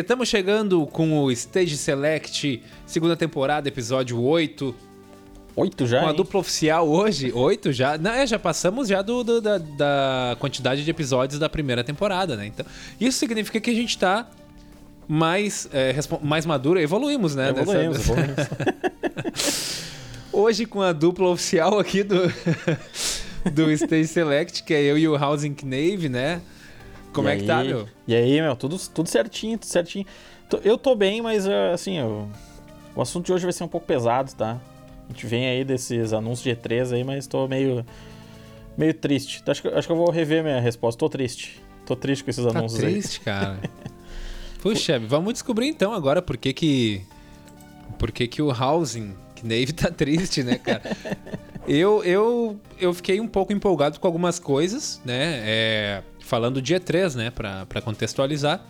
estamos 0.00 0.28
chegando 0.28 0.86
com 0.86 1.22
o 1.22 1.30
Stage 1.32 1.76
Select, 1.76 2.62
segunda 2.86 3.16
temporada, 3.16 3.68
episódio 3.68 4.20
8. 4.20 4.74
Oito 5.56 5.86
já? 5.86 6.00
Com 6.00 6.06
a 6.06 6.10
hein? 6.10 6.16
dupla 6.16 6.40
oficial 6.40 6.88
hoje, 6.88 7.32
8 7.32 7.72
já. 7.72 7.98
Não, 7.98 8.12
é, 8.12 8.26
já 8.26 8.38
passamos 8.38 8.88
já 8.88 9.02
do, 9.02 9.22
do- 9.24 9.40
da, 9.40 9.58
da 9.58 10.36
quantidade 10.38 10.84
de 10.84 10.90
episódios 10.90 11.38
da 11.38 11.48
primeira 11.48 11.82
temporada, 11.82 12.36
né? 12.36 12.46
Então, 12.46 12.64
isso 13.00 13.18
significa 13.18 13.60
que 13.60 13.70
a 13.70 13.74
gente 13.74 13.98
tá 13.98 14.30
mais, 15.08 15.68
é, 15.72 15.94
mais 16.22 16.46
maduro, 16.46 16.80
evoluímos, 16.80 17.34
né? 17.34 17.48
Evoluímos, 17.50 17.98
evoluímos. 17.98 18.36
Hoje 20.32 20.64
com 20.66 20.80
a 20.80 20.92
dupla 20.92 21.28
oficial 21.28 21.78
aqui 21.80 22.04
do, 22.04 22.32
do 23.52 23.70
Stage 23.72 24.06
Select, 24.06 24.62
que 24.62 24.72
é 24.72 24.82
eu 24.82 24.96
e 24.96 25.08
o 25.08 25.16
Housing 25.20 25.52
Knave, 25.54 26.08
né? 26.08 26.40
Como 27.12 27.28
E 27.28 27.32
é 27.32 27.36
que 27.36 27.44
tá, 27.44 27.58
aí- 27.58 27.68
meu? 27.68 27.88
E 28.06 28.14
aí, 28.14 28.40
meu, 28.40 28.54
tudo, 28.56 28.78
tudo 28.94 29.08
certinho, 29.08 29.58
tudo 29.58 29.70
certinho. 29.70 30.06
Eu 30.64 30.76
tô 30.78 30.94
bem, 30.94 31.20
mas 31.22 31.46
eh, 31.46 31.72
assim, 31.72 31.98
eu- 31.98 32.28
o 32.94 33.02
assunto 33.02 33.26
de 33.26 33.32
hoje 33.32 33.44
vai 33.44 33.52
ser 33.52 33.64
um 33.64 33.68
pouco 33.68 33.86
pesado, 33.86 34.32
tá? 34.34 34.58
A 35.08 35.12
gente 35.12 35.26
vem 35.26 35.46
aí 35.46 35.64
desses 35.64 36.12
anúncios 36.12 36.42
de 36.42 36.50
E3 36.50 36.92
aí, 36.92 37.02
mas 37.04 37.26
tô 37.26 37.46
meio, 37.48 37.84
meio 38.78 38.94
triste. 38.94 39.42
Acho 39.46 39.62
que, 39.62 39.68
acho 39.68 39.88
que 39.88 39.92
eu 39.92 39.96
vou 39.96 40.10
rever 40.10 40.42
minha 40.42 40.60
resposta. 40.60 40.98
Tô 40.98 41.08
triste. 41.08 41.60
Tô 41.86 41.96
triste 41.96 42.22
com 42.22 42.30
esses 42.30 42.44
Tá 42.44 42.50
anúncios 42.56 42.80
triste, 42.80 43.20
cara. 43.20 43.58
Puxa, 44.62 44.98
vamos 45.00 45.32
descobrir 45.32 45.66
então 45.68 45.92
agora 45.92 46.20
por 46.22 46.36
que 46.36 46.52
que, 46.52 47.02
por 47.98 48.12
que, 48.12 48.28
que 48.28 48.40
o 48.42 48.50
Housing 48.52 49.14
Knave 49.40 49.72
tá 49.72 49.90
triste, 49.90 50.42
né, 50.44 50.58
cara? 50.58 50.82
Eu, 51.72 52.02
eu, 52.02 52.60
eu 52.80 52.92
fiquei 52.92 53.20
um 53.20 53.28
pouco 53.28 53.52
empolgado 53.52 54.00
com 54.00 54.06
algumas 54.06 54.40
coisas, 54.40 55.00
né? 55.04 55.40
É, 55.44 56.02
falando 56.18 56.60
de 56.60 56.74
E3, 56.74 57.14
né, 57.14 57.30
pra, 57.30 57.64
pra 57.64 57.80
contextualizar. 57.80 58.60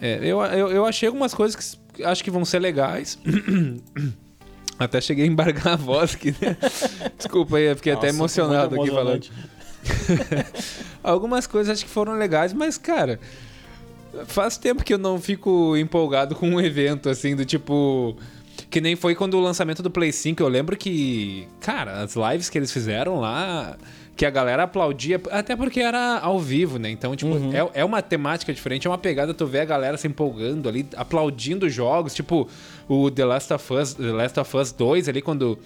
É, 0.00 0.20
eu, 0.22 0.40
eu, 0.40 0.70
eu 0.70 0.86
achei 0.86 1.08
algumas 1.08 1.34
coisas 1.34 1.76
que 1.92 2.04
acho 2.04 2.22
que 2.22 2.30
vão 2.30 2.44
ser 2.44 2.60
legais. 2.60 3.18
Até 4.78 5.00
cheguei 5.00 5.24
a 5.24 5.26
embargar 5.26 5.72
a 5.72 5.76
voz 5.76 6.14
aqui, 6.14 6.32
né? 6.40 6.56
Desculpa 7.18 7.56
aí, 7.56 7.64
eu 7.64 7.74
fiquei 7.74 7.92
aí. 7.92 7.98
até 7.98 8.06
Nossa, 8.06 8.18
emocionado 8.18 8.80
aqui 8.80 8.90
falando. 8.90 9.26
Algumas 11.02 11.48
coisas 11.48 11.72
acho 11.72 11.84
que 11.84 11.90
foram 11.90 12.14
legais, 12.14 12.52
mas, 12.52 12.78
cara, 12.78 13.18
faz 14.26 14.56
tempo 14.56 14.84
que 14.84 14.94
eu 14.94 14.98
não 14.98 15.20
fico 15.20 15.76
empolgado 15.76 16.36
com 16.36 16.48
um 16.48 16.60
evento 16.60 17.08
assim, 17.08 17.34
do 17.34 17.44
tipo. 17.44 18.16
Que 18.70 18.80
nem 18.80 18.94
foi 18.94 19.14
quando 19.16 19.34
o 19.34 19.40
lançamento 19.40 19.82
do 19.82 19.90
Play 19.90 20.12
5. 20.12 20.40
Eu 20.40 20.48
lembro 20.48 20.76
que, 20.76 21.48
cara, 21.60 22.02
as 22.02 22.14
lives 22.14 22.48
que 22.48 22.56
eles 22.56 22.72
fizeram 22.72 23.18
lá, 23.18 23.76
que 24.16 24.24
a 24.24 24.30
galera 24.30 24.62
aplaudia, 24.62 25.20
até 25.30 25.56
porque 25.56 25.80
era 25.80 26.18
ao 26.18 26.38
vivo, 26.38 26.78
né? 26.78 26.88
Então, 26.90 27.16
tipo, 27.16 27.32
é, 27.52 27.80
é 27.80 27.84
uma 27.84 28.00
temática 28.00 28.52
diferente, 28.52 28.86
é 28.86 28.90
uma 28.90 28.98
pegada 28.98 29.34
tu 29.34 29.46
vê 29.46 29.60
a 29.60 29.64
galera 29.64 29.96
se 29.96 30.06
empolgando 30.06 30.68
ali, 30.68 30.86
aplaudindo 30.96 31.68
jogos, 31.68 32.14
tipo 32.14 32.48
o 32.88 33.10
The 33.10 33.24
Last 33.24 33.52
of 33.52 33.72
Us, 33.72 33.94
The 33.94 34.12
Last 34.12 34.38
of 34.38 34.56
Us 34.56 34.72
2 34.72 35.08
ali, 35.08 35.22
quando. 35.22 35.58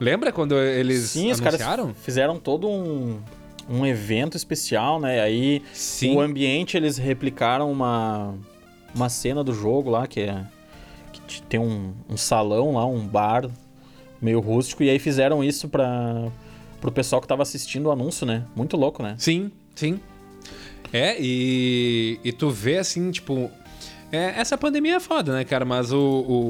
Lembra 0.00 0.30
quando 0.30 0.54
eles 0.56 1.10
Sim, 1.10 1.32
os 1.32 1.40
anunciaram? 1.40 1.86
caras 1.86 1.96
fizeram 2.04 2.38
todo 2.38 2.68
um, 2.68 3.18
um 3.68 3.84
evento 3.84 4.36
especial, 4.36 5.00
né? 5.00 5.20
Aí 5.20 5.60
Sim. 5.72 6.14
o 6.14 6.20
ambiente 6.20 6.76
eles 6.76 6.96
replicaram 6.98 7.70
uma, 7.70 8.32
uma 8.94 9.08
cena 9.08 9.42
do 9.42 9.52
jogo 9.52 9.90
lá, 9.90 10.06
que 10.06 10.20
é. 10.20 10.46
Tem 11.48 11.60
um, 11.60 11.92
um 12.08 12.16
salão 12.16 12.74
lá, 12.74 12.86
um 12.86 13.06
bar 13.06 13.48
meio 14.20 14.40
rústico, 14.40 14.82
e 14.82 14.90
aí 14.90 14.98
fizeram 14.98 15.44
isso 15.44 15.68
para 15.68 16.30
pro 16.80 16.92
pessoal 16.92 17.20
que 17.20 17.26
tava 17.26 17.42
assistindo 17.42 17.86
o 17.86 17.90
anúncio, 17.90 18.26
né? 18.26 18.44
Muito 18.54 18.76
louco, 18.76 19.02
né? 19.02 19.14
Sim, 19.18 19.50
sim. 19.74 20.00
É, 20.92 21.16
e, 21.20 22.18
e 22.24 22.32
tu 22.32 22.50
vê 22.50 22.78
assim, 22.78 23.10
tipo. 23.10 23.50
é, 24.10 24.34
essa 24.38 24.56
pandemia 24.56 24.96
é 24.96 25.00
foda, 25.00 25.34
né, 25.34 25.44
cara? 25.44 25.64
Mas 25.64 25.92
o. 25.92 25.98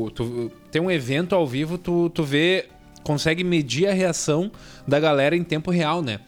o 0.06 0.10
tu, 0.10 0.50
tem 0.70 0.80
um 0.80 0.90
evento 0.90 1.34
ao 1.34 1.46
vivo, 1.46 1.78
tu, 1.78 2.10
tu 2.10 2.22
vê. 2.22 2.66
Consegue 3.02 3.42
medir 3.42 3.88
a 3.88 3.92
reação 3.92 4.50
da 4.86 5.00
galera 5.00 5.34
em 5.34 5.42
tempo 5.42 5.70
real, 5.70 6.02
né? 6.02 6.20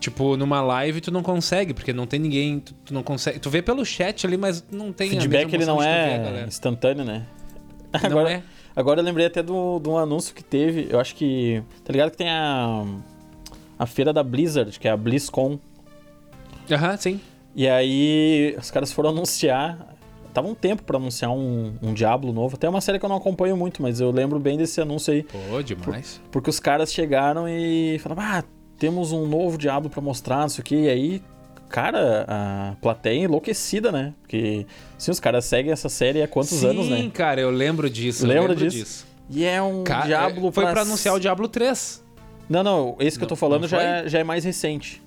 Tipo, 0.00 0.36
numa 0.36 0.62
live 0.62 1.00
tu 1.00 1.10
não 1.10 1.22
consegue, 1.22 1.74
porque 1.74 1.92
não 1.92 2.06
tem 2.06 2.18
ninguém. 2.18 2.58
Tu, 2.58 2.74
tu 2.86 2.94
não 2.94 3.02
consegue. 3.02 3.38
Tu 3.38 3.50
vê 3.50 3.60
pelo 3.60 3.84
chat 3.84 4.26
ali, 4.26 4.36
mas 4.36 4.64
não 4.72 4.92
tem 4.92 5.08
O 5.08 5.10
feedback 5.12 5.52
ele 5.52 5.66
não 5.66 5.82
é 5.82 6.44
instantâneo, 6.48 7.04
né? 7.04 7.26
Agora, 8.02 8.32
é. 8.32 8.42
agora 8.74 9.00
eu 9.00 9.04
lembrei 9.04 9.26
até 9.26 9.42
do, 9.42 9.78
de 9.78 9.88
um 9.88 9.98
anúncio 9.98 10.34
que 10.34 10.42
teve, 10.42 10.88
eu 10.90 10.98
acho 10.98 11.14
que. 11.14 11.62
Tá 11.84 11.92
ligado 11.92 12.10
que 12.10 12.16
tem 12.16 12.30
a. 12.30 12.84
A 13.78 13.86
feira 13.86 14.12
da 14.12 14.22
Blizzard, 14.22 14.78
que 14.78 14.86
é 14.86 14.90
a 14.90 14.96
BlizzCon. 14.96 15.58
Aham, 16.70 16.96
sim. 16.96 17.20
E 17.54 17.68
aí 17.68 18.56
os 18.58 18.70
caras 18.70 18.92
foram 18.92 19.10
anunciar. 19.10 19.88
Tava 20.32 20.48
um 20.48 20.54
tempo 20.54 20.82
pra 20.82 20.96
anunciar 20.96 21.30
um, 21.30 21.74
um 21.82 21.92
Diablo 21.92 22.32
novo. 22.32 22.54
Até 22.54 22.68
uma 22.68 22.80
série 22.80 22.98
que 22.98 23.04
eu 23.04 23.08
não 23.08 23.16
acompanho 23.16 23.56
muito, 23.56 23.82
mas 23.82 24.00
eu 24.00 24.10
lembro 24.10 24.38
bem 24.38 24.56
desse 24.56 24.80
anúncio 24.80 25.12
aí. 25.12 25.24
Pô, 25.24 25.62
demais. 25.62 26.20
Porque 26.30 26.48
os 26.48 26.58
caras 26.58 26.92
chegaram 26.92 27.46
e 27.48 27.98
falaram: 27.98 28.22
Ah, 28.22 28.44
temos 28.78 29.12
um 29.12 29.26
novo 29.26 29.58
Diablo 29.58 29.90
pra 29.90 30.00
mostrar, 30.00 30.40
não 30.40 30.48
sei 30.48 30.62
o 30.62 30.64
que. 30.64 30.76
E 30.76 30.88
aí, 30.88 31.22
cara, 31.72 32.24
a 32.28 32.74
plateia 32.80 33.24
enlouquecida, 33.24 33.90
né? 33.90 34.12
Porque, 34.20 34.66
sim, 34.98 35.10
os 35.10 35.18
caras 35.18 35.44
seguem 35.44 35.72
essa 35.72 35.88
série 35.88 36.22
há 36.22 36.28
quantos 36.28 36.50
sim, 36.50 36.66
anos, 36.68 36.88
né? 36.88 37.10
cara, 37.12 37.40
eu 37.40 37.50
lembro 37.50 37.88
disso. 37.90 38.24
eu 38.24 38.28
Lembra 38.28 38.52
lembro 38.52 38.68
disso? 38.68 39.06
E 39.30 39.44
é 39.44 39.60
um 39.62 39.82
Ca- 39.82 40.02
Diablo 40.02 40.48
é, 40.48 40.52
Foi 40.52 40.64
pra 40.64 40.72
pra 40.72 40.82
anunciar 40.82 41.14
o 41.14 41.18
Diablo 41.18 41.48
3. 41.48 42.04
Não, 42.48 42.62
não, 42.62 42.96
esse 43.00 43.16
que 43.18 43.24
eu 43.24 43.28
tô 43.28 43.32
Não- 43.32 43.38
falando 43.38 43.62
não 43.62 43.68
já 43.68 43.82
é, 43.82 44.08
já 44.08 44.18
é 44.18 44.24
mais 44.24 44.44
recente. 44.44 45.02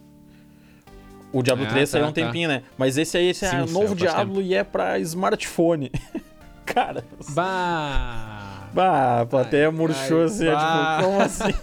O 1.31 1.43
Diablo 1.43 1.65
Ah, 1.65 1.69
3 1.69 1.89
saiu 1.89 2.03
há 2.03 2.05
tá, 2.07 2.11
um 2.11 2.13
tá. 2.13 2.25
tempinho, 2.25 2.47
né? 2.49 2.63
Mas 2.77 2.97
esse 2.97 3.17
aí 3.17 3.27
esse 3.29 3.45
Sim, 3.45 3.57
é 3.57 3.61
o 3.63 3.67
novo 3.67 3.93
Diablo 3.93 4.41
e 4.41 4.53
é 4.55 4.63
pra 4.63 4.97
smartphone. 4.99 5.91
Cara, 6.65 7.03
Bah! 7.29 8.69
bah, 8.73 9.21
a 9.21 9.25
plateia 9.25 9.67
Ai, 9.67 9.71
murchou 9.71 10.19
ai, 10.21 10.25
assim, 10.25 10.47
é 10.47 10.51
bah. 10.51 10.97
tipo, 10.97 11.09
como 11.09 11.21
assim? 11.21 11.53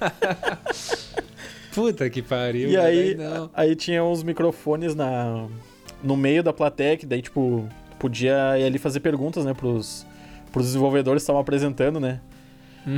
Puta 1.75 2.09
que 2.10 2.21
pariu. 2.22 2.69
E 2.71 2.77
aí, 2.77 3.15
não. 3.15 3.50
aí 3.55 3.75
tinha 3.75 4.03
uns 4.05 4.22
microfones 4.22 4.94
na, 4.94 5.47
no 6.03 6.16
meio 6.16 6.43
da 6.43 6.53
plateia, 6.53 6.97
que 6.97 7.06
daí, 7.06 7.22
tipo, 7.22 7.69
podia 7.99 8.59
ir 8.59 8.65
ali 8.65 8.78
fazer 8.78 9.00
perguntas, 9.00 9.44
né, 9.44 9.55
pros, 9.55 10.06
pros 10.53 10.66
desenvolvedores 10.66 11.22
que 11.22 11.25
estavam 11.25 11.41
apresentando, 11.41 11.99
né? 12.00 12.21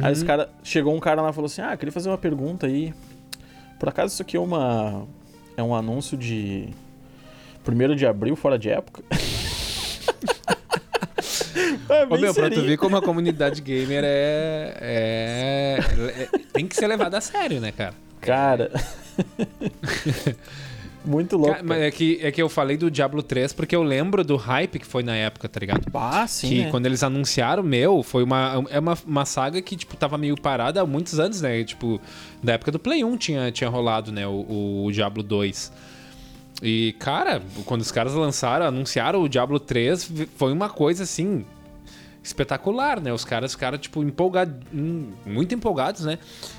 Aí 0.03 0.13
os 0.13 0.21
Uhum. 0.23 0.27
cara, 0.27 0.49
chegou 0.63 0.95
um 0.95 1.01
cara 1.01 1.21
lá 1.21 1.29
e 1.29 1.33
falou 1.35 1.47
assim: 1.47 1.61
Ah, 1.61 1.77
queria 1.77 1.93
fazer 1.93 2.09
uma 2.09 2.17
pergunta 2.17 2.67
aí. 2.67 2.95
Por 3.79 3.89
acaso 3.91 4.15
isso 4.15 4.23
aqui 4.23 4.35
é 4.37 4.41
uma. 4.41 5.07
É 5.59 5.63
um 5.63 5.75
anúncio 5.75 6.17
de. 6.17 6.69
Primeiro 7.63 7.95
de 7.95 8.07
abril, 8.07 8.35
fora 8.35 8.59
de 8.59 8.71
época? 8.71 9.03
é, 11.89 12.05
Ô, 12.09 12.17
meu, 12.19 12.35
pra 12.35 12.51
tu 12.51 12.63
ver 12.63 12.77
como 12.77 12.97
a 12.97 13.03
comunidade 13.03 13.61
gamer 13.61 14.03
é, 14.05 14.75
é, 14.81 15.79
é- 16.23 16.29
Tem 16.53 16.67
que 16.67 16.75
ser 16.77 16.87
levada 16.87 17.19
a 17.19 17.21
sério, 17.21 17.61
né, 17.61 17.71
cara? 17.73 17.95
Cara. 18.25 18.71
Muito 21.05 21.37
louco. 21.37 21.57
Ca- 21.57 21.63
Mas 21.63 21.83
é 21.83 21.91
que, 21.91 22.19
é 22.23 22.33
que 22.33 22.41
eu 22.41 22.49
falei 22.49 22.79
do 22.79 22.91
Diablo 22.91 23.23
3 23.23 23.53
porque 23.53 23.77
eu 23.77 23.83
lembro 23.83 24.25
do 24.25 24.37
hype 24.37 24.79
que 24.79 24.87
foi 24.87 25.03
na 25.03 25.15
época, 25.15 25.47
tá 25.49 25.61
ligado? 25.61 25.83
Ah, 25.93 26.27
sim. 26.27 26.49
que 26.49 26.63
né? 26.65 26.71
quando 26.71 26.87
eles 26.87 27.03
anunciaram, 27.03 27.63
meu, 27.63 28.03
foi 28.03 28.23
uma, 28.25 28.65
é 28.71 28.79
uma, 28.79 28.97
uma 29.07 29.25
saga 29.27 29.61
que, 29.61 29.77
tipo, 29.77 29.97
tava 29.97 30.17
meio 30.17 30.35
parada 30.41 30.81
há 30.81 30.87
muitos 30.87 31.21
anos, 31.21 31.43
né? 31.43 31.63
Tipo, 31.63 32.01
da 32.43 32.55
época 32.55 32.73
do 32.73 32.79
Play 32.79 33.05
1 33.05 33.17
tinha, 33.19 33.53
tinha 33.53 33.69
rolado, 33.69 34.11
né? 34.11 34.27
O, 34.27 34.85
o 34.87 34.93
Diablo 34.93 35.23
2. 35.23 35.71
E, 36.63 36.95
cara, 36.99 37.43
quando 37.67 37.83
os 37.83 37.93
caras 37.93 38.15
lançaram, 38.15 38.65
anunciaram 38.65 39.21
o 39.23 39.29
Diablo 39.29 39.61
3, 39.61 40.05
vi- 40.09 40.29
foi 40.37 40.53
uma 40.53 40.71
coisa, 40.71 41.03
assim, 41.03 41.45
espetacular, 42.25 43.01
né? 43.01 43.13
Os 43.13 43.25
caras 43.25 43.53
ficaram, 43.53 43.77
tipo, 43.79 44.03
empolgados, 44.03 44.55
muito 45.27 45.55
empolgados, 45.55 46.05
né? 46.07 46.19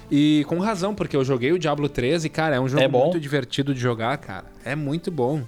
E 0.09 0.45
com 0.47 0.59
razão, 0.59 0.93
porque 0.95 1.17
eu 1.17 1.25
joguei 1.25 1.51
o 1.51 1.59
Diablo 1.59 1.89
3 1.89 2.23
e, 2.25 2.29
cara, 2.29 2.55
é 2.55 2.59
um 2.59 2.69
jogo 2.69 2.83
É 2.83 2.87
bom? 2.87 3.05
muito 3.05 3.19
divertido 3.19 3.73
de 3.73 3.79
jogar, 3.81 4.15
cara. 4.19 4.45
É 4.63 4.75
muito 4.75 5.09
bom. 5.11 5.41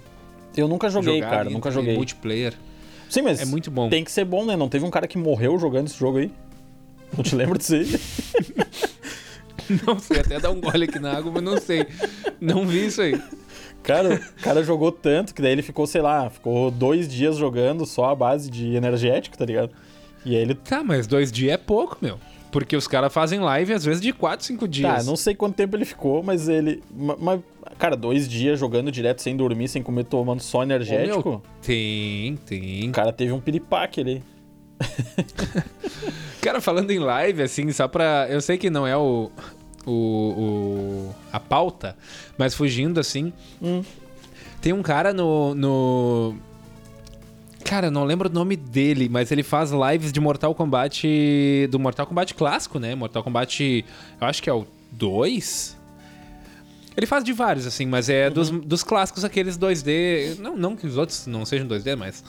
Eu 0.56 0.66
nunca 0.66 0.90
joguei, 0.90 1.14
jogar 1.20 1.30
cara. 1.30 1.48
Nunca 1.50 1.70
joguei. 1.70 1.94
multiplayer. 1.94 2.52
Sim, 3.08 3.22
mas 3.22 3.40
É 3.40 3.44
muito 3.44 3.70
bom. 3.70 3.88
tem 3.88 4.02
que 4.04 4.10
ser 4.10 4.24
bom, 4.24 4.44
né? 4.44 4.56
Não 4.56 4.68
teve 4.68 4.84
um 4.84 4.90
cara 4.90 5.06
que 5.06 5.16
morreu 5.16 5.58
jogando 5.58 5.86
esse 5.86 5.96
jogo 5.98 6.18
aí? 6.18 6.30
Não 7.16 7.22
te 7.22 7.34
lembra 7.36 7.56
disso 7.56 7.74
aí? 7.74 7.86
Não 9.86 9.98
sei, 9.98 10.20
até 10.20 10.40
dar 10.40 10.50
um 10.50 10.60
gole 10.60 10.84
aqui 10.84 10.98
na 10.98 11.12
água, 11.12 11.30
mas 11.30 11.42
não 11.42 11.58
sei. 11.60 11.86
Não 12.40 12.66
vi 12.66 12.86
isso 12.86 13.02
aí. 13.02 13.20
Cara, 13.82 14.14
o 14.38 14.42
cara 14.42 14.62
jogou 14.64 14.90
tanto 14.90 15.34
que 15.34 15.42
daí 15.42 15.52
ele 15.52 15.60
ficou, 15.62 15.86
sei 15.86 16.00
lá, 16.00 16.30
ficou 16.30 16.70
dois 16.70 17.06
dias 17.06 17.36
jogando 17.36 17.84
só 17.84 18.06
a 18.10 18.14
base 18.14 18.50
de 18.50 18.74
energético, 18.74 19.36
tá 19.36 19.44
ligado? 19.44 19.70
E 20.28 20.36
aí 20.36 20.42
ele. 20.42 20.54
Tá, 20.54 20.84
mas 20.84 21.06
dois 21.06 21.32
dias 21.32 21.54
é 21.54 21.56
pouco, 21.56 21.96
meu. 22.02 22.18
Porque 22.52 22.76
os 22.76 22.86
caras 22.88 23.12
fazem 23.12 23.40
live 23.40 23.72
às 23.74 23.84
vezes 23.84 24.00
de 24.00 24.12
4, 24.12 24.44
5 24.46 24.66
dias. 24.68 24.90
Tá, 24.98 25.02
não 25.02 25.16
sei 25.16 25.34
quanto 25.34 25.54
tempo 25.54 25.76
ele 25.76 25.84
ficou, 25.84 26.22
mas 26.22 26.48
ele. 26.48 26.82
ma- 26.90 27.16
Mas, 27.18 27.40
cara, 27.78 27.94
dois 27.96 28.28
dias 28.28 28.58
jogando 28.58 28.90
direto 28.92 29.20
sem 29.22 29.36
dormir, 29.36 29.68
sem 29.68 29.82
comer, 29.82 30.04
tomando 30.04 30.40
só 30.42 30.60
Ô, 30.60 30.62
energético. 30.62 31.28
meu, 31.28 31.42
Tem, 31.62 32.36
tem. 32.46 32.88
O 32.88 32.92
cara 32.92 33.12
teve 33.12 33.32
um 33.32 33.40
piripaque 33.40 34.00
ali. 34.00 34.22
Cara, 36.40 36.60
falando 36.60 36.90
em 36.90 36.98
live, 36.98 37.42
assim, 37.42 37.70
só 37.72 37.88
pra. 37.88 38.26
Eu 38.30 38.40
sei 38.40 38.56
que 38.58 38.70
não 38.70 38.86
é 38.86 38.96
o. 38.96 39.30
O, 39.86 39.90
o- 39.92 41.14
a 41.32 41.40
pauta, 41.40 41.96
mas 42.36 42.54
fugindo 42.54 43.00
assim. 43.00 43.32
Hum. 43.62 43.82
Tem 44.60 44.72
um 44.72 44.82
cara 44.82 45.12
no. 45.12 45.54
no... 45.54 46.34
Cara, 47.64 47.88
eu 47.88 47.90
não 47.90 48.04
lembro 48.04 48.28
o 48.28 48.32
nome 48.32 48.56
dele, 48.56 49.08
mas 49.08 49.30
ele 49.30 49.42
faz 49.42 49.70
lives 49.70 50.12
de 50.12 50.20
Mortal 50.20 50.54
Kombat. 50.54 51.06
Do 51.70 51.78
Mortal 51.78 52.06
Kombat 52.06 52.34
clássico, 52.34 52.78
né? 52.78 52.94
Mortal 52.94 53.22
Kombat. 53.22 53.84
Eu 54.20 54.26
acho 54.26 54.42
que 54.42 54.48
é 54.48 54.52
o 54.52 54.66
2. 54.92 55.76
Ele 56.96 57.06
faz 57.06 57.22
de 57.22 57.32
vários, 57.32 57.66
assim, 57.66 57.86
mas 57.86 58.08
é 58.08 58.28
dos, 58.28 58.50
dos 58.50 58.82
clássicos, 58.82 59.24
aqueles 59.24 59.56
2D. 59.56 60.38
Não, 60.38 60.56
não 60.56 60.74
que 60.74 60.86
os 60.86 60.96
outros 60.96 61.26
não 61.26 61.44
sejam 61.44 61.66
2D, 61.68 61.94
mas. 61.96 62.24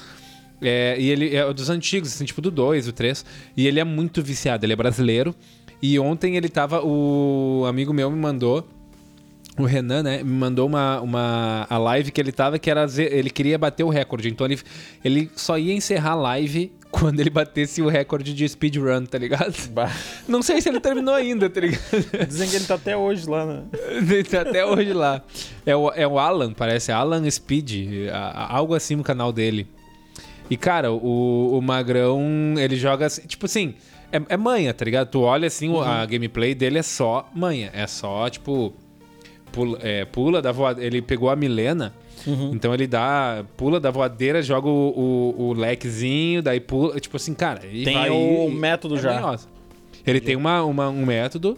É, 0.61 0.95
e 0.99 1.09
ele 1.09 1.35
é 1.35 1.51
dos 1.53 1.69
antigos, 1.69 2.13
assim, 2.13 2.25
tipo 2.25 2.41
do 2.41 2.51
2, 2.51 2.87
o 2.87 2.93
3. 2.93 3.25
E 3.55 3.65
ele 3.65 3.79
é 3.79 3.83
muito 3.83 4.21
viciado, 4.21 4.65
ele 4.65 4.73
é 4.73 4.75
brasileiro. 4.75 5.33
E 5.81 5.97
ontem 5.97 6.35
ele 6.35 6.49
tava. 6.49 6.83
O 6.83 7.65
amigo 7.67 7.93
meu 7.93 8.11
me 8.11 8.17
mandou. 8.17 8.67
O 9.59 9.65
Renan, 9.65 10.01
né, 10.03 10.23
me 10.23 10.31
mandou 10.31 10.65
uma, 10.65 11.01
uma 11.01 11.67
a 11.69 11.77
live 11.77 12.11
que 12.11 12.21
ele 12.21 12.31
tava, 12.31 12.57
que 12.57 12.69
era. 12.71 12.85
Ele 12.97 13.29
queria 13.29 13.57
bater 13.57 13.83
o 13.83 13.89
recorde. 13.89 14.29
Então 14.29 14.47
ele, 14.47 14.59
ele 15.03 15.29
só 15.35 15.57
ia 15.57 15.73
encerrar 15.73 16.11
a 16.11 16.15
live 16.15 16.71
quando 16.89 17.19
ele 17.19 17.29
batesse 17.29 17.81
o 17.81 17.89
recorde 17.89 18.33
de 18.33 18.47
speedrun, 18.47 19.05
tá 19.05 19.17
ligado? 19.17 19.53
Bah. 19.71 19.91
Não 20.27 20.41
sei 20.41 20.61
se 20.61 20.69
ele 20.69 20.79
terminou 20.79 21.13
ainda, 21.13 21.49
tá 21.49 21.59
ligado? 21.59 21.81
Dizem 22.27 22.49
que 22.49 22.55
ele 22.55 22.65
tá 22.65 22.75
até 22.75 22.95
hoje 22.95 23.29
lá, 23.29 23.45
né? 23.45 23.63
Ele 23.97 24.23
tá 24.23 24.41
até 24.41 24.65
hoje 24.65 24.93
lá. 24.93 25.21
É 25.65 25.75
o, 25.75 25.91
é 25.91 26.07
o 26.07 26.17
Alan, 26.17 26.53
parece, 26.53 26.91
Alan 26.91 27.29
Speed, 27.29 28.09
algo 28.49 28.73
assim 28.73 28.95
no 28.95 29.03
canal 29.03 29.31
dele. 29.33 29.67
E, 30.49 30.57
cara, 30.57 30.91
o, 30.91 31.57
o 31.57 31.61
Magrão, 31.61 32.19
ele 32.57 32.75
joga 32.75 33.05
assim, 33.05 33.21
tipo 33.27 33.45
assim, 33.45 33.75
é, 34.11 34.19
é 34.29 34.37
manha, 34.37 34.73
tá 34.73 34.83
ligado? 34.83 35.09
Tu 35.09 35.19
olha 35.21 35.45
assim, 35.45 35.69
o- 35.69 35.79
a 35.81 36.03
gameplay 36.07 36.55
dele 36.55 36.79
é 36.79 36.81
só 36.81 37.29
manha. 37.35 37.69
É 37.71 37.85
só, 37.85 38.27
tipo, 38.29 38.73
pula, 39.51 39.77
é, 39.81 40.05
pula 40.05 40.41
da 40.41 40.51
voadeira. 40.51 40.87
Ele 40.87 41.01
pegou 41.01 41.29
a 41.29 41.35
Milena, 41.35 41.93
então 42.53 42.73
ele 42.73 42.85
dá, 42.87 43.43
pula 43.57 43.79
da 43.79 43.89
voadeira, 43.91 44.41
joga 44.41 44.67
o, 44.67 45.33
o, 45.37 45.43
o 45.49 45.53
lequezinho, 45.53 46.41
daí 46.41 46.59
pula, 46.59 46.99
tipo 46.99 47.15
assim, 47.17 47.33
cara. 47.33 47.61
e 47.71 47.83
Tem 47.83 47.93
vai- 47.93 48.09
o 48.09 48.49
método 48.51 48.97
já. 48.97 49.19
manhosa. 49.21 49.47
Ele 50.05 50.19
tem 50.19 50.35
uma, 50.35 50.63
uma- 50.63 50.89
um 50.89 51.05
método. 51.05 51.57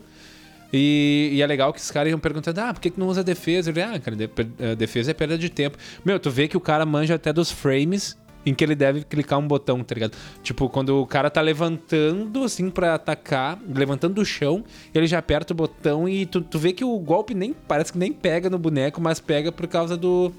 E, 0.74 1.32
e 1.34 1.42
é 1.42 1.46
legal 1.48 1.74
que 1.74 1.80
os 1.82 1.92
caras 1.92 2.10
iam 2.12 2.20
perguntando: 2.20 2.60
ah, 2.62 2.74
por 2.74 2.80
que, 2.80 2.90
que 2.90 3.00
não 3.00 3.08
usa 3.08 3.24
defesa? 3.24 3.70
Ele, 3.70 3.82
ah, 3.82 4.00
cara, 4.00 4.16
eh, 4.60 4.76
defesa 4.76 5.12
é 5.12 5.14
perda 5.14 5.38
de 5.38 5.50
tempo. 5.50 5.78
Meu, 6.06 6.18
tu 6.18 6.30
vê 6.32 6.48
que 6.48 6.56
o 6.56 6.62
cara 6.62 6.86
manja 6.86 7.16
até 7.16 7.34
dos 7.34 7.52
frames 7.52 8.18
em 8.46 8.54
que 8.54 8.64
ele 8.64 8.76
deve 8.76 9.04
clicar 9.04 9.40
um 9.40 9.48
botão, 9.48 9.84
tá 9.84 9.94
ligado? 9.94 10.14
Tipo, 10.42 10.70
quando 10.70 11.02
o 11.02 11.06
cara 11.06 11.30
tá 11.30 11.42
levantando, 11.42 12.44
assim, 12.44 12.70
pra 12.70 12.96
atacar, 12.96 13.60
levantando 13.68 14.16
do 14.16 14.26
chão, 14.26 14.64
ele 14.94 15.08
já 15.08 15.20
aperta 15.20 15.54
o 15.54 15.56
botão 15.56 16.08
e 16.08 16.26
tu, 16.26 16.42
tu 16.42 16.58
vê 16.58 16.74
que 16.74 16.84
o 16.84 16.98
golpe 17.00 17.34
nem 17.34 17.54
parece 17.54 17.92
que 17.92 17.98
nem 17.98 18.12
pega 18.12 18.50
no 18.50 18.58
boneco, 18.58 19.00
mas 19.02 19.20
pega 19.20 19.52
por 19.52 19.68
causa 19.68 19.96
do. 19.96 20.32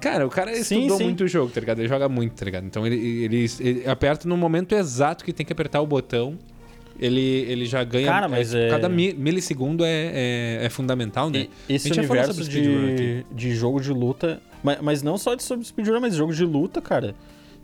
Cara, 0.00 0.26
o 0.26 0.30
cara 0.30 0.54
Sim, 0.54 0.76
estudou 0.76 0.96
sim. 0.96 1.04
muito 1.04 1.24
o 1.24 1.28
jogo, 1.28 1.50
tá 1.50 1.60
ligado? 1.60 1.80
Ele 1.80 1.88
joga 1.88 2.08
muito, 2.08 2.32
tá 2.34 2.44
ligado? 2.44 2.64
Então 2.64 2.86
ele, 2.86 3.24
ele, 3.24 3.46
ele 3.58 3.88
aperta 3.88 4.28
no 4.28 4.36
momento 4.36 4.74
exato 4.74 5.24
que 5.24 5.32
tem 5.32 5.44
que 5.44 5.52
apertar 5.52 5.80
o 5.80 5.86
botão. 5.86 6.38
Ele, 6.98 7.20
ele 7.20 7.64
já 7.64 7.84
ganha. 7.84 8.06
Cara, 8.06 8.28
mas 8.28 8.48
tipo, 8.50 8.60
é- 8.62 8.68
Cada 8.70 8.88
mi- 8.88 9.12
milissegundo 9.14 9.84
é, 9.84 10.58
é, 10.60 10.64
é 10.64 10.68
fundamental, 10.68 11.30
né? 11.30 11.46
E 11.68 11.74
esse 11.74 11.86
A 11.86 11.94
gente 11.94 11.96
já 11.96 12.02
falou 12.08 12.16
universo 12.22 12.44
sobre 12.44 12.60
speedrun 12.60 12.94
de, 12.96 13.26
de 13.30 13.54
jogo 13.54 13.80
de 13.80 13.92
luta, 13.92 14.40
mas, 14.62 14.78
mas 14.80 15.02
não 15.02 15.16
só 15.16 15.34
de 15.36 15.42
sobre 15.42 15.64
speedrun, 15.64 16.00
mas 16.00 16.14
jogo 16.14 16.32
de 16.34 16.44
luta, 16.44 16.80
cara. 16.82 17.14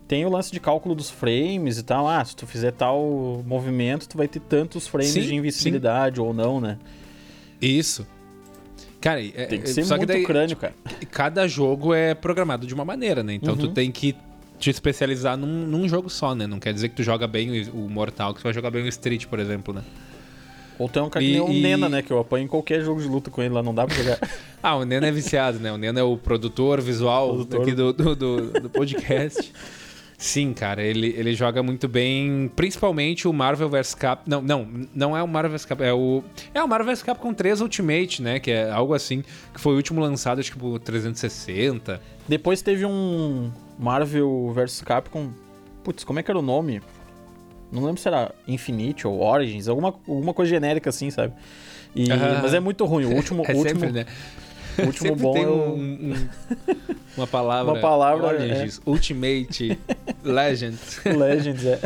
Tem 0.06 0.25
o 0.25 0.28
lance 0.28 0.52
de 0.52 0.60
cálculo 0.60 0.94
dos 0.94 1.10
frames 1.10 1.78
e 1.78 1.82
tal. 1.82 2.06
Ah, 2.06 2.25
se 2.25 2.36
tu 2.36 2.46
fizer 2.46 2.70
tal 2.72 3.42
movimento, 3.46 4.06
tu 4.08 4.16
vai 4.19 4.28
ter 4.28 4.38
tantos 4.40 4.86
frames 4.86 5.10
Sim, 5.12 5.22
de 5.22 5.34
invencibilidade 5.34 6.20
ou 6.20 6.32
não, 6.34 6.60
né? 6.60 6.78
Isso. 7.60 8.06
Cara, 9.00 9.20
é, 9.25 9.46
Tem 9.46 9.60
que 9.60 9.69
é- 9.69 9.72
ser 9.72 9.84
só 9.84 9.96
muito 9.96 10.08
que 10.08 10.14
daí, 10.14 10.25
crânio, 10.25 10.56
cara. 10.56 10.75
cada 11.10 11.48
jogo 11.48 11.92
é 11.92 12.14
programado 12.14 12.66
de 12.66 12.75
uma 12.75 12.84
maneira, 12.84 13.22
né? 13.22 13.34
Então 13.34 13.56
tu 13.56 13.66
Uhum. 13.66 13.72
tem 13.75 13.90
que 13.90 14.14
te 14.58 14.70
especializar 14.70 15.36
num, 15.36 15.66
num 15.66 15.88
jogo 15.88 16.08
só, 16.08 16.34
né? 16.34 16.46
Não 16.46 16.58
quer 16.58 16.72
dizer 16.72 16.88
que 16.88 16.94
tu 16.96 17.02
joga 17.02 17.26
bem 17.26 17.68
o 17.72 17.88
Mortal, 17.88 18.32
que 18.34 18.40
tu 18.40 18.44
vai 18.44 18.52
jogar 18.52 18.70
bem 18.70 18.82
o 18.84 18.88
Street, 18.88 19.26
por 19.26 19.38
exemplo, 19.38 19.74
né? 19.74 19.82
Ou 20.78 20.88
tem 20.88 21.02
um 21.02 21.08
cara 21.08 21.24
que 21.24 21.30
E- 21.30 21.34
nem 21.34 21.40
o 21.40 21.50
e- 21.50 21.60
Nena, 21.62 21.88
né? 21.88 22.02
Que 22.02 22.10
eu 22.12 22.18
apanho 22.18 22.44
em 22.44 22.48
qualquer 22.48 22.82
jogo 22.82 23.00
de 23.00 23.06
luta 23.06 23.30
com 23.30 23.40
ele 23.42 23.54
lá, 23.54 23.62
não 23.62 23.74
dá 23.74 23.86
pra 23.86 23.94
jogar. 23.96 24.18
Ah, 24.62 24.76
o 24.76 24.84
Neno 24.86 25.04
é 25.04 25.12
viciado, 25.12 25.58
né? 25.60 25.70
O 25.70 25.76
Neno 25.76 25.98
é 25.98 26.02
o 26.02 26.16
produtor 26.16 26.80
visual 26.80 27.28
Produtor. 27.34 27.60
aqui 27.60 27.72
do, 27.72 27.92
do, 27.92 28.16
do- 28.16 28.50
do 28.62 28.70
podcast. 28.70 29.52
Sim, 30.16 30.54
cara, 30.54 30.82
ele, 30.82 31.08
ele 31.18 31.34
joga 31.34 31.62
muito 31.62 31.86
bem, 31.86 32.50
principalmente 32.56 33.28
o 33.28 33.32
Marvel 33.32 33.68
vs 33.68 33.94
Cap. 33.94 34.22
Não, 34.26 34.40
não, 34.40 34.66
não 34.94 35.14
é 35.16 35.22
o 35.22 35.28
Marvel 35.28 35.50
vs 35.52 35.66
Cap, 35.66 35.82
é 35.82 35.92
o. 35.92 36.24
É 36.54 36.62
o 36.62 36.68
Marvel 36.68 36.86
vs 36.94 37.02
Capcom 37.02 37.34
3 37.34 37.60
Ultimate, 37.60 38.22
né? 38.22 38.40
Que 38.40 38.52
é 38.52 38.70
algo 38.70 38.94
assim, 38.94 39.22
que 39.52 39.60
foi 39.60 39.74
o 39.74 39.76
último 39.76 40.00
lançado, 40.00 40.38
acho 40.40 40.50
que 40.50 40.58
por 40.58 40.78
360. 40.78 42.00
Depois 42.26 42.62
teve 42.62 42.86
um 42.86 43.50
Marvel 43.79 44.50
vs 44.55 44.82
Capcom. 44.82 45.31
Putz, 45.82 46.05
como 46.05 46.19
é 46.19 46.23
que 46.23 46.31
era 46.31 46.38
o 46.38 46.43
nome? 46.43 46.81
Não 47.71 47.85
lembro 47.85 48.00
se 48.00 48.06
era 48.09 48.32
Infinite 48.47 49.06
ou 49.06 49.21
Origins, 49.21 49.69
alguma, 49.69 49.88
alguma 49.88 50.32
coisa 50.32 50.49
genérica 50.50 50.91
assim, 50.91 51.11
sabe? 51.11 51.32
E-. 51.94 52.09
Mas 52.43 52.55
é 52.55 52.61
muito 52.61 52.85
ruim. 52.85 53.05
O 53.05 53.12
último, 53.17 53.43
É 53.47 53.53
último, 53.53 53.81
sempre, 53.81 53.93
né? 53.93 54.06
o 54.79 54.82
último 54.87 55.09
Sempre 55.11 55.23
bom 55.23 55.32
tem 55.35 55.43
é 55.44 55.49
um, 55.49 55.75
um- 56.12 56.29
uma 57.17 57.26
palavra. 57.26 57.73
Uma 57.73 57.81
palavra, 57.81 58.26
Origins, 58.29 58.81
Ultimate, 58.87 59.79
Legend. 60.25 60.79
Legends, 61.05 61.65
é. 61.67 61.81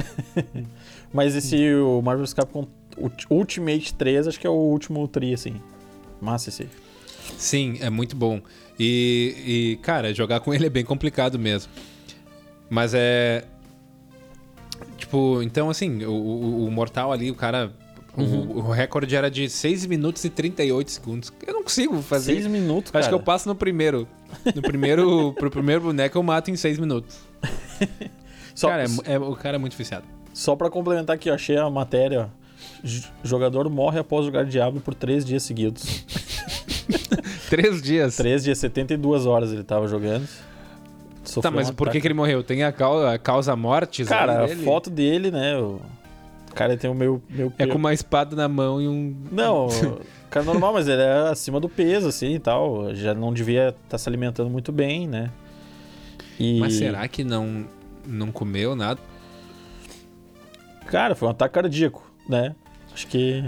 Mas 1.12 1.34
esse 1.34 1.72
o 1.74 2.00
Marvel 2.02 2.24
vs 2.24 2.34
Capcom 2.34 2.66
Ult- 2.96 3.26
Ultimate 3.30 3.94
3, 3.94 4.28
acho 4.28 4.38
que 4.40 4.46
é 4.46 4.50
o 4.50 4.52
último 4.54 5.06
tri, 5.08 5.32
assim. 5.34 5.54
Massa 6.20 6.50
esse. 6.50 6.68
Sim, 7.36 7.78
é 7.80 7.88
muito 7.90 8.14
bom. 8.16 8.40
E, 8.78 9.34
e, 9.74 9.76
cara, 9.82 10.14
jogar 10.14 10.40
com 10.40 10.52
ele 10.54 10.66
é 10.66 10.70
bem 10.70 10.84
complicado 10.84 11.38
mesmo. 11.38 11.70
Mas 12.70 12.92
é. 12.94 13.44
Tipo, 14.96 15.42
então 15.42 15.68
assim, 15.70 16.04
o, 16.04 16.10
o, 16.12 16.66
o 16.66 16.70
Mortal 16.70 17.12
ali, 17.12 17.30
o 17.30 17.34
cara. 17.34 17.72
o- 18.16 18.20
Uhum. 18.20 18.58
O, 18.66 18.70
recorde 18.72 19.14
era 19.14 19.30
de 19.30 19.48
6 19.48 19.86
minutos 19.86 20.24
e 20.24 20.30
38 20.30 20.90
segundos. 20.90 21.32
Eu 21.46 21.54
não 21.54 21.62
consigo 21.62 22.00
fazer. 22.02 22.34
Seis 22.34 22.46
minutos, 22.46 22.90
cara. 22.90 23.00
Acho 23.04 23.08
que 23.10 23.14
eu 23.14 23.20
passo 23.22 23.48
no 23.48 23.54
primeiro. 23.54 24.08
No 24.54 24.60
primeiro. 24.62 25.32
pro 25.38 25.50
primeiro 25.50 25.80
boneco 25.82 26.18
eu 26.18 26.22
mato 26.22 26.50
em 26.50 26.56
6 26.56 26.78
minutos. 26.78 27.16
Só, 28.54 28.68
cara, 28.70 28.84
é 29.04 29.12
é- 29.14 29.18
o 29.18 29.36
cara 29.36 29.56
é 29.56 29.58
muito 29.58 29.76
viciado. 29.76 30.04
só 30.34 30.56
pra 30.56 30.68
complementar 30.68 31.14
aqui, 31.14 31.30
eu 31.30 31.34
achei 31.34 31.56
a 31.56 31.70
matéria, 31.70 32.28
Jogador 33.22 33.68
morre 33.70 33.98
após 34.00 34.26
jogar 34.26 34.44
Diablo 34.44 34.80
por 34.80 34.94
três 34.94 35.24
dias 35.24 35.42
seguidos. 35.44 36.04
Três 37.48 37.82
dias. 37.82 38.16
Três 38.16 38.44
dias, 38.44 38.58
72 38.58 39.26
horas 39.26 39.52
ele 39.52 39.64
tava 39.64 39.86
jogando. 39.88 40.26
Tá, 40.26 41.24
Sofreu 41.24 41.52
mas 41.52 41.70
um 41.70 41.74
por 41.74 41.90
que, 41.90 42.00
que 42.00 42.06
ele 42.06 42.14
morreu? 42.14 42.42
Tem 42.42 42.62
a 42.64 42.72
causa, 42.72 43.12
a 43.12 43.18
causa 43.18 43.54
mortes? 43.54 44.08
Cara, 44.08 44.44
a 44.44 44.48
foto 44.48 44.88
dele, 44.88 45.30
né? 45.30 45.56
O 45.58 45.80
cara 46.54 46.76
tem 46.76 46.90
o 46.90 46.94
meu. 46.94 47.22
meu 47.28 47.52
É 47.58 47.66
com 47.66 47.76
uma 47.76 47.92
espada 47.92 48.34
na 48.34 48.48
mão 48.48 48.80
e 48.80 48.88
um. 48.88 49.14
Não, 49.30 49.66
o 50.28 50.30
cara 50.30 50.44
normal, 50.44 50.72
mas 50.72 50.88
ele 50.88 51.02
é 51.02 51.28
acima 51.28 51.60
do 51.60 51.68
peso, 51.68 52.08
assim 52.08 52.34
e 52.34 52.38
tal. 52.38 52.94
Já 52.94 53.14
não 53.14 53.32
devia 53.32 53.74
estar 53.84 53.98
se 53.98 54.08
alimentando 54.08 54.48
muito 54.48 54.72
bem, 54.72 55.06
né? 55.06 55.30
E... 56.38 56.58
Mas 56.60 56.74
será 56.74 57.06
que 57.08 57.24
não, 57.24 57.66
não 58.06 58.30
comeu 58.32 58.74
nada? 58.74 59.00
Cara, 60.86 61.14
foi 61.14 61.28
um 61.28 61.30
ataque 61.32 61.54
cardíaco, 61.54 62.10
né? 62.28 62.54
Acho 62.92 63.06
que. 63.06 63.44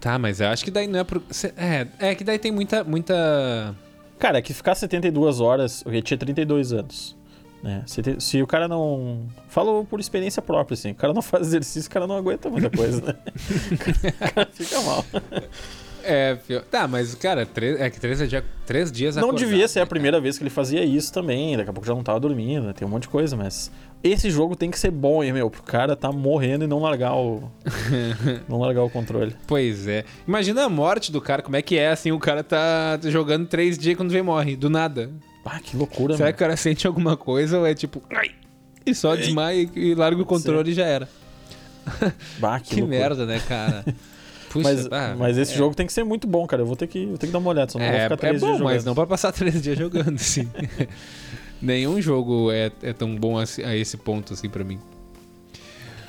Tá, 0.00 0.18
mas 0.18 0.40
eu 0.40 0.48
acho 0.48 0.64
que 0.64 0.70
daí 0.70 0.86
não 0.86 0.98
é 0.98 1.04
pro. 1.04 1.22
É, 1.56 1.86
é 1.98 2.14
que 2.14 2.24
daí 2.24 2.38
tem 2.38 2.50
muita. 2.50 2.82
muita... 2.82 3.74
Cara, 4.18 4.38
é 4.38 4.42
que 4.42 4.54
ficar 4.54 4.74
72 4.74 5.40
horas. 5.40 5.84
Ele 5.86 6.00
tinha 6.02 6.16
32 6.16 6.72
anos. 6.72 7.16
Né? 7.62 7.82
Se, 7.86 8.00
te- 8.00 8.20
se 8.20 8.42
o 8.42 8.46
cara 8.46 8.66
não. 8.66 9.26
Falo 9.48 9.84
por 9.84 10.00
experiência 10.00 10.40
própria, 10.40 10.74
assim. 10.74 10.92
O 10.92 10.94
cara 10.94 11.12
não 11.12 11.20
faz 11.20 11.48
exercício, 11.48 11.88
o 11.88 11.92
cara 11.92 12.06
não 12.06 12.16
aguenta 12.16 12.48
muita 12.48 12.70
coisa, 12.70 13.02
né? 13.02 13.14
o 14.30 14.32
cara 14.34 14.48
fica 14.52 14.80
mal. 14.80 15.04
É, 16.02 16.38
tá, 16.70 16.88
mas, 16.88 17.14
cara, 17.14 17.44
três, 17.44 17.78
é 17.78 17.90
que 17.90 18.00
três, 18.00 18.26
dia, 18.28 18.42
três 18.64 18.90
dias 18.90 19.16
Não 19.16 19.24
acordado, 19.24 19.46
devia 19.46 19.68
ser 19.68 19.80
a 19.80 19.82
né, 19.82 19.88
primeira 19.88 20.18
vez 20.18 20.38
que 20.38 20.42
ele 20.42 20.50
fazia 20.50 20.82
isso 20.82 21.12
também. 21.12 21.56
Daqui 21.58 21.68
a 21.68 21.72
pouco 21.72 21.86
já 21.86 21.94
não 21.94 22.02
tava 22.02 22.18
dormindo, 22.18 22.66
né? 22.68 22.72
tem 22.72 22.88
um 22.88 22.90
monte 22.90 23.02
de 23.02 23.08
coisa, 23.08 23.36
mas. 23.36 23.70
Esse 24.02 24.30
jogo 24.30 24.56
tem 24.56 24.70
que 24.70 24.78
ser 24.78 24.90
bom, 24.90 25.22
hein, 25.22 25.32
meu? 25.32 25.50
Pro 25.50 25.62
cara 25.62 25.94
tá 25.94 26.10
morrendo 26.10 26.64
e 26.64 26.66
não 26.66 26.78
largar 26.78 27.14
o. 27.14 27.50
não 28.48 28.58
largar 28.58 28.82
o 28.82 28.88
controle. 28.90 29.36
Pois 29.46 29.86
é. 29.86 30.04
Imagina 30.26 30.64
a 30.64 30.68
morte 30.70 31.12
do 31.12 31.20
cara, 31.20 31.42
como 31.42 31.56
é 31.56 31.62
que 31.62 31.76
é, 31.76 31.88
assim, 31.90 32.10
o 32.10 32.18
cara 32.18 32.42
tá 32.42 32.98
jogando 33.04 33.46
três 33.46 33.76
dias 33.76 33.96
quando 33.96 34.10
vem 34.10 34.22
morre, 34.22 34.56
do 34.56 34.70
nada. 34.70 35.10
Ah, 35.44 35.58
que 35.60 35.76
loucura, 35.76 36.14
Será 36.16 36.26
mano. 36.26 36.36
que 36.36 36.42
o 36.42 36.46
cara 36.46 36.56
sente 36.56 36.86
alguma 36.86 37.16
coisa 37.16 37.58
ou 37.58 37.66
é 37.66 37.74
tipo. 37.74 38.02
Ai! 38.10 38.30
E 38.86 38.94
só 38.94 39.14
desmaia 39.16 39.68
e 39.74 39.94
larga 39.94 40.22
o 40.22 40.24
controle 40.24 40.70
e 40.70 40.74
já 40.74 40.84
era. 40.86 41.08
Bah, 42.38 42.60
que, 42.60 42.76
Que, 42.76 42.82
merda, 42.82 43.26
né, 43.26 43.40
cara? 43.46 43.84
Puxa, 44.50 44.68
Mas, 44.90 45.16
mas 45.18 45.38
esse 45.38 45.52
é. 45.52 45.56
jogo 45.56 45.74
tem 45.76 45.86
que 45.86 45.92
ser 45.92 46.02
muito 46.04 46.26
bom, 46.26 46.44
cara. 46.46 46.62
Eu 46.62 46.66
vou 46.66 46.74
ter 46.74 46.86
que, 46.88 47.06
vou 47.06 47.16
ter 47.18 47.26
que 47.26 47.32
dar 47.32 47.38
uma 47.38 47.50
olhada, 47.50 47.70
só 47.70 47.78
não 47.78 47.86
vou 47.86 47.94
É, 47.94 48.02
ficar 48.02 48.14
é 48.14 48.16
três 48.16 48.40
bom, 48.40 48.46
dias 48.48 48.58
jogando. 48.58 48.74
mas 48.74 48.84
não 48.84 48.94
pra 48.94 49.06
passar 49.06 49.30
três 49.32 49.62
dias 49.62 49.78
jogando, 49.78 50.18
sim. 50.18 50.48
Nenhum 51.60 52.00
jogo 52.00 52.50
é, 52.50 52.70
é 52.82 52.92
tão 52.92 53.14
bom 53.14 53.38
a, 53.38 53.42
a 53.42 53.76
esse 53.76 53.96
ponto, 53.96 54.32
assim, 54.32 54.48
pra 54.48 54.64
mim. 54.64 54.78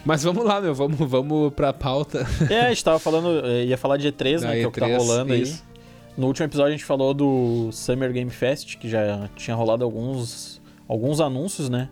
Mas 0.03 0.23
vamos 0.23 0.43
lá, 0.43 0.59
meu, 0.59 0.73
vamos, 0.73 0.97
vamos 0.97 1.53
pra 1.53 1.71
pauta. 1.71 2.25
É, 2.49 2.61
a 2.61 2.69
gente 2.69 2.83
tava 2.83 2.97
falando, 2.97 3.45
eh, 3.45 3.65
ia 3.65 3.77
falar 3.77 3.97
de 3.97 4.11
E3, 4.11 4.41
né? 4.41 4.47
Da 4.47 4.53
que 4.53 4.61
é 4.61 4.67
o 4.67 4.71
que 4.71 4.79
tá 4.79 4.87
E3, 4.87 4.97
rolando 4.97 5.35
isso. 5.35 5.63
aí. 5.65 5.71
No 6.17 6.27
último 6.27 6.45
episódio 6.45 6.69
a 6.69 6.75
gente 6.75 6.85
falou 6.85 7.13
do 7.13 7.69
Summer 7.71 8.11
Game 8.11 8.29
Fest, 8.29 8.77
que 8.77 8.89
já 8.89 9.29
tinha 9.35 9.55
rolado 9.55 9.83
alguns, 9.83 10.61
alguns 10.87 11.19
anúncios, 11.19 11.69
né? 11.69 11.89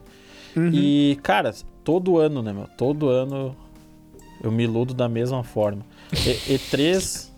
Uhum. 0.55 0.71
E, 0.73 1.19
cara, 1.21 1.53
todo 1.83 2.17
ano, 2.17 2.41
né, 2.41 2.51
meu? 2.51 2.67
Todo 2.77 3.09
ano 3.09 3.55
eu 4.43 4.51
me 4.51 4.63
iludo 4.63 4.93
da 4.93 5.07
mesma 5.07 5.43
forma. 5.43 5.85
E, 6.11 6.55
E3 6.55 7.29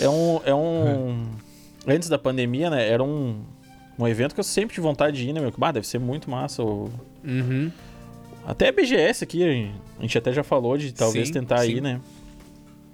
é 0.00 0.08
um, 0.08 0.40
é 0.44 0.54
um. 0.54 1.26
Antes 1.86 2.08
da 2.08 2.18
pandemia, 2.18 2.70
né? 2.70 2.88
Era 2.88 3.02
um, 3.02 3.40
um 3.98 4.08
evento 4.08 4.34
que 4.34 4.40
eu 4.40 4.44
sempre 4.44 4.74
tive 4.74 4.86
vontade 4.86 5.16
de 5.16 5.28
ir, 5.28 5.32
né, 5.32 5.40
meu? 5.40 5.52
Bah, 5.56 5.72
deve 5.72 5.86
ser 5.86 5.98
muito 5.98 6.30
massa. 6.30 6.62
O... 6.62 6.90
Uhum. 7.24 7.70
Até 8.46 8.68
a 8.68 8.72
BGS 8.72 9.24
aqui, 9.24 9.70
a 9.98 10.02
gente 10.02 10.18
até 10.18 10.32
já 10.32 10.42
falou 10.42 10.76
de 10.76 10.92
talvez 10.92 11.28
Sim, 11.28 11.34
tentar 11.34 11.58
sim. 11.58 11.76
ir, 11.76 11.80
né? 11.80 12.00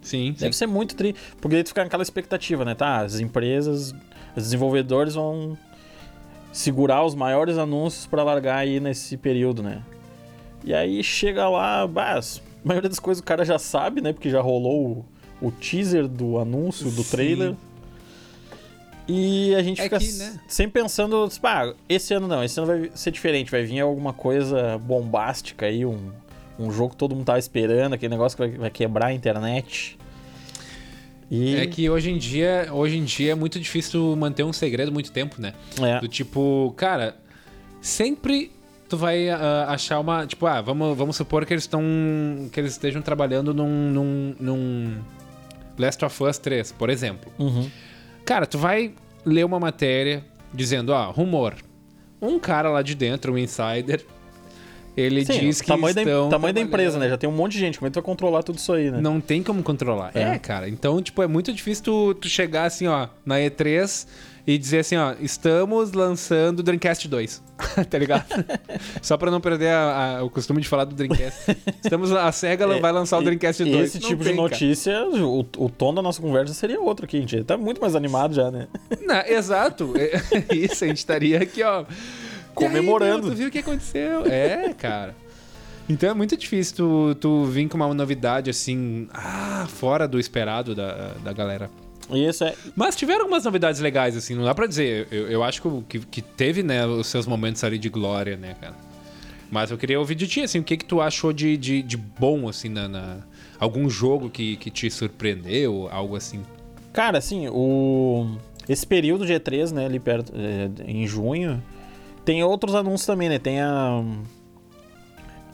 Sim, 0.03 0.33
Deve 0.33 0.53
sim. 0.53 0.59
ser 0.59 0.67
muito 0.67 0.95
tri. 0.95 1.15
Porque 1.41 1.57
daí 1.57 1.65
tu 1.65 1.69
fica 1.69 1.85
naquela 1.85 2.03
expectativa, 2.03 2.65
né? 2.65 2.75
Tá, 2.75 3.01
as 3.01 3.21
empresas, 3.21 3.95
os 4.37 4.43
desenvolvedores 4.43 5.15
vão 5.15 5.57
segurar 6.53 7.05
os 7.05 7.15
maiores 7.15 7.59
anúncios 7.59 8.07
pra 8.07 8.23
largar 8.23 8.59
aí 8.59 8.81
nesse 8.81 9.17
período, 9.17 9.63
né? 9.63 9.83
E 10.65 10.75
aí 10.75 11.03
chega 11.03 11.49
lá, 11.49 11.87
bah, 11.87 12.19
a 12.19 12.23
maioria 12.65 12.89
das 12.89 12.99
coisas 12.99 13.21
o 13.21 13.25
cara 13.25 13.45
já 13.45 13.59
sabe, 13.59 14.01
né? 14.01 14.13
Porque 14.13 14.31
já 14.31 14.41
rolou 14.41 15.05
o, 15.41 15.49
o 15.49 15.51
teaser 15.51 16.09
do 16.09 16.39
anúncio, 16.39 16.91
do 16.91 17.05
trailer. 17.05 17.55
E 19.09 19.55
a 19.55 19.63
gente 19.63 19.81
É 19.81 19.85
fica 19.85 19.99
que, 19.99 20.13
né? 20.13 20.39
sempre 20.47 20.83
pensando, 20.83 21.27
pá, 21.41 21.73
esse 21.89 22.13
ano 22.13 22.29
não, 22.29 22.45
esse 22.45 22.61
ano 22.61 22.67
vai 22.67 22.91
ser 22.95 23.11
diferente, 23.11 23.51
vai 23.51 23.63
vir 23.65 23.81
alguma 23.81 24.13
coisa 24.13 24.77
bombástica 24.79 25.65
aí, 25.67 25.87
um, 25.87 26.11
um 26.59 26.71
jogo 26.71 26.91
que 26.91 26.97
todo 26.97 27.15
mundo 27.15 27.25
tava 27.25 27.39
esperando, 27.39 27.95
aquele 27.95 28.11
negócio 28.11 28.37
que 28.37 28.47
vai, 28.47 28.59
vai 28.59 28.71
quebrar 28.71 29.07
a 29.07 29.13
internet. 29.15 29.97
E 31.31 31.57
É 31.57 31.67
que 31.67 31.89
hoje 31.89 32.11
em 32.11 32.19
dia, 32.19 32.69
hoje 32.71 32.97
em 32.99 33.05
dia 33.05 33.33
é 33.33 33.35
muito 33.35 33.59
difícil 33.59 34.15
manter 34.17 34.45
um 34.45 34.53
segredo 34.53 34.93
muito 34.93 35.11
tempo, 35.11 35.41
né? 35.41 35.55
é, 35.83 36.01
Do 36.01 36.09
tipo, 36.09 36.73
cara, 36.77 37.17
sempre 37.81 38.51
tu 38.89 38.97
vai 38.97 39.29
ah, 39.29 39.67
achar 39.69 40.01
uma. 40.01 40.27
Tipo, 40.27 40.47
ah, 40.47 40.61
vamos, 40.63 40.97
vamos 40.97 41.17
supor 41.17 41.45
que 41.45 41.53
eles 41.53 41.65
estão. 41.65 41.83
que 42.51 42.59
eles 42.59 42.73
estejam 42.73 43.03
trabalhando 43.03 43.53
num, 43.53 43.91
num, 43.91 44.35
num 44.41 44.99
Last 45.79 46.03
of 46.05 46.25
Us 46.25 46.39
3, 46.39 46.73
por 46.73 46.89
exemplo. 46.89 47.31
uhum, 47.39 47.71
Cara, 48.29 48.45
tu 48.45 48.59
vai 48.59 48.93
ler 49.25 49.43
uma 49.47 49.59
matéria 49.59 50.23
dizendo, 50.53 50.91
ó, 50.91 51.11
rumor. 51.11 51.55
Um 52.21 52.39
cara 52.39 52.69
lá 52.69 52.83
de 52.83 52.95
dentro, 52.95 53.33
um 53.33 53.39
insider, 53.39 54.05
ele 54.95 55.25
Sim, 55.25 55.41
diz 55.41 55.63
que 55.63 55.69
tamanho, 55.69 55.95
da, 55.95 56.03
estão 56.03 56.29
tamanho 56.29 56.53
da 56.53 56.61
empresa, 56.61 56.99
né? 56.99 57.09
Já 57.09 57.17
tem 57.17 57.27
um 57.27 57.33
monte 57.33 57.53
de 57.53 57.61
gente, 57.61 57.79
como 57.79 57.87
é 57.87 57.89
que 57.89 57.95
tu 57.95 58.03
vai 58.03 58.05
controlar 58.05 58.43
tudo 58.43 58.59
isso 58.59 58.71
aí, 58.71 58.91
né? 58.91 59.01
Não 59.01 59.19
tem 59.19 59.43
como 59.43 59.63
controlar. 59.63 60.11
É. 60.15 60.35
É, 60.35 60.39
cara. 60.39 60.69
Então, 60.69 61.01
tipo, 61.01 61.23
é 61.23 61.27
muito 61.27 61.55
difícil 61.55 61.83
tu, 61.83 62.15
tu 62.17 62.29
chegar 62.29 62.65
assim, 62.65 62.87
ó, 62.87 63.09
na 63.25 63.37
E3 63.37 64.07
e 64.51 64.57
dizer 64.57 64.79
assim, 64.79 64.97
ó, 64.97 65.15
estamos 65.21 65.93
lançando 65.93 66.61
o 66.61 66.63
Dreamcast 66.63 67.07
2. 67.07 67.43
tá 67.91 67.99
ligado? 67.99 68.25
Só 69.03 69.19
pra 69.19 69.31
não 69.31 69.43
perder 69.43 69.69
a- 69.69 70.19
a- 70.21 70.25
o 70.25 70.31
costume 70.31 70.63
de 70.63 70.67
falar 70.69 70.85
do 70.87 70.95
Dreamcast. 70.95 71.55
Estamos, 71.85 72.11
a 72.13 72.33
SEGA 72.33 72.65
É, 72.73 72.81
vai 72.81 72.91
lançar 72.91 73.19
o 73.19 73.23
Dreamcast 73.23 73.63
e 73.63 73.71
2. 73.71 73.85
Esse 73.85 74.01
Não 74.01 74.09
tipo 74.09 74.25
tem, 74.25 74.33
de 74.33 74.39
cara. 74.39 74.49
notícia, 74.51 75.05
o, 75.07 75.41
o 75.41 75.69
tom 75.69 75.93
da 75.93 76.01
nossa 76.01 76.23
conversa 76.23 76.55
seria 76.55 76.81
outro 76.81 77.05
aqui, 77.05 77.19
a 77.19 77.21
gente 77.21 77.45
tá 77.45 77.59
muito 77.59 77.79
mais 77.79 77.95
animado 77.95 78.35
já, 78.35 78.51
né? 78.51 78.69
Não, 79.03 79.21
exato. 79.27 79.93
É- 79.97 80.55
Isso, 80.57 80.83
a 80.83 80.87
gente 80.89 80.97
estaria 80.99 81.43
aqui, 81.43 81.63
ó. 81.63 81.85
Comemorando. 82.55 83.15
Aí, 83.17 83.21
meu, 83.23 83.31
tu 83.31 83.37
viu 83.37 83.49
o 83.49 83.51
que 83.51 83.59
aconteceu? 83.59 84.25
É, 84.25 84.73
cara. 84.73 85.15
Então 85.89 86.09
é 86.11 86.15
muito 86.15 86.37
difícil 86.39 86.75
tu, 86.77 87.15
tu 87.21 87.45
vir 87.45 87.69
com 87.69 87.77
uma 87.77 87.93
novidade 87.93 88.49
assim, 88.51 89.09
ah, 89.13 89.67
fora 89.69 90.09
do 90.09 90.19
esperado 90.19 90.75
da, 90.75 91.13
da 91.23 91.33
galera. 91.35 91.71
Isso 92.11 92.45
é. 92.45 92.55
Mas 92.75 92.97
tiveram 92.97 93.23
algumas 93.23 93.45
novidades 93.45 93.81
legais, 93.81 94.17
assim, 94.17 94.35
não 94.35 94.45
dá 94.45 94.55
pra 94.55 94.67
dizer. 94.67 95.09
Eu, 95.11 95.29
eu 95.29 95.45
acho 95.45 95.63
que, 95.89 95.99
que, 96.01 96.23
teve, 96.23 96.63
né, 96.63 96.87
os 96.87 97.07
seus 97.07 97.27
momentos 97.27 97.63
ali 97.65 97.79
de 97.79 97.89
glória, 97.89 98.37
né, 98.37 98.57
cara. 98.61 98.75
Mas 99.51 99.71
eu 99.71 99.79
queria 99.79 99.99
ouvir 99.99 100.15
de 100.15 100.27
ti, 100.27 100.43
assim, 100.43 100.59
o 100.59 100.65
que 100.65 100.77
que 100.77 100.85
tu 100.85 101.01
achou 101.01 101.33
de, 101.33 101.57
de, 101.57 101.83
de 101.83 101.97
bom, 101.97 102.49
assim, 102.49 102.69
na, 102.69 102.89
na- 102.89 103.19
Algum 103.59 103.91
jogo 103.91 104.31
que, 104.31 104.57
que 104.57 104.71
te 104.71 104.89
surpreendeu, 104.89 105.89
algo 105.91 106.15
assim. 106.15 106.43
Cara, 106.93 107.19
assim, 107.19 107.49
o. 107.49 108.37
Esse 108.69 108.87
período 108.87 109.27
de 109.27 109.33
E3, 109.33 109.73
né, 109.73 109.87
ali 109.87 109.99
perto, 109.99 110.33
é, 110.37 110.71
em 110.89 111.07
junho, 111.07 111.63
tem 112.25 112.45
outros 112.45 112.75
anúncios 112.75 113.07
também, 113.07 113.29
né? 113.29 113.39
Tem 113.39 113.61
a. 113.61 114.05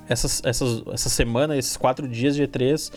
Essas, 0.06 0.42
essas, 0.44 0.82
essa 0.92 1.08
semana, 1.08 1.56
esses 1.56 1.78
quatro 1.78 2.06
dias 2.06 2.36
de 2.36 2.42
E3, 2.42 2.92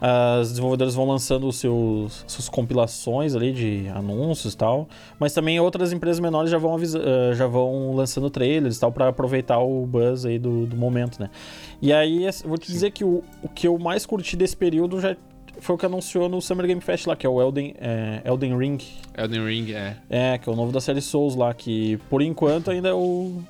as 0.00 0.50
desenvolvedoras 0.50 0.94
vão 0.94 1.06
lançando 1.08 1.46
os 1.48 1.56
seus 1.56 2.24
suas 2.26 2.48
compilações 2.48 3.34
ali 3.34 3.52
de 3.52 3.88
anúncios 3.88 4.52
e 4.52 4.56
tal, 4.56 4.88
mas 5.18 5.32
também 5.32 5.58
outras 5.58 5.92
empresas 5.92 6.20
menores 6.20 6.50
já 6.50 6.58
vão, 6.58 6.74
avisa- 6.74 7.00
eh, 7.02 7.34
já 7.34 7.46
vão 7.46 7.94
lançando 7.94 8.28
trailers 8.28 8.76
e 8.76 8.80
tal 8.80 8.92
para 8.92 9.08
aproveitar 9.08 9.58
o 9.58 9.86
buzz 9.86 10.26
aí 10.26 10.38
do, 10.38 10.66
do 10.66 10.76
momento, 10.76 11.18
né? 11.18 11.30
E 11.80 11.92
aí, 11.92 12.26
vou 12.44 12.58
te 12.58 12.70
dizer 12.70 12.90
que 12.90 13.04
o, 13.04 13.22
o 13.42 13.48
que 13.48 13.66
eu 13.66 13.78
mais 13.78 14.04
curti 14.04 14.36
desse 14.36 14.56
período 14.56 15.00
já 15.00 15.16
foi 15.58 15.74
o 15.74 15.78
que 15.78 15.86
anunciou 15.86 16.28
no 16.28 16.42
Summer 16.42 16.66
Game 16.66 16.80
Fest 16.82 17.06
lá, 17.06 17.16
que 17.16 17.26
é 17.26 17.30
o 17.30 17.40
Elden, 17.40 17.74
é, 17.80 18.20
Elden 18.26 18.58
Ring. 18.58 18.78
Elden 19.16 19.44
Ring, 19.46 19.72
é. 19.72 19.96
É, 20.10 20.36
que 20.36 20.46
é 20.46 20.52
o 20.52 20.56
novo 20.56 20.70
da 20.72 20.80
série 20.82 21.00
Souls 21.00 21.34
lá, 21.34 21.54
que 21.54 21.96
por 22.10 22.20
enquanto 22.20 22.70
ainda 22.70 22.90
é 22.90 22.92
o. 22.94 23.40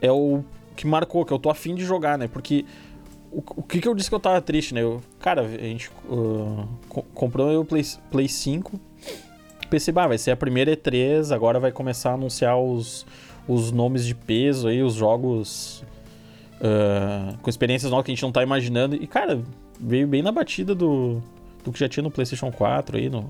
É 0.00 0.10
o 0.10 0.42
que 0.74 0.86
marcou, 0.86 1.24
que 1.24 1.32
eu 1.32 1.38
tô 1.38 1.50
afim 1.50 1.74
de 1.74 1.84
jogar, 1.84 2.16
né? 2.18 2.28
Porque. 2.28 2.64
O, 3.36 3.42
o 3.56 3.62
que, 3.62 3.80
que 3.80 3.86
eu 3.88 3.94
disse 3.94 4.08
que 4.08 4.14
eu 4.14 4.20
tava 4.20 4.40
triste, 4.40 4.72
né? 4.72 4.82
Eu, 4.82 5.02
cara, 5.20 5.42
a 5.42 5.48
gente 5.48 5.90
uh, 6.08 6.66
co- 6.88 7.02
comprou 7.14 7.60
o 7.60 7.64
Play, 7.64 7.82
Play 8.10 8.28
5. 8.28 8.80
Pensei, 9.68 9.92
bah, 9.92 10.06
vai 10.06 10.16
ser 10.16 10.30
a 10.30 10.36
primeira 10.36 10.74
E3, 10.76 11.34
agora 11.34 11.58
vai 11.60 11.70
começar 11.72 12.10
a 12.10 12.14
anunciar 12.14 12.56
os, 12.58 13.04
os 13.48 13.72
nomes 13.72 14.06
de 14.06 14.14
peso 14.14 14.68
aí, 14.68 14.82
os 14.82 14.94
jogos 14.94 15.84
uh, 16.60 17.36
com 17.42 17.50
experiências 17.50 17.90
novas 17.90 18.06
que 18.06 18.12
a 18.12 18.14
gente 18.14 18.22
não 18.22 18.32
tá 18.32 18.42
imaginando. 18.42 18.94
E, 18.96 19.06
cara, 19.06 19.42
veio 19.78 20.06
bem 20.06 20.22
na 20.22 20.32
batida 20.32 20.74
do, 20.74 21.20
do 21.64 21.72
que 21.72 21.78
já 21.80 21.88
tinha 21.88 22.02
no 22.02 22.10
PlayStation 22.10 22.50
4 22.50 22.96
aí, 22.96 23.10
no 23.10 23.28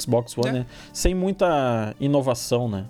Xbox 0.00 0.36
One, 0.38 0.48
É. 0.48 0.52
né? 0.52 0.66
Sem 0.92 1.14
muita 1.14 1.94
inovação, 2.00 2.68
né? 2.68 2.86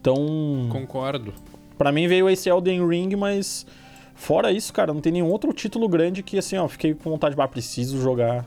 Então, 0.00 0.68
Concordo. 0.70 1.32
Pra 1.76 1.90
mim 1.90 2.06
veio 2.06 2.28
esse 2.30 2.48
Elden 2.48 2.86
Ring, 2.86 3.16
mas 3.16 3.66
fora 4.14 4.50
isso, 4.52 4.72
cara, 4.72 4.92
não 4.92 5.00
tem 5.00 5.12
nenhum 5.12 5.28
outro 5.30 5.52
título 5.52 5.88
grande 5.88 6.22
que 6.22 6.38
assim, 6.38 6.56
ó, 6.56 6.68
fiquei 6.68 6.94
com 6.94 7.10
vontade 7.10 7.34
de, 7.34 7.40
ah, 7.40 7.48
preciso 7.48 8.00
jogar. 8.00 8.44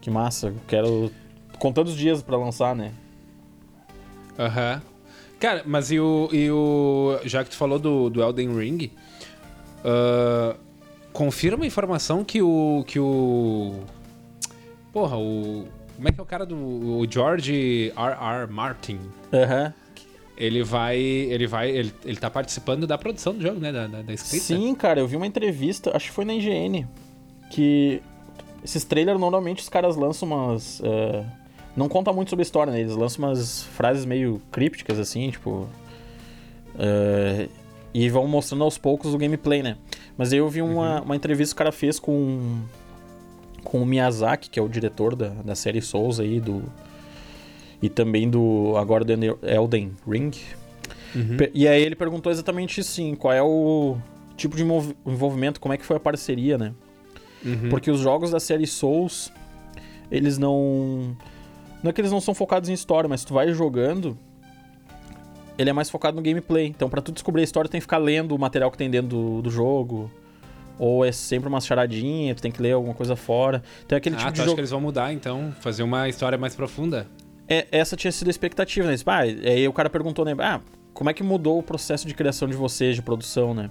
Que 0.00 0.10
massa, 0.10 0.54
quero 0.66 1.10
contando 1.58 1.88
os 1.88 1.96
dias 1.96 2.22
pra 2.22 2.36
lançar, 2.36 2.74
né? 2.74 2.92
Aham. 4.38 4.80
Cara, 5.40 5.62
mas 5.66 5.90
e 5.90 6.00
o, 6.00 6.28
e 6.32 6.50
o. 6.50 7.20
Já 7.24 7.44
que 7.44 7.50
tu 7.50 7.56
falou 7.56 7.78
do, 7.78 8.10
do 8.10 8.22
Elden 8.22 8.56
Ring, 8.56 8.90
ah, 9.84 10.56
confirma 11.12 11.64
a 11.64 11.66
informação 11.66 12.24
que 12.24 12.42
o. 12.42 12.84
que 12.86 12.98
o. 12.98 13.80
Porra, 14.92 15.16
o. 15.16 15.66
Como 15.96 16.08
é 16.08 16.12
que 16.12 16.20
é 16.20 16.22
o 16.22 16.26
cara 16.26 16.46
do. 16.46 16.56
O 16.56 17.06
George 17.08 17.92
R. 17.96 18.42
R. 18.42 18.46
Martin. 18.48 19.00
Aham. 19.32 19.74
Ele 20.38 20.62
vai. 20.62 20.96
Ele 20.96 21.46
vai. 21.48 21.68
Ele, 21.70 21.92
ele 22.04 22.16
tá 22.16 22.30
participando 22.30 22.86
da 22.86 22.96
produção 22.96 23.34
do 23.34 23.42
jogo, 23.42 23.58
né? 23.58 23.72
Da, 23.72 23.88
da, 23.88 24.02
da 24.02 24.12
escrita. 24.14 24.44
Sim, 24.44 24.72
cara, 24.74 25.00
eu 25.00 25.08
vi 25.08 25.16
uma 25.16 25.26
entrevista, 25.26 25.94
acho 25.96 26.06
que 26.06 26.12
foi 26.12 26.24
na 26.24 26.32
IGN, 26.32 26.86
que 27.50 28.00
esses 28.64 28.84
trailers 28.84 29.18
normalmente 29.18 29.60
os 29.62 29.68
caras 29.68 29.96
lançam 29.96 30.28
umas. 30.28 30.80
eh, 30.84 31.24
não 31.76 31.88
conta 31.88 32.12
muito 32.12 32.30
sobre 32.30 32.42
a 32.42 32.44
história, 32.44 32.72
né? 32.72 32.80
Eles 32.80 32.94
lançam 32.94 33.24
umas 33.24 33.64
frases 33.64 34.04
meio 34.04 34.40
crípticas, 34.52 34.98
assim, 34.98 35.28
tipo. 35.30 35.68
eh, 36.78 37.48
e 37.92 38.08
vão 38.08 38.28
mostrando 38.28 38.62
aos 38.62 38.78
poucos 38.78 39.12
o 39.14 39.18
gameplay, 39.18 39.62
né? 39.62 39.76
Mas 40.16 40.32
aí 40.32 40.38
eu 40.38 40.48
vi 40.48 40.62
uma, 40.62 41.00
uma 41.00 41.16
entrevista 41.16 41.52
que 41.52 41.56
o 41.56 41.64
cara 41.64 41.72
fez 41.72 41.98
com. 41.98 42.60
com 43.64 43.82
o 43.82 43.86
Miyazaki, 43.86 44.50
que 44.50 44.58
é 44.58 44.62
o 44.62 44.68
diretor 44.68 45.16
da, 45.16 45.28
da 45.28 45.54
série 45.56 45.80
Souls 45.80 46.20
aí, 46.20 46.38
do. 46.38 46.62
E 47.80 47.88
também 47.88 48.28
do. 48.28 48.74
agora 48.76 49.04
do 49.04 49.12
Elden 49.42 49.92
Ring. 50.08 50.30
Uhum. 51.14 51.36
E 51.54 51.66
aí 51.66 51.82
ele 51.82 51.94
perguntou 51.96 52.30
exatamente 52.30 52.82
sim, 52.84 53.14
qual 53.14 53.32
é 53.32 53.42
o 53.42 53.96
tipo 54.36 54.56
de 54.56 54.62
envolv- 54.62 54.94
envolvimento, 55.06 55.60
como 55.60 55.72
é 55.72 55.76
que 55.76 55.84
foi 55.86 55.96
a 55.96 56.00
parceria, 56.00 56.58
né? 56.58 56.72
Uhum. 57.44 57.68
Porque 57.70 57.90
os 57.90 58.00
jogos 58.00 58.30
da 58.30 58.40
série 58.40 58.66
Souls, 58.66 59.32
eles 60.10 60.38
não. 60.38 61.16
Não 61.82 61.90
é 61.90 61.92
que 61.92 62.00
eles 62.00 62.10
não 62.10 62.20
são 62.20 62.34
focados 62.34 62.68
em 62.68 62.72
história, 62.72 63.08
mas 63.08 63.24
tu 63.24 63.32
vai 63.32 63.52
jogando, 63.52 64.18
ele 65.56 65.70
é 65.70 65.72
mais 65.72 65.88
focado 65.88 66.16
no 66.16 66.22
gameplay. 66.22 66.66
Então, 66.66 66.88
pra 66.90 67.00
tu 67.00 67.12
descobrir 67.12 67.42
a 67.42 67.44
história, 67.44 67.68
tu 67.68 67.72
tem 67.72 67.80
que 67.80 67.84
ficar 67.84 67.98
lendo 67.98 68.34
o 68.34 68.38
material 68.38 68.70
que 68.70 68.76
tem 68.76 68.90
dentro 68.90 69.08
do, 69.08 69.42
do 69.42 69.50
jogo. 69.50 70.10
Ou 70.78 71.04
é 71.04 71.10
sempre 71.10 71.48
uma 71.48 71.60
charadinha, 71.60 72.34
tu 72.34 72.42
tem 72.42 72.52
que 72.52 72.60
ler 72.62 72.72
alguma 72.72 72.94
coisa 72.94 73.16
fora. 73.16 73.62
Então 73.84 73.96
é 73.96 73.98
aquele 73.98 74.14
Ah, 74.16 74.18
tipo 74.18 74.30
tu 74.30 74.34
de 74.34 74.40
acha 74.40 74.44
jogo. 74.46 74.54
que 74.56 74.60
eles 74.60 74.70
vão 74.70 74.80
mudar, 74.80 75.12
então? 75.12 75.52
Fazer 75.60 75.82
uma 75.82 76.08
história 76.08 76.38
mais 76.38 76.54
profunda? 76.54 77.06
É, 77.48 77.66
essa 77.72 77.96
tinha 77.96 78.12
sido 78.12 78.28
a 78.28 78.30
expectativa, 78.30 78.86
né? 78.86 78.96
Tipo, 78.96 79.10
Ah, 79.10 79.20
aí 79.20 79.66
o 79.66 79.72
cara 79.72 79.88
perguntou, 79.88 80.24
né? 80.24 80.34
Ah, 80.38 80.60
como 80.92 81.08
é 81.08 81.14
que 81.14 81.22
mudou 81.22 81.58
o 81.58 81.62
processo 81.62 82.06
de 82.06 82.14
criação 82.14 82.46
de 82.48 82.54
vocês, 82.54 82.94
de 82.94 83.02
produção, 83.02 83.54
né? 83.54 83.70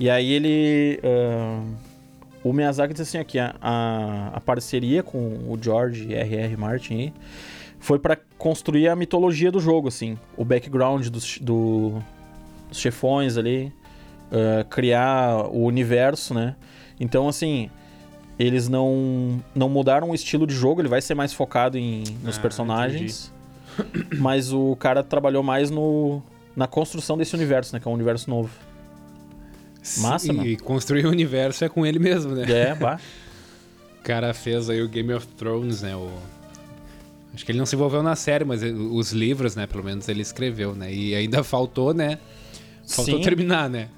E 0.00 0.08
aí 0.08 0.32
ele. 0.32 1.00
ah, 1.04 1.62
o 2.44 2.52
Miyazaki 2.52 2.92
disse 2.92 3.02
assim 3.02 3.18
aqui, 3.18 3.38
a, 3.38 3.54
a, 3.60 4.30
a 4.34 4.40
parceria 4.40 5.02
com 5.02 5.18
o 5.18 5.56
George 5.60 6.12
R.R. 6.12 6.56
Martin 6.56 6.94
aí, 6.94 7.12
foi 7.78 7.98
pra 7.98 8.16
construir 8.36 8.88
a 8.88 8.96
mitologia 8.96 9.50
do 9.50 9.60
jogo, 9.60 9.88
assim. 9.88 10.18
O 10.36 10.44
background 10.44 11.06
do, 11.06 11.20
do, 11.40 12.02
os 12.70 12.78
chefões 12.78 13.36
ali, 13.36 13.72
uh, 14.32 14.64
criar 14.68 15.46
o 15.52 15.64
universo, 15.64 16.34
né? 16.34 16.56
Então, 16.98 17.28
assim, 17.28 17.70
eles 18.42 18.68
não, 18.68 19.40
não 19.54 19.68
mudaram 19.68 20.10
o 20.10 20.14
estilo 20.14 20.46
de 20.46 20.54
jogo, 20.54 20.80
ele 20.80 20.88
vai 20.88 21.00
ser 21.00 21.14
mais 21.14 21.32
focado 21.32 21.78
em, 21.78 22.04
nos 22.22 22.38
Ah, 22.38 22.40
personagens. 22.40 23.32
Mas 24.18 24.52
o 24.52 24.76
cara 24.76 25.02
trabalhou 25.02 25.42
mais 25.42 25.70
no, 25.70 26.22
na 26.54 26.66
construção 26.66 27.16
desse 27.16 27.34
universo, 27.34 27.74
né? 27.74 27.80
Que 27.80 27.88
é 27.88 27.90
um 27.90 27.94
universo 27.94 28.28
novo. 28.28 28.50
Massa, 29.98 30.28
e, 30.28 30.32
mano. 30.32 30.48
E 30.48 30.56
construir 30.56 31.06
o 31.06 31.10
universo 31.10 31.64
é 31.64 31.68
com 31.68 31.84
ele 31.84 31.98
mesmo, 31.98 32.34
né? 32.34 32.50
É, 32.50 32.74
bah. 32.74 32.98
O 33.98 34.04
cara 34.04 34.34
fez 34.34 34.68
aí 34.68 34.82
o 34.82 34.88
Game 34.88 35.14
of 35.14 35.24
Thrones, 35.28 35.82
né? 35.82 35.94
O... 35.94 36.10
Acho 37.32 37.46
que 37.46 37.52
ele 37.52 37.58
não 37.60 37.66
se 37.66 37.76
envolveu 37.76 38.02
na 38.02 38.16
série, 38.16 38.44
mas 38.44 38.60
os 38.60 39.12
livros, 39.12 39.54
né? 39.54 39.64
Pelo 39.64 39.84
menos 39.84 40.08
ele 40.08 40.22
escreveu, 40.22 40.74
né? 40.74 40.92
E 40.92 41.14
ainda 41.14 41.44
faltou, 41.44 41.94
né? 41.94 42.18
Faltou 42.84 43.18
Sim. 43.18 43.22
terminar, 43.22 43.70
né? 43.70 43.88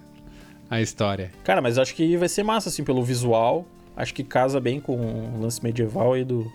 A 0.69 0.79
história. 0.79 1.33
Cara, 1.43 1.63
mas 1.63 1.79
acho 1.79 1.95
que 1.95 2.19
vai 2.19 2.29
ser 2.29 2.43
massa, 2.43 2.69
assim, 2.69 2.85
pelo 2.85 3.03
visual. 3.03 3.67
Acho 3.97 4.13
que 4.13 4.25
casa 4.25 4.61
bem 4.61 4.81
com 4.81 4.97
o 4.97 5.41
lance 5.41 5.63
medieval 5.63 6.15
aí 6.15 6.25
do, 6.25 6.51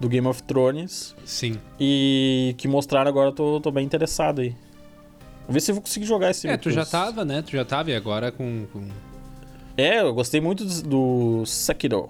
do 0.00 0.08
Game 0.08 0.26
of 0.26 0.42
Thrones. 0.42 1.14
Sim. 1.24 1.58
E 1.78 2.54
que 2.58 2.66
mostraram 2.66 3.08
agora, 3.08 3.28
eu 3.28 3.32
tô, 3.32 3.60
tô 3.60 3.70
bem 3.70 3.84
interessado 3.84 4.40
aí. 4.40 4.54
Vou 5.46 5.52
ver 5.54 5.60
se 5.60 5.70
eu 5.70 5.74
vou 5.74 5.82
conseguir 5.82 6.06
jogar 6.06 6.30
esse 6.30 6.48
É, 6.48 6.56
tu 6.56 6.70
já 6.70 6.84
tava, 6.84 7.24
né? 7.24 7.42
Tu 7.42 7.52
já 7.52 7.64
tava 7.64 7.90
e 7.90 7.94
agora 7.94 8.32
com. 8.32 8.66
com... 8.72 8.88
É, 9.76 10.00
eu 10.00 10.14
gostei 10.14 10.40
muito 10.40 10.64
do, 10.64 10.82
do 10.82 11.46
Sekiro. 11.46 12.08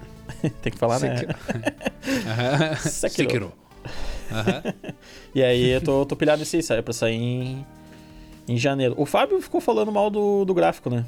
Tem 0.62 0.72
que 0.72 0.78
falar, 0.78 0.98
Sekiro. 0.98 1.34
né? 2.06 2.76
Sekiro. 2.76 3.28
Sekiro. 3.28 3.52
Aham. 4.30 4.62
E 5.34 5.42
aí 5.42 5.68
eu 5.68 5.80
tô, 5.80 6.04
tô 6.04 6.16
pilhado 6.16 6.40
nesse 6.40 6.56
aí, 6.56 6.62
sai 6.62 6.82
pra 6.82 6.92
sair 6.92 7.14
em, 7.14 7.66
em 8.48 8.56
janeiro. 8.56 8.94
O 8.96 9.04
Fábio 9.04 9.40
ficou 9.40 9.60
falando 9.60 9.92
mal 9.92 10.10
do, 10.10 10.44
do 10.44 10.52
gráfico, 10.54 10.90
né? 10.90 11.04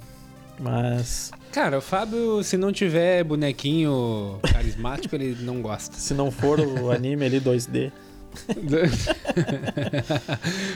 Mas 0.61 1.33
Cara, 1.51 1.79
o 1.79 1.81
Fábio, 1.81 2.43
se 2.45 2.57
não 2.57 2.73
tiver 2.73 3.25
bonequinho 3.25 4.39
carismático, 4.53 5.15
ele 5.17 5.37
não 5.43 5.61
gosta. 5.63 5.95
se 5.97 6.13
não 6.15 6.31
for 6.31 6.61
o 6.61 6.91
anime 6.93 7.25
ali 7.25 7.41
2D. 7.41 7.91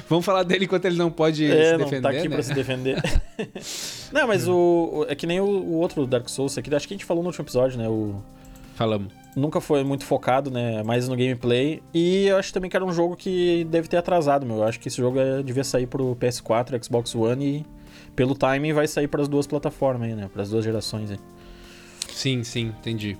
Vamos 0.08 0.24
falar 0.24 0.42
dele 0.42 0.64
enquanto 0.64 0.84
ele 0.86 0.96
não 0.96 1.10
pode 1.10 1.44
é, 1.50 1.66
se 1.66 1.72
não 1.72 1.78
defender, 1.84 2.02
tá 2.02 2.08
aqui 2.10 2.28
né? 2.28 2.34
pra 2.34 2.42
se 2.42 2.54
defender. 2.54 3.02
não, 4.12 4.26
mas 4.26 4.48
o, 4.48 4.54
o- 4.92 5.06
É 5.08 5.14
que 5.14 5.26
nem 5.26 5.40
o, 5.40 5.44
o 5.44 5.72
outro 5.74 6.06
Dark 6.06 6.28
Souls 6.28 6.56
aqui, 6.58 6.74
acho 6.74 6.88
que 6.88 6.94
a 6.94 6.96
gente 6.96 7.04
falou 7.04 7.22
no 7.22 7.28
último 7.28 7.44
episódio, 7.44 7.78
né? 7.78 7.88
O, 7.88 8.16
Falamos. 8.74 9.12
nunca 9.36 9.60
foi 9.60 9.84
muito 9.84 10.04
focado, 10.04 10.50
né? 10.50 10.82
Mais 10.82 11.08
no 11.08 11.14
gameplay. 11.16 11.80
E 11.92 12.26
eu 12.26 12.36
acho 12.38 12.52
também 12.52 12.68
que 12.68 12.74
era 12.76 12.84
um 12.84 12.92
jogo 12.92 13.14
que 13.16 13.64
deve 13.70 13.86
ter 13.86 13.96
atrasado, 13.98 14.44
meu. 14.44 14.56
Eu 14.56 14.64
acho 14.64 14.80
que 14.80 14.88
esse 14.88 14.96
jogo 14.96 15.18
é- 15.20 15.40
devia 15.42 15.62
sair 15.64 15.86
pro 15.86 16.16
PS4, 16.16 16.82
Xbox 16.84 17.14
One 17.14 17.46
e 17.46 17.64
pelo 18.16 18.34
timing 18.34 18.72
vai 18.72 18.86
sair 18.86 19.08
para 19.08 19.22
as 19.22 19.28
duas 19.28 19.46
plataformas 19.46 20.08
aí, 20.08 20.14
né? 20.14 20.28
Para 20.32 20.42
as 20.42 20.50
duas 20.50 20.64
gerações 20.64 21.10
aí. 21.10 21.18
Sim, 22.08 22.44
sim, 22.44 22.66
entendi. 22.78 23.16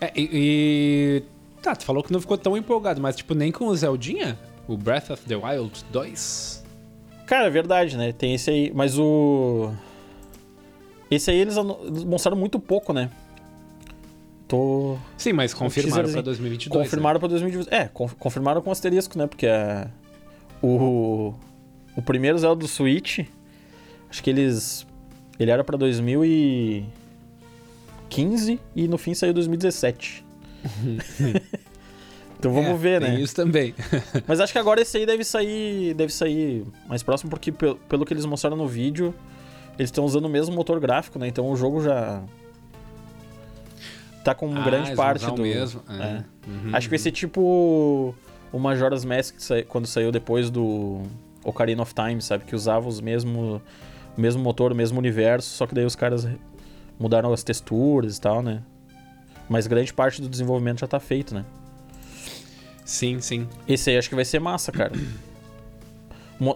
É, 0.00 0.10
e, 0.16 0.28
e- 0.32 1.22
Tá, 1.62 1.76
tu 1.76 1.84
falou 1.84 2.02
que 2.02 2.12
não 2.12 2.20
ficou 2.20 2.36
tão 2.36 2.56
empolgado, 2.56 3.00
mas 3.00 3.14
tipo, 3.14 3.34
nem 3.34 3.52
com 3.52 3.66
o 3.66 3.76
Zeldinha? 3.76 4.36
O 4.66 4.76
Breath 4.76 5.10
of 5.10 5.22
the 5.26 5.36
Wild 5.36 5.84
2? 5.92 6.64
Cara, 7.26 7.46
é 7.46 7.50
verdade, 7.50 7.96
né? 7.96 8.10
Tem 8.12 8.34
esse 8.34 8.50
aí, 8.50 8.72
mas 8.74 8.98
o. 8.98 9.70
Esse 11.10 11.30
aí 11.30 11.38
eles, 11.38 11.54
mostraram 12.04 12.36
muito 12.36 12.58
pouco, 12.58 12.92
né? 12.92 13.10
Tô. 14.48 14.96
Sim, 15.16 15.32
mas 15.32 15.54
confirmaram 15.54 16.10
pra 16.10 16.20
2022. 16.20 16.76
né? 16.78 16.84
Confirmaram 16.84 17.20
pra 17.20 17.28
2022. 17.28 17.80
É, 17.80 17.88
conf- 17.88 18.14
confirmaram 18.18 18.60
com 18.60 18.70
asterisco, 18.70 19.16
né? 19.16 19.26
Porque 19.26 19.46
a... 19.46 19.88
o. 20.62 21.34
O 21.96 22.02
primeiro 22.02 22.38
Zelda 22.38 22.60
do 22.60 22.68
Switch. 22.68 23.20
Acho 24.12 24.22
que 24.22 24.28
eles. 24.28 24.86
Ele 25.38 25.50
era 25.50 25.64
pra 25.64 25.78
2015 25.78 28.60
e 28.76 28.86
no 28.86 28.98
fim 28.98 29.14
saiu 29.14 29.32
2017. 29.32 30.22
então 32.38 32.52
vamos 32.52 32.70
É, 32.70 32.74
ver, 32.76 33.00
né? 33.00 33.18
Isso 33.20 33.34
também. 33.34 33.74
Mas 34.28 34.38
acho 34.40 34.52
que 34.52 34.58
agora 34.58 34.82
esse 34.82 34.98
aí 34.98 35.06
deve 35.06 35.24
sair, 35.24 35.94
deve 35.94 36.12
sair 36.12 36.64
mais 36.86 37.02
próximo, 37.02 37.30
porque 37.30 37.50
pe- 37.50 37.74
pelo 37.88 38.04
que 38.04 38.12
eles 38.12 38.26
mostraram 38.26 38.56
no 38.56 38.68
vídeo, 38.68 39.14
eles 39.78 39.88
estão 39.88 40.04
usando 40.04 40.26
o 40.26 40.28
mesmo 40.28 40.54
motor 40.54 40.78
gráfico, 40.78 41.18
né? 41.18 41.26
Então 41.26 41.50
o 41.50 41.56
jogo 41.56 41.82
já 41.82 42.22
tá 44.22 44.34
com 44.34 44.54
Ah, 44.56 44.60
grande 44.60 44.94
parte 44.94 45.24
do. 45.26 45.42
mesmo. 45.42 45.82
É. 45.88 46.02
É. 46.02 46.24
Uhum, 46.46 46.76
Acho 46.76 46.86
que 46.86 46.90
vai 46.90 46.98
ser 46.98 47.10
tipo 47.12 48.14
o 48.52 48.58
Majora's 48.58 49.04
Mask 49.04 49.36
quando 49.68 49.86
saiu 49.86 50.12
depois 50.12 50.50
do 50.50 51.02
Ocarina 51.42 51.82
of 51.82 51.94
Time, 51.94 52.20
sabe? 52.20 52.44
Que 52.44 52.54
usava 52.54 52.86
os 52.88 53.00
mesmo, 53.00 53.56
o 53.56 53.62
mesmo 54.16 54.42
motor, 54.42 54.72
o 54.72 54.74
mesmo 54.74 54.98
universo, 54.98 55.48
só 55.50 55.66
que 55.66 55.74
daí 55.74 55.84
os 55.84 55.96
caras 55.96 56.28
mudaram 56.98 57.32
as 57.32 57.42
texturas 57.42 58.16
e 58.16 58.20
tal, 58.20 58.42
né? 58.42 58.62
Mas 59.48 59.66
grande 59.66 59.92
parte 59.92 60.20
do 60.20 60.28
desenvolvimento 60.28 60.80
já 60.80 60.86
tá 60.86 61.00
feito, 61.00 61.34
né? 61.34 61.44
Sim, 62.84 63.20
sim. 63.20 63.48
Esse 63.66 63.90
aí 63.90 63.98
acho 63.98 64.08
que 64.08 64.14
vai 64.14 64.24
ser 64.24 64.40
massa, 64.40 64.72
cara. 64.72 64.92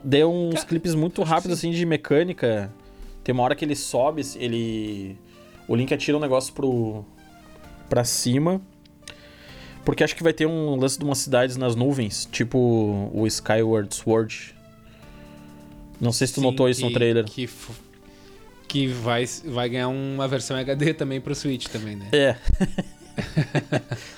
Deu 0.02 0.32
uns 0.32 0.54
Cara, 0.54 0.66
clipes 0.66 0.94
muito 0.94 1.22
rápidos, 1.22 1.58
assim, 1.58 1.70
de 1.70 1.86
mecânica. 1.86 2.72
Tem 3.22 3.32
uma 3.32 3.42
hora 3.44 3.54
que 3.54 3.64
ele 3.64 3.76
sobe, 3.76 4.22
ele... 4.36 5.16
O 5.68 5.74
Link 5.74 5.92
atira 5.92 6.16
um 6.16 6.20
negócio 6.20 6.52
pro... 6.52 7.04
pra 7.88 8.04
cima. 8.04 8.60
Porque 9.84 10.02
acho 10.02 10.16
que 10.16 10.22
vai 10.22 10.32
ter 10.32 10.46
um 10.46 10.74
lance 10.74 10.98
de 10.98 11.04
umas 11.04 11.18
cidades 11.18 11.56
nas 11.56 11.76
nuvens, 11.76 12.28
tipo 12.30 13.10
o 13.12 13.24
Skyward 13.26 13.94
Sword. 13.94 14.55
Não 16.00 16.12
sei 16.12 16.26
se 16.26 16.34
tu 16.34 16.40
Sim, 16.40 16.46
notou 16.46 16.68
isso 16.68 16.82
no 16.82 16.88
que- 16.88 16.94
trailer. 16.94 17.24
Que, 17.24 17.48
que 18.68 18.86
vai, 18.88 19.24
vai 19.44 19.68
ganhar 19.68 19.88
uma 19.88 20.28
versão 20.28 20.56
HD 20.56 20.92
também 20.94 21.20
pro 21.20 21.34
Switch 21.34 21.66
também, 21.68 21.96
né? 21.96 22.08
É. 22.12 22.36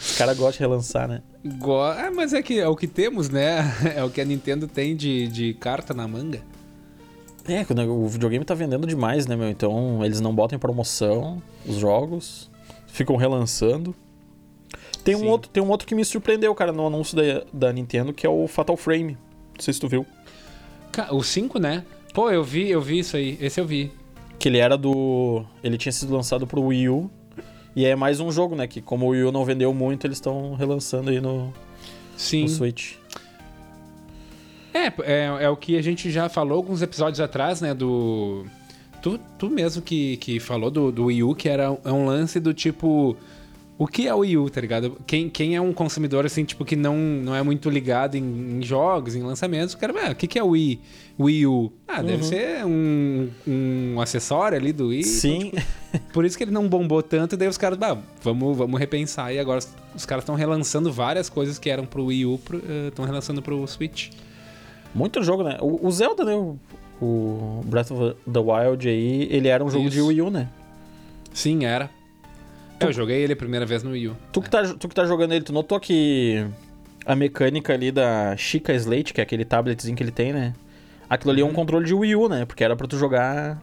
Os 0.00 0.16
caras 0.16 0.36
gostam 0.36 0.52
de 0.52 0.58
relançar, 0.60 1.08
né? 1.08 1.22
Go- 1.58 1.80
Ah, 1.80 2.10
mas 2.14 2.32
é 2.32 2.42
que 2.42 2.58
é 2.58 2.66
o 2.66 2.74
que 2.76 2.86
temos, 2.86 3.28
né? 3.28 3.58
É 3.96 4.02
o 4.02 4.10
que 4.10 4.20
a 4.20 4.24
Nintendo 4.24 4.66
tem 4.66 4.96
de, 4.96 5.28
de 5.28 5.54
carta 5.54 5.94
na 5.94 6.06
manga. 6.08 6.42
É, 7.46 7.64
o 7.84 8.06
videogame 8.08 8.44
tá 8.44 8.54
vendendo 8.54 8.86
demais, 8.86 9.26
né, 9.26 9.34
meu? 9.34 9.48
Então 9.48 10.04
eles 10.04 10.20
não 10.20 10.34
botam 10.34 10.56
em 10.56 10.58
promoção 10.58 11.42
os 11.64 11.76
jogos, 11.76 12.50
ficam 12.88 13.16
relançando. 13.16 13.94
Tem 15.02 15.14
um, 15.14 15.26
outro, 15.28 15.48
tem 15.50 15.62
um 15.62 15.68
outro 15.70 15.86
que 15.86 15.94
me 15.94 16.04
surpreendeu, 16.04 16.54
cara, 16.54 16.72
no 16.72 16.86
anúncio 16.86 17.16
da, 17.16 17.44
da 17.50 17.72
Nintendo, 17.72 18.12
que 18.12 18.26
é 18.26 18.28
o 18.28 18.46
Fatal 18.46 18.76
Frame. 18.76 19.16
Não 19.54 19.60
sei 19.60 19.72
se 19.72 19.80
tu 19.80 19.88
viu. 19.88 20.04
O 21.10 21.22
5, 21.22 21.58
né? 21.58 21.84
Pô, 22.12 22.30
eu 22.30 22.42
vi, 22.42 22.68
eu 22.68 22.80
vi 22.80 22.98
isso 22.98 23.16
aí. 23.16 23.38
Esse 23.40 23.60
eu 23.60 23.66
vi. 23.66 23.92
Que 24.38 24.48
ele 24.48 24.58
era 24.58 24.76
do. 24.76 25.44
Ele 25.62 25.76
tinha 25.76 25.92
sido 25.92 26.14
lançado 26.14 26.46
pro 26.46 26.62
Wii 26.62 26.88
U. 26.88 27.10
E 27.76 27.84
é 27.84 27.94
mais 27.94 28.18
um 28.18 28.30
jogo, 28.32 28.56
né? 28.56 28.66
Que 28.66 28.80
como 28.80 29.06
o 29.06 29.08
Wii 29.10 29.24
U 29.24 29.32
não 29.32 29.44
vendeu 29.44 29.72
muito, 29.72 30.06
eles 30.06 30.16
estão 30.16 30.54
relançando 30.54 31.10
aí 31.10 31.20
no, 31.20 31.52
Sim. 32.16 32.42
no 32.42 32.48
Switch. 32.48 32.94
É, 34.74 34.86
é, 35.02 35.44
é 35.44 35.48
o 35.48 35.56
que 35.56 35.76
a 35.76 35.82
gente 35.82 36.10
já 36.10 36.28
falou 36.28 36.56
alguns 36.56 36.82
episódios 36.82 37.20
atrás, 37.20 37.60
né? 37.60 37.74
Do. 37.74 38.46
Tu, 39.00 39.18
tu 39.38 39.48
mesmo 39.48 39.80
que, 39.80 40.16
que 40.16 40.40
falou 40.40 40.70
do, 40.70 40.90
do 40.90 41.04
Wii 41.04 41.22
U, 41.22 41.34
que 41.34 41.48
era 41.48 41.78
é 41.84 41.92
um 41.92 42.06
lance 42.06 42.40
do 42.40 42.52
tipo. 42.52 43.16
O 43.78 43.86
que 43.86 44.08
é 44.08 44.14
o 44.14 44.18
Wii 44.18 44.36
U, 44.38 44.50
tá 44.50 44.60
ligado? 44.60 44.98
Quem, 45.06 45.30
quem 45.30 45.54
é 45.54 45.60
um 45.60 45.72
consumidor, 45.72 46.26
assim, 46.26 46.44
tipo, 46.44 46.64
que 46.64 46.74
não, 46.74 46.96
não 46.96 47.32
é 47.32 47.44
muito 47.44 47.70
ligado 47.70 48.16
em, 48.16 48.58
em 48.58 48.62
jogos, 48.62 49.14
em 49.14 49.22
lançamentos, 49.22 49.74
o 49.74 49.78
cara, 49.78 49.94
ah, 50.04 50.10
o 50.10 50.14
que, 50.16 50.26
que 50.26 50.36
é 50.36 50.42
o 50.42 50.48
Wii, 50.48 50.80
Wii 51.18 51.46
U? 51.46 51.72
Ah, 51.86 52.02
deve 52.02 52.24
ser 52.24 52.66
um, 52.66 53.28
um 53.46 54.00
acessório 54.00 54.58
ali 54.58 54.72
do 54.72 54.88
Wii. 54.88 55.04
Sim. 55.04 55.52
Por 56.12 56.24
isso 56.24 56.36
que 56.36 56.42
ele 56.42 56.50
não 56.50 56.68
bombou 56.68 57.00
tanto, 57.04 57.36
daí 57.36 57.46
os 57.46 57.56
caras, 57.56 57.78
bah, 57.78 57.96
vamos, 58.20 58.58
vamos 58.58 58.80
repensar. 58.80 59.32
E 59.32 59.38
agora 59.38 59.60
os, 59.94 60.04
caras 60.04 60.22
estão 60.22 60.34
relançando 60.34 60.92
várias 60.92 61.28
coisas 61.28 61.56
que 61.56 61.70
eram 61.70 61.86
pro 61.86 62.06
Wii 62.06 62.26
U, 62.26 62.40
estão 62.88 63.04
relançando 63.04 63.40
pro 63.40 63.64
Switch. 63.68 64.10
Muito 64.92 65.22
jogo, 65.22 65.44
né? 65.44 65.56
O, 65.60 65.86
o 65.86 65.90
Zelda, 65.92 66.24
né? 66.24 66.34
O, 66.34 66.58
o 67.00 67.62
Breath 67.64 67.92
of 67.92 68.16
the 68.28 68.40
Wild 68.40 68.88
aí, 68.88 69.28
ele 69.30 69.46
era 69.46 69.64
um 69.64 69.70
jogo 69.70 69.88
de 69.88 69.98
Isso. 69.98 70.08
Wii 70.08 70.22
U, 70.22 70.30
né? 70.30 70.48
Sim, 71.32 71.64
era. 71.64 71.88
Eu 72.80 72.92
joguei 72.92 73.22
ele 73.22 73.32
a 73.32 73.36
primeira 73.36 73.66
vez 73.66 73.82
no 73.82 73.90
Wii 73.90 74.08
U. 74.08 74.16
Tu 74.32 74.40
que, 74.42 74.50
tá, 74.50 74.62
tu 74.74 74.88
que 74.88 74.94
tá 74.94 75.04
jogando 75.04 75.32
ele, 75.32 75.44
tu 75.44 75.52
notou 75.52 75.80
que 75.80 76.46
a 77.04 77.14
mecânica 77.16 77.72
ali 77.72 77.90
da 77.90 78.36
Chica 78.36 78.72
Slate, 78.74 79.12
que 79.12 79.20
é 79.20 79.24
aquele 79.24 79.44
tabletzinho 79.44 79.96
que 79.96 80.02
ele 80.02 80.12
tem, 80.12 80.32
né? 80.32 80.54
Aquilo 81.10 81.32
ali 81.32 81.40
é 81.40 81.44
um 81.44 81.52
controle 81.52 81.84
de 81.86 81.94
Wii 81.94 82.14
U, 82.16 82.28
né? 82.28 82.44
Porque 82.44 82.62
era 82.62 82.76
pra 82.76 82.86
tu 82.86 82.96
jogar 82.98 83.60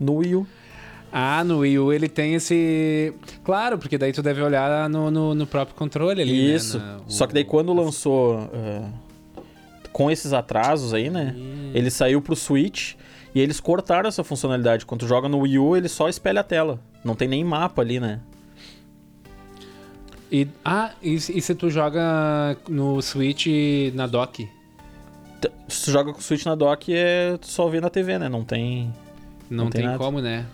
no 0.00 0.16
Wii 0.16 0.36
U. 0.36 0.46
Ah, 1.12 1.44
no 1.44 1.58
Wii 1.58 1.78
U 1.78 1.92
ele 1.92 2.08
tem 2.08 2.34
esse. 2.34 3.12
Claro, 3.44 3.76
porque 3.78 3.98
daí 3.98 4.12
tu 4.12 4.22
deve 4.22 4.40
olhar 4.40 4.88
no, 4.88 5.10
no, 5.10 5.34
no 5.34 5.46
próprio 5.46 5.76
controle 5.76 6.22
ali. 6.22 6.54
Isso. 6.54 6.78
Né? 6.78 6.84
Na- 6.84 7.00
Só 7.06 7.26
que 7.26 7.34
daí 7.34 7.42
o- 7.42 7.46
quando 7.46 7.72
lançou 7.74 8.48
ah, 8.54 8.88
com 9.92 10.10
esses 10.10 10.32
atrasos 10.32 10.94
aí, 10.94 11.10
né? 11.10 11.34
Ele 11.74 11.90
saiu 11.90 12.22
pro 12.22 12.34
Switch 12.34 12.94
e 13.34 13.40
eles 13.40 13.60
cortaram 13.60 14.08
essa 14.08 14.24
funcionalidade. 14.24 14.86
Quando 14.86 15.00
tu 15.00 15.06
joga 15.06 15.28
no 15.28 15.40
Wii 15.40 15.58
U, 15.58 15.76
ele 15.76 15.88
só 15.88 16.08
espelha 16.08 16.40
a 16.40 16.44
tela. 16.44 16.80
Não 17.04 17.14
tem 17.14 17.26
nem 17.28 17.42
mapa 17.44 17.82
ali, 17.82 17.98
né? 18.00 18.20
E, 20.30 20.48
ah, 20.64 20.92
e, 21.02 21.20
se- 21.20 21.36
e 21.36 21.42
se 21.42 21.54
tu 21.54 21.68
joga 21.68 22.56
no 22.68 23.00
Switch 23.02 23.46
na 23.94 24.06
dock? 24.06 24.48
Se 25.68 25.84
tu 25.86 25.90
joga 25.90 26.12
com 26.12 26.18
o 26.18 26.22
Switch 26.22 26.44
na 26.46 26.54
dock, 26.54 26.92
é 26.94 27.36
só 27.42 27.68
vê 27.68 27.80
na 27.80 27.90
TV, 27.90 28.18
né? 28.18 28.28
Não 28.28 28.42
tem. 28.44 28.92
Não, 29.50 29.64
Não 29.64 29.70
tem 29.70 29.86
tem, 29.86 29.98
como, 29.98 30.20
né? 30.20 30.46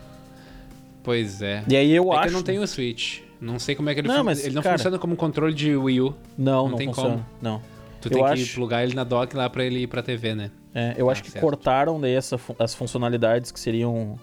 Pois 1.04 1.40
é. 1.42 1.62
E 1.68 1.76
aí 1.76 1.92
eu 1.94 2.12
é 2.12 2.16
acho. 2.16 2.22
que 2.22 2.28
eu 2.28 2.32
não 2.32 2.42
tenho 2.42 2.62
o 2.62 2.66
Switch. 2.66 3.20
Não 3.40 3.58
sei 3.60 3.76
como 3.76 3.88
é 3.88 3.94
que 3.94 4.00
ele 4.00 4.08
Não, 4.08 4.16
fun- 4.18 4.24
mas, 4.24 4.44
Ele 4.44 4.54
não 4.54 4.62
cara- 4.62 4.76
funciona 4.76 4.98
como 4.98 5.14
controle 5.14 5.54
de 5.54 5.76
Wii 5.76 6.00
U. 6.00 6.14
Não, 6.36 6.62
não 6.64 6.68
não, 6.70 6.78
tem 6.78 6.88
funciona. 6.88 7.10
como. 7.10 7.26
Não. 7.40 7.62
Tu 8.00 8.08
Eu 8.08 8.12
tem 8.14 8.24
acho- 8.24 8.44
que 8.44 8.54
plugar 8.54 8.82
ele 8.82 8.94
na 8.94 9.04
dock 9.04 9.36
lá 9.36 9.48
pra 9.48 9.64
ele 9.64 9.80
ir 9.82 9.86
pra 9.86 10.02
TV, 10.02 10.34
né? 10.34 10.50
É, 10.74 10.94
eu 10.96 11.08
acho 11.08 11.20
Ah, 11.20 11.24
que 11.24 11.30
certo. 11.30 11.44
cortaram 11.44 12.00
daí 12.00 12.14
essa, 12.14 12.38
as 12.58 12.74
funcionalidades 12.74 13.52
que 13.52 13.60
seriam 13.60 14.18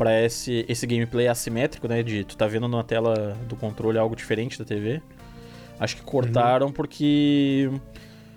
pra 0.00 0.18
esse, 0.24 0.64
esse 0.66 0.86
gameplay 0.86 1.28
assimétrico, 1.28 1.86
né? 1.86 2.02
De 2.02 2.24
tu 2.24 2.34
tá 2.34 2.46
vendo 2.46 2.66
na 2.66 2.82
tela 2.82 3.36
do 3.46 3.54
controle 3.54 3.98
algo 3.98 4.16
diferente 4.16 4.58
da 4.58 4.64
TV. 4.64 5.02
Acho 5.78 5.94
que 5.94 6.00
cortaram 6.02 6.68
Uhum. 6.68 6.72
porque 6.72 7.70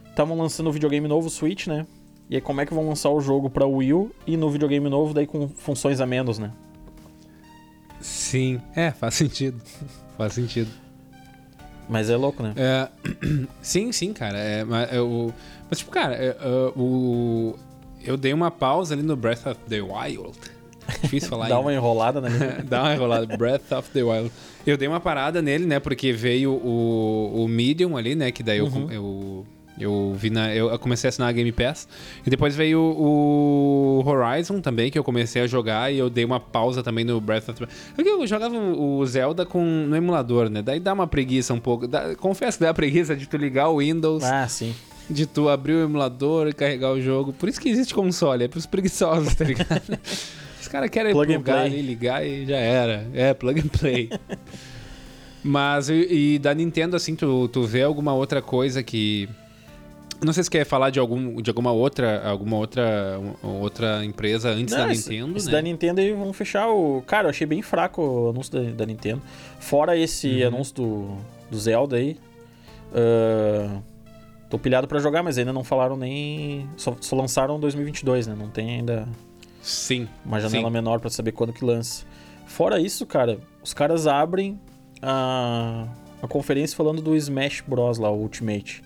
estavam 0.09 0.37
lançando 0.37 0.67
o 0.67 0.73
videogame 0.73 1.07
novo, 1.07 1.29
Switch, 1.29 1.67
né? 1.67 1.87
E 2.29 2.35
aí 2.35 2.41
como 2.41 2.59
é 2.59 2.65
que 2.65 2.73
vão 2.73 2.85
lançar 2.89 3.11
o 3.11 3.21
jogo 3.21 3.49
pra 3.49 3.65
Wii 3.65 3.93
U 3.93 4.11
e 4.27 4.35
no 4.35 4.49
videogame 4.49 4.89
novo 4.89 5.13
daí 5.13 5.25
com 5.25 5.47
funções 5.47 6.01
a 6.01 6.05
menos, 6.05 6.37
né? 6.37 6.51
Sim. 8.01 8.59
É, 8.75 8.91
faz 8.91 9.13
sentido. 9.15 9.61
faz 10.17 10.33
sentido. 10.33 10.69
Mas 11.87 12.09
é 12.09 12.17
louco, 12.17 12.43
né? 12.43 12.53
É, 12.57 12.89
sim, 13.61 13.93
sim, 13.93 14.11
cara. 14.11 14.37
É, 14.37 14.65
mas, 14.65 14.91
é, 14.91 14.97
mas, 15.69 15.79
tipo, 15.79 15.91
cara, 15.91 16.13
é, 16.15 16.27
é, 16.27 16.73
o, 16.75 17.55
eu 18.03 18.17
dei 18.17 18.33
uma 18.33 18.51
pausa 18.51 18.93
ali 18.93 19.01
no 19.01 19.15
Breath 19.15 19.47
of 19.47 19.59
the 19.69 19.81
Wild. 19.81 20.37
Difícil 21.01 21.29
falar 21.29 21.47
Dá 21.47 21.55
ainda. 21.55 21.65
uma 21.67 21.73
enrolada 21.73 22.19
na 22.21 22.29
língua. 22.29 22.57
Dá 22.67 22.81
uma 22.83 22.93
enrolada. 22.93 23.37
Breath 23.37 23.71
of 23.71 23.89
the 23.91 24.03
Wild. 24.03 24.31
Eu 24.65 24.77
dei 24.77 24.87
uma 24.87 24.99
parada 24.99 25.41
nele, 25.41 25.65
né? 25.65 25.79
Porque 25.79 26.11
veio 26.13 26.51
o, 26.53 27.43
o 27.43 27.47
Medium 27.47 27.95
ali, 27.97 28.15
né? 28.15 28.31
Que 28.31 28.41
daí 28.43 28.57
eu, 28.59 28.65
Uhum. 28.67 28.91
eu, 28.91 29.45
eu 29.79 30.15
vi 30.17 30.29
na. 30.29 30.53
Eu 30.53 30.77
comecei 30.79 31.07
a 31.07 31.09
assinar 31.09 31.29
a 31.29 31.31
Game 31.31 31.51
Pass. 31.51 31.87
E 32.25 32.29
depois 32.29 32.55
veio 32.55 32.79
o 32.79 34.03
Horizon 34.05 34.61
também, 34.61 34.89
que 34.91 34.97
eu 34.97 35.03
comecei 35.03 35.41
a 35.41 35.47
jogar. 35.47 35.91
E 35.93 35.97
eu 35.97 36.09
dei 36.09 36.23
uma 36.25 36.39
pausa 36.39 36.81
também 36.83 37.03
no 37.03 37.19
Breath 37.19 37.49
of 37.49 37.59
the 37.59 37.65
Wild. 37.65 37.75
Porque 37.95 38.09
eu 38.09 38.25
jogava 38.27 38.55
o 38.55 39.05
Zelda 39.05 39.45
com, 39.45 39.61
no 39.63 39.95
emulador, 39.95 40.49
né? 40.49 40.61
Daí 40.61 40.79
dá 40.79 40.93
uma 40.93 41.07
preguiça 41.07 41.53
um 41.53 41.59
pouco. 41.59 41.87
Dá- 41.87 42.15
confesso 42.15 42.57
que 42.57 42.63
dá 42.63 42.73
preguiça 42.73 43.15
de 43.15 43.27
tu 43.27 43.35
ligar 43.37 43.69
o 43.69 43.79
Windows, 43.79 44.23
Ah, 44.23 44.47
sim. 44.47 44.73
de 45.09 45.25
tu 45.25 45.49
abrir 45.49 45.73
o 45.73 45.83
emulador 45.83 46.47
e 46.47 46.53
carregar 46.53 46.91
o 46.91 47.01
jogo. 47.01 47.33
Por 47.33 47.49
isso 47.49 47.59
que 47.59 47.67
existe 47.69 47.93
console, 47.93 48.45
é 48.45 48.47
pros 48.47 48.65
preguiçosos, 48.65 49.33
tá 49.35 49.43
ligado? 49.43 49.81
Os 50.63 50.67
caras 50.69 50.89
querem 50.89 51.11
Plug 51.11 51.31
and 51.33 51.41
plugar 51.41 51.61
play. 51.61 51.65
ali, 51.73 51.81
ligar 51.81 52.25
e 52.25 52.45
já 52.45 52.57
era. 52.57 53.07
É, 53.13 53.33
plug 53.33 53.59
and 53.59 53.67
play. 53.67 54.09
Mas, 55.43 55.89
e, 55.89 56.07
e 56.35 56.39
da 56.39 56.53
Nintendo, 56.53 56.95
assim, 56.95 57.15
tu, 57.15 57.47
tu 57.49 57.63
vê 57.63 57.83
alguma 57.83 58.13
outra 58.13 58.41
coisa 58.41 58.81
que... 58.81 59.27
Não 60.23 60.31
sei 60.31 60.41
se 60.41 60.49
quer 60.49 60.65
falar 60.65 60.89
de, 60.89 60.99
algum, 60.99 61.41
de 61.41 61.49
alguma 61.49 61.73
outra 61.73 62.25
alguma 62.25 62.55
outra, 62.55 63.19
um- 63.43 63.57
outra 63.59 64.05
empresa 64.05 64.51
antes 64.51 64.73
da 64.73 64.85
Não, 64.85 64.91
esse- 64.91 65.09
Nintendo, 65.09 65.37
esse 65.37 65.45
né? 65.47 65.51
da 65.51 65.61
Nintendo 65.61 65.99
aí 65.99 66.13
vão 66.13 66.31
fechar 66.31 66.69
o. 66.69 67.01
Cara, 67.05 67.25
eu 67.25 67.29
achei 67.29 67.45
bem 67.45 67.61
fraco 67.61 68.01
o 68.01 68.29
anúncio 68.29 68.53
da, 68.53 68.71
da 68.71 68.85
Nintendo. 68.85 69.21
Fora 69.59 69.97
esse 69.97 70.41
Uhum. 70.43 70.47
anúncio 70.47 70.75
do, 70.75 71.17
do 71.51 71.59
Zelda 71.59 71.97
aí. 71.97 72.15
ah, 72.93 73.81
tô 74.49 74.57
pilhado 74.57 74.87
pra 74.87 74.97
jogar, 74.99 75.23
mas 75.23 75.37
ainda 75.37 75.51
não 75.51 75.61
falaram 75.63 75.97
nem. 75.97 76.69
Só, 76.77 76.95
só 77.01 77.17
lançaram 77.17 77.57
em 77.57 77.59
2022, 77.59 78.25
né? 78.25 78.33
Não 78.37 78.47
tem 78.47 78.75
ainda 78.75 79.05
Sim. 79.63 80.07
uma 80.23 80.39
janela 80.39 80.67
sim. 80.67 80.73
menor 80.73 80.99
pra 80.99 81.09
saber 81.09 81.31
quando 81.31 81.51
que 81.53 81.65
lança. 81.65 82.05
Fora 82.45 82.79
isso, 82.79 83.05
cara, 83.07 83.39
os 83.63 83.73
caras 83.73 84.05
abrem 84.05 84.59
a, 85.01 85.87
a 86.21 86.27
conferência 86.27 86.75
falando 86.77 87.01
do 87.01 87.15
Smash 87.15 87.63
Bros. 87.65 87.97
lá, 87.97 88.11
o 88.11 88.19
Ultimate. 88.21 88.83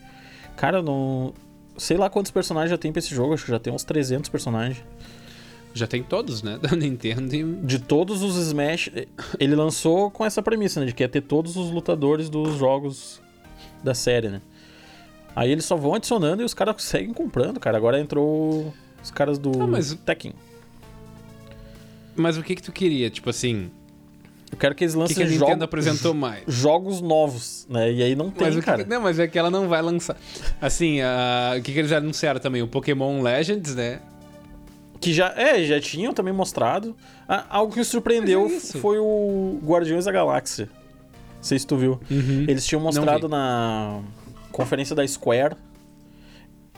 Cara, 0.56 0.82
não. 0.82 1.34
Sei 1.78 1.98
lá 1.98 2.10
quantos 2.10 2.32
personagens 2.32 2.72
já 2.72 2.78
tem 2.78 2.92
pra 2.92 3.00
esse 3.00 3.14
jogo, 3.14 3.34
acho 3.34 3.46
que 3.46 3.52
já 3.52 3.60
tem 3.60 3.74
uns 3.74 3.84
300 3.84 4.30
personagens. 4.30 4.84
Já 5.74 5.86
tem 5.86 6.02
todos, 6.02 6.42
né? 6.42 6.58
Da 6.62 6.76
Nintendo 6.76 7.36
e... 7.36 7.44
de 7.44 7.80
todos 7.80 8.24
os 8.24 8.36
Smash, 8.38 8.90
ele 9.40 9.56
lançou 9.56 10.10
com 10.10 10.26
essa 10.26 10.42
premissa, 10.42 10.80
né? 10.80 10.86
De 10.88 10.94
que 10.94 11.04
ia 11.04 11.10
ter 11.10 11.22
todos 11.22 11.56
os 11.56 11.70
lutadores 11.70 12.30
dos 12.30 12.56
jogos 12.58 13.22
da 13.84 13.94
série, 13.94 14.30
né? 14.30 14.42
Aí 15.36 15.52
eles 15.52 15.66
só 15.66 15.76
vão 15.76 15.94
adicionando 15.94 16.42
e 16.42 16.46
os 16.46 16.54
caras 16.56 16.82
seguem 16.82 17.14
comprando, 17.14 17.60
cara. 17.60 17.78
Agora 17.78 18.00
entrou 18.00 18.74
os 19.04 19.12
caras 19.12 19.38
do 19.38 19.52
Ah, 19.62 19.68
mas- 19.68 19.94
Tekken. 19.94 20.34
Mas 22.18 22.38
o 22.38 22.44
que 22.44 22.56
que 22.56 22.62
tu 22.62 22.72
queria? 22.72 23.10
Tipo 23.10 23.30
assim, 23.30 23.70
Eu 24.52 24.58
quero 24.58 24.74
que 24.76 24.84
eles 24.84 24.94
que, 24.94 25.00
lancem 25.00 25.16
que 25.16 25.22
a 25.24 25.26
Nintendo 25.26 25.48
jogos, 25.50 25.64
apresentou 25.64 26.14
mais? 26.14 26.44
jogos 26.48 27.02
novos, 27.02 27.66
né? 27.70 27.92
E 27.92 28.02
aí 28.04 28.16
não 28.16 28.32
tem, 28.32 28.48
Mas 28.48 28.56
o 28.56 28.60
que- 28.60 28.66
cara. 28.66 28.86
não, 28.86 29.02
mas 29.02 29.20
é 29.20 29.28
que 29.28 29.38
ela 29.38 29.50
não 29.52 29.68
vai 29.68 29.82
lançar. 29.82 30.18
Assim, 30.62 31.02
a- 31.02 31.56
o 31.58 31.62
que, 31.62 31.72
que 31.74 31.80
eles 31.80 31.92
anunciaram 31.92 32.40
também? 32.40 32.62
O 32.62 32.68
Pokémon 32.68 33.22
Legends, 33.22 33.76
né? 33.76 34.00
Que 35.00 35.14
já, 35.14 35.32
é, 35.38 35.64
já 35.64 35.80
tinham 35.80 36.12
também 36.14 36.34
mostrado. 36.34 36.96
Ah, 37.28 37.46
algo 37.50 37.72
que 37.72 37.80
me 37.80 37.86
surpreendeu 37.86 38.48
é 38.48 38.60
foi 38.60 38.98
o 38.98 39.60
Guardiões 39.64 40.06
da 40.06 40.12
Galáxia. 40.12 40.68
Não 41.36 41.44
sei 41.44 41.60
se 41.60 41.68
tu 41.68 41.78
viu. 41.78 42.00
Eles 42.48 42.66
tinham 42.66 42.82
mostrado 42.82 43.30
na 43.30 44.02
conferência 44.52 44.96
da 44.96 45.08
Square. 45.08 45.56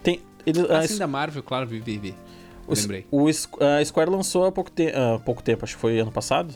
Tem, 0.04 0.20
eles, 0.46 0.70
a 0.70 0.80
Assim 0.80 0.98
da 0.98 1.08
Marvel, 1.08 1.42
claro, 1.42 1.66
vi, 1.66 1.80
vi, 1.80 1.98
vi. 1.98 2.16
O, 2.70 2.76
Lembrei. 2.76 3.06
o 3.12 3.28
a 3.28 3.84
Square 3.86 4.10
lançou 4.10 4.46
há 4.46 4.52
pouco, 4.52 4.70
te 4.70 4.88
há 4.90 5.20
pouco 5.20 5.42
tempo, 5.42 5.64
acho 5.66 5.76
que 5.76 5.82
foi 5.82 6.00
ano 6.00 6.12
passado, 6.12 6.54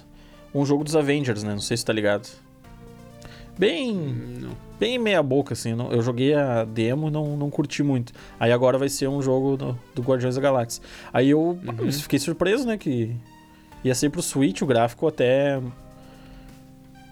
um 0.54 0.66
jogo 0.66 0.84
dos 0.84 0.96
Avengers, 0.96 1.42
né? 1.44 1.52
Não 1.54 1.60
sei 1.62 1.76
se 1.78 1.84
tá 1.84 1.92
ligado. 1.92 2.28
Bem, 3.58 3.94
Não. 3.96 4.52
bem 4.80 4.98
meia 4.98 5.22
boca, 5.22 5.54
assim. 5.54 5.74
não- 5.76 5.92
eu 5.92 6.02
joguei 6.02 6.34
a 6.34 6.64
demo 6.66 7.08
e 7.08 7.12
não, 7.12 7.38
não 7.38 7.50
curti 7.52 7.84
muito. 7.84 8.12
Aí 8.40 8.52
agora 8.52 8.78
vai 8.80 8.90
ser 8.90 9.08
um 9.08 9.22
jogo 9.22 9.56
do, 9.58 9.80
do 9.94 10.02
Guardiões 10.02 10.36
da 10.36 10.42
Galáxia. 10.42 10.82
Aí 11.14 11.30
eu 11.30 11.40
Uhum. 11.68 11.92
fiquei 11.92 12.18
surpreso, 12.20 12.66
né? 12.68 12.78
Que 12.78 13.16
ia 13.84 13.94
ser 13.94 14.10
pro 14.10 14.22
Switch, 14.24 14.62
o 14.62 14.66
gráfico 14.66 15.08
até 15.08 15.60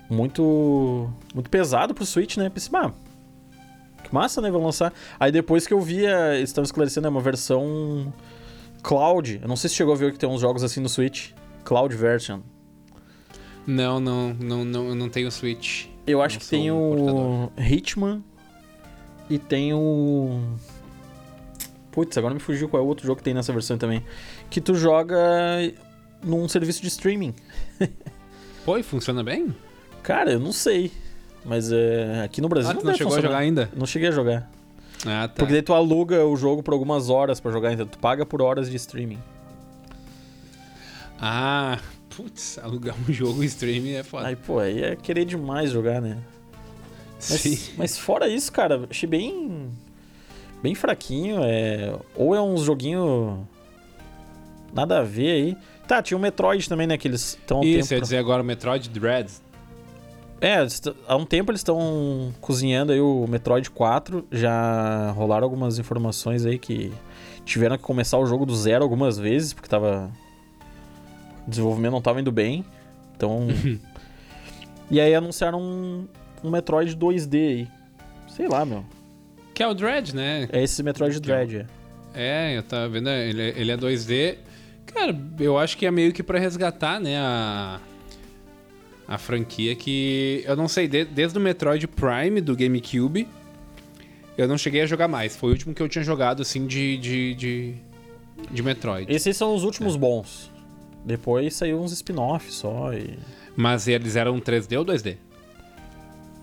muito 0.10 1.10
muito 1.34 1.50
pesado 1.50 1.94
pro 1.94 2.06
Switch, 2.06 2.38
né? 2.38 2.50
Pensei, 2.50 2.72
ah, 2.76 2.92
que 4.04 4.14
massa, 4.14 4.42
né? 4.42 4.50
Vão 4.52 4.64
lançar. 4.64 4.92
Aí 5.20 5.32
depois 5.32 5.66
que 5.68 5.74
eu 5.74 5.80
vi, 5.80 6.06
a- 6.06 6.36
eles 6.36 6.50
estavam 6.50 6.66
esclarecendo, 6.66 7.08
é 7.08 7.10
uma 7.10 7.22
versão 7.22 8.12
Cloud. 8.84 9.39
Eu 9.41 9.48
não 9.48 9.56
sei 9.56 9.70
se 9.70 9.76
chegou 9.76 9.94
a 9.94 9.98
ver 9.98 10.12
que 10.12 10.20
tem 10.20 10.30
uns 10.30 10.41
jogos 10.41 10.63
assim 10.63 10.80
no 10.80 10.89
Switch. 10.89 11.32
Cloud 11.63 11.96
version. 11.96 12.39
Não, 13.65 14.00
não, 14.00 14.34
não, 14.34 14.65
não, 14.65 14.89
eu 14.89 14.96
não 14.96 15.10
tenho 15.10 15.32
Switch. 15.32 15.86
Eu 16.06 16.22
acho 16.22 16.36
Não 16.36 16.41
que 16.41 16.50
tem 16.50 16.72
um 16.72 16.91
o 16.91 16.96
portador. 16.96 17.52
Hitman 17.72 18.24
e 19.30 19.38
tem 19.38 19.74
o. 19.74 20.41
Putz, 21.91 22.17
agora 22.17 22.34
me 22.34 22.39
fugiu 22.39 22.67
qual 22.67 22.82
é 22.82 22.86
o 22.86 22.88
outro 22.88 23.06
jogo 23.06 23.17
que 23.17 23.24
tem 23.24 23.34
nessa 23.34 23.54
versão 23.54 23.78
também. 23.78 24.04
Que 24.50 24.60
tu 24.60 24.74
joga 24.74 25.17
num 26.24 26.48
serviço 26.48 26.82
de 26.82 26.88
streaming. 26.88 27.34
Pô, 28.65 28.78
e 28.78 28.84
funciona 28.84 29.24
bem? 29.24 29.56
Cara, 30.02 30.32
eu 30.32 30.39
não 30.39 30.52
sei. 30.52 30.91
Mas 31.44 31.72
é, 31.72 32.22
aqui 32.24 32.41
no 32.41 32.48
Brasil 32.48 32.72
Ah, 32.72 32.74
não, 32.74 32.82
tu 32.82 32.88
não 32.88 32.96
chegou 32.96 33.15
a 33.15 33.22
jogar 33.22 33.38
ainda? 33.38 33.70
Não 33.76 33.86
cheguei 33.86 34.10
a 34.10 34.12
jogar. 34.12 34.52
Ah, 35.06 35.28
tá. 35.28 35.34
Porque 35.36 35.54
daí 35.54 35.62
tu 35.62 35.74
aluga 35.74 36.26
o 36.26 36.36
jogo 36.36 36.62
por 36.62 36.74
algumas 36.74 37.10
horas 37.10 37.40
pra 37.40 37.52
jogar, 37.52 37.74
então 37.74 37.86
tu 37.88 37.98
paga 37.98 38.26
por 38.26 38.42
horas 38.42 38.70
de 38.70 38.76
streaming. 38.78 39.20
Ah, 41.20 41.80
putz, 42.10 42.58
alugar 42.60 42.96
um 43.08 43.12
jogo 43.14 43.44
streaming 43.44 43.94
é 43.94 44.04
foda. 44.04 44.28
Aí, 44.28 44.36
pô, 44.36 44.60
aí 44.60 44.84
é 44.84 44.96
querer 44.96 45.26
demais 45.26 45.72
jogar, 45.72 46.02
né? 46.02 46.18
Mas, 47.18 47.42
Sim. 47.42 47.60
mas 47.78 47.98
fora 47.98 48.28
isso, 48.28 48.52
cara, 48.52 48.88
achei 48.90 49.08
bem. 49.08 49.70
Bem 50.64 50.74
fraquinho. 50.76 51.42
É, 51.44 51.96
ou 52.16 52.36
é 52.36 52.42
uns 52.42 52.62
joguinho. 52.62 53.48
Nada 54.74 55.00
a 55.00 55.04
ver 55.04 55.32
aí. 55.32 55.58
Tá, 55.88 56.02
tinha 56.02 56.18
o 56.18 56.22
Metroid 56.22 56.68
também, 56.70 56.88
né? 56.88 56.98
Que 56.98 57.08
eles 57.08 57.22
estão 57.40 57.62
Isso, 57.64 57.82
tempo. 57.90 57.94
eu 57.94 57.98
ia 57.98 58.02
dizer 58.02 58.18
agora 58.18 58.42
o 58.42 58.46
Metroid 58.46 58.90
Dread. 58.90 59.30
É, 60.41 60.58
há 61.08 61.15
um 61.15 61.25
tempo 61.25 61.51
eles 61.51 61.60
estão 61.60 62.34
cozinhando 62.41 62.91
aí 62.91 62.99
o 62.99 63.27
Metroid 63.27 63.69
4. 63.69 64.27
Já 64.32 65.12
rolaram 65.12 65.43
algumas 65.43 65.77
informações 65.77 66.47
aí 66.47 66.58
que 66.58 66.91
tiveram 67.45 67.77
que 67.77 67.84
começar 67.84 68.17
o 68.17 68.25
jogo 68.25 68.43
do 68.43 68.56
zero 68.56 68.84
algumas 68.84 69.19
vezes, 69.19 69.54
porque 69.54 69.69
tava. 69.69 70.12
O 71.45 71.49
desenvolvimento 71.49 71.91
não 71.91 72.01
tava 72.01 72.19
indo 72.19 72.32
bem. 72.32 72.65
Então. 73.15 73.47
e 74.89 74.99
aí 74.99 75.13
anunciaram 75.13 75.62
um, 75.62 76.08
um 76.43 76.49
Metroid 76.49 76.97
2D 76.97 77.36
aí. 77.36 77.67
Sei 78.27 78.47
lá, 78.47 78.65
meu. 78.65 78.84
Que 79.54 79.62
é 79.62 79.67
o 79.67 79.75
Dread, 79.75 80.15
né? 80.15 80.49
É 80.51 80.63
esse 80.63 80.82
Metroid 80.82 81.17
é 81.17 81.19
Dread. 81.19 81.58
é. 81.58 81.65
É, 82.13 82.58
eu 82.58 82.63
tava 82.63 82.89
vendo, 82.89 83.10
ele, 83.10 83.54
ele 83.56 83.71
é 83.71 83.77
2D. 83.77 84.38
Cara, 84.88 85.15
eu 85.39 85.58
acho 85.58 85.77
que 85.77 85.86
é 85.86 85.91
meio 85.91 86.12
que 86.12 86.23
pra 86.23 86.39
resgatar, 86.39 86.99
né, 86.99 87.17
a, 87.17 87.80
a 89.13 89.17
franquia 89.17 89.76
que... 89.76 90.43
Eu 90.47 90.56
não 90.56 90.67
sei, 90.67 90.88
de- 90.88 91.06
desde 91.06 91.38
o 91.38 91.41
Metroid 91.41 91.86
Prime 91.88 92.39
do 92.41 92.56
GameCube, 92.56 93.28
eu 94.38 94.47
não 94.47 94.58
cheguei 94.58 94.82
a 94.82 94.86
jogar 94.86 95.08
mais. 95.08 95.36
Foi 95.36 95.50
o 95.50 95.52
último 95.54 95.74
que 95.74 95.82
eu 95.82 95.89
tinha 95.89 96.04
jogado, 96.04 96.41
assim, 96.41 96.65
de, 96.65 96.97
de, 96.97 97.34
de, 97.36 97.74
de 98.50 98.63
Metroid. 98.63 99.12
Esses 99.13 99.36
são 99.36 99.54
os 99.54 99.63
É. 99.63 99.65
últimos 99.65 99.95
bons. 99.95 100.50
Depois 101.06 101.54
saiu 101.56 101.82
uns 101.82 101.91
spin-offs 101.91 102.54
só 102.54 102.93
e. 102.93 103.17
Mas 103.56 103.88
eles 103.88 104.15
eram 104.15 104.39
3D 104.39 104.78
ou 104.78 104.86
2D? 104.86 105.17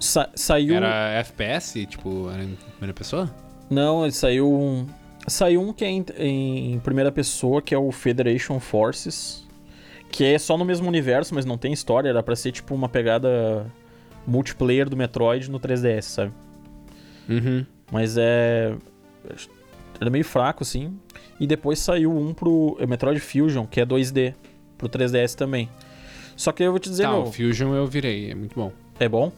Sa- 0.00 0.30
saiu. 0.34 0.74
Era 0.74 1.10
FPS, 1.20 1.86
tipo, 1.86 2.30
era 2.30 2.42
em 2.44 2.54
primeira 2.72 2.92
pessoa? 2.94 3.34
Não, 3.70 4.02
ele 4.04 4.12
saiu. 4.12 4.52
um- 4.52 4.86
Saiu 5.26 5.60
um 5.60 5.72
que 5.74 5.84
é 5.84 5.88
em, 5.90 6.04
em 6.74 6.78
primeira 6.78 7.12
pessoa, 7.12 7.60
que 7.60 7.74
é 7.74 7.78
o 7.78 7.92
Federation 7.92 8.58
Forces. 8.60 9.46
Que 10.10 10.24
é 10.24 10.38
só 10.38 10.56
no 10.56 10.64
mesmo 10.64 10.88
universo, 10.88 11.34
mas 11.34 11.44
não 11.44 11.58
tem 11.58 11.72
história. 11.72 12.08
Era 12.08 12.22
pra 12.22 12.34
ser 12.34 12.52
tipo 12.52 12.74
uma 12.74 12.88
pegada 12.88 13.66
multiplayer 14.26 14.88
do 14.88 14.96
Metroid 14.96 15.50
no 15.50 15.60
3DS, 15.60 16.02
sabe? 16.02 16.32
Uhum. 17.28 17.64
Mas 17.90 18.16
é. 18.18 18.74
Era 20.00 20.10
meio 20.10 20.24
fraco, 20.24 20.62
assim. 20.62 20.96
E 21.40 21.46
depois 21.46 21.78
saiu 21.78 22.16
um 22.16 22.32
pro 22.32 22.76
é 22.80 22.86
Metroid 22.86 23.20
Fusion, 23.20 23.66
que 23.66 23.80
é 23.80 23.86
2D, 23.86 24.34
pro 24.76 24.88
3DS 24.88 25.34
também. 25.34 25.68
Só 26.36 26.52
que 26.52 26.62
eu 26.62 26.70
vou 26.70 26.78
te 26.78 26.88
dizer, 26.88 27.02
Tá, 27.04 27.10
meu, 27.12 27.22
o 27.22 27.32
Fusion 27.32 27.74
eu 27.74 27.86
virei, 27.86 28.30
é 28.30 28.34
muito 28.34 28.54
bom. 28.54 28.72
é 28.98 29.08
bom? 29.08 29.32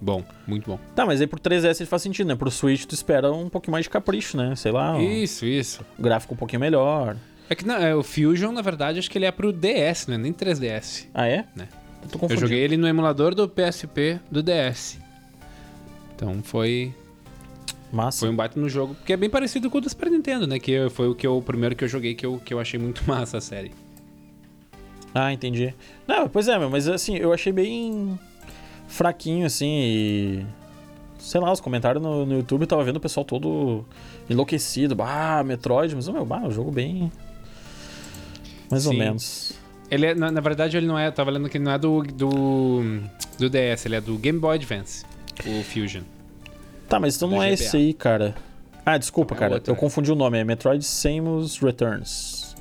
Bom, 0.00 0.24
muito 0.48 0.68
bom. 0.68 0.78
Tá, 0.96 1.06
mas 1.06 1.20
aí 1.20 1.26
pro 1.28 1.38
3DS 1.38 1.80
ele 1.80 1.86
faz 1.88 2.02
sentido, 2.02 2.26
né? 2.26 2.34
Pro 2.34 2.50
Switch 2.50 2.84
tu 2.86 2.94
espera 2.94 3.30
um 3.32 3.48
pouquinho 3.48 3.72
mais 3.72 3.84
de 3.84 3.90
capricho, 3.90 4.36
né? 4.36 4.54
Sei 4.56 4.72
lá, 4.72 4.96
um 4.96 5.00
Isso, 5.00 5.44
isso. 5.46 5.84
gráfico 5.98 6.34
um 6.34 6.36
pouquinho 6.36 6.60
melhor. 6.60 7.16
É 7.52 7.54
que 7.54 7.66
não, 7.66 7.76
é, 7.76 7.94
o 7.94 8.02
Fusion, 8.02 8.50
na 8.50 8.62
verdade, 8.62 8.98
acho 8.98 9.10
que 9.10 9.18
ele 9.18 9.26
é 9.26 9.30
pro 9.30 9.52
DS, 9.52 10.06
né? 10.06 10.16
Nem 10.16 10.32
3DS. 10.32 11.04
Ah, 11.12 11.28
é? 11.28 11.44
Né. 11.54 11.68
Eu 12.02 12.08
tô 12.08 12.26
Eu 12.26 12.38
joguei 12.38 12.58
ele 12.58 12.78
no 12.78 12.88
emulador 12.88 13.34
do 13.34 13.46
PSP 13.46 14.18
do 14.30 14.42
DS. 14.42 14.98
Então 16.16 16.42
foi, 16.42 16.94
Massa. 17.92 18.20
foi 18.20 18.30
um 18.30 18.34
baita 18.34 18.58
no 18.58 18.70
jogo, 18.70 18.94
porque 18.94 19.12
é 19.12 19.18
bem 19.18 19.28
parecido 19.28 19.68
com 19.68 19.76
o 19.76 19.80
do 19.82 19.90
Super 19.90 20.10
Nintendo, 20.10 20.46
né? 20.46 20.58
Que 20.58 20.88
foi 20.88 21.08
o 21.08 21.14
que 21.14 21.26
eu, 21.26 21.36
o 21.36 21.42
primeiro 21.42 21.76
que 21.76 21.84
eu 21.84 21.88
joguei 21.88 22.14
que 22.14 22.24
eu, 22.24 22.38
que 22.38 22.54
eu 22.54 22.58
achei 22.58 22.80
muito 22.80 23.04
massa 23.06 23.36
a 23.36 23.40
série. 23.42 23.70
Ah, 25.14 25.30
entendi. 25.30 25.74
Não, 26.08 26.30
pois 26.30 26.48
é, 26.48 26.58
meu, 26.58 26.70
mas 26.70 26.88
assim, 26.88 27.18
eu 27.18 27.34
achei 27.34 27.52
bem 27.52 28.18
fraquinho, 28.88 29.44
assim, 29.44 29.68
e. 29.68 30.46
Sei 31.18 31.38
lá, 31.38 31.52
os 31.52 31.60
comentários 31.60 32.02
no, 32.02 32.24
no 32.24 32.36
YouTube 32.36 32.62
eu 32.62 32.66
tava 32.66 32.82
vendo 32.82 32.96
o 32.96 33.00
pessoal 33.00 33.26
todo 33.26 33.84
enlouquecido. 34.30 34.96
Bah, 34.96 35.44
Metroid, 35.44 35.94
mas, 35.94 36.08
meu, 36.08 36.24
bah, 36.24 36.40
é 36.42 36.46
um 36.46 36.50
jogo 36.50 36.70
bem. 36.70 37.12
Mais 38.72 38.86
ou 38.86 38.92
Sim. 38.92 38.98
menos. 38.98 39.52
Ele 39.90 40.06
é, 40.06 40.14
na, 40.14 40.30
na 40.32 40.40
verdade, 40.40 40.76
ele 40.76 40.86
não 40.86 40.98
é. 40.98 41.06
Eu 41.08 41.12
tava 41.12 41.30
lendo 41.30 41.48
que 41.48 41.58
ele 41.58 41.64
não 41.64 41.72
é 41.72 41.78
do, 41.78 42.02
do, 42.02 42.80
do 43.38 43.50
DS, 43.50 43.84
ele 43.86 43.96
é 43.96 44.00
do 44.00 44.16
Game 44.16 44.38
Boy 44.38 44.56
Advance, 44.56 45.04
o 45.46 45.62
Fusion. 45.62 46.02
Tá, 46.88 46.98
mas 46.98 47.16
então 47.16 47.28
Do 47.28 47.36
não 47.36 47.42
é 47.42 47.52
esse 47.52 47.76
aí, 47.76 47.92
cara. 47.94 48.34
Ah, 48.84 48.98
desculpa, 48.98 49.34
É 49.34 49.38
cara. 49.38 49.54
outro, 49.54 49.70
eu 49.70 49.76
é. 49.76 49.78
confundi 49.78 50.10
o 50.10 50.14
nome. 50.14 50.38
É 50.38 50.44
Metroid 50.44 50.84
Samus 50.84 51.58
Returns. 51.58 52.54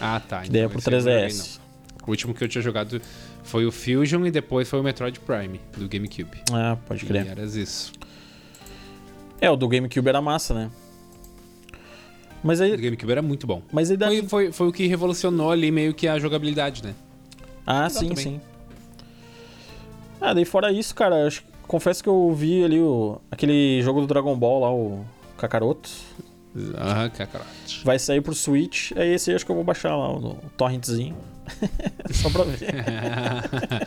Ah, 0.00 0.20
tá. 0.26 0.40
Que 0.40 0.50
daí 0.50 0.62
é 0.62 0.68
pro 0.68 0.78
esse 0.78 0.88
eu 0.88 0.92
não 0.92 1.00
joguei, 1.00 1.26
3DS. 1.26 1.58
não. 1.58 2.06
O 2.06 2.10
último 2.10 2.34
que 2.34 2.42
eu 2.42 2.48
tinha 2.48 2.62
jogado 2.62 3.00
foi 3.44 3.66
o 3.66 3.70
Fusion 3.72 4.24
e 4.26 4.30
depois 4.30 4.68
foi 4.68 4.80
o 4.80 4.82
Metroid 4.82 5.20
Prime, 5.20 5.60
do 5.76 5.86
GameCube. 5.88 6.38
Ah, 6.52 6.76
pode 6.86 7.04
E 7.04 7.06
crer. 7.06 7.26
era 7.28 7.42
isso. 7.44 7.92
É, 9.40 9.50
o 9.50 9.56
do 9.56 9.68
GameCube 9.68 10.08
era 10.08 10.20
massa, 10.22 10.54
né? 10.54 10.70
Mas 12.42 12.60
O 12.60 12.62
aí. 12.64 12.76
GameCube 12.76 13.12
era 13.12 13.22
muito 13.22 13.46
bom. 13.46 13.62
Mas 13.72 13.90
aí 13.90 13.96
dá. 13.96 14.06
Foi, 14.06 14.22
foi, 14.28 14.52
foi 14.52 14.68
o 14.68 14.72
que 14.72 14.86
revolucionou 14.86 15.50
ali 15.50 15.70
meio 15.70 15.92
que 15.94 16.08
a 16.08 16.18
jogabilidade, 16.18 16.82
né? 16.82 16.94
Ah, 17.66 17.74
Legal 17.86 17.90
sim, 17.90 18.08
também. 18.08 18.24
sim. 18.24 18.40
Ah, 20.20 20.32
daí 20.34 20.44
fora 20.44 20.70
isso, 20.72 20.94
cara, 20.94 21.20
eu 21.20 21.26
acho- 21.26 21.42
confesso 21.66 22.02
que 22.02 22.08
eu 22.08 22.32
vi 22.34 22.64
ali 22.64 22.80
o, 22.80 23.20
aquele 23.30 23.80
jogo 23.82 24.00
do 24.00 24.06
Dragon 24.06 24.36
Ball 24.36 24.60
lá, 24.60 24.72
o 24.72 25.04
Kakaroto. 25.38 25.88
Ah, 26.76 27.08
cacarote. 27.08 27.84
Vai 27.84 27.98
sair 27.98 28.20
pro 28.20 28.34
Switch, 28.34 28.90
é 28.96 29.06
esse 29.06 29.30
aí 29.30 29.36
acho 29.36 29.46
que 29.46 29.52
eu 29.52 29.54
vou 29.56 29.64
baixar 29.64 29.94
lá, 29.96 30.10
o 30.12 30.36
torrentzinho. 30.56 31.16
Só 32.10 32.28
pra 32.28 32.42
ver. 32.44 32.74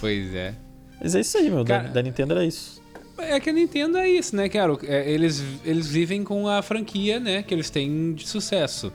pois 0.00 0.34
é. 0.34 0.54
Mas 1.00 1.14
é 1.14 1.20
isso 1.20 1.36
aí, 1.38 1.50
meu. 1.50 1.64
Da, 1.64 1.78
Cara- 1.80 1.88
da 1.88 2.02
Nintendo 2.02 2.34
era 2.34 2.44
isso. 2.44 2.77
É 3.18 3.40
que 3.40 3.50
a 3.50 3.52
Nintendo 3.52 3.98
é 3.98 4.08
isso, 4.08 4.34
né, 4.36 4.48
cara? 4.48 4.76
É, 4.84 5.10
eles, 5.10 5.42
eles 5.64 5.88
vivem 5.88 6.22
com 6.24 6.46
a 6.48 6.62
franquia, 6.62 7.18
né, 7.18 7.42
que 7.42 7.52
eles 7.52 7.68
têm 7.70 8.12
de 8.14 8.28
sucesso. 8.28 8.92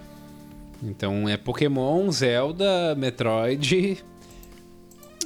Então 0.81 1.27
é 1.29 1.37
Pokémon, 1.37 2.09
Zelda, 2.11 2.95
Metroid. 2.95 4.03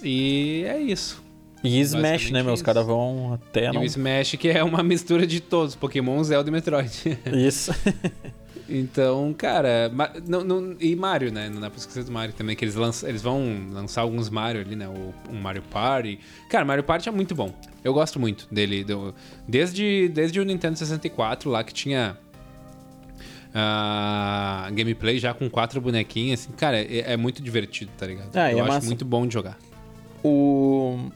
E 0.04 0.64
é 0.68 0.80
isso. 0.80 1.24
E 1.64 1.80
Smash, 1.80 2.30
né, 2.32 2.44
meus 2.44 2.60
isso. 2.60 2.64
caras 2.64 2.86
vão 2.86 3.34
até 3.34 3.66
E 3.70 3.72
não. 3.74 3.82
o 3.82 3.84
Smash, 3.84 4.36
que 4.36 4.48
é 4.50 4.64
uma 4.64 4.84
mistura 4.84 5.26
de 5.26 5.40
todos, 5.40 5.76
Pokémon, 5.76 6.24
Zelda 6.24 6.50
e 6.50 6.54
Metroid. 6.54 7.18
Isso. 7.34 7.72
Então, 8.70 9.34
cara, 9.38 9.90
não, 10.28 10.44
não- 10.44 10.76
e 10.80 10.96
Mario, 10.96 11.32
né? 11.32 11.50
Não 11.50 11.62
dá 11.62 11.70
pra 11.70 11.80
esquecer 11.80 12.04
do 12.04 12.12
Mario 12.12 12.34
também, 12.34 12.56
que 12.56 12.66
eles, 12.66 12.76
lançam, 12.76 13.08
eles 13.08 13.22
vão 13.22 13.42
lançar 13.72 14.02
alguns 14.02 14.30
Mario 14.30 14.60
ali, 14.62 14.76
né? 14.76 14.88
O, 14.90 15.14
um 15.32 15.40
Mario 15.40 15.62
Party. 15.72 16.20
Cara, 16.50 16.66
Mario 16.66 16.84
Party 16.84 17.08
é 17.08 17.12
muito 17.12 17.34
bom. 17.34 17.54
Eu 17.84 17.94
gosto 17.94 18.20
muito 18.20 18.46
dele. 18.52 18.84
do- 18.84 19.14
desde, 19.48 20.10
desde 20.10 20.40
o 20.40 20.44
Nintendo 20.46 20.78
64 20.78 21.50
lá, 21.50 21.64
que 21.64 21.74
tinha 21.74 22.18
ah, 23.54 24.70
gameplay 24.74 25.18
já 25.18 25.34
com 25.34 25.50
quatro 25.50 25.80
bonequinhos, 25.82 26.42
assim. 26.42 26.52
Cara, 26.58 26.78
é, 26.78 27.14
é 27.14 27.18
muito 27.18 27.42
divertido, 27.42 27.92
tá 27.98 28.06
ligado? 28.06 28.36
Ah, 28.36 28.50
e 28.52 28.54
Eu 28.54 28.60
é 28.60 28.62
acho 28.64 28.70
massa. 28.74 28.86
muito 28.88 29.06
bom 29.06 29.26
de 29.26 29.34
jogar. 29.34 29.58
O. 30.24 31.10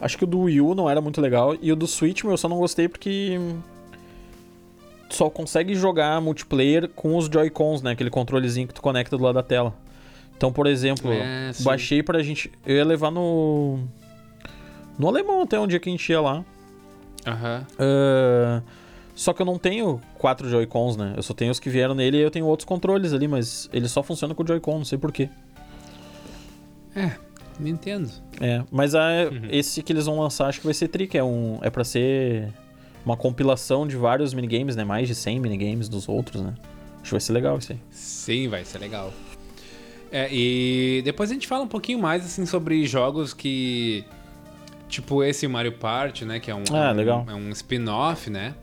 Acho 0.00 0.18
que 0.18 0.24
o 0.24 0.26
do 0.26 0.40
Wii 0.40 0.60
U 0.60 0.74
não 0.74 0.90
era 0.90 1.00
muito 1.00 1.20
legal. 1.20 1.56
E 1.62 1.70
o 1.72 1.76
do 1.76 1.86
Switch, 1.86 2.24
meu, 2.24 2.32
eu 2.32 2.36
só 2.36 2.48
não 2.48 2.58
gostei 2.58 2.88
porque. 2.88 3.38
Só 5.10 5.28
consegue 5.30 5.74
jogar 5.74 6.20
multiplayer 6.20 6.88
com 6.88 7.16
os 7.16 7.26
Joy-Cons, 7.26 7.82
né? 7.82 7.92
Aquele 7.92 8.10
controlezinho 8.10 8.66
que 8.66 8.74
tu 8.74 8.82
conecta 8.82 9.16
do 9.16 9.22
lado 9.22 9.34
da 9.36 9.42
tela. 9.42 9.74
Então, 10.36 10.52
por 10.52 10.66
exemplo, 10.66 11.12
É, 11.12 11.52
baixei 11.60 12.02
pra 12.02 12.22
gente. 12.22 12.50
Eu 12.66 12.76
ia 12.76 12.84
levar 12.84 13.10
no. 13.10 13.78
No 14.98 15.08
alemão 15.08 15.42
até 15.42 15.58
um 15.58 15.66
dia 15.66 15.78
que 15.78 15.88
a 15.88 15.92
gente 15.92 16.08
ia 16.10 16.20
lá. 16.20 16.44
Aham. 17.26 17.66
Ah, 17.78 18.62
Só 19.14 19.32
que 19.32 19.40
eu 19.40 19.46
não 19.46 19.58
tenho 19.58 20.00
quatro 20.18 20.48
Joy-Cons, 20.48 20.96
né? 20.96 21.14
Eu 21.16 21.22
só 21.22 21.32
tenho 21.32 21.52
os 21.52 21.60
que 21.60 21.70
vieram 21.70 21.94
nele 21.94 22.16
e 22.16 22.20
eu 22.20 22.30
tenho 22.32 22.46
outros 22.46 22.64
controles 22.64 23.12
ali, 23.12 23.28
mas 23.28 23.68
ele 23.72 23.88
só 23.88 24.02
funciona 24.02 24.34
com 24.34 24.42
o 24.42 24.46
Joy-Con, 24.46 24.78
não 24.78 24.84
sei 24.84 24.98
porquê. 24.98 25.28
É, 26.96 27.12
Nintendo. 27.58 28.10
É, 28.40 28.62
mas 28.72 28.94
a- 28.94 29.28
Uhum. 29.30 29.48
esse 29.50 29.82
que 29.82 29.92
eles 29.92 30.06
vão 30.06 30.18
lançar 30.18 30.46
acho 30.48 30.58
que 30.60 30.66
vai 30.66 30.74
ser 30.74 30.88
trick, 30.88 31.16
é, 31.16 31.22
um, 31.22 31.58
é 31.62 31.70
pra 31.70 31.84
ser 31.84 32.48
uma 33.04 33.16
compilação 33.16 33.86
de 33.86 33.96
vários 33.96 34.32
minigames, 34.34 34.76
né? 34.76 34.84
Mais 34.84 35.06
de 35.08 35.14
100 35.14 35.40
minigames 35.40 35.88
dos 35.88 36.08
outros, 36.08 36.40
né? 36.42 36.54
Acho 36.96 37.04
que 37.04 37.10
vai 37.10 37.20
ser 37.20 37.32
legal 37.32 37.58
isso 37.58 37.72
aí. 37.72 37.78
Sim, 37.90 38.48
vai 38.48 38.64
ser 38.64 38.78
legal. 38.78 39.12
É, 40.10 40.28
e 40.32 41.02
depois 41.04 41.30
a 41.30 41.34
gente 41.34 41.46
fala 41.46 41.64
um 41.64 41.68
pouquinho 41.68 41.98
mais 41.98 42.24
assim 42.24 42.46
sobre 42.46 42.86
jogos 42.86 43.34
que. 43.34 44.04
Tipo 44.88 45.24
esse 45.24 45.46
Mario 45.48 45.72
Party, 45.72 46.24
né? 46.24 46.38
Que 46.38 46.50
é 46.50 46.54
um, 46.54 46.62
Ah, 46.72 46.90
é 46.90 46.92
um- 46.92 46.96
legal. 46.96 47.26
é 47.28 47.34
um 47.34 47.50
spin-off, 47.50 48.30
né? 48.30 48.54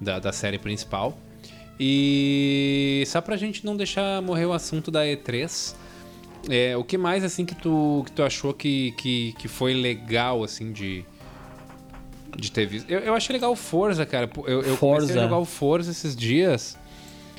Da, 0.00 0.18
da 0.18 0.32
série 0.32 0.58
principal. 0.58 1.18
E 1.78 3.02
só 3.06 3.20
pra 3.20 3.36
gente 3.36 3.66
não 3.66 3.76
deixar 3.76 4.22
morrer 4.22 4.46
o 4.46 4.52
assunto 4.52 4.90
da 4.90 5.04
E3. 5.04 5.74
É, 6.48 6.76
o 6.76 6.84
que 6.84 6.96
mais 6.98 7.22
assim 7.24 7.44
que 7.44 7.54
tu, 7.54 8.02
que 8.06 8.12
tu 8.12 8.22
achou 8.22 8.52
que, 8.54 8.92
que, 8.92 9.32
que 9.38 9.48
foi 9.48 9.74
legal, 9.74 10.42
assim, 10.44 10.72
de. 10.72 11.04
De 12.36 12.50
ter 12.50 12.66
visto. 12.66 12.90
Eu, 12.90 13.00
eu 13.00 13.14
achei 13.14 13.32
legal 13.34 13.52
o 13.52 13.56
Forza, 13.56 14.06
cara. 14.06 14.28
Eu, 14.46 14.62
eu 14.62 14.76
comecei 14.76 14.76
Forza. 14.76 15.18
a 15.20 15.22
jogar 15.24 15.38
o 15.38 15.44
Forza 15.44 15.90
esses 15.90 16.16
dias. 16.16 16.78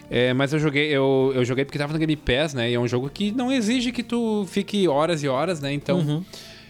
É, 0.10 0.34
mas 0.34 0.54
eu 0.54 0.60
joguei, 0.60 0.90
eu, 0.90 1.32
eu 1.34 1.44
joguei 1.44 1.66
porque 1.66 1.78
tava 1.80 1.94
no 1.94 1.98
Game 2.00 2.16
Pass, 2.16 2.54
né? 2.54 2.70
E 2.70 2.74
é 2.76 2.80
um 2.80 2.88
jogo 2.88 3.10
que 3.10 3.32
não 3.32 3.52
exige 3.52 3.92
que 3.92 4.04
tu 4.04 4.46
fique 4.48 4.88
horas 4.88 5.24
e 5.24 5.28
horas, 5.28 5.60
né? 5.60 5.74
Então 5.74 5.98
Uhum. 6.00 6.24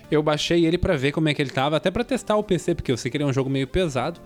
eu 0.09 0.23
baixei 0.23 0.65
ele 0.65 0.77
pra 0.77 0.95
ver 0.95 1.11
como 1.11 1.27
é 1.27 1.33
que 1.33 1.41
ele 1.41 1.49
tava, 1.49 1.75
até 1.75 1.91
pra 1.91 2.03
testar 2.05 2.37
o 2.37 2.43
PC, 2.43 2.75
porque 2.75 2.91
eu 2.91 2.95
sei 2.97 3.11
que 3.11 3.17
ele 3.17 3.23
é 3.25 3.27
um 3.27 3.33
jogo 3.33 3.49
meio 3.49 3.67
pesado. 3.67 4.21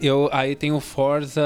Eu, 0.00 0.30
aí 0.32 0.54
tem 0.54 0.72
o 0.72 0.80
Forza 0.80 1.42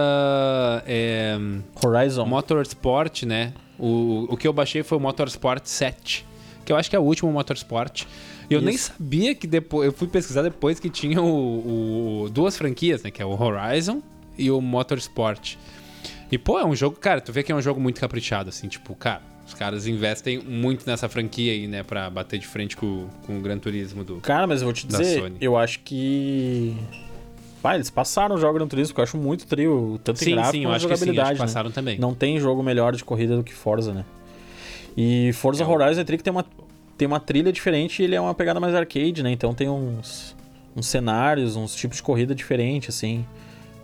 é, 0.87 1.37
Horizon. 1.83 2.27
Motorsport, 2.27 3.23
né? 3.25 3.53
O, 3.79 4.27
o 4.29 4.37
que 4.37 4.47
eu 4.47 4.53
baixei 4.53 4.83
foi 4.83 4.99
o 4.99 5.01
Motorsport 5.01 5.65
7, 5.65 6.25
que 6.65 6.71
eu 6.73 6.77
acho 6.77 6.89
que 6.91 6.95
é 6.95 6.99
o 6.99 7.03
último 7.03 7.33
Motorsport. 7.33 8.05
E 8.49 8.55
eu 8.55 8.61
nem 8.61 8.77
sabia 8.77 9.35
que 9.35 9.47
depois. 9.47 9.87
Eu 9.87 9.93
fui 9.93 10.07
pesquisar 10.09 10.43
depois 10.43 10.79
que 10.79 10.91
tinha 10.91 11.21
o, 11.23 12.25
o- 12.25 12.29
duas 12.31 12.57
franquias, 12.57 13.03
né? 13.03 13.11
Que 13.11 13.23
é 13.23 13.25
o 13.25 13.31
Horizon 13.41 14.03
e 14.37 14.51
o 14.51 14.61
Motorsport. 14.61 15.57
E, 16.31 16.39
pô, 16.39 16.59
é 16.59 16.65
um 16.65 16.75
jogo, 16.75 16.97
cara, 16.97 17.21
tu 17.21 17.33
vê 17.33 17.43
que 17.43 17.53
é 17.53 17.55
um 17.55 17.61
jogo 17.63 17.81
muito 17.81 18.01
caprichado, 18.01 18.49
assim, 18.49 18.67
tipo, 18.67 18.95
cara, 18.97 19.23
os 19.47 19.55
caras 19.55 19.87
investem 19.87 20.39
muito 20.41 20.85
nessa 20.87 21.09
franquia 21.09 21.53
aí, 21.53 21.67
né, 21.69 21.83
pra 21.83 22.09
bater 22.11 22.39
de 22.39 22.47
frente 22.47 22.77
com, 22.77 23.07
com 23.27 23.39
o 23.39 23.41
Gran 23.41 23.59
Turismo 23.59 24.03
do. 24.03 24.17
Cara, 24.17 24.47
mas 24.47 24.61
eu 24.61 24.67
vou 24.67 24.73
te 24.73 24.87
dizer, 24.87 25.21
Sony. 25.21 25.37
eu 25.41 25.57
acho 25.57 25.81
que. 25.81 26.75
Vai, 27.63 27.77
eles 27.77 27.89
passaram 27.89 28.35
o 28.35 28.39
jogo 28.39 28.55
Gran 28.59 28.67
Turismo, 28.67 28.95
que 28.95 29.01
eu 29.01 29.05
acho 29.05 29.17
muito 29.17 29.47
trio, 29.47 29.99
tanto 30.05 30.21
em 30.23 30.25
Sim, 30.25 30.33
gráfico 30.33 30.53
sim, 30.57 30.65
eu 30.65 30.71
acho 30.71 30.87
que 30.87 30.89
sim, 30.89 30.93
acho 30.95 30.99
jogabilidade. 31.05 31.29
que 31.37 31.41
né? 31.41 31.47
passaram 31.47 31.71
também. 31.71 31.99
Não 31.99 32.15
tem 32.15 32.39
jogo 32.41 32.63
melhor 32.63 32.95
de 32.95 33.03
corrida 33.05 33.37
do 33.37 33.43
que 33.45 33.55
Forza, 33.55 33.95
né? 33.95 34.05
E 34.97 35.33
Forza 35.33 35.63
É, 35.63 35.67
Horizon 35.67 36.01
é 36.03 36.05
que 36.05 36.19
tem 36.23 36.31
uma, 36.31 36.45
tem 36.97 37.07
uma 37.07 37.21
trilha 37.21 37.53
diferente 37.53 38.01
e 38.01 38.05
ele 38.05 38.15
é 38.15 38.21
uma 38.21 38.35
pegada 38.35 38.61
mais 38.61 38.75
arcade, 38.75 39.23
né? 39.23 39.31
Então 39.31 39.55
tem 39.55 39.69
uns, 39.69 40.37
uns 40.77 40.87
cenários, 40.87 41.57
uns 41.57 41.75
tipos 41.75 41.99
de 41.99 42.03
corrida 42.03 42.35
diferentes, 42.35 42.95
assim. 42.95 43.25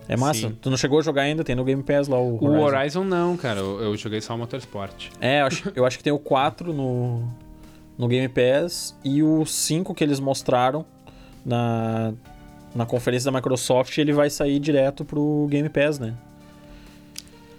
É 0.07 0.17
massa. 0.17 0.49
Sim. 0.49 0.57
Tu 0.61 0.69
não 0.69 0.77
chegou 0.77 0.99
a 0.99 1.01
jogar 1.01 1.23
ainda, 1.23 1.43
tem 1.43 1.55
no 1.55 1.63
Game 1.63 1.81
Pass 1.83 2.07
lá 2.07 2.19
o 2.19 2.35
O 2.35 2.45
Horizon. 2.45 2.65
Horizon 2.65 3.03
não, 3.03 3.37
cara, 3.37 3.59
eu, 3.59 3.81
eu 3.81 3.97
joguei 3.97 4.19
só 4.19 4.35
o 4.35 4.37
Motorsport. 4.37 5.09
É, 5.21 5.41
eu 5.41 5.45
acho, 5.45 5.71
eu 5.75 5.85
acho 5.85 5.97
que 5.97 6.03
tem 6.03 6.11
o 6.11 6.19
4 6.19 6.73
no, 6.73 7.23
no 7.97 8.07
Game 8.07 8.27
Pass 8.27 8.97
e 9.03 9.23
o 9.23 9.45
5 9.45 9.93
que 9.93 10.03
eles 10.03 10.19
mostraram 10.19 10.85
na, 11.45 12.13
na 12.75 12.85
conferência 12.85 13.31
da 13.31 13.37
Microsoft, 13.37 13.97
ele 13.97 14.13
vai 14.13 14.29
sair 14.29 14.59
direto 14.59 15.05
pro 15.05 15.47
Game 15.49 15.69
Pass, 15.69 15.99
né? 15.99 16.13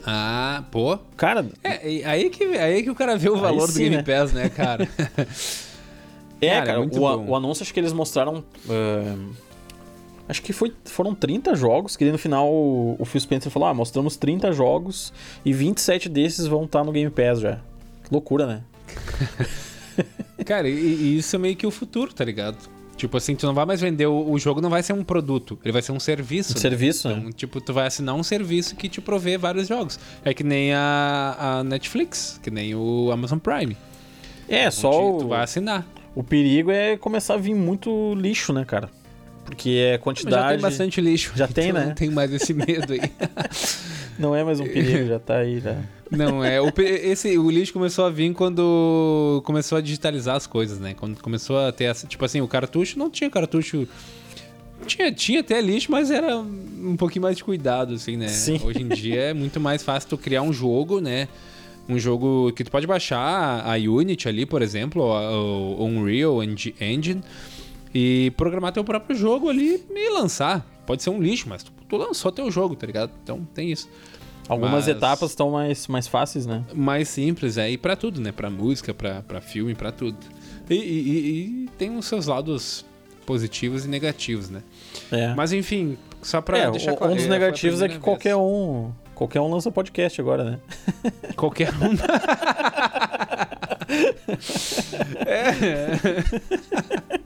Ah, 0.04 0.64
pô. 0.70 0.98
Cara, 1.16 1.46
É, 1.62 2.04
aí 2.04 2.30
que, 2.30 2.44
aí 2.44 2.82
que 2.82 2.90
o 2.90 2.94
cara 2.94 3.16
vê 3.16 3.28
o 3.28 3.36
valor 3.36 3.66
do 3.66 3.72
sim, 3.72 3.84
Game 3.84 3.96
né? 3.96 4.02
Pass, 4.02 4.32
né, 4.32 4.48
cara? 4.48 4.88
é, 6.40 6.50
Cara, 6.50 6.66
cara, 6.66 6.78
muito 6.78 6.98
o, 6.98 7.26
o 7.30 7.36
anúncio 7.36 7.62
acho 7.62 7.72
que 7.72 7.80
eles 7.80 7.92
mostraram. 7.92 8.44
ah, 8.68 9.16
acho 10.28 10.42
que 10.42 10.52
foi, 10.52 10.72
foram 10.84 11.14
30 11.14 11.54
jogos, 11.54 11.96
que 11.96 12.10
no 12.10 12.18
final 12.18 12.52
o, 12.52 12.96
o 12.98 13.04
Phil 13.04 13.20
Spencer 13.20 13.50
falou: 13.50 13.68
ah, 13.68 13.74
mostramos 13.74 14.16
30 14.16 14.52
jogos 14.52 15.12
e 15.44 15.52
27 15.52 16.08
desses 16.08 16.46
vão 16.46 16.64
estar 16.64 16.82
no 16.84 16.92
Game 16.92 17.10
Pass 17.10 17.40
já. 17.40 17.60
Que 18.02 18.12
loucura, 18.12 18.46
né? 18.46 18.62
cara, 20.44 20.68
e, 20.68 20.72
e 20.72 21.18
isso 21.18 21.36
é 21.36 21.38
meio 21.38 21.54
que 21.54 21.66
o 21.66 21.70
futuro, 21.70 22.12
tá 22.12 22.24
ligado? 22.24 22.58
Tipo 22.96 23.16
assim, 23.16 23.35
tu 23.35 23.46
não 23.46 23.55
vai 23.55 23.64
mais 23.64 23.81
vender 23.81 24.07
o, 24.07 24.31
o 24.31 24.38
jogo, 24.38 24.61
não 24.61 24.70
vai 24.70 24.83
ser 24.83 24.92
um 24.92 25.02
produto, 25.02 25.59
ele 25.64 25.72
vai 25.72 25.83
ser 25.83 25.92
um 25.92 25.98
serviço. 26.00 26.55
né? 26.55 26.61
Serviço, 26.61 27.09
né? 27.09 27.16
Então, 27.18 27.33
tipo, 27.33 27.61
tu 27.61 27.72
vai 27.72 27.87
assinar 27.87 28.14
um 28.14 28.22
serviço 28.22 28.76
que 28.76 28.88
te 28.88 29.00
provê 29.00 29.37
vários 29.37 29.66
jogos. 29.66 29.98
É 30.24 30.33
que 30.33 30.44
nem 30.44 30.72
a, 30.72 31.37
a 31.38 31.64
Netflix, 31.64 32.38
que 32.42 32.50
nem 32.50 32.74
o 32.74 33.11
Amazon 33.12 33.38
Prime. 33.38 33.76
É, 34.48 34.70
só 34.70 35.14
o, 35.16 35.18
tu 35.18 35.28
vai 35.28 35.42
assinar. 35.42 35.87
o 36.14 36.22
perigo 36.22 36.70
é 36.70 36.96
começar 36.96 37.35
a 37.35 37.38
vir 37.38 37.55
muito 37.55 38.14
lixo, 38.14 38.52
né, 38.52 38.64
cara? 38.64 38.88
Porque 39.44 39.70
é 39.70 39.92
Mas 39.92 40.00
quantidade. 40.02 40.42
já 40.42 40.48
tem 40.50 40.61
bastante 40.61 41.00
lixo. 41.00 41.33
Já 41.35 41.48
tem, 41.48 41.68
então 41.70 41.81
né? 41.81 41.87
Não 41.88 41.94
tem 41.94 42.11
mais 42.11 42.33
esse 42.33 42.55
medo 42.55 42.92
aí. 42.92 43.00
Não 44.18 44.35
é 44.35 44.44
mais 44.44 44.61
um 44.61 44.64
perigo, 44.66 45.07
já 45.07 45.18
tá 45.18 45.37
aí, 45.38 45.61
já. 45.61 45.77
Não, 46.11 46.44
é. 46.44 46.61
O, 46.61 46.70
esse, 46.79 47.38
o 47.38 47.51
lixo 47.51 47.72
começou 47.72 48.05
a 48.05 48.11
vir 48.11 48.33
quando 48.35 49.42
começou 49.46 49.79
a 49.79 49.81
digitalizar 49.81 50.37
as 50.37 50.46
coisas, 50.46 50.79
né? 50.79 50.94
Quando 50.94 51.20
começou 51.22 51.59
a 51.59 51.72
ter 51.72 51.85
essa. 51.85 52.07
Tipo 52.07 52.25
assim, 52.25 52.40
o 52.40 52.46
cartucho 52.48 52.98
não 52.98 53.09
tinha 53.11 53.31
cartucho. 53.31 53.88
Tinha, 54.87 55.12
tinha 55.12 55.40
até 55.40 55.61
lixo, 55.61 55.90
mas 55.90 56.11
era 56.11 56.37
um 56.38 56.96
pouquinho 56.96 57.22
mais 57.22 57.37
de 57.37 57.44
cuidado, 57.44 57.94
assim, 57.94 58.16
né? 58.16 58.29
Sim. 58.29 58.61
Hoje 58.64 58.83
em 58.83 58.88
dia 58.88 59.20
é 59.20 59.33
muito 59.35 59.59
mais 59.61 59.83
fácil 59.83 60.09
tu 60.11 60.18
criar 60.18 60.42
um 60.42 60.53
jogo, 60.53 61.01
né? 61.01 61.29
Um 61.88 61.98
jogo 61.98 62.53
que 62.53 62.62
tu 62.64 62.70
pode 62.70 62.87
baixar 62.87 63.64
a 63.66 63.75
Unity 63.77 64.29
ali, 64.29 64.44
por 64.44 64.61
exemplo, 64.61 65.03
ou 65.03 65.81
o 65.81 65.85
Unreal 65.85 66.42
Engi- 66.42 66.75
Engine, 66.81 67.22
e 67.94 68.33
programar 68.37 68.72
teu 68.72 68.85
próprio 68.85 69.16
jogo 69.16 69.48
ali 69.48 69.83
e 69.90 70.11
lançar. 70.11 70.66
Pode 70.92 71.02
ser 71.02 71.09
um 71.09 71.22
lixo, 71.22 71.48
mas 71.48 71.62
tu, 71.62 71.72
tu 71.88 71.96
lançou 71.96 72.31
teu 72.31 72.50
jogo, 72.50 72.76
tá 72.76 72.87
ligado? 72.87 73.11
Então 73.22 73.48
tem 73.55 73.72
isso. 73.72 73.88
Algumas 74.46 74.87
Mas- 74.87 74.88
etapas 74.88 75.31
estão 75.31 75.50
mais, 75.52 75.87
mais 75.88 76.07
fáceis, 76.07 76.44
né? 76.44 76.62
mais 76.74 77.09
simples 77.09 77.57
é 77.57 77.70
e 77.70 77.78
para 77.78 77.96
tudo, 77.96 78.20
né? 78.20 78.31
Para 78.31 78.50
música, 78.50 78.92
para 78.92 79.22
para 79.22 79.40
filme, 79.40 79.74
para 79.74 79.90
tudo. 79.90 80.18
E, 80.68 80.74
e- 80.74 81.64
e- 81.64 81.68
tem 81.78 81.96
os 81.96 82.05
seus 82.05 82.26
lados 82.26 82.85
positivos 83.24 83.87
e 83.87 83.88
negativos, 83.88 84.50
né? 84.50 84.62
É. 85.11 85.33
Mas 85.35 85.50
enfim, 85.55 85.96
só 86.20 86.42
para 86.42 86.59
É, 86.59 86.70
deixar 86.70 86.92
um- 86.92 86.96
claro. 86.96 87.14
um 87.14 87.16
dos 87.16 87.24
a 87.24 87.28
negativos 87.31 87.81
é 87.81 87.88
que 87.88 87.94
primeira 87.94 88.05
qualquer 88.05 88.37
um. 88.37 88.92
Qualquer 89.14 89.40
um 89.40 89.50
lança 89.50 89.70
podcast 89.70 90.20
agora, 90.20 90.44
né? 90.44 90.59
vez. 91.02 91.14
qualquer 91.37 91.70
um. 91.72 91.96
é, 95.26 97.21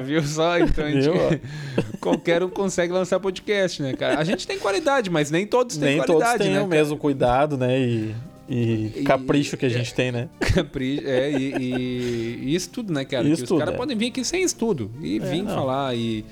viu 0.00 0.22
só? 0.22 0.58
Então 0.58 0.84
a 0.84 0.90
gente- 0.90 1.40
qualquer 2.00 2.42
um 2.42 2.48
consegue 2.48 2.92
lançar 2.92 3.20
podcast, 3.20 3.82
né, 3.82 3.92
cara? 3.94 4.18
A 4.18 4.24
gente 4.24 4.46
tem 4.46 4.58
qualidade, 4.58 5.10
mas 5.10 5.30
nem 5.30 5.46
todos 5.46 5.76
têm 5.76 5.96
Nem 5.96 5.98
qualidade, 5.98 6.32
todos 6.38 6.46
têm 6.46 6.54
né? 6.56 6.62
o 6.62 6.66
mesmo 6.66 6.96
cuidado, 6.96 7.56
né? 7.56 7.78
E, 7.80 8.14
e 8.48 8.92
E- 8.96 9.04
capricho 9.04 9.56
que 9.56 9.66
a 9.66 9.68
gente 9.68 9.94
tem, 9.94 10.10
né? 10.10 10.28
Capri... 10.54 11.02
É, 11.04 11.30
e, 11.30 11.54
e- 11.56 12.38
e 12.48 12.54
estudo, 12.54 12.92
né, 12.92 13.04
cara? 13.04 13.26
E 13.26 13.36
que 13.36 13.42
os 13.42 13.48
caras 13.58 13.74
é. 13.74 13.76
podem 13.76 13.96
vir 13.96 14.08
aqui 14.08 14.24
sem 14.24 14.42
estudo 14.42 14.90
e 15.00 15.18
vir 15.18 15.42
não. 15.42 15.54
falar 15.54 15.94
e. 15.96 16.24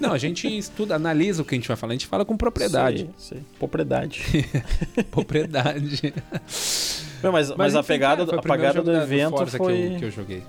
Não, 0.00 0.12
a 0.12 0.18
gente 0.18 0.46
estuda, 0.46 0.94
analisa 0.94 1.42
o 1.42 1.44
que 1.44 1.56
a 1.56 1.58
gente 1.58 1.66
vai 1.66 1.76
falar, 1.76 1.90
a 1.92 1.94
gente 1.96 2.06
fala 2.06 2.24
com 2.24 2.36
propriedade. 2.36 3.02
Isso 3.02 3.10
isso 3.18 3.34
aí. 3.34 3.40
Propriedade. 3.58 4.22
propriedade. 5.10 6.14
Não, 7.20 7.32
mas, 7.32 7.50
mas, 7.56 7.74
a 7.74 7.80
enfim, 7.80 7.88
pegada, 7.88 8.24
cara, 8.24 8.38
a 8.38 8.42
pegada 8.42 8.80
do 8.80 8.94
evento 8.94 9.36
Forza 9.36 9.58
foi. 9.58 9.74
Que 9.74 9.94
eu, 9.94 9.98
que 9.98 10.04
eu 10.04 10.10
joguei. 10.12 10.42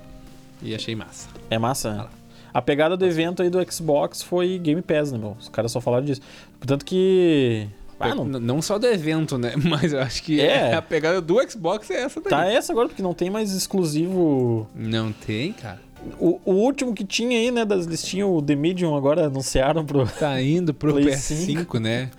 E 0.62 0.74
achei 0.74 0.94
massa. 0.94 1.28
É 1.48 1.58
massa, 1.58 1.94
né? 1.94 2.06
A 2.52 2.60
pegada 2.60 2.96
do 2.96 3.06
evento 3.06 3.42
aí 3.42 3.50
do 3.50 3.72
Xbox 3.72 4.22
foi 4.22 4.58
Game 4.58 4.82
Pass, 4.82 5.12
né, 5.12 5.18
meu? 5.18 5.36
Os 5.38 5.48
caras 5.48 5.70
só 5.70 5.80
falaram 5.80 6.04
disso. 6.04 6.20
Portanto 6.58 6.84
que. 6.84 7.68
Ah, 7.98 8.14
não. 8.14 8.24
Não 8.24 8.62
só 8.62 8.78
do 8.78 8.86
evento, 8.86 9.38
né? 9.38 9.52
Mas 9.62 9.92
eu 9.92 10.00
acho 10.00 10.22
que 10.22 10.40
É. 10.40 10.72
a 10.74 10.82
pegada 10.82 11.20
do 11.20 11.36
Xbox 11.48 11.90
é 11.90 12.02
essa 12.02 12.20
daí. 12.20 12.30
Tá 12.30 12.46
essa 12.46 12.72
agora, 12.72 12.88
porque 12.88 13.02
não 13.02 13.14
tem 13.14 13.30
mais 13.30 13.52
exclusivo. 13.52 14.66
Não 14.74 15.12
tem, 15.12 15.52
cara. 15.52 15.80
O, 16.18 16.40
o 16.44 16.52
último 16.52 16.94
que 16.94 17.04
tinha 17.04 17.38
aí, 17.38 17.50
né, 17.50 17.64
das 17.64 17.84
listinhas, 17.84 18.26
o 18.26 18.40
The 18.40 18.56
Medium, 18.56 18.96
agora 18.96 19.26
anunciaram 19.26 19.84
pro. 19.84 20.06
Tá 20.06 20.40
indo 20.40 20.72
pro 20.72 20.92
Play 20.94 21.04
PS5, 21.04 21.78
né? 21.78 22.10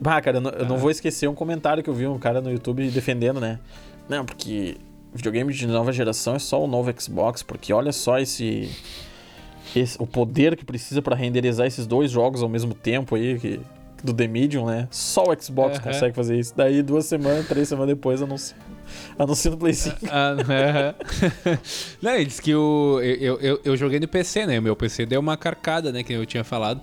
Bah, 0.00 0.20
cara, 0.20 0.38
eu 0.38 0.50
eu 0.50 0.66
não 0.66 0.78
vou 0.78 0.90
esquecer 0.90 1.28
um 1.28 1.34
comentário 1.34 1.82
que 1.82 1.88
eu 1.88 1.94
vi 1.94 2.06
um 2.06 2.18
cara 2.18 2.40
no 2.40 2.50
YouTube 2.50 2.88
defendendo, 2.90 3.38
né? 3.40 3.60
Não, 4.08 4.24
porque 4.24 4.76
videogame 5.14 5.52
de 5.52 5.66
nova 5.66 5.92
geração 5.92 6.34
é 6.34 6.38
só 6.38 6.62
o 6.62 6.66
novo 6.66 6.92
Xbox, 6.98 7.42
porque 7.42 7.72
olha 7.72 7.92
só 7.92 8.18
esse. 8.18 8.70
esse 9.74 9.96
o 10.00 10.06
poder 10.06 10.56
que 10.56 10.64
precisa 10.64 11.02
pra 11.02 11.14
renderizar 11.14 11.66
esses 11.66 11.86
dois 11.86 12.10
jogos 12.10 12.42
ao 12.42 12.48
mesmo 12.48 12.74
tempo 12.74 13.14
aí, 13.14 13.38
que, 13.38 13.60
do 14.02 14.12
The 14.12 14.26
Medium, 14.26 14.66
né? 14.66 14.88
Só 14.90 15.24
o 15.24 15.40
Xbox 15.40 15.78
Aham. 15.78 15.92
consegue 15.92 16.14
fazer 16.14 16.38
isso. 16.38 16.52
Daí, 16.56 16.82
duas 16.82 17.06
semanas, 17.06 17.46
três 17.46 17.68
semanas 17.68 17.94
depois, 17.94 18.20
anuncia, 18.20 18.56
anuncia 19.18 19.50
no 19.50 19.56
Play 19.56 19.74
5. 19.74 19.96
Ah, 20.10 20.34
aham. 20.40 20.94
Não, 22.02 22.14
ele 22.14 22.24
disse 22.24 22.42
que 22.42 22.54
o, 22.54 23.00
eu, 23.00 23.38
eu, 23.40 23.60
eu 23.64 23.76
joguei 23.76 24.00
no 24.00 24.08
PC, 24.08 24.46
né? 24.46 24.58
O 24.58 24.62
meu 24.62 24.74
PC 24.74 25.06
deu 25.06 25.20
uma 25.20 25.36
carcada, 25.36 25.92
né? 25.92 26.02
Que 26.02 26.12
eu 26.12 26.26
tinha 26.26 26.42
falado. 26.42 26.80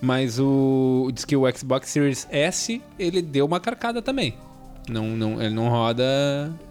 Mas 0.00 0.38
o. 0.38 1.10
Diz 1.12 1.24
que 1.24 1.36
o 1.36 1.50
Xbox 1.56 1.88
Series 1.88 2.26
S, 2.30 2.82
ele 2.98 3.22
deu 3.22 3.46
uma 3.46 3.60
carcada 3.60 4.02
também. 4.02 4.34
Não, 4.88 5.04
não, 5.16 5.42
ele 5.42 5.54
não 5.54 5.68
roda 5.68 6.04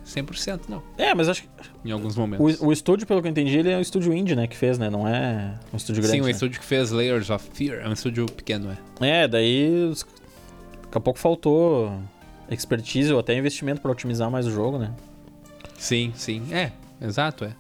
100%, 0.06 0.62
não. 0.70 0.82
É, 0.98 1.14
mas 1.14 1.28
acho 1.28 1.44
que 1.44 1.50
Em 1.84 1.92
alguns 1.92 2.16
momentos. 2.16 2.62
o, 2.62 2.68
o 2.68 2.72
estúdio, 2.72 3.06
pelo 3.06 3.22
que 3.22 3.28
eu 3.28 3.32
entendi, 3.32 3.58
ele 3.58 3.70
é 3.72 3.78
um 3.78 3.82
estúdio 3.82 4.14
indie, 4.14 4.36
né? 4.36 4.48
Que 4.48 4.56
fez, 4.56 4.78
né? 4.78 4.90
Não 4.90 5.08
é 5.08 5.56
um 5.74 5.78
estúdio 5.78 6.02
grande. 6.02 6.18
Sim, 6.18 6.22
o 6.22 6.26
né? 6.26 6.32
estúdio 6.32 6.60
que 6.60 6.66
fez 6.66 6.92
Layers 6.92 7.30
of 7.30 7.46
Fear. 7.54 7.82
É 7.84 7.90
um 7.90 7.94
estúdio 7.94 8.26
pequeno, 8.26 8.72
é. 9.02 9.24
É, 9.24 9.28
daí 9.28 9.92
daqui 10.84 10.98
a 10.98 11.00
pouco 11.00 11.20
faltou 11.20 11.92
expertise 12.50 13.12
ou 13.12 13.20
até 13.20 13.38
investimento 13.38 13.82
pra 13.82 13.92
otimizar 13.92 14.32
mais 14.32 14.48
o 14.48 14.52
jogo, 14.52 14.78
né? 14.78 14.94
Sim, 15.78 16.14
sim. 16.16 16.44
É, 16.52 16.72
exato, 17.02 17.46
é. 17.46 17.54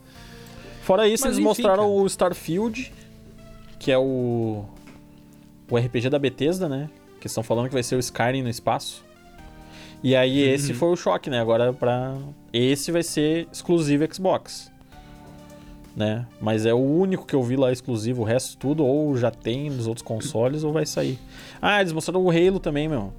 Fora 0.84 1.08
isso, 1.08 1.24
Mas 1.24 1.36
eles 1.36 1.39
enfim, 1.39 1.44
mostraram 1.48 1.84
cara. 1.84 1.88
o 1.88 2.06
Starfield, 2.06 2.94
que 3.80 3.91
é 3.91 3.98
o 3.98 4.63
o 5.70 5.78
RPG 5.78 6.10
da 6.10 6.20
Bethesda, 6.20 6.70
né? 6.70 6.89
Que 7.20 7.28
estão 7.28 7.44
falando 7.44 7.68
que 7.68 7.74
vai 7.74 7.84
ser 7.84 7.96
o 7.96 8.00
Skyrim 8.00 8.44
no 8.44 8.50
espaço. 8.50 9.05
E 10.03 10.15
aí 10.15 10.39
esse 10.39 10.71
Uhum. 10.71 10.77
foi 10.77 10.89
o 10.89 10.95
choque, 10.95 11.29
né? 11.29 11.39
Agora 11.39 11.73
para 11.73 12.15
esse 12.53 12.91
vai 12.91 13.01
ser 13.03 13.47
exclusivo 13.51 14.05
Xbox. 14.13 14.71
Né? 15.95 16.25
Mas 16.41 16.65
é 16.65 16.73
o 16.73 16.77
único 16.77 17.25
que 17.25 17.34
eu 17.34 17.41
vi 17.41 17.55
lá 17.55 17.71
exclusivo, 17.71 18.21
o 18.21 18.25
resto 18.25 18.58
tudo 18.58 18.86
ou 18.86 19.15
já 19.15 19.31
tem 19.31 19.69
nos 19.69 19.88
outros 19.88 20.03
consoles 20.05 20.63
ou 20.63 20.73
vai 20.73 20.86
sair. 20.86 21.17
Ah, 21.62 21.79
eles 21.79 21.93
mostraram 21.93 22.21
o 22.21 22.29
Halo 22.29 22.60
também, 22.60 22.88
meu. 22.89 23.13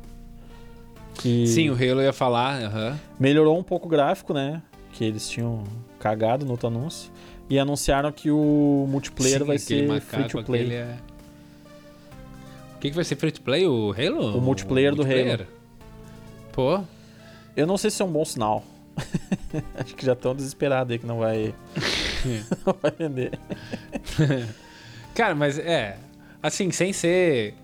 Que 1.14 1.46
Sim, 1.46 1.70
o 1.70 1.72
Halo 1.72 2.02
ia 2.02 2.12
falar, 2.12 2.62
aham. 2.62 3.00
melhorou 3.18 3.58
um 3.58 3.62
pouco 3.62 3.86
o 3.86 3.88
gráfico, 3.90 4.34
né? 4.34 4.60
Que 4.92 5.04
eles 5.04 5.26
tinham 5.26 5.64
cagado 5.98 6.44
no 6.44 6.50
outro 6.52 6.66
anúncio. 6.68 7.10
E 7.48 7.58
anunciaram 7.58 8.12
que 8.12 8.30
o 8.30 8.86
multiplayer 8.90 9.38
Sim, 9.38 9.44
vai 9.46 9.58
ser 9.58 10.00
free 10.02 10.24
to 10.28 10.42
play. 10.44 10.72
é- 10.74 10.96
O 12.74 12.78
que, 12.78 12.90
que 12.90 12.94
vai 12.94 13.04
ser 13.04 13.16
free 13.16 13.32
to 13.32 13.40
play? 13.40 13.66
O 13.66 13.94
Halo? 13.96 14.36
O 14.36 14.40
multiplayer 14.42 14.94
do 14.94 15.02
Halo. 15.02 15.46
Pô, 16.56 16.82
Eu 17.54 17.66
não 17.66 17.76
sei 17.76 17.90
se 17.90 18.00
é 18.00 18.04
um 18.04 18.10
bom 18.10 18.24
sinal. 18.24 18.64
Acho 19.76 19.94
que 19.94 20.06
já 20.06 20.14
estão 20.14 20.34
desesperados 20.34 20.90
aí 20.90 20.98
que 20.98 21.04
não 21.04 21.18
vai, 21.18 21.54
não 22.64 22.74
vai 22.80 22.90
vender. 22.98 23.38
Cara, 25.14 25.34
mas 25.34 25.58
é. 25.58 25.98
Assim, 26.42 26.70
sem 26.70 26.94
ser 26.94 27.54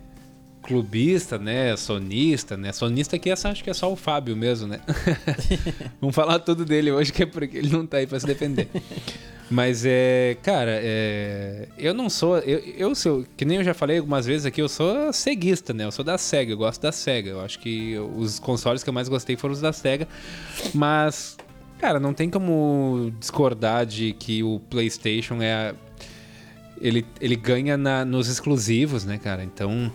clubista, 0.63 1.39
né? 1.39 1.75
Sonista, 1.75 2.55
né? 2.55 2.71
Sonista 2.71 3.17
aqui 3.17 3.31
essa, 3.31 3.49
acho 3.49 3.65
que 3.65 3.71
é 3.71 3.75
só 3.75 3.91
o 3.91 3.97
Fábio 3.97 4.37
mesmo, 4.37 4.69
né? 4.69 4.81
Vamos 5.99 6.15
falar 6.15 6.39
tudo 6.41 6.63
dele 6.63 6.93
hoje, 6.93 7.13
que 7.13 7.23
é 7.23 7.27
porque 7.27 7.57
ele 7.57 7.71
não 7.71 7.87
tá 7.87 7.97
aí 7.97 8.07
pra 8.07 8.21
se 8.21 8.27
defender. 8.27 8.69
Mas 9.53 9.85
é. 9.85 10.37
Cara, 10.43 10.71
é. 10.83 11.69
Eu 11.77 11.93
não 11.93 12.09
sou. 12.09 12.39
Eu, 12.39 12.59
eu 12.77 12.95
sou. 12.95 13.25
Que 13.37 13.45
nem 13.45 13.59
eu 13.59 13.65
já 13.65 13.75
falei 13.75 13.99
algumas 13.99 14.25
vezes 14.25 14.47
aqui, 14.47 14.63
eu 14.63 14.69
sou 14.69 15.13
ceguista, 15.13 15.75
né? 15.75 15.85
Eu 15.85 15.93
sou 15.93 16.05
da 16.05 16.17
SEGA, 16.17 16.53
eu 16.53 16.57
gosto 16.57 16.81
da 16.81 16.91
SEGA. 16.91 17.31
Eu 17.31 17.41
acho 17.41 17.59
que 17.59 17.99
os 18.17 18.39
consoles 18.39 18.83
que 18.83 18.89
eu 18.89 18.95
mais 18.95 19.09
gostei 19.09 19.37
foram 19.37 19.53
os 19.53 19.61
da 19.61 19.73
SEGA. 19.73 20.09
Mas. 20.75 21.37
Cara, 21.79 21.99
não 21.99 22.15
tem 22.15 22.31
como 22.31 23.13
discordar 23.19 23.85
de 23.85 24.13
que 24.13 24.43
o 24.43 24.61
PlayStation 24.71 25.43
é 25.43 25.53
a, 25.53 25.75
ele, 26.81 27.05
ele 27.21 27.35
ganha 27.35 27.77
na- 27.77 28.05
nos 28.05 28.29
exclusivos, 28.29 29.05
né, 29.05 29.19
cara? 29.19 29.43
Então, 29.43 29.91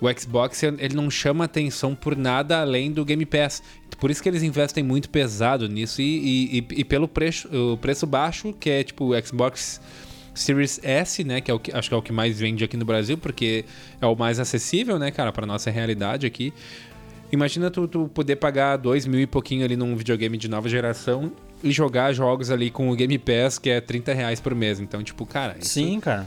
o 0.00 0.06
Xbox 0.18 0.62
ele 0.62 0.94
não 0.94 1.10
chama 1.10 1.44
atenção 1.44 1.94
por 1.94 2.16
nada 2.16 2.60
além 2.60 2.90
do 2.90 3.04
Game 3.04 3.24
Pass. 3.26 3.62
Por 3.98 4.10
isso 4.10 4.22
que 4.22 4.28
eles 4.28 4.42
investem 4.42 4.82
muito 4.82 5.10
pesado 5.10 5.68
nisso 5.68 6.00
e, 6.00 6.58
e- 6.58 6.66
e- 6.80 6.84
pelo 6.84 7.06
preço, 7.06 7.48
o 7.52 7.76
preço 7.76 8.06
baixo, 8.06 8.52
que 8.58 8.70
é 8.70 8.82
tipo 8.82 9.12
o 9.14 9.26
Xbox 9.26 9.80
Series 10.34 10.80
S, 10.82 11.22
né, 11.24 11.40
que 11.40 11.50
é 11.50 11.54
o 11.54 11.58
que 11.58 11.70
acho 11.72 11.88
que 11.88 11.94
é 11.94 11.98
o 11.98 12.02
que 12.02 12.12
mais 12.12 12.38
vende 12.38 12.64
aqui 12.64 12.76
no 12.76 12.84
Brasil, 12.84 13.18
porque 13.18 13.64
é 14.00 14.06
o 14.06 14.16
mais 14.16 14.38
acessível, 14.40 14.98
né, 14.98 15.10
cara, 15.10 15.32
para 15.32 15.44
nossa 15.46 15.70
realidade 15.70 16.26
aqui. 16.26 16.52
Imagina 17.32 17.70
tu, 17.70 17.86
tu 17.86 18.08
poder 18.12 18.36
pagar 18.36 18.76
dois 18.76 19.06
mil 19.06 19.20
e 19.20 19.26
pouquinho 19.26 19.64
ali 19.64 19.76
num 19.76 19.94
videogame 19.94 20.36
de 20.38 20.48
nova 20.48 20.68
geração 20.68 21.30
e 21.62 21.70
jogar 21.70 22.12
jogos 22.12 22.50
ali 22.50 22.70
com 22.70 22.90
o 22.90 22.96
Game 22.96 23.16
Pass, 23.18 23.58
que 23.58 23.68
é 23.70 23.80
30 23.80 24.14
reais 24.14 24.40
por 24.40 24.54
mês. 24.54 24.80
Então, 24.80 25.02
tipo, 25.02 25.26
cara. 25.26 25.56
Isso... 25.60 25.74
Sim, 25.74 26.00
cara. 26.00 26.26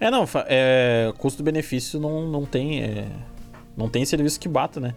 É, 0.00 0.10
não, 0.10 0.26
é, 0.46 1.12
custo-benefício 1.18 2.00
não, 2.00 2.26
não 2.26 2.44
tem. 2.44 2.82
É, 2.82 3.06
não 3.76 3.88
tem 3.88 4.04
serviço 4.04 4.38
que 4.38 4.48
bata, 4.48 4.80
né? 4.80 4.94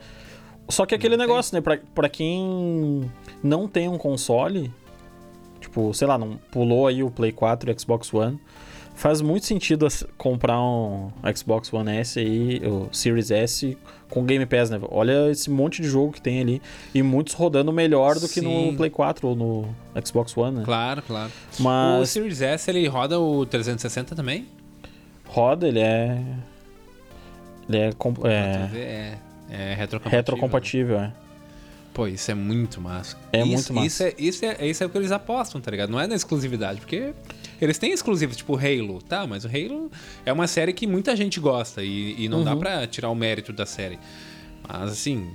Só 0.69 0.85
que 0.85 0.93
aquele 0.93 1.15
não 1.15 1.25
negócio, 1.25 1.51
tem. 1.51 1.59
né? 1.59 1.61
Pra, 1.61 1.79
pra 1.95 2.09
quem 2.09 3.09
não 3.41 3.67
tem 3.67 3.87
um 3.87 3.97
console, 3.97 4.71
tipo, 5.59 5.93
sei 5.93 6.07
lá, 6.07 6.17
não 6.17 6.37
pulou 6.51 6.87
aí 6.87 7.03
o 7.03 7.09
Play 7.09 7.31
4 7.31 7.69
e 7.69 7.73
o 7.73 7.79
Xbox 7.79 8.13
One, 8.13 8.39
faz 8.97 9.21
muito 9.21 9.45
sentido 9.45 9.87
comprar 10.17 10.59
um 10.59 11.11
Xbox 11.35 11.71
One 11.71 11.97
S 11.97 12.19
aí, 12.19 12.61
o 12.65 12.89
Series 12.91 13.31
S 13.31 13.77
com 14.09 14.25
Game 14.25 14.45
Pass, 14.45 14.69
né? 14.69 14.79
Olha 14.89 15.29
esse 15.29 15.49
monte 15.49 15.81
de 15.81 15.87
jogo 15.87 16.11
que 16.13 16.21
tem 16.21 16.41
ali 16.41 16.61
e 16.93 17.03
muitos 17.03 17.33
rodando 17.33 17.71
melhor 17.71 18.15
do 18.15 18.27
que 18.27 18.39
Sim. 18.41 18.71
no 18.71 18.77
Play 18.77 18.89
4 18.89 19.27
ou 19.27 19.35
no 19.35 19.75
Xbox 20.03 20.35
One, 20.35 20.57
né? 20.57 20.63
Claro, 20.65 21.01
claro. 21.03 21.31
Mas... 21.59 22.01
O 22.01 22.05
Series 22.05 22.41
S, 22.41 22.69
ele 22.69 22.87
roda 22.87 23.19
o 23.19 23.45
360 23.45 24.15
também? 24.15 24.47
Roda, 25.27 25.67
ele 25.67 25.79
é... 25.79 26.21
Ele 27.67 27.77
é... 27.77 27.89
É, 28.23 29.17
é, 29.49 29.71
é 29.71 29.73
retrocompatível. 29.73 30.17
Retrocompatível, 30.17 30.99
é. 30.99 31.13
Pô, 31.97 32.07
isso 32.07 32.29
é 32.29 32.35
muito 32.35 32.79
massa. 32.79 33.17
É 33.33 33.39
isso, 33.39 33.73
muito 33.73 33.73
massa. 33.73 33.87
Isso 33.87 34.03
é, 34.03 34.13
isso, 34.19 34.45
é, 34.45 34.67
isso 34.67 34.83
é 34.83 34.85
o 34.85 34.89
que 34.89 34.97
eles 34.99 35.11
apostam, 35.11 35.59
tá 35.59 35.71
ligado? 35.71 35.89
Não 35.89 35.99
é 35.99 36.05
na 36.05 36.13
exclusividade, 36.13 36.79
porque 36.79 37.11
eles 37.59 37.79
têm 37.79 37.91
exclusivos, 37.91 38.37
tipo 38.37 38.55
Halo, 38.55 39.01
tá? 39.01 39.25
Mas 39.25 39.45
o 39.45 39.47
Halo 39.47 39.91
é 40.23 40.31
uma 40.31 40.45
série 40.45 40.73
que 40.73 40.85
muita 40.85 41.15
gente 41.15 41.39
gosta 41.39 41.81
e, 41.83 42.15
e 42.23 42.29
não 42.29 42.39
uhum. 42.39 42.43
dá 42.43 42.55
pra 42.55 42.85
tirar 42.85 43.09
o 43.09 43.15
mérito 43.15 43.51
da 43.51 43.65
série. 43.65 43.97
Mas, 44.67 44.91
assim, 44.91 45.27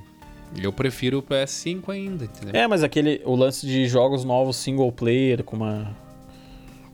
eu 0.57 0.73
prefiro 0.73 1.19
o 1.19 1.23
PS5 1.23 1.89
ainda, 1.89 2.27
entendeu? 2.27 2.61
É, 2.61 2.67
mas 2.69 2.85
aquele, 2.85 3.21
o 3.25 3.35
lance 3.35 3.67
de 3.67 3.87
jogos 3.89 4.25
novos 4.25 4.57
single 4.57 4.93
player 4.93 5.43
com 5.43 5.57
uma, 5.57 5.91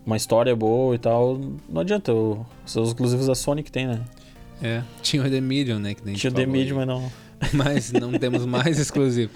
uma 0.09 0.17
história 0.17 0.57
boa 0.57 0.95
e 0.95 0.99
tal, 0.99 1.39
não 1.69 1.83
adianta. 1.83 2.15
O, 2.15 2.45
são 2.65 2.83
os 2.83 2.89
exclusivos 2.89 3.27
da 3.27 3.35
Sony 3.35 3.63
que 3.63 3.71
tem, 3.71 3.87
né? 3.87 4.01
É, 4.63 4.83
tinha 5.03 5.23
o 5.23 5.31
The 5.31 5.41
Medium, 5.41 5.79
né? 5.79 5.93
Que 5.93 6.13
tinha 6.15 6.31
o 6.31 6.35
The 6.35 6.47
Medium, 6.47 6.79
mas 6.79 6.87
não... 6.87 7.13
Mas 7.55 7.93
não 7.93 8.11
temos 8.19 8.45
mais 8.45 8.81
exclusivo. 8.81 9.31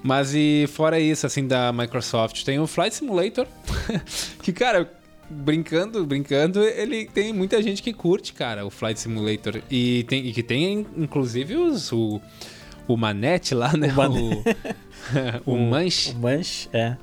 Mas 0.00 0.32
e 0.32 0.66
fora 0.68 1.00
isso, 1.00 1.26
assim, 1.26 1.44
da 1.48 1.72
Microsoft, 1.72 2.44
tem 2.44 2.60
o 2.60 2.68
Flight 2.68 2.94
Simulator, 2.94 3.48
que, 4.40 4.52
cara, 4.52 4.88
brincando, 5.28 6.06
brincando, 6.06 6.62
ele 6.62 7.06
tem 7.06 7.32
muita 7.32 7.60
gente 7.60 7.82
que 7.82 7.92
curte, 7.92 8.32
cara, 8.32 8.64
o 8.64 8.70
Flight 8.70 9.00
Simulator. 9.00 9.60
E, 9.68 10.04
tem, 10.04 10.24
e 10.24 10.32
que 10.32 10.42
tem, 10.42 10.86
inclusive, 10.96 11.56
os, 11.56 11.90
o, 11.90 12.20
o 12.86 12.96
Manete 12.96 13.56
lá, 13.56 13.76
né? 13.76 13.88
O, 13.88 13.96
man... 13.96 14.10
o, 15.46 15.52
o 15.52 15.58
Manche. 15.58 16.12
O 16.12 16.18
Manche, 16.18 16.68
é. 16.72 16.96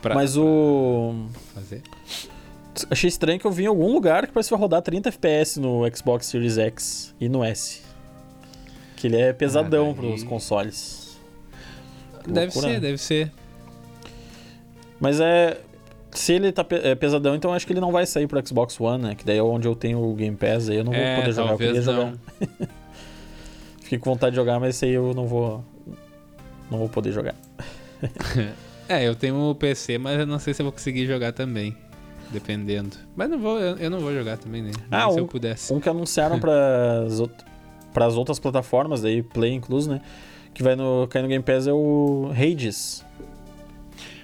Pra, 0.00 0.14
Mas 0.14 0.36
o... 0.36 1.26
Fazer? 1.54 1.82
Achei 2.90 3.08
estranho 3.08 3.38
que 3.38 3.46
eu 3.46 3.50
vi 3.50 3.64
em 3.64 3.66
algum 3.66 3.92
lugar 3.92 4.26
que 4.26 4.32
parece 4.32 4.48
que 4.48 4.54
vai 4.54 4.60
rodar 4.60 4.80
30 4.80 5.08
FPS 5.10 5.60
no 5.60 5.82
Xbox 5.94 6.26
Series 6.26 6.56
X 6.56 7.14
e 7.20 7.28
no 7.28 7.44
S. 7.44 7.82
Que 8.96 9.06
ele 9.06 9.16
é 9.16 9.32
pesadão 9.32 9.90
ah, 9.90 10.00
daí... 10.00 10.10
pros 10.10 10.22
consoles. 10.22 11.18
Deve 12.26 12.52
ser, 12.52 12.66
né? 12.66 12.80
deve 12.80 12.98
ser. 12.98 13.32
Mas 14.98 15.20
é. 15.20 15.58
Se 16.12 16.32
ele 16.32 16.50
tá 16.50 16.66
é 16.70 16.94
pesadão, 16.94 17.36
então 17.36 17.52
acho 17.52 17.64
que 17.64 17.72
ele 17.72 17.80
não 17.80 17.92
vai 17.92 18.04
sair 18.04 18.26
pro 18.26 18.44
Xbox 18.46 18.80
One, 18.80 19.02
né? 19.02 19.14
Que 19.14 19.24
daí 19.24 19.38
é 19.38 19.42
onde 19.42 19.68
eu 19.68 19.76
tenho 19.76 20.02
o 20.02 20.12
Game 20.14 20.36
Pass, 20.36 20.68
aí 20.68 20.76
eu 20.76 20.84
não 20.84 20.92
vou 20.92 21.00
é, 21.00 21.16
poder 21.16 21.32
jogar. 21.32 21.52
Eu 21.52 21.58
queria 21.58 21.80
não. 21.80 21.82
jogar. 21.82 22.14
Fiquei 23.80 23.98
com 23.98 24.10
vontade 24.10 24.32
de 24.32 24.36
jogar, 24.36 24.58
mas 24.58 24.74
esse 24.74 24.86
aí 24.86 24.92
eu 24.92 25.14
não 25.14 25.26
vou. 25.26 25.64
Não 26.70 26.78
vou 26.78 26.88
poder 26.88 27.12
jogar. 27.12 27.34
é, 28.90 29.08
eu 29.08 29.14
tenho 29.14 29.50
o 29.50 29.54
PC, 29.54 29.98
mas 29.98 30.18
eu 30.18 30.26
não 30.26 30.38
sei 30.38 30.52
se 30.52 30.62
eu 30.62 30.64
vou 30.64 30.72
conseguir 30.72 31.06
jogar 31.06 31.32
também. 31.32 31.76
Dependendo. 32.30 32.96
Mas 33.16 33.28
não 33.28 33.38
vou, 33.38 33.58
eu, 33.58 33.76
eu 33.76 33.90
não 33.90 33.98
vou 33.98 34.14
jogar 34.14 34.38
também, 34.38 34.62
né? 34.62 34.70
Ah, 34.90 35.08
um, 35.08 35.12
se 35.12 35.18
eu 35.18 35.26
pudesse. 35.26 35.72
Um 35.72 35.80
que 35.80 35.88
anunciaram 35.88 36.38
para 36.38 37.02
as 38.06 38.16
outras 38.16 38.38
plataformas, 38.38 39.02
daí 39.02 39.22
Play 39.22 39.52
incluso, 39.52 39.90
né? 39.90 40.00
que 40.52 40.62
vai 40.62 40.76
no, 40.76 41.06
cair 41.08 41.22
no 41.22 41.28
Game 41.28 41.42
Pass 41.42 41.66
é 41.66 41.72
o 41.72 42.30
Hades. 42.32 43.04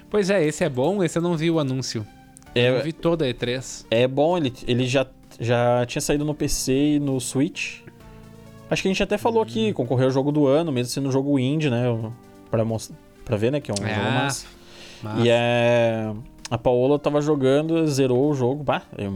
Pois 0.09 0.29
é, 0.29 0.45
esse 0.45 0.63
é 0.63 0.69
bom, 0.69 1.03
esse 1.03 1.17
eu 1.17 1.21
não 1.21 1.35
vi 1.35 1.49
o 1.51 1.59
anúncio. 1.59 2.05
É, 2.55 2.69
eu 2.69 2.81
vi 2.81 2.93
toda 2.93 3.25
a 3.25 3.27
E3. 3.27 3.85
É 3.91 4.07
bom, 4.07 4.37
ele, 4.37 4.53
ele 4.67 4.87
já, 4.87 5.05
já 5.39 5.85
tinha 5.85 6.01
saído 6.01 6.23
no 6.25 6.33
PC 6.33 6.73
e 6.73 6.99
no 6.99 7.19
Switch. 7.19 7.81
Acho 8.69 8.81
que 8.81 8.87
a 8.87 8.91
gente 8.91 9.03
até 9.03 9.17
falou 9.17 9.39
hum. 9.39 9.43
aqui, 9.43 9.73
concorreu 9.73 10.05
ao 10.05 10.11
jogo 10.11 10.31
do 10.31 10.47
ano, 10.47 10.71
mesmo 10.71 10.91
sendo 10.91 11.09
um 11.09 11.11
jogo 11.11 11.37
indie, 11.37 11.69
né? 11.69 11.83
Pra, 12.49 12.63
pra 13.25 13.37
ver, 13.37 13.51
né? 13.51 13.59
Que 13.59 13.71
é 13.71 13.73
um 13.73 13.85
é, 13.85 13.95
jogo 13.95 14.11
massa. 14.11 14.45
E 15.23 15.29
é. 15.29 16.11
A 16.49 16.57
Paola 16.57 16.97
tava 16.97 17.21
jogando, 17.21 17.85
zerou 17.87 18.29
o 18.29 18.33
jogo. 18.33 18.63
Bah, 18.63 18.81
eu, 18.97 19.13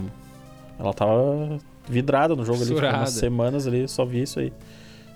ela 0.79 0.93
tava 0.93 1.59
vidrada 1.87 2.35
no 2.35 2.43
jogo 2.43 2.59
Surada. 2.59 2.87
ali. 2.87 2.97
Umas 2.97 3.11
semanas 3.11 3.67
ali, 3.67 3.87
só 3.87 4.03
vi 4.05 4.23
isso 4.23 4.39
aí. 4.39 4.51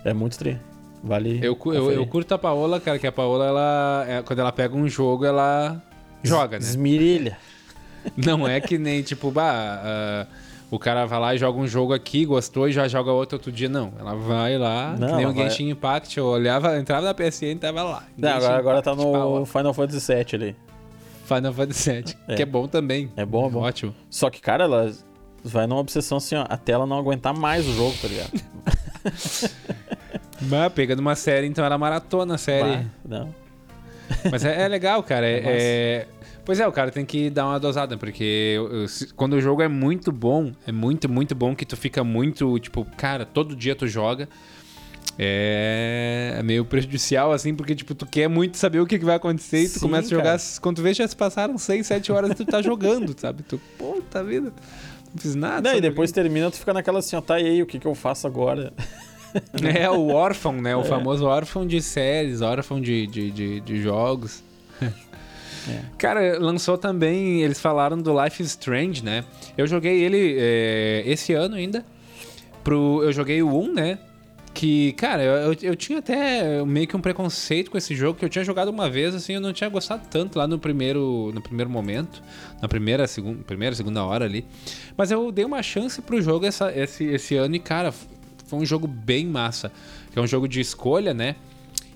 É 0.04 0.14
muito 0.14 0.38
tri. 0.38 0.58
Vale. 1.04 1.40
Eu, 1.44 1.58
eu, 1.66 1.92
eu, 1.92 2.08
curto 2.08 2.34
a 2.34 2.38
Paola, 2.38 2.80
cara, 2.80 2.98
que 2.98 3.06
a 3.06 3.12
Paola, 3.12 3.46
ela, 3.46 4.06
é, 4.08 4.22
quando 4.24 4.40
ela 4.40 4.52
pega 4.52 4.76
um 4.76 4.88
jogo, 4.88 5.26
ela 5.26 5.82
joga, 6.24 6.58
né? 6.58 6.66
Esmirilha. 6.66 7.38
Não 8.16 8.48
é 8.48 8.60
que 8.60 8.78
nem, 8.78 9.02
tipo, 9.02 9.30
bah, 9.30 9.82
uh, 9.84 10.28
o 10.70 10.80
cara 10.80 11.06
vai 11.06 11.20
lá 11.20 11.36
e 11.36 11.38
joga 11.38 11.60
um 11.60 11.68
jogo 11.68 11.94
aqui, 11.94 12.26
gostou 12.26 12.68
e 12.68 12.72
já 12.72 12.88
joga 12.88 13.12
outro 13.12 13.38
outro 13.38 13.52
dia. 13.52 13.70
Não, 13.70 13.94
ela 14.00 14.16
vai 14.16 14.58
lá, 14.58 14.96
não, 14.98 15.08
que 15.08 15.16
nem 15.16 15.26
o 15.26 15.34
Genshin 15.34 15.66
vai... 15.66 15.72
Impact, 15.72 16.18
eu 16.18 16.26
olhava, 16.26 16.78
entrava 16.78 17.06
na 17.06 17.14
PSN 17.14 17.46
e 17.46 17.56
tava 17.56 17.84
lá. 17.84 18.04
Não, 18.18 18.30
agora, 18.30 18.58
agora 18.58 18.82
tá 18.82 18.96
no 18.96 19.46
Final 19.46 19.74
Fantasy 19.74 20.14
VII 20.14 20.26
ali. 20.34 20.56
Final 21.26 21.54
Fantasy 21.54 21.92
VII, 21.92 22.16
é. 22.28 22.36
que 22.36 22.42
é 22.42 22.46
bom 22.46 22.68
também. 22.68 23.12
É 23.16 23.26
bom, 23.26 23.48
é 23.48 23.50
bom. 23.50 23.62
Ótimo. 23.62 23.96
Só 24.10 24.30
que, 24.30 24.42
cara, 24.42 24.66
ela 24.66 24.92
vai 25.44 25.68
numa 25.68 25.80
obsessão 25.80 26.18
assim, 26.18 26.36
ó, 26.36 26.46
até 26.50 26.72
ela 26.72 26.86
não 26.86 26.98
aguentar 26.98 27.34
mais 27.34 27.68
o 27.68 27.74
jogo, 27.74 27.96
tá 28.02 28.08
ligado? 28.08 28.32
Bah, 30.42 30.70
pegando 30.70 31.00
uma 31.00 31.16
série, 31.16 31.48
então 31.48 31.64
era 31.64 31.78
maratona 31.78 32.36
a 32.36 32.38
série. 32.38 32.78
Bah, 32.78 32.84
não. 33.08 33.36
Mas 34.30 34.44
é, 34.46 34.64
é 34.64 34.68
legal, 34.68 35.02
cara. 35.04 35.26
É, 35.26 35.42
é, 35.46 36.08
Pois 36.46 36.60
é, 36.60 36.68
o 36.68 36.72
cara 36.72 36.92
tem 36.92 37.04
que 37.04 37.32
dar 37.32 37.48
uma 37.48 37.60
dosada, 37.60 37.98
porque 37.98 38.56
quando 39.16 39.34
o 39.34 39.42
jogo 39.42 39.64
é 39.64 39.68
muito 39.68 40.12
bom, 40.12 40.52
é 40.68 40.72
muito, 40.72 41.10
muito 41.10 41.34
bom 41.34 41.56
que 41.56 41.66
tu 41.66 41.76
fica 41.76 42.04
muito, 42.04 42.60
tipo, 42.60 42.86
cara, 42.96 43.26
todo 43.26 43.56
dia 43.56 43.76
tu 43.76 43.88
joga. 43.88 44.30
É, 45.18 46.36
é 46.38 46.44
meio 46.44 46.66
prejudicial, 46.66 47.32
assim, 47.32 47.56
porque, 47.56 47.74
tipo, 47.74 47.96
tu 47.96 48.06
quer 48.06 48.28
muito 48.28 48.58
saber 48.58 48.80
o 48.80 48.86
que, 48.86 48.98
vai 49.00 49.16
acontecer 49.16 49.64
e 49.64 49.70
tu 49.70 49.76
Sim, 49.76 49.80
começa 49.80 50.08
a 50.08 50.10
jogar. 50.10 50.38
Cara. 50.38 50.42
Quando 50.62 50.76
tu 50.76 50.82
vê, 50.82 50.94
já 50.94 51.08
se 51.08 51.16
passaram 51.16 51.58
6, 51.58 51.88
7 51.88 52.12
horas 52.12 52.32
e 52.32 52.36
tu 52.36 52.46
tá 52.46 52.62
jogando, 52.62 53.16
sabe? 53.20 53.42
Tu, 53.44 53.60
puta 53.78 54.24
vida, 54.24 54.54
não 55.14 55.22
fiz 55.22 55.34
nada. 55.34 55.70
Não, 55.70 55.78
e 55.78 55.82
depois 55.82 56.12
termina, 56.12 56.52
tu 56.52 56.58
fica 56.58 56.74
naquela 56.74 57.00
assim, 57.00 57.16
ó, 57.16 57.22
tá 57.22 57.40
e 57.40 57.46
aí, 57.46 57.62
o 57.64 57.66
que, 57.66 57.80
que 57.80 57.88
eu 57.88 57.96
faço 57.96 58.28
agora? 58.28 58.74
é, 59.64 59.90
o 59.90 60.10
órfão, 60.10 60.62
né? 60.62 60.76
O 60.76 60.82
é. 60.82 60.84
famoso 60.84 61.26
órfão 61.26 61.66
de 61.66 61.82
séries, 61.82 62.42
órfão 62.42 62.80
de, 62.80 63.08
de, 63.08 63.32
de, 63.32 63.62
de 63.62 63.82
jogos. 63.82 64.44
É. 65.70 65.82
Cara, 65.98 66.40
lançou 66.40 66.78
também, 66.78 67.42
eles 67.42 67.60
falaram 67.60 67.98
do 68.02 68.24
Life 68.24 68.42
is 68.42 68.50
Strange, 68.50 69.04
né? 69.04 69.24
Eu 69.58 69.68
joguei 69.68 70.04
ele 70.04 70.36
é, 70.38 71.04
esse 71.06 71.34
ano 71.34 71.56
ainda. 71.56 71.86
Pro, 72.64 73.04
eu 73.04 73.12
joguei 73.12 73.42
o 73.42 73.56
1, 73.56 73.74
né? 73.74 74.00
Que, 74.54 74.94
cara, 74.94 75.22
eu, 75.22 75.54
eu, 75.62 75.76
tinha 75.76 76.00
até 76.00 76.64
meio 76.64 76.88
que 76.88 76.96
um 76.96 77.02
preconceito 77.02 77.70
com 77.70 77.78
esse 77.78 77.94
jogo, 77.94 78.18
que 78.18 78.24
eu 78.24 78.30
tinha 78.30 78.44
jogado 78.44 78.70
uma 78.70 78.90
vez, 78.90 79.14
assim, 79.14 79.34
eu 79.34 79.42
não 79.42 79.52
tinha 79.52 79.70
gostado 79.70 80.04
tanto 80.10 80.40
lá 80.40 80.48
no 80.48 80.58
primeiro, 80.58 81.30
no 81.34 81.42
primeiro 81.42 81.70
momento, 81.70 82.24
na 82.62 82.68
primeira, 82.68 83.06
segunda, 83.06 83.44
primeira, 83.44 83.76
segunda 83.76 84.04
hora 84.06 84.24
ali. 84.24 84.46
Mas 84.96 85.12
eu 85.12 85.30
dei 85.30 85.44
uma 85.44 85.62
chance 85.62 86.02
pro 86.02 86.22
jogo 86.22 86.46
essa, 86.46 86.72
esse, 86.72 87.04
esse 87.04 87.36
ano 87.36 87.56
e, 87.58 87.60
cara, 87.60 87.94
foi 88.48 88.60
um 88.60 88.66
jogo 88.66 88.88
bem 88.88 89.26
massa. 89.26 89.72
Que 90.12 90.20
é 90.20 90.22
um 90.22 90.28
jogo 90.28 90.48
de 90.48 90.62
escolha, 90.62 91.14
né? 91.14 91.36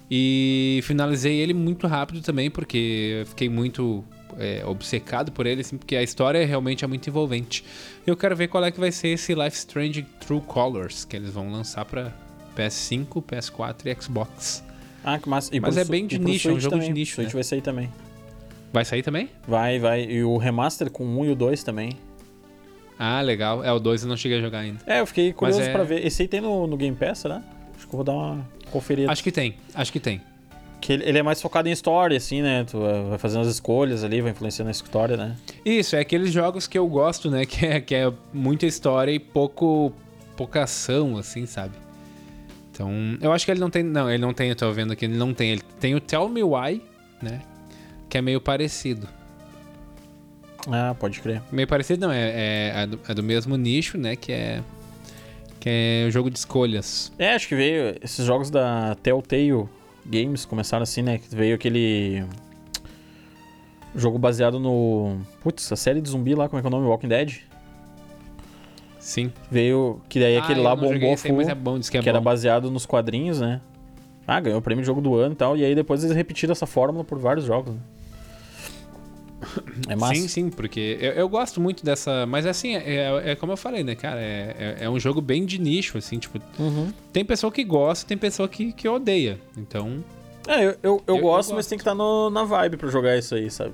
E 0.09 0.79
finalizei 0.83 1.37
ele 1.37 1.53
muito 1.53 1.85
rápido 1.85 2.21
também, 2.21 2.49
porque 2.49 3.23
fiquei 3.27 3.47
muito 3.47 4.03
é, 4.37 4.63
obcecado 4.65 5.31
por 5.31 5.45
ele, 5.45 5.61
assim, 5.61 5.77
porque 5.77 5.95
a 5.95 6.01
história 6.01 6.43
realmente 6.45 6.83
é 6.83 6.87
muito 6.87 7.07
envolvente. 7.07 7.63
Eu 8.07 8.17
quero 8.17 8.35
ver 8.35 8.47
qual 8.47 8.63
é 8.65 8.71
que 8.71 8.79
vai 8.79 8.91
ser 8.91 9.09
esse 9.09 9.35
Life 9.35 9.57
Strange 9.57 10.03
True 10.19 10.41
Colors, 10.41 11.05
que 11.05 11.15
eles 11.15 11.31
vão 11.31 11.51
lançar 11.51 11.85
para 11.85 12.13
PS5, 12.55 13.23
PS4 13.23 13.85
e 13.85 14.01
Xbox. 14.01 14.63
Ah, 15.03 15.17
que 15.17 15.29
massa. 15.29 15.55
E 15.55 15.59
Mas 15.59 15.77
é 15.77 15.85
bem 15.85 16.05
de 16.07 16.19
nicho, 16.19 16.49
é 16.49 16.53
um 16.53 16.59
jogo 16.59 16.75
também. 16.75 16.93
de 16.93 16.99
nicho. 16.99 17.15
Switch 17.15 17.27
né? 17.27 17.33
vai 17.33 17.43
sair 17.43 17.61
também. 17.61 17.89
Vai 18.71 18.85
sair 18.85 19.01
também? 19.01 19.29
Vai, 19.47 19.79
vai. 19.79 20.03
E 20.03 20.23
o 20.23 20.37
remaster 20.37 20.91
com 20.91 21.03
1 21.03 21.25
e 21.25 21.29
o 21.29 21.35
2 21.35 21.63
também. 21.63 21.91
Ah, 22.97 23.21
legal. 23.21 23.63
É, 23.63 23.71
o 23.71 23.79
2 23.79 24.03
eu 24.03 24.09
não 24.09 24.17
cheguei 24.17 24.39
a 24.39 24.41
jogar 24.41 24.59
ainda. 24.59 24.79
É, 24.85 24.99
eu 24.99 25.05
fiquei 25.05 25.31
curioso 25.31 25.61
é... 25.61 25.71
pra 25.71 25.83
ver. 25.83 26.05
Esse 26.05 26.23
aí 26.23 26.27
tem 26.27 26.41
no, 26.41 26.67
no 26.67 26.75
Game 26.75 26.95
Pass, 26.95 27.23
né? 27.23 27.41
Acho 27.79 27.87
que 27.87 27.93
eu 27.93 27.97
vou 27.97 28.03
dar 28.03 28.11
uma 28.11 28.45
conferida. 28.71 29.09
Acho 29.09 29.23
que 29.23 29.31
tem, 29.31 29.55
acho 29.73 29.89
que 29.89 30.01
tem. 30.01 30.21
Que 30.81 30.93
ele, 30.93 31.17
é 31.17 31.23
mais 31.23 31.41
focado 31.41 31.69
em 31.69 31.71
história, 31.71 32.17
assim, 32.17 32.41
né? 32.41 32.65
Tu 32.69 32.77
vai 33.09 33.17
fazendo 33.17 33.41
as 33.41 33.47
escolhas 33.47 34.03
ali, 34.03 34.21
vai 34.21 34.31
influenciando 34.31 34.67
a 34.67 34.71
história, 34.71 35.15
né? 35.15 35.37
Isso, 35.63 35.95
é 35.95 35.99
aqueles 35.99 36.31
jogos 36.31 36.67
que 36.67 36.77
eu 36.77 36.85
gosto, 36.87 37.31
né? 37.31 37.45
Que 37.47 37.65
é, 37.65 37.81
que 37.81 37.95
é 37.95 38.11
muita 38.33 38.65
história 38.65 39.11
e 39.11 39.19
pouco, 39.19 39.93
pouca 40.35 40.63
ação, 40.63 41.17
assim, 41.17 41.45
sabe? 41.45 41.73
Então, 42.71 42.91
eu 43.21 43.31
acho 43.31 43.45
que 43.45 43.51
ele 43.51 43.61
não 43.61 43.69
tem. 43.69 43.81
Não, 43.81 44.09
ele 44.09 44.21
não 44.21 44.33
tem, 44.33 44.49
eu 44.49 44.55
tô 44.55 44.69
vendo 44.73 44.91
aqui, 44.91 45.05
ele 45.05 45.17
não 45.17 45.33
tem. 45.33 45.51
Ele 45.51 45.61
tem 45.79 45.95
o 45.95 46.01
Tell 46.01 46.27
Me 46.27 46.43
Why, 46.43 46.81
né? 47.21 47.41
Que 48.09 48.17
é 48.17 48.21
meio 48.21 48.41
parecido. 48.41 49.07
Ah, 50.69 50.93
pode 50.99 51.21
crer. 51.21 51.41
Meio 51.49 51.67
parecido, 51.67 52.07
não, 52.07 52.13
é, 52.13 52.29
é, 52.29 52.73
é, 52.75 52.87
do, 52.87 52.99
é 53.07 53.13
do 53.13 53.23
mesmo 53.23 53.55
nicho, 53.55 53.97
né? 53.97 54.17
Que 54.17 54.33
é. 54.33 54.63
Que 55.59 56.03
é 56.03 56.07
o 56.07 56.11
jogo 56.11 56.29
de 56.29 56.39
escolhas. 56.39 57.11
É, 57.19 57.33
acho 57.33 57.47
que 57.47 57.55
veio. 57.55 57.95
Esses 58.01 58.25
jogos 58.25 58.49
da 58.49 58.95
Telltale 59.03 59.67
Games 60.05 60.45
começaram 60.45 60.83
assim, 60.83 61.01
né? 61.01 61.17
Que 61.17 61.35
veio 61.35 61.55
aquele. 61.55 62.23
Jogo 63.95 64.17
baseado 64.17 64.59
no. 64.59 65.17
Putz, 65.41 65.71
a 65.71 65.75
série 65.75 65.99
de 65.99 66.09
zumbi 66.09 66.35
lá, 66.35 66.47
como 66.47 66.59
é 66.59 66.61
que 66.61 66.67
é 66.67 66.69
o 66.69 66.71
nome? 66.71 66.87
Walking 66.87 67.07
Dead? 67.07 67.39
Sim. 68.99 69.31
Veio. 69.51 70.01
Que 70.07 70.19
daí 70.19 70.37
aquele 70.37 70.61
Ah, 70.61 70.63
lá 70.63 70.75
não 70.75 70.83
joguei 70.83 70.99
bombou 70.99 71.13
esse 71.13 71.27
full, 71.27 71.41
é 71.41 71.55
bom, 71.55 71.79
que 71.79 71.97
é 71.97 72.01
que 72.01 72.09
era 72.09 72.21
baseado 72.21 72.71
nos 72.71 72.85
quadrinhos, 72.85 73.41
né? 73.41 73.59
Ah, 74.27 74.39
ganhou 74.39 74.59
o 74.59 74.61
prêmio 74.61 74.83
de 74.83 74.87
jogo 74.87 75.01
do 75.01 75.15
ano 75.15 75.33
e 75.33 75.35
tal. 75.35 75.57
E 75.57 75.65
aí 75.65 75.73
depois 75.73 76.03
eles 76.03 76.15
repetiram 76.15 76.51
essa 76.51 76.67
fórmula 76.67 77.03
por 77.03 77.17
vários 77.17 77.45
jogos. 77.45 77.73
Né? 77.73 77.81
É 79.87 79.95
massa. 79.95 80.15
Sim, 80.15 80.27
sim, 80.27 80.49
porque 80.49 80.97
eu, 80.99 81.11
eu 81.13 81.29
gosto 81.29 81.61
muito 81.61 81.83
dessa. 81.85 82.25
Mas 82.25 82.45
assim, 82.45 82.75
é, 82.75 82.83
é- 82.85 83.31
é 83.31 83.35
como 83.35 83.53
eu 83.53 83.57
falei, 83.57 83.83
né, 83.83 83.95
cara? 83.95 84.19
É, 84.19 84.75
é, 84.81 84.85
é 84.85 84.89
um 84.89 84.99
jogo 84.99 85.21
bem 85.21 85.45
de 85.45 85.57
nicho, 85.59 85.97
assim, 85.97 86.17
tipo. 86.19 86.39
Uhum. 86.59 86.91
Tem 87.13 87.23
pessoa 87.23 87.51
que 87.51 87.63
gosta, 87.63 88.05
tem 88.07 88.17
pessoa 88.17 88.47
que, 88.49 88.73
que 88.73 88.87
odeia. 88.87 89.39
Então. 89.57 90.03
É, 90.47 90.57
eu, 90.57 90.61
eu, 90.61 90.75
eu, 90.83 91.03
Eu- 91.07 91.15
eu 91.15 91.21
gosto, 91.21 91.53
mas 91.53 91.67
tem 91.67 91.77
que 91.77 91.81
estar 91.83 91.95
no- 91.95 92.29
na 92.29 92.43
vibe 92.43 92.77
pra 92.77 92.89
jogar 92.89 93.17
isso 93.17 93.33
aí, 93.35 93.49
sabe? 93.49 93.73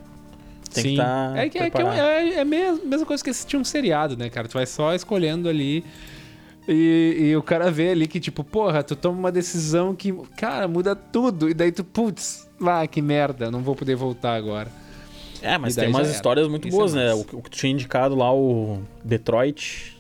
Tem 0.73 0.83
que 0.83 0.89
sim. 0.89 0.91
estar. 0.95 1.37
é 1.37 1.49
que, 1.49 1.57
é, 1.57 1.69
que 1.69 1.81
é, 1.81 1.85
é, 1.99 2.33
é 2.35 2.39
a 2.41 2.45
mesma, 2.45 2.79
mesma 2.85 3.05
coisa 3.05 3.23
que 3.23 3.29
assistir 3.29 3.55
um 3.57 3.63
seriado, 3.63 4.15
né, 4.17 4.29
cara? 4.29 4.47
Tu 4.47 4.53
vai 4.53 4.65
só 4.65 4.93
escolhendo 4.93 5.47
ali. 5.49 5.83
E, 6.67 7.17
e 7.29 7.35
o 7.35 7.43
cara 7.43 7.69
vê 7.69 7.91
ali 7.91 8.07
que, 8.07 8.19
tipo, 8.19 8.43
porra, 8.43 8.83
tu 8.83 8.95
toma 8.95 9.17
uma 9.17 9.31
decisão 9.31 9.95
que, 9.95 10.11
cara, 10.35 10.67
muda 10.67 10.95
tudo. 10.95 11.47
E 11.49 11.53
daí 11.53 11.71
tu, 11.71 11.83
putz, 11.83 12.47
lá, 12.59 12.85
que 12.87 13.01
merda, 13.01 13.51
não 13.51 13.61
vou 13.61 13.75
poder 13.75 13.95
voltar 13.95 14.33
agora. 14.35 14.69
É, 15.41 15.57
mas 15.57 15.75
tem 15.75 15.87
umas 15.89 16.09
histórias 16.09 16.47
muito 16.47 16.67
Isso 16.67 16.75
é 16.75 16.79
boas, 16.79 16.93
né? 16.93 17.13
O, 17.13 17.19
o 17.19 17.41
que 17.41 17.49
tu 17.49 17.57
tinha 17.57 17.71
indicado 17.71 18.15
lá, 18.15 18.33
o 18.33 18.81
Detroit. 19.03 19.95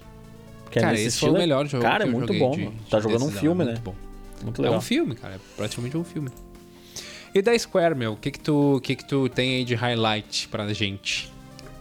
Que 0.71 0.79
é 0.79 0.81
cara, 0.81 0.93
nesse 0.93 1.07
esse 1.07 1.19
foi 1.19 1.29
o 1.29 1.31
estilo, 1.31 1.37
é- 1.37 1.39
melhor 1.39 1.67
jogo 1.67 1.83
Cara, 1.83 2.03
que 2.03 2.09
é 2.09 2.13
muito 2.13 2.33
bom. 2.33 2.51
de- 2.51 2.63
mano. 2.65 2.71
de 2.83 2.89
tá 2.89 2.99
jogando 2.99 3.21
um 3.23 3.25
decisão, 3.27 3.41
filme, 3.41 3.61
é 3.61 3.65
né? 3.65 3.71
muito 3.73 3.83
bom. 3.83 3.95
Muito 4.43 4.61
É 4.61 4.63
legal. 4.63 4.77
um 4.77 4.81
filme, 4.81 5.15
cara. 5.15 5.35
É 5.35 5.39
praticamente 5.55 5.97
um 5.97 6.03
filme. 6.03 6.29
E 7.33 7.41
da 7.41 7.57
Square, 7.57 7.95
meu, 7.95 8.13
o 8.13 8.17
que 8.17 8.31
que 8.31 8.39
tu, 8.39 8.77
o 8.77 8.81
que 8.81 8.95
que 8.95 9.05
tu 9.05 9.27
tem 9.29 9.57
aí 9.57 9.63
de 9.65 9.75
highlight 9.75 10.47
pra 10.47 10.71
gente? 10.73 11.31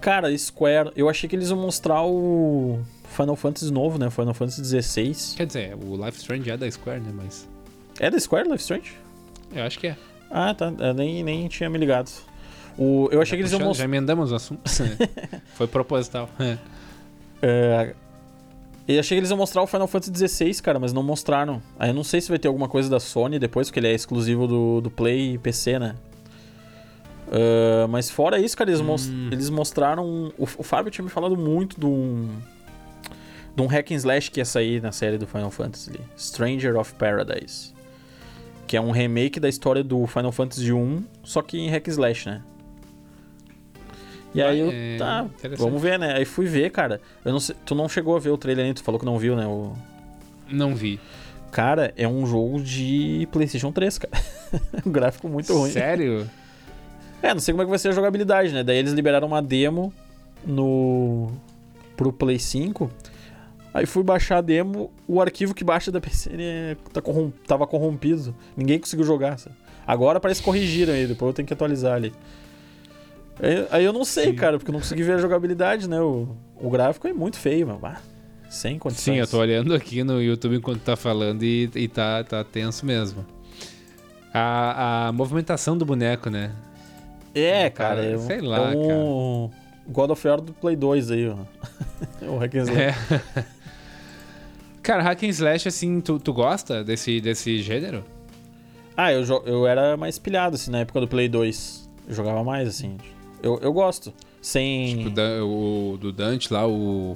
Cara, 0.00 0.36
Square, 0.36 0.90
eu 0.96 1.08
achei 1.08 1.28
que 1.28 1.34
eles 1.36 1.48
iam 1.48 1.58
mostrar 1.58 2.02
o 2.04 2.80
Final 3.16 3.36
Fantasy 3.36 3.72
novo, 3.72 3.98
né? 3.98 4.10
Final 4.10 4.34
Fantasy 4.34 4.62
XVI. 4.82 5.14
Quer 5.36 5.46
dizer, 5.46 5.74
o 5.76 5.96
Life 6.04 6.18
Strange 6.18 6.50
é 6.50 6.56
da 6.56 6.70
Square, 6.70 7.00
né? 7.00 7.10
Mas 7.14 7.48
É 7.98 8.10
da 8.10 8.18
Square, 8.18 8.48
Life 8.48 8.62
Strange? 8.62 8.92
eu 9.54 9.62
acho 9.62 9.78
que 9.78 9.86
é. 9.88 9.96
Ah, 10.30 10.52
tá. 10.52 10.72
Eu 10.78 10.94
nem, 10.94 11.22
nem 11.22 11.46
tinha 11.48 11.70
me 11.70 11.78
ligado. 11.78 12.10
O, 12.76 13.08
eu 13.12 13.20
achei 13.20 13.36
que 13.38 13.42
eles 13.42 13.52
iam 13.52 13.60
mostrar. 13.60 13.82
Já 13.82 13.84
emendamos 13.84 14.32
o 14.32 14.34
assunto. 14.34 14.60
Foi 15.54 15.66
proposital. 15.66 16.28
É. 16.40 16.58
É, 17.42 17.94
eu 18.88 19.00
achei 19.00 19.16
que 19.16 19.20
eles 19.20 19.30
iam 19.30 19.36
mostrar 19.36 19.62
o 19.62 19.66
Final 19.66 19.86
Fantasy 19.86 20.28
XVI, 20.28 20.62
cara, 20.62 20.78
mas 20.78 20.92
não 20.92 21.02
mostraram. 21.02 21.62
Aí 21.78 21.90
eu 21.90 21.94
não 21.94 22.04
sei 22.04 22.20
se 22.20 22.28
vai 22.28 22.38
ter 22.38 22.48
alguma 22.48 22.68
coisa 22.68 22.90
da 22.90 22.98
Sony 22.98 23.38
depois, 23.38 23.68
porque 23.68 23.78
ele 23.80 23.88
é 23.88 23.92
exclusivo 23.94 24.46
do, 24.46 24.80
do 24.80 24.90
Play 24.90 25.34
e 25.34 25.38
PC, 25.38 25.78
né? 25.78 25.94
É, 27.30 27.86
mas 27.88 28.10
fora 28.10 28.38
isso, 28.38 28.56
cara, 28.56 28.70
eles, 28.70 28.80
Hum. 28.80 29.28
eles 29.32 29.50
mostraram. 29.50 30.32
O, 30.38 30.44
o 30.44 30.62
Fábio 30.62 30.90
tinha 30.90 31.04
me 31.04 31.10
falado 31.10 31.36
muito 31.36 31.78
de 31.78 31.86
um. 31.86 32.28
De 33.56 33.62
um 33.62 33.66
hack 33.66 33.92
and 33.92 33.96
slash 33.96 34.30
que 34.32 34.40
ia 34.40 34.44
sair 34.44 34.82
na 34.82 34.90
série 34.90 35.16
do 35.16 35.26
Final 35.28 35.50
Fantasy 35.50 35.92
Stranger 36.18 36.76
of 36.76 36.92
Paradise. 36.94 37.72
Que 38.66 38.76
é 38.76 38.80
um 38.80 38.90
remake 38.90 39.38
da 39.38 39.48
história 39.48 39.84
do 39.84 40.06
Final 40.08 40.32
Fantasy 40.32 40.72
1, 40.72 41.04
só 41.22 41.40
que 41.40 41.58
em 41.58 41.68
hack 41.70 41.86
and 41.86 41.90
slash, 41.92 42.28
né? 42.28 42.42
E 44.34 44.42
aí 44.42 44.58
eu, 44.58 44.70
É, 44.72 44.96
tá, 44.98 45.26
vamos 45.56 45.80
ver, 45.80 45.98
né? 45.98 46.14
Aí 46.16 46.24
fui 46.24 46.46
ver, 46.46 46.70
cara. 46.70 47.00
Eu 47.24 47.32
não 47.32 47.40
sei, 47.40 47.54
tu 47.64 47.74
não 47.74 47.88
chegou 47.88 48.16
a 48.16 48.18
ver 48.18 48.30
o 48.30 48.36
trailer 48.38 48.64
ainda, 48.64 48.74
tu 48.76 48.82
falou 48.84 48.98
que 48.98 49.06
não 49.06 49.18
viu, 49.18 49.36
né? 49.36 49.46
O... 49.46 49.72
Não 50.50 50.74
vi. 50.74 50.98
Cara, 51.52 51.92
é 51.96 52.06
um 52.08 52.26
jogo 52.26 52.60
de 52.60 53.28
PlayStation 53.30 53.70
3, 53.70 53.96
cara. 53.98 54.12
um 54.84 54.90
gráfico 54.90 55.28
muito 55.28 55.52
ruim. 55.56 55.70
Sério? 55.70 56.28
É, 57.22 57.32
não 57.32 57.40
sei 57.40 57.52
como 57.54 57.62
é 57.62 57.64
que 57.64 57.70
vai 57.70 57.78
ser 57.78 57.88
a 57.88 57.92
jogabilidade, 57.92 58.52
né? 58.52 58.64
Daí 58.64 58.76
eles 58.76 58.92
liberaram 58.92 59.28
uma 59.28 59.40
demo 59.40 59.92
no 60.44 61.30
pro 61.96 62.12
Play 62.12 62.38
5. 62.38 62.90
Aí 63.72 63.86
fui 63.86 64.02
baixar 64.02 64.38
a 64.38 64.40
demo, 64.40 64.92
o 65.06 65.20
arquivo 65.20 65.54
que 65.54 65.64
baixa 65.64 65.90
da 65.90 66.00
PC 66.00 66.30
ele 66.32 66.42
é- 66.44 66.76
tá 66.92 67.00
corrom- 67.00 67.30
tava 67.46 67.66
corrompido. 67.66 68.34
Ninguém 68.56 68.78
conseguiu 68.78 69.04
jogar. 69.04 69.38
sabe? 69.38 69.56
Agora 69.86 70.18
parece 70.20 70.40
que 70.40 70.44
corrigiram 70.44 70.92
aí, 70.94 71.06
depois 71.06 71.28
eu 71.28 71.34
tenho 71.34 71.46
que 71.46 71.52
atualizar 71.54 71.94
ali. 71.94 72.12
Aí, 73.40 73.66
aí 73.70 73.84
eu 73.84 73.92
não 73.92 74.04
sei, 74.04 74.26
Sim. 74.26 74.34
cara, 74.34 74.58
porque 74.58 74.70
eu 74.70 74.72
não 74.72 74.80
consegui 74.80 75.02
ver 75.02 75.14
a 75.14 75.18
jogabilidade, 75.18 75.88
né? 75.88 76.00
O, 76.00 76.28
o 76.56 76.70
gráfico 76.70 77.06
é 77.08 77.12
muito 77.12 77.36
feio, 77.38 77.66
meu. 77.66 77.78
Ah, 77.82 77.98
sem 78.48 78.78
condições. 78.78 79.04
Sim, 79.04 79.20
eu 79.20 79.26
tô 79.26 79.38
olhando 79.38 79.74
aqui 79.74 80.04
no 80.04 80.22
YouTube 80.22 80.56
enquanto 80.56 80.80
tá 80.82 80.94
falando 80.96 81.42
e, 81.42 81.68
e 81.74 81.88
tá, 81.88 82.22
tá 82.22 82.44
tenso 82.44 82.86
mesmo. 82.86 83.24
A, 84.32 85.08
a 85.08 85.12
movimentação 85.12 85.76
do 85.76 85.84
boneco, 85.84 86.30
né? 86.30 86.52
É, 87.34 87.68
cara, 87.70 87.96
Cara, 87.96 88.06
é, 88.06 88.16
um- 88.16 88.20
sei 88.20 88.40
lá, 88.40 88.72
é 88.72 88.76
um 88.76 89.50
God 89.88 90.10
of 90.10 90.26
War 90.28 90.40
do 90.40 90.52
Play 90.52 90.76
2 90.76 91.10
aí, 91.10 91.28
ó. 91.28 91.36
o 92.26 92.38
hack 92.38 92.54
and 92.54 92.58
slash. 92.62 92.78
É. 92.80 93.44
Cara, 94.82 95.02
hack 95.02 95.22
and 95.24 95.28
slash, 95.28 95.66
assim, 95.68 96.00
tu, 96.00 96.18
tu 96.20 96.32
gosta 96.32 96.84
desse, 96.84 97.20
desse 97.20 97.58
gênero? 97.60 98.04
Ah, 98.96 99.12
eu, 99.12 99.24
eu 99.46 99.66
era 99.66 99.96
mais 99.96 100.18
pilhado, 100.18 100.54
assim, 100.54 100.70
na 100.70 100.78
época 100.80 101.00
do 101.00 101.08
Play 101.08 101.28
2. 101.28 101.88
Eu 102.08 102.14
jogava 102.14 102.44
mais, 102.44 102.68
assim. 102.68 102.96
Eu, 103.44 103.58
eu 103.60 103.74
gosto. 103.74 104.10
Sem 104.40 105.04
Tipo, 105.04 105.20
o, 105.44 105.98
do 105.98 106.10
Dante 106.10 106.50
lá, 106.50 106.66
o 106.66 107.14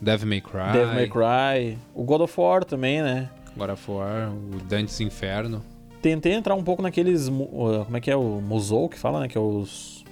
Devil 0.00 0.28
May 0.28 0.40
Cry, 0.40 0.72
Devil 0.72 0.94
May 0.94 1.08
Cry. 1.08 1.78
O 1.92 2.04
God 2.04 2.20
of 2.20 2.40
War 2.40 2.64
também, 2.64 3.02
né? 3.02 3.28
God 3.56 3.70
of 3.70 3.90
War, 3.90 4.30
o 4.30 4.62
Dante's 4.68 5.00
Inferno. 5.00 5.64
Tentei 6.00 6.32
entrar 6.32 6.54
um 6.54 6.62
pouco 6.62 6.80
naqueles... 6.80 7.28
Como 7.28 7.96
é 7.96 8.00
que 8.00 8.08
é? 8.08 8.14
O 8.14 8.40
Musou 8.40 8.88
que 8.88 8.96
fala, 8.96 9.18
né? 9.18 9.26
Que 9.26 9.36
é 9.36 9.40
os... 9.40 10.04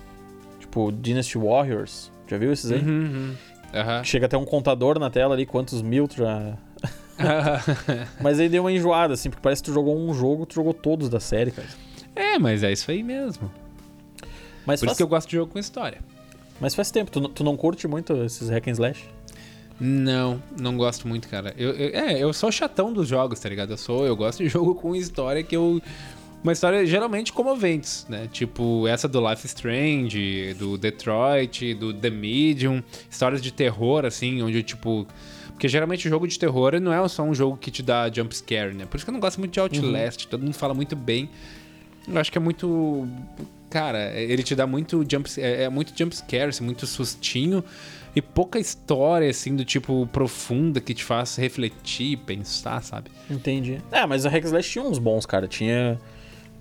Tipo, 0.59 0.91
Dynasty 0.91 1.39
Warriors. 1.39 2.11
Já 2.27 2.39
viu 2.39 2.53
esses 2.53 2.73
aí? 2.73 2.81
Uhum, 2.81 2.89
uhum. 2.89 3.35
Aham. 3.73 4.03
Chega 4.03 4.27
até 4.27 4.37
um 4.37 4.45
contador 4.45 4.99
na 4.99 5.11
tela 5.11 5.35
ali, 5.35 5.47
quantos 5.47 5.81
mil 5.81 6.09
tu 6.09 6.17
já... 6.17 6.57
Mas 8.21 8.41
aí 8.41 8.49
deu 8.49 8.65
uma 8.65 8.73
enjoada, 8.73 9.15
assim, 9.15 9.31
porque 9.31 9.43
parece 9.43 9.63
que 9.63 9.71
tu 9.71 9.75
jogou 9.75 9.97
um 9.97 10.13
jogo, 10.13 10.45
tu 10.45 10.55
jogou 10.55 10.75
todos 10.75 11.09
da 11.09 11.21
série, 11.21 11.53
cara. 11.53 11.69
é, 12.17 12.37
mas 12.39 12.65
é 12.65 12.73
isso 12.73 12.91
aí 12.91 13.03
mesmo. 13.03 13.49
Mas 14.67 14.81
Por 14.81 14.87
faz, 14.87 14.93
isso 14.93 14.97
que 14.97 15.03
eu 15.03 15.09
gosto 15.09 15.29
de 15.29 15.37
jogo 15.37 15.53
com 15.53 15.59
história. 15.59 15.99
mas 16.61 16.75
faz 16.75 16.91
tempo, 16.91 17.11
tu, 17.11 17.21
não- 17.21 17.31
tu 17.31 17.43
não 17.45 17.57
curte 17.57 17.87
muito 17.89 18.13
esses 18.25 18.49
hack 18.49 18.69
and 18.69 18.73
slash? 18.73 19.05
Não, 19.81 20.41
não 20.61 20.77
gosto 20.77 21.09
muito, 21.09 21.29
cara. 21.29 21.53
Eu, 21.57 21.71
eu- 21.73 21.95
é, 22.01 22.19
eu 22.19 22.33
sou 22.33 22.53
chatão 22.53 22.93
dos 22.93 23.09
jogos, 23.09 23.41
tá 23.41 23.49
ligado? 23.49 23.71
Eu 23.73 23.77
sou, 23.79 24.07
eu 24.07 24.15
gosto 24.15 24.43
de 24.43 24.49
jogo 24.51 24.75
com 24.75 24.95
história 24.95 25.43
que 25.43 25.57
eu 25.57 25.81
uma 26.45 26.53
história 26.53 26.85
geralmente 26.85 27.33
comoventes, 27.33 28.05
né? 28.09 28.29
Tipo 28.33 28.87
essa 28.89 29.07
do 29.09 29.29
Life 29.29 29.47
Strange, 29.47 30.55
do 30.59 30.77
Detroit, 30.77 31.73
do 31.75 31.95
The 31.95 32.11
Medium, 32.11 32.83
histórias 33.09 33.41
de 33.41 33.53
terror 33.53 34.05
assim, 34.05 34.43
onde 34.43 34.61
tipo 34.63 35.07
porque 35.53 35.69
geralmente 35.69 36.09
o 36.09 36.11
jogo 36.11 36.27
de 36.27 36.37
terror 36.37 36.81
não 36.81 36.93
é 36.93 37.09
só 37.09 37.23
um 37.23 37.33
jogo 37.33 37.57
que 37.57 37.71
te 37.71 37.81
dá 37.83 38.11
jump 38.13 38.35
scare, 38.37 38.75
né? 38.75 38.87
Por 38.87 38.97
isso 38.97 39.07
que 39.07 39.11
eu 39.11 39.13
não 39.13 39.21
gosto 39.21 39.39
muito 39.39 39.53
de 39.53 39.61
Outlast, 39.61 40.27
todo 40.27 40.43
mundo 40.43 40.55
fala 40.55 40.75
muito 40.75 40.97
bem. 40.97 41.31
Eu 42.09 42.19
acho 42.19 42.33
que 42.33 42.39
é 42.39 42.41
muito 42.41 43.07
cara, 43.73 44.12
ele 44.20 44.43
te 44.43 44.55
dá 44.55 44.66
muito 44.66 45.03
jump 45.11 45.31
é, 45.39 45.62
é 45.62 45.68
muito 45.70 45.97
jump 45.97 46.14
scare, 46.14 46.51
assim, 46.51 46.62
muito 46.62 46.87
sustinho 46.87 47.64
e 48.14 48.20
pouca 48.20 48.59
história 48.59 49.31
assim 49.31 49.57
do 49.57 49.64
tipo 49.64 50.07
profunda 50.12 50.79
que 50.79 50.93
te 50.93 51.03
faz 51.03 51.37
refletir, 51.37 52.18
pensar, 52.18 52.83
sabe? 52.83 53.11
Entendi. 53.31 53.81
É, 53.91 54.05
mas 54.05 54.27
a 54.27 54.29
hack 54.29 54.45
slash 54.45 54.70
tinha 54.70 54.85
uns 54.85 54.99
bons, 54.99 55.25
cara. 55.25 55.49
Tinha... 55.49 55.99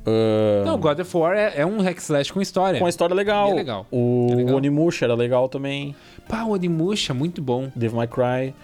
ah, 0.06 0.64
Não, 0.66 0.80
God 0.80 1.00
of 1.00 1.18
War 1.18 1.36
é, 1.36 1.54
é 1.58 1.66
um 1.66 1.82
hack 1.82 1.98
slash 1.98 2.32
com 2.32 2.42
história. 2.42 2.80
Com 2.80 2.88
história 2.88 3.14
legal. 3.14 3.50
É 3.52 3.54
legal. 3.56 3.86
O 3.92 4.30
É 4.32 4.36
legal. 4.36 4.56
Onimusha 4.56 5.04
era 5.04 5.14
legal 5.14 5.50
também. 5.50 5.94
Pá, 6.30 6.44
o 6.44 6.52
Onimusha, 6.52 7.14
muito 7.14 7.42
bom. 7.42 7.70
Devil 7.76 7.98
May 7.98 8.08
Cry. 8.08 8.56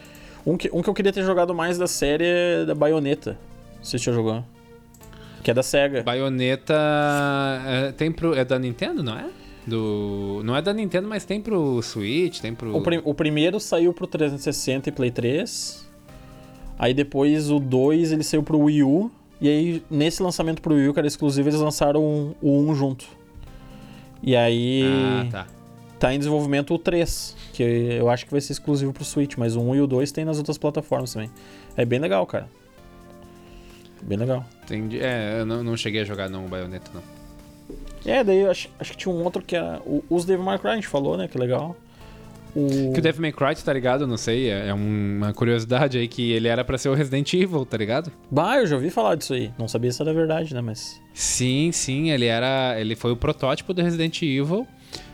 Um 0.45 0.55
que, 0.55 0.69
um 0.71 0.81
que 0.81 0.89
eu 0.89 0.93
queria 0.93 1.11
ter 1.11 1.25
jogado 1.25 1.53
mais 1.53 1.77
da 1.77 1.87
série 1.87 2.23
é 2.25 2.65
da 2.65 2.73
Bayonetta. 2.73 3.37
Você 3.83 3.97
já 3.97 4.13
jogou. 4.13 4.45
Que 5.43 5.51
é 5.51 5.53
da 5.53 5.63
SEGA. 5.63 6.03
Bayonetta 6.03 6.73
é, 7.65 7.91
tem 7.91 8.11
pro 8.11 8.33
é 8.33 8.43
da 8.43 8.57
Nintendo, 8.59 9.01
não 9.03 9.17
é? 9.17 9.25
Do 9.65 10.41
não 10.45 10.55
é 10.55 10.61
da 10.61 10.73
Nintendo, 10.73 11.07
mas 11.07 11.25
tem 11.25 11.41
pro 11.41 11.81
Switch, 11.81 12.39
tem 12.39 12.55
pro 12.55 12.75
O, 12.75 12.81
prim- 12.81 13.01
o 13.03 13.13
primeiro 13.13 13.59
saiu 13.59 13.93
pro 13.93 14.07
360 14.07 14.89
e 14.89 14.91
Play 14.91 15.11
3. 15.11 15.85
Aí 16.79 16.93
depois 16.93 17.49
o 17.51 17.59
2 17.59 18.11
ele 18.11 18.23
saiu 18.23 18.43
pro 18.43 18.59
Wii 18.59 18.83
U. 18.83 19.11
E 19.39 19.47
aí, 19.47 19.83
nesse 19.89 20.23
lançamento 20.23 20.61
pro 20.61 20.73
Wii 20.73 20.87
U, 20.89 20.93
que 20.93 20.99
era 20.99 21.07
exclusivo, 21.07 21.47
eles 21.49 21.59
lançaram 21.59 22.35
o 22.41 22.59
1 22.69 22.73
junto. 22.75 23.05
E 24.23 24.35
aí 24.35 24.83
Ah, 24.85 25.27
tá. 25.31 25.47
tá 25.99 26.13
em 26.13 26.17
desenvolvimento 26.17 26.73
o 26.73 26.79
3, 26.79 27.35
que 27.53 27.61
eu 27.61 28.09
acho 28.09 28.25
que 28.25 28.31
vai 28.31 28.41
ser 28.41 28.53
exclusivo 28.53 28.91
pro 28.93 29.03
Switch, 29.05 29.35
mas 29.37 29.55
o 29.55 29.61
1 29.61 29.75
e 29.75 29.81
o 29.81 29.87
2 29.87 30.11
tem 30.11 30.25
nas 30.25 30.37
outras 30.37 30.57
plataformas 30.57 31.13
também. 31.13 31.29
É 31.75 31.85
bem 31.85 31.99
legal, 31.99 32.25
cara. 32.25 32.47
Bem 34.01 34.17
legal. 34.17 34.45
Entendi. 34.63 34.99
É, 34.99 35.37
eu 35.39 35.45
não, 35.45 35.63
não 35.63 35.77
cheguei 35.77 36.01
a 36.01 36.05
jogar 36.05 36.29
não 36.29 36.45
o 36.45 36.47
Bayonetta, 36.49 36.91
não. 36.93 37.01
É, 38.05 38.23
daí 38.23 38.39
eu 38.39 38.51
acho, 38.51 38.69
acho 38.79 38.91
que 38.91 38.97
tinha 38.97 39.13
um 39.13 39.23
outro 39.23 39.41
que 39.43 39.55
era. 39.55 39.79
o- 39.85 40.03
Os 40.09 40.23
Devil 40.25 40.45
May 40.45 40.57
Cry, 40.59 40.69
a 40.71 40.75
gente 40.75 40.87
falou, 40.87 41.17
né? 41.17 41.27
Que 41.27 41.37
legal. 41.37 41.75
O... 42.55 42.91
Que 42.93 42.99
o 42.99 43.01
Devil 43.01 43.21
May 43.21 43.31
Cry, 43.33 43.55
tá 43.63 43.73
ligado? 43.73 44.07
Não 44.07 44.17
sei, 44.17 44.49
é 44.49 44.69
é 44.69 44.73
uma 44.73 45.33
curiosidade 45.33 45.97
aí 45.97 46.07
que 46.07 46.31
ele 46.31 46.47
era 46.47 46.63
pra 46.63 46.77
ser 46.77 46.89
o 46.89 46.93
Resident 46.93 47.31
Evil, 47.33 47.65
tá 47.65 47.75
ligado? 47.77 48.11
Bah, 48.31 48.57
eu 48.57 48.65
já 48.65 48.75
ouvi 48.75 48.89
falar 48.89 49.15
disso 49.15 49.33
aí. 49.33 49.51
Não 49.59 49.67
sabia 49.67 49.91
se 49.91 50.01
era 50.01 50.13
verdade, 50.13 50.53
né? 50.53 50.61
Mas. 50.61 50.99
Sim, 51.13 51.71
sim, 51.73 52.09
ele 52.11 52.25
era. 52.25 52.79
Ele 52.79 52.95
foi 52.95 53.11
o 53.11 53.17
protótipo 53.17 53.73
do 53.73 53.81
Resident 53.81 54.21
Evil. 54.21 54.65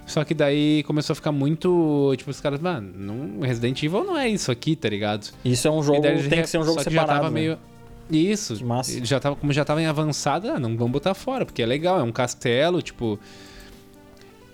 Só 0.05 0.23
que 0.23 0.33
daí 0.33 0.83
começou 0.83 1.13
a 1.13 1.15
ficar 1.15 1.31
muito. 1.31 2.13
Tipo, 2.17 2.29
os 2.29 2.39
caras, 2.39 2.59
mano, 2.59 2.91
não, 2.95 3.39
Resident 3.41 3.81
Evil 3.81 4.03
não 4.03 4.17
é 4.17 4.29
isso 4.29 4.51
aqui, 4.51 4.75
tá 4.75 4.87
ligado? 4.89 5.29
Isso 5.43 5.67
é 5.67 5.71
um 5.71 5.81
jogo. 5.81 6.01
Daí 6.01 6.21
Tem 6.21 6.37
já- 6.37 6.41
que 6.43 6.49
ser 6.49 6.57
um 6.59 6.63
jogo 6.63 6.79
separado. 6.81 7.07
Já 7.07 7.15
tava 7.15 7.29
né? 7.29 7.33
meio. 7.33 7.57
Isso. 8.09 8.63
Massa. 8.65 8.91
Ele 8.91 9.05
já 9.05 9.19
tava, 9.19 9.35
como 9.35 9.51
já 9.53 9.63
tava 9.65 9.81
em 9.81 9.85
avançada, 9.85 10.53
ah, 10.55 10.59
não 10.59 10.75
vamos 10.77 10.91
botar 10.91 11.13
fora, 11.13 11.45
porque 11.45 11.61
é 11.61 11.65
legal, 11.65 11.99
é 11.99 12.03
um 12.03 12.11
castelo, 12.11 12.81
tipo. 12.81 13.19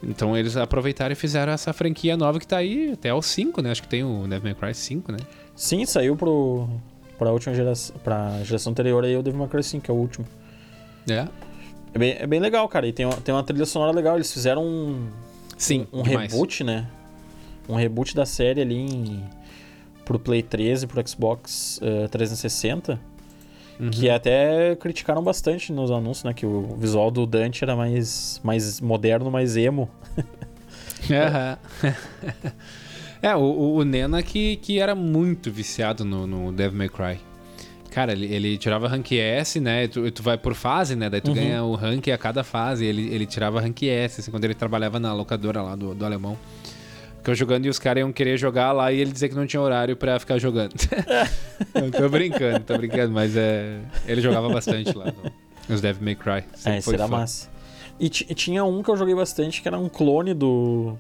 Então 0.02 0.38
eles 0.38 0.56
aproveitaram 0.56 1.12
e 1.12 1.16
fizeram 1.16 1.52
essa 1.52 1.74
franquia 1.74 2.16
nova 2.16 2.40
que 2.40 2.48
tá 2.48 2.58
aí 2.58 2.92
até 2.94 3.14
o 3.14 3.22
5, 3.22 3.62
né? 3.62 3.72
Acho 3.72 3.82
que 3.82 3.90
tem 3.90 4.04
o 4.04 4.28
Devil 4.28 4.44
May 4.44 4.56
Cry 4.56 4.74
5, 4.74 5.12
né? 5.12 5.18
Sim, 5.56 5.86
saiu 5.86 6.16
pro. 6.16 6.70
Pra 7.18 7.32
última 7.32 7.54
geração. 7.54 7.96
Pra 8.02 8.42
geração 8.44 8.72
anterior 8.72 9.04
aí, 9.04 9.18
o 9.18 9.22
Devil 9.22 9.40
May 9.40 9.50
Cry 9.50 9.64
5, 9.64 9.84
que 9.84 9.92
é 9.92 9.94
o 9.94 9.98
último. 9.98 10.26
É. 11.10 11.28
É 11.94 11.98
bem, 12.00 12.16
é 12.18 12.26
bem 12.28 12.40
legal, 12.40 12.68
cara. 12.70 12.88
E 12.88 12.94
tem, 12.94 13.06
uma- 13.06 13.18
tem 13.18 13.34
uma 13.36 13.44
trilha 13.44 13.66
sonora 13.66 13.92
legal. 13.92 14.16
Eles 14.16 14.32
fizeram 14.32 14.64
um. 14.66 15.10
Sim, 15.58 15.86
um 15.92 16.02
demais. 16.04 16.32
reboot, 16.32 16.64
né? 16.64 16.88
Um 17.68 17.76
reboot 17.76 18.16
da 18.16 18.26
série 18.26 18.62
ali 18.62 18.76
em, 18.78 19.24
pro 20.06 20.18
Play 20.18 20.42
13 20.42 20.88
pro 20.88 21.06
Xbox 21.06 21.78
eh, 21.84 22.08
360. 22.08 22.98
Uhum. 23.80 23.90
Que 23.90 24.10
até 24.10 24.76
criticaram 24.76 25.24
bastante 25.24 25.72
nos 25.72 25.90
anúncios, 25.90 26.24
né? 26.26 26.34
Que 26.34 26.46
o 26.46 26.76
visual 26.78 27.10
do 27.10 27.26
Dante 27.26 27.64
era 27.64 27.76
mais, 27.76 28.42
mais 28.44 28.82
moderno, 28.82 29.32
mais 29.32 29.56
emo. 29.56 29.90
Aham. 31.10 31.58
é, 33.22 33.36
o, 33.36 33.40
o- 33.40 33.76
o 33.78 33.84
Nena 33.86 34.22
que, 34.22 34.58
que 34.58 34.80
era 34.80 34.94
muito 34.96 35.52
viciado 35.52 36.04
no, 36.06 36.28
no 36.28 36.52
Devil 36.52 36.78
May 36.78 36.90
Cry. 36.90 37.20
Cara, 37.92 38.12
ele, 38.12 38.26
ele 38.28 38.58
tirava 38.58 38.88
rank 38.88 39.12
S, 39.14 39.60
né? 39.60 39.88
Tu, 39.88 40.12
tu 40.12 40.22
vai 40.22 40.38
por 40.38 40.54
fase, 40.54 40.96
né? 40.96 41.10
Daí 41.10 41.22
tu 41.22 41.30
Uhum. 41.30 41.34
ganha 41.36 41.64
o 41.64 41.74
rank 41.74 42.08
a 42.10 42.18
cada 42.18 42.44
fase. 42.44 42.86
Ele, 42.86 43.08
ele 43.14 43.26
tirava 43.26 43.60
rank 43.60 43.82
S, 43.84 44.22
assim, 44.22 44.30
quando 44.30 44.44
ele 44.46 44.54
trabalhava 44.54 45.00
na 45.00 45.12
locadora 45.14 45.62
lá 45.62 45.76
do, 45.76 45.96
do 45.96 46.06
alemão. 46.06 46.38
Ficou 47.30 47.36
jogando 47.36 47.66
e 47.66 47.70
os 47.70 47.78
caras 47.78 48.02
iam 48.02 48.12
querer 48.12 48.38
jogar 48.38 48.72
lá 48.72 48.92
e 48.92 49.00
ele 49.00 49.12
dizia 49.12 49.30
que 49.30 49.36
não 49.36 49.46
tinha 49.46 49.62
horário 49.62 49.96
pra 49.96 50.18
ficar 50.20 50.38
jogando. 50.40 50.74
Eu 51.76 51.92
tô 51.92 52.10
brincando, 52.10 52.60
tô 52.62 52.78
brincando, 52.78 53.14
mas 53.14 53.36
é, 53.36 53.80
ele 54.08 54.20
jogava 54.22 54.50
bastante 54.50 54.98
lá 54.98 55.06
no, 55.06 55.32
nos 55.68 55.82
Devil 55.82 56.04
May 56.04 56.16
Cry. 56.16 56.44
É, 56.66 56.78
esse 56.78 56.86
foi 56.86 56.96
era 56.96 57.08
fã. 57.08 57.18
massa. 57.18 57.50
E, 58.00 58.06
e 58.06 58.10
tinha 58.34 58.64
um 58.64 58.82
que 58.82 58.90
eu 58.90 58.96
joguei 58.98 59.14
bastante, 59.14 59.62
que 59.62 59.68
era 59.68 59.78
um 59.78 59.90
clone 59.90 60.34
do 60.34 60.96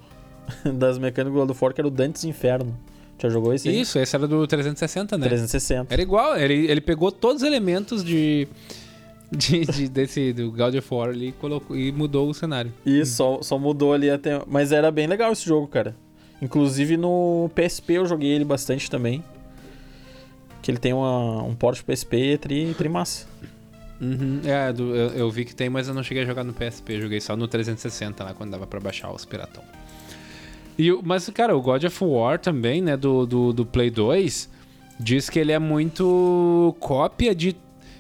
das 0.76 1.00
mecânicas 1.00 1.34
do 1.34 1.40
God 1.40 1.50
of 1.52 1.64
War, 1.64 1.74
que 1.74 1.82
era 1.82 1.88
o 1.88 1.92
Dantes 1.92 2.24
Inferno. 2.26 2.78
Já 3.18 3.30
jogou 3.30 3.54
esse 3.54 3.68
aí? 3.68 3.82
Isso, 3.82 3.98
esse 3.98 4.16
era 4.16 4.28
do 4.28 4.46
360, 4.46 5.18
né? 5.18 5.26
360. 5.28 5.94
Era 5.94 6.02
igual, 6.02 6.38
ele, 6.38 6.70
ele 6.70 6.80
pegou 6.82 7.12
todos 7.12 7.42
os 7.42 7.48
elementos 7.48 8.04
de, 8.04 8.48
de, 9.32 9.66
de- 9.66 9.90
desse 9.90 10.32
do 10.34 10.52
God 10.52 10.76
of 10.76 10.94
War 10.94 11.10
ali 11.10 11.30
e, 11.30 11.32
colocou, 11.34 11.76
e 11.76 11.92
mudou 11.92 12.30
o 12.30 12.34
cenário. 12.34 12.72
Isso, 12.86 13.16
só, 13.16 13.42
só 13.42 13.58
mudou 13.58 13.94
ali 13.94 14.10
até. 14.10 14.42
Mas 14.48 14.72
era 14.72 14.92
bem 14.92 15.08
legal 15.08 15.32
esse 15.32 15.46
jogo, 15.46 15.68
cara. 15.68 15.96
Inclusive 16.42 16.98
no 16.98 17.50
PSP 17.54 17.94
eu 17.94 18.06
joguei 18.06 18.30
ele 18.30 18.46
bastante 18.46 18.90
também. 18.90 19.24
Que 20.62 20.72
ele 20.72 20.78
tem 20.78 20.94
uma, 20.94 21.44
um 21.44 21.56
porte 21.56 21.84
PSP 21.84 22.38
tri, 22.38 22.74
tri 22.74 22.90
massa. 22.90 23.28
É, 24.46 24.74
eu, 24.78 24.96
eu 24.96 25.32
vi 25.32 25.44
que 25.44 25.54
tem, 25.54 25.70
mas 25.70 25.88
eu 25.88 25.94
não 25.94 26.04
cheguei 26.04 26.24
a 26.24 26.26
jogar 26.26 26.44
no 26.44 26.54
PSP, 26.54 27.02
joguei 27.02 27.20
só 27.20 27.36
no 27.36 27.48
360 27.48 28.24
lá, 28.24 28.34
quando 28.34 28.52
dava 28.52 28.66
pra 28.66 28.80
baixar 28.80 29.12
os 29.12 29.26
piratão. 29.26 29.64
E, 30.78 30.92
mas, 31.04 31.30
cara, 31.30 31.56
o 31.56 31.62
God 31.62 31.84
of 31.84 32.04
War 32.04 32.40
também, 32.40 32.82
né, 32.82 32.96
do, 32.96 33.26
do, 33.26 33.52
do 33.52 33.66
Play 33.66 33.90
2, 33.90 34.50
diz 34.98 35.30
que 35.30 35.38
ele 35.38 35.52
é 35.52 35.60
muito 35.60 36.76
cópia 36.80 37.36
de... 37.36 37.56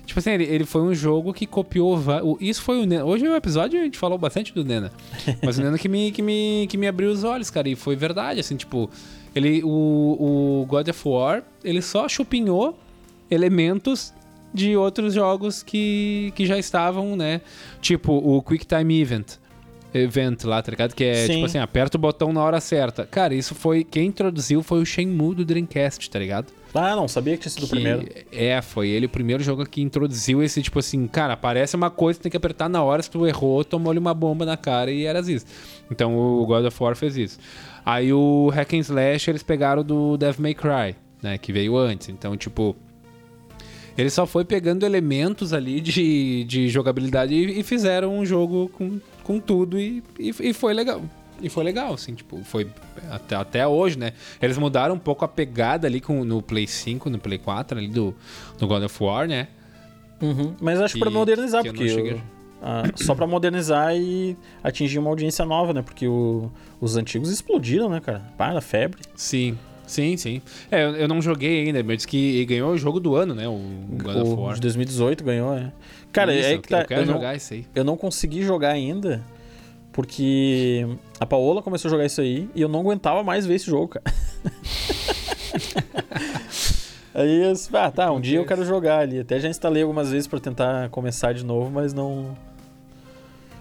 Tipo 0.09 0.19
assim, 0.19 0.31
ele, 0.31 0.43
ele 0.43 0.65
foi 0.65 0.81
um 0.81 0.93
jogo 0.93 1.31
que 1.31 1.45
copiou... 1.45 1.95
o- 2.23 2.37
Isso 2.41 2.63
foi 2.63 2.81
o 2.81 2.85
Nena... 2.85 3.05
Hoje 3.05 3.23
no 3.23 3.35
episódio 3.35 3.79
a 3.79 3.83
gente 3.83 3.97
falou 3.97 4.17
bastante 4.17 4.51
do 4.53 4.65
Nena. 4.65 4.91
Mas 5.43 5.59
o 5.59 5.61
Nena 5.61 5.77
que 5.77 5.87
me, 5.87 6.11
que, 6.11 6.21
me, 6.21 6.65
que 6.67 6.77
me 6.77 6.87
abriu 6.87 7.11
os 7.11 7.23
olhos, 7.23 7.49
cara. 7.51 7.69
E 7.69 7.75
foi 7.75 7.95
verdade, 7.95 8.39
assim, 8.39 8.55
tipo... 8.55 8.89
Ele, 9.35 9.61
o, 9.63 9.67
o 10.61 10.65
God 10.67 10.87
of 10.87 11.07
War, 11.07 11.43
ele 11.63 11.81
só 11.83 12.09
chupinhou 12.09 12.75
elementos 13.29 14.11
de 14.51 14.75
outros 14.75 15.13
jogos 15.13 15.61
que, 15.61 16.33
que 16.35 16.45
já 16.47 16.57
estavam, 16.57 17.15
né? 17.15 17.41
Tipo 17.79 18.13
o 18.13 18.41
Quick 18.41 18.65
Time 18.65 18.99
Event. 18.99 19.33
Event 19.93 20.43
lá, 20.45 20.61
tá 20.63 20.71
ligado? 20.71 20.95
Que 20.95 21.03
é 21.03 21.27
Sim. 21.27 21.33
tipo 21.33 21.45
assim, 21.45 21.59
aperta 21.59 21.97
o 21.97 22.01
botão 22.01 22.33
na 22.33 22.41
hora 22.41 22.59
certa. 22.59 23.05
Cara, 23.05 23.35
isso 23.35 23.53
foi. 23.53 23.83
Quem 23.83 24.07
introduziu 24.07 24.63
foi 24.63 24.81
o 24.81 24.85
Shenmue 24.85 25.35
do 25.35 25.45
Dreamcast, 25.45 26.09
tá 26.09 26.17
ligado? 26.17 26.47
Ah, 26.73 26.95
não, 26.95 27.07
sabia 27.07 27.35
que 27.35 27.41
tinha 27.41 27.49
sido 27.51 27.63
o 27.63 27.67
Que- 27.67 27.71
primeiro. 27.71 28.05
É, 28.31 28.61
foi 28.61 28.89
ele 28.89 29.07
o 29.07 29.09
primeiro 29.09 29.43
jogo 29.43 29.65
que 29.65 29.81
introduziu 29.81 30.43
esse 30.43 30.61
tipo 30.61 30.77
assim, 30.79 31.07
cara, 31.07 31.33
aparece 31.33 31.75
uma 31.75 31.89
coisa, 31.89 32.19
tem 32.19 32.29
que 32.29 32.37
apertar 32.37 32.69
na 32.69 32.83
hora, 32.83 33.01
se 33.01 33.09
tu 33.09 33.25
errou, 33.25 33.63
tomou-lhe 33.65 33.97
uma 33.97 34.13
bomba 34.13 34.45
na 34.45 34.55
cara 34.55 34.91
e 34.91 35.05
era 35.05 35.19
isso. 35.19 35.45
Então 35.89 36.15
o 36.15 36.45
God 36.45 36.65
of 36.65 36.83
War 36.83 36.95
fez 36.95 37.17
isso. 37.17 37.39
Aí 37.85 38.13
o 38.13 38.49
Hack 38.53 38.73
and 38.73 38.79
Slash 38.79 39.29
eles 39.29 39.41
pegaram 39.41 39.83
do 39.83 40.15
Devil 40.15 40.41
May 40.43 40.53
Cry, 40.53 40.95
né, 41.23 41.37
que 41.39 41.51
veio 41.51 41.75
antes. 41.75 42.09
Então, 42.09 42.37
tipo, 42.37 42.75
ele 43.97 44.09
só 44.11 44.25
foi 44.27 44.45
pegando 44.45 44.85
elementos 44.85 45.51
ali 45.53 45.81
de, 45.81 46.43
de 46.43 46.69
jogabilidade 46.69 47.33
e, 47.33 47.59
e 47.59 47.63
fizeram 47.63 48.17
um 48.17 48.23
jogo 48.25 48.69
com, 48.77 48.99
com 49.23 49.39
tudo 49.39 49.79
e, 49.79 50.03
e, 50.19 50.33
e 50.39 50.53
foi 50.53 50.73
legal. 50.73 51.01
E 51.41 51.49
foi 51.49 51.63
legal, 51.63 51.93
assim, 51.93 52.13
tipo, 52.13 52.43
foi 52.43 52.67
até, 53.09 53.35
até 53.35 53.67
hoje, 53.67 53.97
né? 53.97 54.13
Eles 54.41 54.57
mudaram 54.57 54.95
um 54.95 54.99
pouco 54.99 55.23
a 55.23 55.27
pegada 55.27 55.87
ali 55.87 56.01
com, 56.01 56.23
no 56.23 56.41
Play 56.41 56.67
5, 56.67 57.09
no 57.09 57.19
Play 57.19 57.37
4 57.37 57.77
ali 57.77 57.87
do, 57.87 58.13
do 58.57 58.67
God 58.67 58.83
of 58.83 59.03
War, 59.03 59.27
né? 59.27 59.47
Uhum. 60.21 60.53
Mas 60.59 60.81
acho 60.81 60.95
que 60.95 60.99
pra 60.99 61.09
modernizar, 61.09 61.61
que 61.61 61.69
eu 61.69 61.73
não 61.73 61.77
porque. 61.79 61.93
cheguei 61.93 62.11
eu- 62.13 62.21
ah, 62.61 62.83
só 62.95 63.15
pra 63.15 63.25
modernizar 63.25 63.95
e 63.95 64.35
atingir 64.61 64.99
uma 64.99 65.09
audiência 65.09 65.45
nova, 65.45 65.71
né? 65.73 65.81
Porque 65.81 66.05
o- 66.07 66.51
os 66.81 66.97
antigos 66.97 67.29
explodiram, 67.31 67.87
né, 67.89 68.01
cara? 68.01 68.21
Para, 68.37 68.59
febre. 68.59 68.99
Sim, 69.15 69.57
sim, 69.87 70.17
sim. 70.17 70.41
É, 70.69 70.83
eu, 70.83 70.89
eu 70.97 71.07
não 71.07 71.21
joguei 71.21 71.65
ainda, 71.67 71.81
mas 71.81 71.97
disse 71.97 72.07
que 72.09 72.43
ganhou 72.45 72.71
o 72.73 72.77
jogo 72.77 72.99
do 72.99 73.15
ano, 73.15 73.33
né? 73.33 73.47
O 73.47 73.57
God 73.91 74.15
of 74.17 74.33
War. 74.33 74.55
de 74.55 74.61
2018 74.61 75.23
ganhou, 75.23 75.53
é. 75.57 75.71
Cara, 76.11 76.33
Isso, 76.35 76.49
é 76.49 76.55
eu 76.55 76.61
que 76.61 76.67
tá. 76.67 76.81
Eu 76.81 76.85
quero 76.85 77.01
eu 77.01 77.05
não- 77.05 77.13
jogar 77.13 77.35
isso 77.37 77.53
aí. 77.53 77.65
eu 77.73 77.83
não 77.85 77.95
consegui 77.95 78.41
jogar 78.43 78.71
ainda 78.71 79.23
porque 79.91 80.87
a 81.19 81.25
Paola 81.25 81.61
começou 81.61 81.89
a 81.89 81.91
jogar 81.91 82.05
isso 82.05 82.21
aí 82.21 82.49
e 82.55 82.61
eu 82.61 82.69
não 82.69 82.81
aguentava 82.81 83.23
mais 83.23 83.45
ver 83.45 83.55
esse 83.55 83.65
jogo, 83.65 83.89
cara. 83.89 84.03
aí 87.13 87.43
eu 87.43 87.53
disse, 87.53 87.75
ah, 87.75 87.91
tá, 87.91 88.11
um 88.11 88.21
dia 88.21 88.37
eu 88.37 88.45
quero 88.45 88.63
jogar 88.65 88.99
ali. 88.99 89.19
Até 89.19 89.39
já 89.39 89.49
instalei 89.49 89.81
algumas 89.83 90.11
vezes 90.11 90.27
pra 90.27 90.39
tentar 90.39 90.89
começar 90.89 91.33
de 91.33 91.43
novo, 91.43 91.69
mas 91.71 91.93
não. 91.93 92.37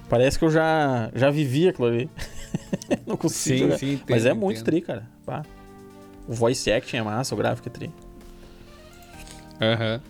Parece 0.08 0.38
que 0.38 0.44
eu 0.44 0.50
já, 0.50 1.10
já 1.14 1.30
vivi 1.30 1.68
aquilo 1.68 1.88
ali. 1.88 2.10
não 3.06 3.16
consigo 3.16 3.56
Sim, 3.56 3.62
jogar. 3.64 3.78
sim, 3.78 3.92
entendo, 3.94 4.10
mas 4.10 4.26
é 4.26 4.34
muito 4.34 4.60
entendo. 4.60 4.64
tri, 4.64 4.80
cara. 4.80 5.06
Pá. 5.24 5.44
O 6.26 6.34
voice 6.34 6.70
acting 6.70 6.98
é 6.98 7.02
massa, 7.02 7.34
o 7.34 7.38
gráfico 7.38 7.68
é 7.68 7.72
tri. 7.72 7.90
Aham. 9.60 10.00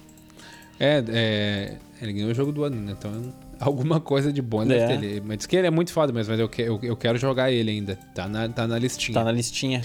É, 0.80 1.04
é, 1.08 1.76
ele 2.00 2.12
ganhou 2.12 2.30
o 2.30 2.34
jogo 2.34 2.52
do 2.52 2.64
ano, 2.64 2.76
né? 2.76 2.94
Então 2.96 3.32
alguma 3.60 4.00
coisa 4.00 4.32
de 4.32 4.40
bom 4.42 4.64
deve 4.66 4.80
É. 4.80 4.86
ter 4.98 5.04
ele. 5.04 5.22
Mas 5.24 5.38
diz 5.38 5.46
que 5.46 5.56
ele 5.56 5.66
é 5.66 5.70
muito 5.70 5.92
foda 5.92 6.12
mesmo, 6.12 6.30
mas 6.32 6.40
eu, 6.40 6.48
que- 6.48 6.62
eu, 6.62 6.78
eu 6.82 6.96
quero 6.96 7.18
jogar 7.18 7.50
ele 7.52 7.70
ainda. 7.70 7.96
Tá 8.14 8.28
na, 8.28 8.48
tá 8.48 8.66
na 8.66 8.78
listinha. 8.78 9.14
Tá 9.14 9.24
na 9.24 9.32
listinha. 9.32 9.82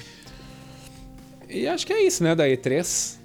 E 1.50 1.68
acho 1.68 1.86
que 1.86 1.94
é 1.94 2.04
isso, 2.06 2.24
né? 2.24 2.34
Da 2.36 2.46
E3. 2.48 3.18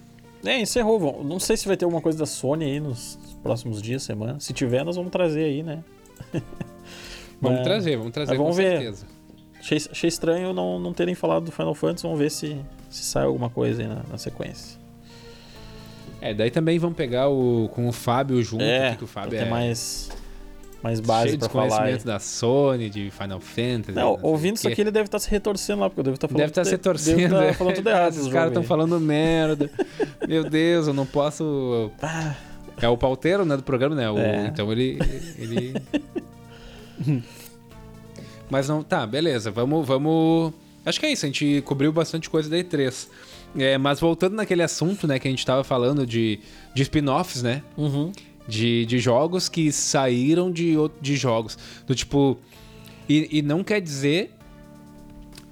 É, 0.44 0.60
encerrou. 0.60 1.24
Não 1.24 1.38
sei 1.40 1.56
se 1.56 1.66
vai 1.66 1.76
ter 1.76 1.84
alguma 1.84 2.00
coisa 2.02 2.18
da 2.18 2.26
Sony 2.26 2.64
aí 2.64 2.80
nos 2.80 3.18
próximos 3.42 3.80
dias, 3.82 4.02
semana. 4.02 4.38
Se 4.40 4.52
tiver, 4.52 4.84
nós 4.84 4.96
vamos 4.96 5.10
trazer 5.10 5.44
aí, 5.44 5.62
né? 5.62 5.82
Vamos 7.40 7.58
Mas- 7.60 7.66
trazer, 7.68 7.96
vamos 7.96 8.12
trazer 8.12 8.30
mas 8.32 8.38
vamos 8.38 8.56
com 8.56 8.62
ver. 8.62 8.70
certeza. 8.78 9.06
Achei, 9.60 9.78
achei 9.92 10.08
estranho 10.08 10.52
não, 10.52 10.76
não 10.80 10.92
terem 10.92 11.14
falado 11.14 11.44
do 11.44 11.52
Final 11.52 11.72
Fantasy. 11.72 12.02
Vamos 12.02 12.18
ver 12.18 12.30
se, 12.32 12.56
se 12.90 13.04
sai 13.04 13.24
alguma 13.26 13.48
coisa 13.48 13.80
aí 13.82 13.86
na, 13.86 14.02
na 14.10 14.18
sequência. 14.18 14.76
É, 16.20 16.34
daí 16.34 16.50
também 16.50 16.80
vamos 16.80 16.96
pegar 16.96 17.28
o, 17.28 17.68
com 17.72 17.86
o 17.86 17.92
Fábio 17.92 18.42
junto, 18.42 18.64
é, 18.64 18.96
que 18.96 19.04
o 19.04 19.06
Fábio 19.06 19.36
é 19.38 19.44
ter 19.44 19.48
mais, 19.48 20.10
mais 20.82 21.00
base 21.00 21.32
de 21.32 21.38
pra 21.38 21.48
falar. 21.48 21.68
conhecimento 21.68 22.04
da 22.06 22.18
Sony, 22.18 22.88
de 22.88 23.10
Final 23.10 23.40
Fantasy. 23.40 23.92
Não, 23.92 24.14
sei 24.14 24.20
ouvindo 24.22 24.56
isso 24.56 24.68
aqui, 24.68 24.80
ele 24.80 24.90
deve 24.90 25.06
estar 25.06 25.18
se 25.18 25.28
retorcendo 25.30 25.80
lá, 25.80 25.90
porque 25.90 26.00
eu 26.00 26.04
devo 26.04 26.14
estar 26.14 26.28
falando, 26.28 26.38
Deve 26.38 26.50
estar 26.50 26.64
se 26.64 26.76
tá 26.78 27.44
é. 27.44 27.52
falando 27.52 27.74
tudo 27.74 27.88
errado. 27.90 28.12
Os 28.12 28.26
no 28.26 28.32
caras 28.32 28.48
estão 28.48 28.62
falando 28.62 29.00
merda. 29.00 29.70
Meu 30.28 30.48
Deus, 30.48 30.86
eu 30.86 30.94
não 30.94 31.04
posso. 31.06 31.90
Ah, 32.00 32.34
É 32.80 32.88
o 32.88 32.96
pauteiro, 32.96 33.44
né, 33.44 33.56
do 33.56 33.62
programa, 33.62 33.94
né? 33.96 34.08
O- 34.10 34.18
É. 34.18 34.46
Então 34.46 34.70
ele. 34.70 34.98
ele... 35.36 35.74
Mas 38.50 38.68
não. 38.68 38.82
Tá, 38.82 39.06
beleza. 39.06 39.50
Vamos, 39.50 39.86
vamos. 39.86 40.52
Acho 40.84 40.98
que 41.00 41.06
é 41.06 41.12
isso. 41.12 41.26
A 41.26 41.28
gente 41.28 41.60
cobriu 41.64 41.92
bastante 41.92 42.30
coisa 42.30 42.48
da 42.48 42.56
E3. 42.56 43.08
É, 43.58 43.78
mas 43.78 43.98
voltando 44.00 44.34
naquele 44.34 44.62
assunto, 44.62 45.06
né, 45.06 45.18
que 45.18 45.26
a 45.26 45.30
gente 45.30 45.44
tava 45.44 45.64
falando 45.64 46.06
de, 46.06 46.38
de 46.74 46.82
spin-offs, 46.82 47.42
né? 47.42 47.62
uhum. 47.76 48.12
De, 48.48 48.86
de 48.86 48.98
jogos 48.98 49.48
que 49.48 49.70
saíram 49.70 50.50
de, 50.50 50.74
de 51.00 51.16
jogos. 51.16 51.56
Do 51.86 51.94
tipo. 51.94 52.38
E, 53.08 53.38
e 53.38 53.42
não 53.42 53.62
quer 53.62 53.80
dizer. 53.80 54.32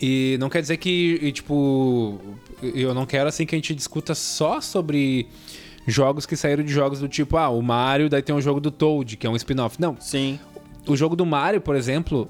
E 0.00 0.36
não 0.40 0.48
quer 0.48 0.62
dizer 0.62 0.78
que, 0.78 1.18
e, 1.22 1.30
tipo. 1.30 2.18
Eu 2.62 2.94
não 2.94 3.04
quero 3.06 3.28
assim 3.28 3.44
que 3.44 3.54
a 3.54 3.58
gente 3.58 3.74
discuta 3.74 4.14
só 4.14 4.60
sobre 4.62 5.28
jogos 5.86 6.24
que 6.26 6.36
saíram 6.36 6.64
de 6.64 6.72
jogos 6.72 6.98
do 7.00 7.06
tipo, 7.08 7.36
ah, 7.36 7.48
o 7.50 7.62
Mario, 7.62 8.08
daí 8.08 8.22
tem 8.22 8.34
um 8.34 8.40
jogo 8.40 8.60
do 8.60 8.70
Toad, 8.70 9.16
que 9.16 9.26
é 9.26 9.30
um 9.30 9.36
spin-off. 9.36 9.80
Não, 9.80 9.96
Sim. 10.00 10.40
o 10.88 10.96
jogo 10.96 11.14
do 11.14 11.24
Mario, 11.24 11.60
por 11.60 11.76
exemplo, 11.76 12.28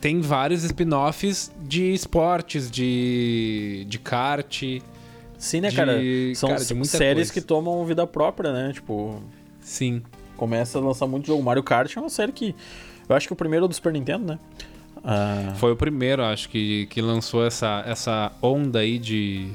tem 0.00 0.20
vários 0.20 0.62
spin-offs 0.62 1.50
de 1.62 1.92
esportes, 1.92 2.70
de, 2.70 3.84
de 3.88 3.98
kart. 3.98 4.62
Sim, 5.38 5.60
né, 5.62 5.70
De- 5.70 5.76
cara? 5.76 6.00
São 6.34 6.50
cara, 6.50 6.60
séries 6.84 7.28
coisa. 7.28 7.32
que 7.32 7.40
tomam 7.40 7.84
vida 7.84 8.06
própria, 8.06 8.52
né? 8.52 8.72
Tipo, 8.72 9.20
Sim. 9.62 10.02
começa 10.36 10.78
a 10.78 10.80
lançar 10.82 11.06
muito 11.06 11.26
jogo. 11.26 11.42
Mario 11.42 11.62
Kart 11.62 11.96
é 11.96 12.00
uma 12.00 12.10
série 12.10 12.32
que. 12.32 12.54
Eu 13.08 13.16
acho 13.16 13.26
que 13.26 13.32
o 13.32 13.36
primeiro 13.36 13.64
é 13.64 13.68
do 13.68 13.74
Super 13.74 13.92
Nintendo, 13.92 14.26
né? 14.26 14.38
Ah, 15.04 15.54
Foi 15.56 15.72
o 15.72 15.76
primeiro, 15.76 16.22
acho, 16.22 16.48
que, 16.48 16.86
que 16.86 17.00
lançou 17.00 17.44
essa, 17.44 17.82
essa 17.86 18.32
onda 18.40 18.80
aí 18.80 18.98
de. 18.98 19.50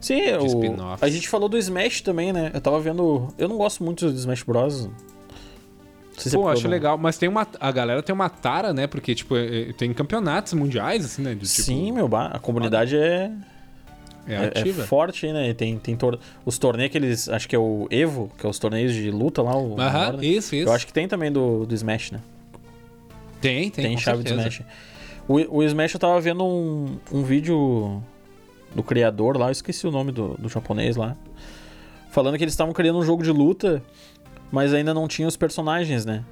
sim, 0.00 0.20
o, 0.32 0.44
spin-offs. 0.46 1.02
a 1.02 1.08
gente 1.08 1.28
falou 1.28 1.48
do 1.48 1.56
Smash 1.56 2.00
também, 2.02 2.32
né? 2.32 2.50
Eu 2.52 2.60
tava 2.60 2.78
vendo. 2.80 3.28
Eu 3.38 3.48
não 3.48 3.56
gosto 3.56 3.82
muito 3.82 4.10
do 4.10 4.16
Smash 4.18 4.42
Bros. 4.42 4.88
Se 6.18 6.28
é 6.34 6.38
Pô, 6.38 6.48
acho 6.48 6.66
legal. 6.66 6.96
Mas 6.96 7.18
tem 7.18 7.28
uma. 7.28 7.46
A 7.60 7.70
galera 7.70 8.02
tem 8.02 8.14
uma 8.14 8.28
tara, 8.28 8.72
né? 8.72 8.86
Porque, 8.86 9.14
tipo, 9.14 9.36
é- 9.36 9.70
é- 9.70 9.72
tem 9.72 9.92
campeonatos 9.92 10.54
mundiais, 10.54 11.04
assim, 11.04 11.22
né? 11.22 11.34
De, 11.34 11.40
tipo, 11.40 11.62
Sim, 11.62 11.92
meu, 11.92 12.08
a 12.14 12.38
comunidade 12.38 12.96
é, 12.96 13.24
é, 13.24 13.32
é, 14.28 14.34
é 14.34 14.60
ativa. 14.60 14.84
forte 14.84 15.32
né? 15.32 15.52
Tem, 15.54 15.78
tem 15.78 15.96
tor- 15.96 16.18
os 16.44 16.58
torneios 16.58 16.90
que 16.92 16.98
eles. 16.98 17.28
Acho 17.28 17.48
que 17.48 17.54
é 17.54 17.58
o 17.58 17.86
Evo, 17.90 18.30
que 18.38 18.46
é 18.46 18.48
os 18.48 18.58
torneios 18.58 18.92
de 18.92 19.10
luta 19.10 19.42
lá. 19.42 19.56
O, 19.56 19.80
Aham, 19.80 19.92
maior, 19.98 20.12
né? 20.18 20.26
isso, 20.26 20.54
isso. 20.54 20.68
Eu 20.68 20.72
acho 20.72 20.86
que 20.86 20.92
tem 20.92 21.06
também 21.08 21.30
do, 21.32 21.64
do 21.66 21.74
Smash, 21.74 22.10
né? 22.12 22.20
tem, 23.40 23.70
tem. 23.70 23.84
Tem, 23.84 23.98
chave 23.98 24.22
certeza. 24.22 24.36
do 24.42 24.48
Smash. 24.48 24.62
O, 25.28 25.58
o 25.58 25.62
Smash 25.62 25.94
eu 25.94 26.00
tava 26.00 26.20
vendo 26.20 26.44
um, 26.44 26.96
um 27.12 27.22
vídeo 27.22 28.02
do 28.74 28.82
criador 28.82 29.36
lá, 29.36 29.46
eu 29.48 29.52
esqueci 29.52 29.86
o 29.86 29.90
nome 29.90 30.12
do, 30.12 30.34
do 30.38 30.48
japonês 30.48 30.96
lá. 30.96 31.16
Falando 32.10 32.36
que 32.38 32.44
eles 32.44 32.52
estavam 32.54 32.72
criando 32.72 32.98
um 32.98 33.02
jogo 33.02 33.22
de 33.22 33.30
luta, 33.30 33.82
mas 34.50 34.72
ainda 34.72 34.94
não 34.94 35.06
tinha 35.08 35.26
os 35.28 35.36
personagens, 35.36 36.04
né? 36.06 36.24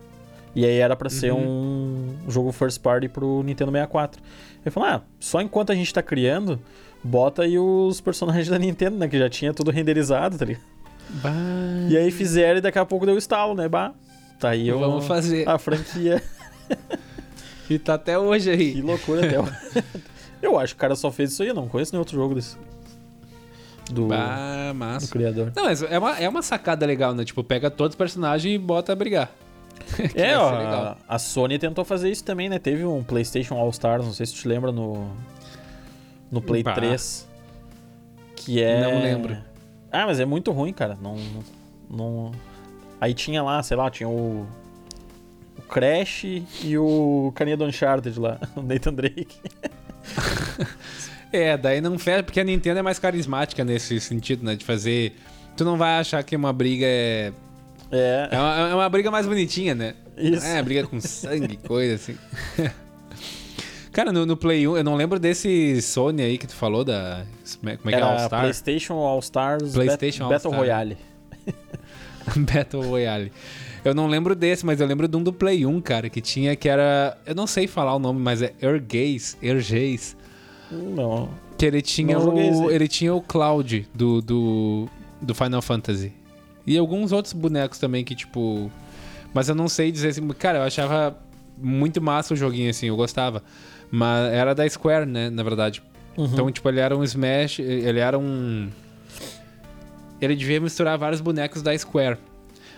E 0.55 0.65
aí 0.65 0.79
era 0.79 0.95
pra 0.95 1.11
ser 1.11 1.33
Uhum. 1.33 2.15
um 2.27 2.31
jogo 2.31 2.53
first 2.53 2.81
party 2.81 3.09
pro 3.09 3.43
Nintendo 3.43 3.73
64. 3.73 4.23
Ele 4.65 4.71
falou: 4.71 4.89
ah, 4.89 5.03
só 5.19 5.41
enquanto 5.41 5.73
a 5.73 5.75
gente 5.75 5.93
tá 5.93 6.01
criando, 6.03 6.61
bota 7.05 7.43
aí 7.43 7.59
os 7.59 8.01
personagens 8.01 8.49
da 8.49 8.59
Nintendo, 8.59 8.97
né? 8.97 9.07
Que 9.07 9.19
já 9.19 9.29
tinha 9.31 9.53
tudo 9.55 9.71
renderizado, 9.71 10.37
tá 10.39 10.45
ligado? 10.45 10.63
Bah, 11.23 11.31
E 11.89 11.97
aí 11.97 12.11
fizeram 12.11 12.59
e 12.59 12.61
daqui 12.63 12.79
a 12.79 12.85
pouco 12.85 13.05
deu 13.07 13.17
estalo, 13.19 13.55
né? 13.55 13.69
Bah, 13.69 13.93
tá 14.41 14.49
aí 14.51 14.71
Vamos 14.71 15.07
fazer. 15.07 15.49
a 15.49 15.59
franquia. 15.59 16.23
E 17.71 17.79
tá 17.79 17.95
até 17.95 18.19
hoje 18.19 18.55
Que 18.55 18.63
aí. 18.63 18.83
loucura 18.83 19.27
até. 19.27 19.41
o- 19.41 19.49
eu 20.43 20.59
acho 20.59 20.75
que 20.75 20.79
o 20.79 20.81
cara 20.81 20.95
só 20.95 21.11
fez 21.11 21.33
isso 21.33 21.43
aí, 21.43 21.49
eu 21.49 21.55
não 21.55 21.67
conheço 21.67 21.93
nenhum 21.93 22.01
outro 22.01 22.15
jogo 22.15 22.35
desse. 22.35 22.57
Do, 23.91 24.07
Bah, 24.09 24.69
do 24.71 24.75
massa. 24.75 25.09
criador. 25.11 25.51
Não, 25.57 25.65
mas 25.65 25.83
é 25.83 25.99
uma, 25.99 26.19
é 26.19 26.29
uma 26.29 26.43
sacada 26.43 26.85
legal, 26.85 27.15
né? 27.15 27.25
Tipo, 27.25 27.43
pega 27.43 27.71
todos 27.71 27.93
os 27.95 27.97
personagens 27.97 28.55
e 28.55 28.59
bota 28.59 28.93
a 28.93 28.97
brigar. 28.97 29.31
Que 30.13 30.21
É, 30.21 30.37
ó, 30.39 30.95
a 31.09 31.19
Sony 31.19 31.59
tentou 31.59 31.85
fazer 31.87 32.11
isso 32.11 32.23
também, 32.25 32.51
né? 32.51 32.59
Teve 32.59 32.85
um 32.85 33.03
PlayStation 33.03 33.55
All 33.57 33.71
Stars, 33.71 34.05
não 34.05 34.13
sei 34.13 34.27
se 34.27 34.35
tu 34.35 34.41
te 34.43 34.49
lembra 34.49 34.71
no 34.71 35.09
no 36.35 36.43
Play 36.43 36.63
Bah. 36.63 36.75
3, 36.75 37.29
que 38.37 38.61
é 38.63 38.81
Não 38.81 39.01
lembro. 39.01 39.37
Ah, 39.91 40.07
mas 40.07 40.19
é 40.19 40.25
muito 40.25 40.51
ruim, 40.51 40.73
cara. 40.73 40.99
Não, 41.01 41.17
não 41.89 42.33
Aí 43.01 43.15
tinha 43.15 43.43
lá, 43.43 43.63
sei 43.63 43.77
lá, 43.77 43.91
tinha 43.91 44.09
o 44.09 44.47
o 45.57 45.63
Crash 45.63 46.25
e 46.25 46.77
o 46.77 47.33
carinha 47.35 47.57
do 47.57 47.65
Uncharted 47.65 48.19
lá, 48.19 48.39
o 48.57 48.63
Nathan 48.63 48.93
Drake. 48.93 49.29
É, 51.33 51.57
daí 51.57 51.81
não 51.81 51.99
fecha, 51.99 52.23
porque 52.23 52.39
a 52.39 52.45
Nintendo 52.45 52.79
é 52.79 52.83
mais 52.83 53.01
carismática 53.01 53.65
nesse 53.65 53.99
sentido, 53.99 54.45
né? 54.45 54.55
De 54.55 54.65
fazer. 54.65 55.17
Tu 55.57 55.65
não 55.65 55.77
vai 55.77 55.99
achar 55.99 56.23
que 56.23 56.37
uma 56.37 56.53
briga 56.53 56.87
é. 56.87 57.33
É, 57.91 58.29
É 58.31 58.39
uma, 58.39 58.69
é 58.69 58.75
uma 58.77 58.89
briga 58.89 59.11
mais 59.11 59.27
bonitinha, 59.27 59.75
né? 59.75 59.95
Isso. 60.17 60.47
É, 60.47 60.63
briga 60.63 60.87
com 60.87 61.01
sangue, 61.01 61.57
coisa 61.67 61.97
assim. 61.97 62.17
Cara, 63.95 64.11
no, 64.13 64.27
no 64.27 64.37
Play 64.37 64.67
1, 64.67 64.77
eu 64.77 64.85
não 64.85 64.97
lembro 64.97 65.21
desse 65.21 65.81
Sony 65.81 66.21
aí 66.23 66.37
que 66.37 66.49
tu 66.49 66.55
falou 66.55 66.85
da. 66.85 67.25
Como 67.61 67.71
é 67.71 67.75
é 67.75 67.77
que 67.77 67.89
é? 67.89 67.93
era 67.95 68.07
All 68.07 68.19
Star? 68.27 68.41
PlayStation 68.41 68.95
All 68.95 69.19
Stars 69.21 69.73
PlayStation 69.73 70.29
Bet- 70.29 70.43
Battle 70.43 70.53
All-Star. 70.53 70.59
Royale. 70.61 70.97
Battle 72.37 72.83
Royale. 72.83 73.33
Eu 73.85 73.95
não 73.95 74.09
lembro 74.09 74.35
desse, 74.35 74.67
mas 74.67 74.81
eu 74.81 74.87
lembro 74.87 75.07
de 75.07 75.17
um 75.17 75.23
do 75.23 75.33
Play 75.33 75.65
1, 75.65 75.81
cara, 75.81 76.11
que 76.11 76.21
tinha 76.21 76.57
que 76.57 76.69
era. 76.69 77.17
Eu 77.25 77.37
não 77.37 77.47
sei 77.47 77.69
falar 77.69 77.95
o 77.95 77.99
nome, 78.01 78.21
mas 78.21 78.43
é 78.43 78.53
Ergaze, 78.61 79.37
Ergaze. 79.41 80.17
Não. 80.73 81.29
Que 81.57 81.67
ele 81.67 81.81
tinha 81.81 82.19
Não 82.19 82.35
o. 82.35 82.71
Ele 82.71 82.89
tinha 82.89 83.15
o 83.15 83.21
Cloud 83.23 83.87
do, 83.95 84.21
do. 84.21 84.89
do 85.23 85.35
Final 85.35 85.63
Fantasy. 85.63 86.13
E 86.67 86.77
alguns 86.77 87.13
outros 87.13 87.33
bonecos 87.33 87.79
também 87.79 88.03
que, 88.03 88.15
tipo. 88.17 88.69
Mas 89.33 89.49
eu 89.49 89.55
não 89.55 89.69
sei 89.69 89.93
dizer 89.93 90.09
assim. 90.09 90.27
Cara, 90.31 90.59
eu 90.59 90.63
achava 90.63 91.17
muito 91.57 92.03
massa 92.03 92.35
o 92.35 92.37
joguinho, 92.37 92.71
assim, 92.71 92.87
eu 92.87 92.97
gostava. 92.97 93.43
Mas 93.97 94.33
era 94.33 94.55
da 94.55 94.69
Square, 94.69 95.07
né, 95.07 95.31
na 95.31 95.43
verdade. 95.45 95.81
Uhum. 96.17 96.25
Então, 96.27 96.51
tipo, 96.51 96.69
ele 96.69 96.81
era 96.81 96.97
um 96.97 97.05
Smash. 97.05 97.61
Ele 97.61 98.01
era 98.01 98.19
um. 98.19 98.69
Ele 100.21 100.35
devia 100.35 100.61
misturar 100.61 100.97
vários 100.99 101.21
bonecos 101.21 101.63
da 101.63 101.77
Square. 101.77 102.19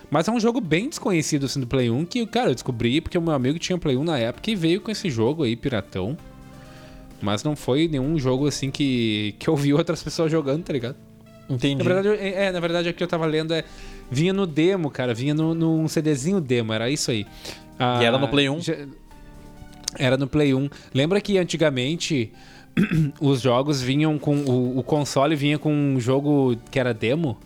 Mas 0.09 0.27
é 0.27 0.31
um 0.31 0.39
jogo 0.39 0.61
bem 0.61 0.89
desconhecido 0.89 1.45
assim 1.47 1.59
do 1.59 1.67
Play 1.67 1.89
1 1.89 2.05
que, 2.05 2.25
cara, 2.27 2.49
eu 2.49 2.53
descobri 2.53 3.01
porque 3.01 3.17
o 3.17 3.21
meu 3.21 3.33
amigo 3.33 3.59
tinha 3.59 3.77
Play 3.77 3.97
1 3.97 4.03
na 4.03 4.17
época 4.17 4.49
e 4.51 4.55
veio 4.55 4.79
com 4.79 4.89
esse 4.91 5.09
jogo 5.09 5.43
aí, 5.43 5.55
piratão. 5.55 6.17
Mas 7.21 7.43
não 7.43 7.55
foi 7.55 7.87
nenhum 7.87 8.17
jogo 8.19 8.47
assim 8.47 8.69
que, 8.71 9.35
que 9.39 9.49
eu 9.49 9.55
vi 9.55 9.73
outras 9.73 10.01
pessoas 10.03 10.31
jogando, 10.31 10.63
tá 10.63 10.71
ligado? 10.71 10.95
Entendi. 11.49 11.83
Na 11.83 11.93
verdade, 11.93 12.21
é, 12.21 12.45
é, 12.45 12.51
na 12.51 12.59
verdade, 12.59 12.89
o 12.89 12.93
que 12.93 13.03
eu 13.03 13.07
tava 13.07 13.25
lendo 13.25 13.53
é. 13.53 13.63
Vinha 14.09 14.31
no 14.31 14.45
demo, 14.47 14.89
cara. 14.89 15.13
Vinha 15.13 15.33
no, 15.33 15.53
num 15.53 15.87
CDzinho 15.87 16.39
demo, 16.39 16.71
era 16.73 16.89
isso 16.89 17.11
aí. 17.11 17.25
Ah, 17.79 17.99
E 18.01 18.05
era 18.05 18.17
no 18.17 18.27
Play 18.27 18.49
1? 18.49 18.61
já- 18.61 18.75
Era 19.97 20.17
no 20.17 20.27
Play 20.27 20.53
1. 20.53 20.69
Lembra 20.93 21.19
que 21.21 21.37
antigamente 21.37 22.31
os 23.19 23.41
jogos 23.41 23.81
vinham 23.81 24.17
com. 24.17 24.35
O, 24.41 24.79
o 24.79 24.83
console 24.83 25.35
vinha 25.35 25.57
com 25.57 25.73
um 25.73 25.99
jogo 25.99 26.55
que 26.71 26.79
era 26.79 26.93
demo? 26.93 27.37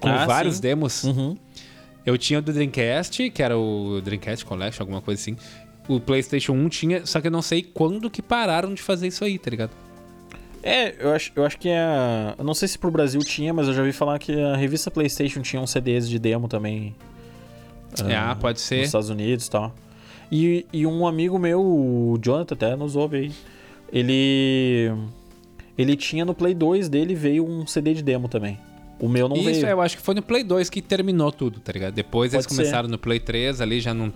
Com 0.00 0.08
Ah, 0.08 0.26
vários 0.26 0.56
sim. 0.56 0.62
demos. 0.62 1.04
Uhum. 1.04 1.36
Eu 2.04 2.18
tinha 2.18 2.38
o 2.38 2.42
do 2.42 2.52
Dreamcast, 2.52 3.30
que 3.30 3.42
era 3.42 3.56
o 3.56 4.00
Dreamcast 4.02 4.44
Collection, 4.44 4.82
alguma 4.82 5.00
coisa 5.00 5.20
assim. 5.20 5.36
O 5.88 5.98
PlayStation 6.00 6.52
1 6.52 6.68
tinha, 6.68 7.06
só 7.06 7.20
que 7.20 7.26
eu 7.28 7.30
não 7.30 7.40
sei 7.42 7.62
quando 7.62 8.10
que 8.10 8.20
pararam 8.20 8.74
de 8.74 8.82
fazer 8.82 9.06
isso 9.06 9.24
aí, 9.24 9.38
tá 9.38 9.50
ligado? 9.50 9.70
É, 10.62 10.94
eu 10.98 11.12
acho, 11.12 11.30
eu 11.36 11.44
acho 11.44 11.58
que 11.58 11.68
a. 11.70 12.34
Eu 12.38 12.44
não 12.44 12.54
sei 12.54 12.66
se 12.68 12.78
pro 12.78 12.90
Brasil 12.90 13.20
tinha, 13.20 13.52
mas 13.52 13.68
eu 13.68 13.74
já 13.74 13.82
vi 13.82 13.92
falar 13.92 14.18
que 14.18 14.32
a 14.38 14.56
revista 14.56 14.90
PlayStation 14.90 15.40
tinha 15.42 15.60
uns 15.60 15.70
CDs 15.70 16.08
de 16.08 16.18
demo 16.18 16.48
também. 16.48 16.94
Ah, 18.14 18.34
pode 18.38 18.60
ser. 18.60 18.78
Nos 18.78 18.86
Estados 18.86 19.10
Unidos 19.10 19.46
e 19.46 19.50
tal. 19.50 19.74
E, 20.30 20.66
e 20.72 20.86
um 20.86 21.06
amigo 21.06 21.38
meu, 21.38 21.60
o 21.60 22.18
Jonathan, 22.22 22.54
até 22.54 22.76
nos 22.76 22.96
ouve 22.96 23.16
aí. 23.16 23.32
Ele. 23.92 24.92
Ele 25.76 25.96
tinha 25.96 26.24
no 26.24 26.34
Play 26.34 26.54
2 26.54 26.88
dele, 26.88 27.14
veio 27.14 27.44
um 27.46 27.66
CD 27.66 27.94
de 27.94 28.02
demo 28.02 28.28
também. 28.28 28.58
O 29.00 29.08
meu 29.08 29.28
não 29.28 29.36
Isso, 29.36 29.44
veio. 29.62 29.66
eu 29.66 29.80
acho 29.80 29.96
que 29.96 30.02
foi 30.02 30.14
no 30.14 30.22
Play 30.22 30.44
2 30.44 30.70
que 30.70 30.80
terminou 30.80 31.32
tudo, 31.32 31.58
tá 31.58 31.72
ligado? 31.72 31.94
Depois 31.94 32.32
eles 32.32 32.46
Pode 32.46 32.54
ser. 32.54 32.62
começaram 32.62 32.88
no 32.88 32.96
Play 32.98 33.18
3, 33.18 33.60
ali 33.60 33.80
já 33.80 33.92
não. 33.92 34.12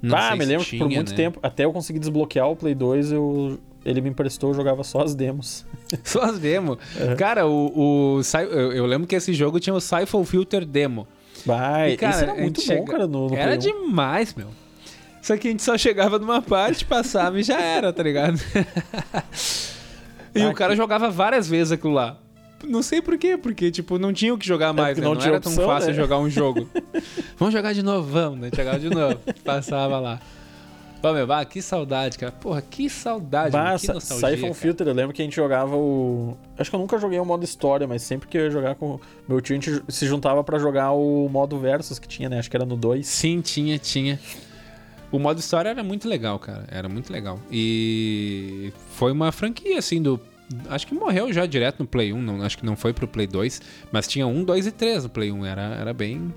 não 0.00 0.16
ah, 0.16 0.28
sei 0.28 0.38
me 0.38 0.44
se 0.44 0.50
lembro 0.50 0.64
que 0.64 0.78
por 0.78 0.86
tinha, 0.88 0.98
muito 0.98 1.10
né? 1.10 1.16
tempo, 1.16 1.40
até 1.42 1.64
eu 1.64 1.72
conseguir 1.72 1.98
desbloquear 1.98 2.48
o 2.48 2.54
Play 2.54 2.72
2, 2.74 3.10
eu, 3.10 3.58
ele 3.84 4.00
me 4.00 4.10
emprestou, 4.10 4.50
eu 4.50 4.54
jogava 4.54 4.84
só 4.84 5.00
as 5.02 5.14
demos. 5.14 5.66
Só 6.04 6.22
as 6.22 6.38
demo. 6.38 6.78
Cara, 7.18 7.46
o, 7.46 8.18
o 8.18 8.20
eu, 8.52 8.72
eu 8.72 8.86
lembro 8.86 9.06
que 9.08 9.14
esse 9.16 9.32
jogo 9.34 9.58
tinha 9.58 9.74
o 9.74 9.80
Siphon 9.80 10.24
Filter 10.24 10.64
Demo. 10.64 11.06
Vai, 11.44 11.92
E, 11.92 11.96
cara, 11.96 12.14
isso 12.14 12.24
era 12.24 12.34
muito 12.34 12.60
bom, 12.60 12.66
chega- 12.66 12.84
cara, 12.84 13.06
no, 13.08 13.28
no 13.28 13.34
Era 13.36 13.56
Play 13.56 13.72
1. 13.72 13.80
demais, 13.86 14.34
meu. 14.34 14.48
Só 15.26 15.36
que 15.36 15.48
a 15.48 15.50
gente 15.50 15.62
só 15.64 15.76
chegava 15.76 16.20
numa 16.20 16.40
parte, 16.40 16.84
passava 16.84 17.40
e 17.40 17.42
já 17.42 17.60
era, 17.60 17.92
tá 17.92 18.00
ligado? 18.00 18.38
e 20.32 20.40
Ah, 20.40 20.48
o 20.48 20.54
cara 20.54 20.76
jogava 20.76 21.10
várias 21.10 21.48
vezes 21.48 21.72
aquilo 21.72 21.92
lá. 21.94 22.16
Não 22.64 22.80
sei 22.80 23.02
por 23.02 23.18
quê, 23.18 23.36
porque, 23.36 23.72
tipo, 23.72 23.98
não 23.98 24.12
tinha 24.12 24.32
o 24.32 24.38
que 24.38 24.46
jogar 24.46 24.72
mais, 24.72 24.90
porque 24.90 25.00
né? 25.00 25.06
não 25.06 25.14
Não, 25.14 25.20
tinha 25.20 25.30
era 25.30 25.38
opção, 25.38 25.56
tão 25.56 25.66
fácil 25.66 25.88
né? 25.90 25.94
jogar 25.96 26.18
um 26.20 26.30
jogo. 26.30 26.68
vamos 27.36 27.52
jogar 27.52 27.72
de 27.74 27.82
novo, 27.82 28.08
vamos, 28.08 28.38
né? 28.38 28.50
Jogava 28.54 28.78
de 28.78 28.88
novo. 28.88 29.18
Passava 29.44 29.98
lá. 29.98 30.20
Ô, 31.02 31.12
meu, 31.12 31.26
bah, 31.26 31.44
que 31.44 31.60
saudade, 31.60 32.16
cara. 32.18 32.30
Porra, 32.32 32.62
que 32.62 32.88
saudade, 32.88 33.50
Bah, 33.50 33.64
mano. 33.64 33.78
que 33.80 33.88
nostalgia, 33.92 34.28
Siphon 34.30 34.42
cara. 34.42 34.54
Filter, 34.54 34.86
eu 34.86 34.94
lembro 34.94 35.12
que 35.12 35.22
a 35.22 35.24
gente 35.24 35.34
jogava 35.36 35.74
o. 35.76 36.36
Acho 36.56 36.70
que 36.70 36.76
eu 36.76 36.80
nunca 36.80 36.98
joguei 36.98 37.18
o 37.18 37.24
modo 37.24 37.44
história, 37.44 37.86
mas 37.86 38.02
sempre 38.02 38.28
que 38.28 38.38
eu 38.38 38.44
ia 38.44 38.50
jogar 38.50 38.74
com 38.76 38.98
meu 39.28 39.40
tio, 39.40 39.56
a 39.56 39.60
gente 39.60 39.82
se 39.88 40.06
juntava 40.06 40.42
pra 40.44 40.58
jogar 40.58 40.92
o 40.92 41.28
modo 41.28 41.58
versus 41.58 41.98
que 41.98 42.06
tinha, 42.08 42.28
né? 42.28 42.38
Acho 42.38 42.48
que 42.50 42.56
era 42.56 42.64
no 42.64 42.76
2. 42.76 43.06
Sim, 43.06 43.40
tinha, 43.40 43.76
tinha. 43.78 44.18
O 45.16 45.18
modo 45.18 45.40
história 45.40 45.70
era 45.70 45.82
muito 45.82 46.06
legal, 46.06 46.38
cara. 46.38 46.66
Era 46.70 46.90
muito 46.90 47.10
legal. 47.10 47.40
E 47.50 48.70
foi 48.90 49.12
uma 49.12 49.32
franquia, 49.32 49.78
assim, 49.78 50.02
do. 50.02 50.20
Acho 50.68 50.86
que 50.86 50.94
morreu 50.94 51.32
já 51.32 51.46
direto 51.46 51.80
no 51.80 51.86
Play 51.86 52.12
1. 52.12 52.20
Não, 52.20 52.42
acho 52.42 52.58
que 52.58 52.66
não 52.66 52.76
foi 52.76 52.92
pro 52.92 53.08
Play 53.08 53.26
2. 53.26 53.62
Mas 53.90 54.06
tinha 54.06 54.26
1, 54.26 54.44
2 54.44 54.66
e 54.66 54.70
3 54.72 55.04
no 55.04 55.08
Play 55.08 55.32
1. 55.32 55.46
Era, 55.46 55.62
era 55.62 55.94
bem. 55.94 56.34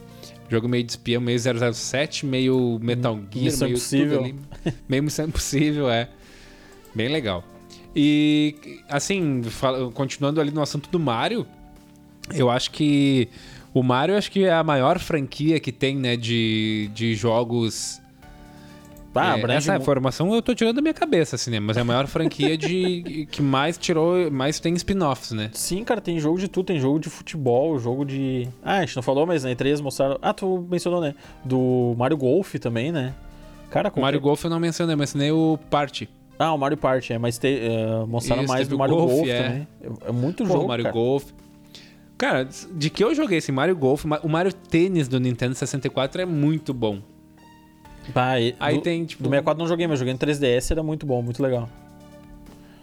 Jogo 0.47 0.69
meio 0.69 0.85
de 0.85 0.93
espião, 0.93 1.21
meio 1.21 1.37
007, 1.37 2.25
meio 2.25 2.79
Metal 2.81 3.19
Gear, 3.29 3.43
Missão 3.43 3.67
meio 3.67 3.75
Impossível. 3.75 4.17
tudo 4.23 4.25
ali. 4.27 4.35
meio 4.87 5.03
Missão 5.03 5.25
Impossível, 5.25 5.89
é. 5.89 6.07
Bem 6.95 7.09
legal. 7.09 7.43
E, 7.93 8.55
assim, 8.87 9.41
continuando 9.93 10.39
ali 10.39 10.51
no 10.51 10.61
assunto 10.61 10.89
do 10.89 10.97
Mario, 11.01 11.45
eu 12.33 12.49
acho 12.49 12.71
que 12.71 13.27
o 13.73 13.83
Mario 13.83 14.15
acho 14.15 14.31
que 14.31 14.45
é 14.45 14.53
a 14.53 14.63
maior 14.63 14.99
franquia 14.99 15.59
que 15.59 15.73
tem, 15.73 15.97
né, 15.97 16.15
de, 16.15 16.89
de 16.93 17.13
jogos... 17.13 17.99
Ah, 19.19 19.37
É, 19.37 19.55
essa 19.55 19.73
mu- 19.73 19.79
informação 19.79 20.33
eu 20.33 20.41
tô 20.41 20.53
tirando 20.55 20.75
da 20.75 20.81
minha 20.81 20.93
cabeça, 20.93 21.35
assim, 21.35 21.51
né? 21.51 21.59
Mas 21.59 21.77
é 21.77 21.81
a 21.81 21.83
maior 21.83 22.07
franquia 22.07 22.57
de 22.57 23.27
que 23.31 23.41
mais 23.41 23.77
tirou, 23.77 24.29
mais 24.31 24.59
tem 24.59 24.73
spin-offs, 24.75 25.31
né? 25.31 25.49
Sim, 25.53 25.83
cara, 25.83 25.99
tem 26.01 26.19
jogo 26.19 26.37
de 26.39 26.47
tudo, 26.47 26.67
tem 26.67 26.79
jogo 26.79 26.99
de 26.99 27.09
futebol, 27.09 27.77
jogo 27.79 28.05
de. 28.05 28.47
Ah, 28.63 28.77
a 28.77 28.81
gente 28.85 28.95
não 28.95 29.03
falou, 29.03 29.25
mas 29.25 29.43
na 29.43 29.51
E3 29.51 29.81
mostraram. 29.81 30.17
Ah, 30.21 30.33
tu 30.33 30.65
mencionou, 30.69 31.01
né? 31.01 31.13
Do 31.43 31.93
Mario 31.97 32.17
Golf 32.17 32.55
também, 32.55 32.91
né? 32.91 33.13
Cara, 33.69 33.89
qualquer- 33.89 34.01
Mario 34.01 34.21
Golf 34.21 34.43
eu 34.43 34.49
não 34.49 34.59
mencionei, 34.59 34.95
mas 34.95 35.13
mencionei 35.13 35.31
o 35.31 35.59
Party. 35.69 36.09
Ah, 36.39 36.53
o 36.53 36.57
Mario 36.57 36.77
Party, 36.77 37.13
é, 37.13 37.17
mas 37.17 37.37
te... 37.37 37.47
é, 37.47 38.05
mostraram 38.07 38.43
Isso, 38.43 38.53
mais 38.53 38.67
do 38.67 38.77
Mario 38.77 38.95
Golf, 38.95 39.11
Golf, 39.11 39.27
é. 39.27 39.43
também. 39.43 39.67
É, 40.05 40.09
é 40.09 40.11
muito 40.11 40.43
Pô, 40.45 40.53
jogo, 40.53 40.67
Mario 40.69 40.83
cara. 40.85 40.93
Golf. 40.93 41.25
Cara, 42.17 42.47
de 42.73 42.89
que 42.89 43.03
eu 43.03 43.13
joguei 43.15 43.37
esse 43.37 43.51
Mario 43.51 43.75
Golf, 43.75 44.03
o 44.23 44.29
Mario 44.29 44.51
Tênis 44.53 45.07
do 45.07 45.19
Nintendo 45.19 45.53
64 45.55 46.21
é 46.21 46.25
muito 46.25 46.73
bom. 46.73 46.99
Bah, 48.13 48.39
e- 48.39 48.55
Aí 48.59 48.75
do, 48.75 48.81
tem, 48.81 49.05
tipo. 49.05 49.21
do 49.23 49.29
64 49.29 49.59
não 49.61 49.67
joguei, 49.67 49.85
mas 49.87 49.99
joguei 49.99 50.13
no 50.13 50.19
3DS, 50.19 50.71
era 50.71 50.81
muito 50.83 51.05
bom, 51.05 51.21
muito 51.21 51.41
legal. 51.43 51.69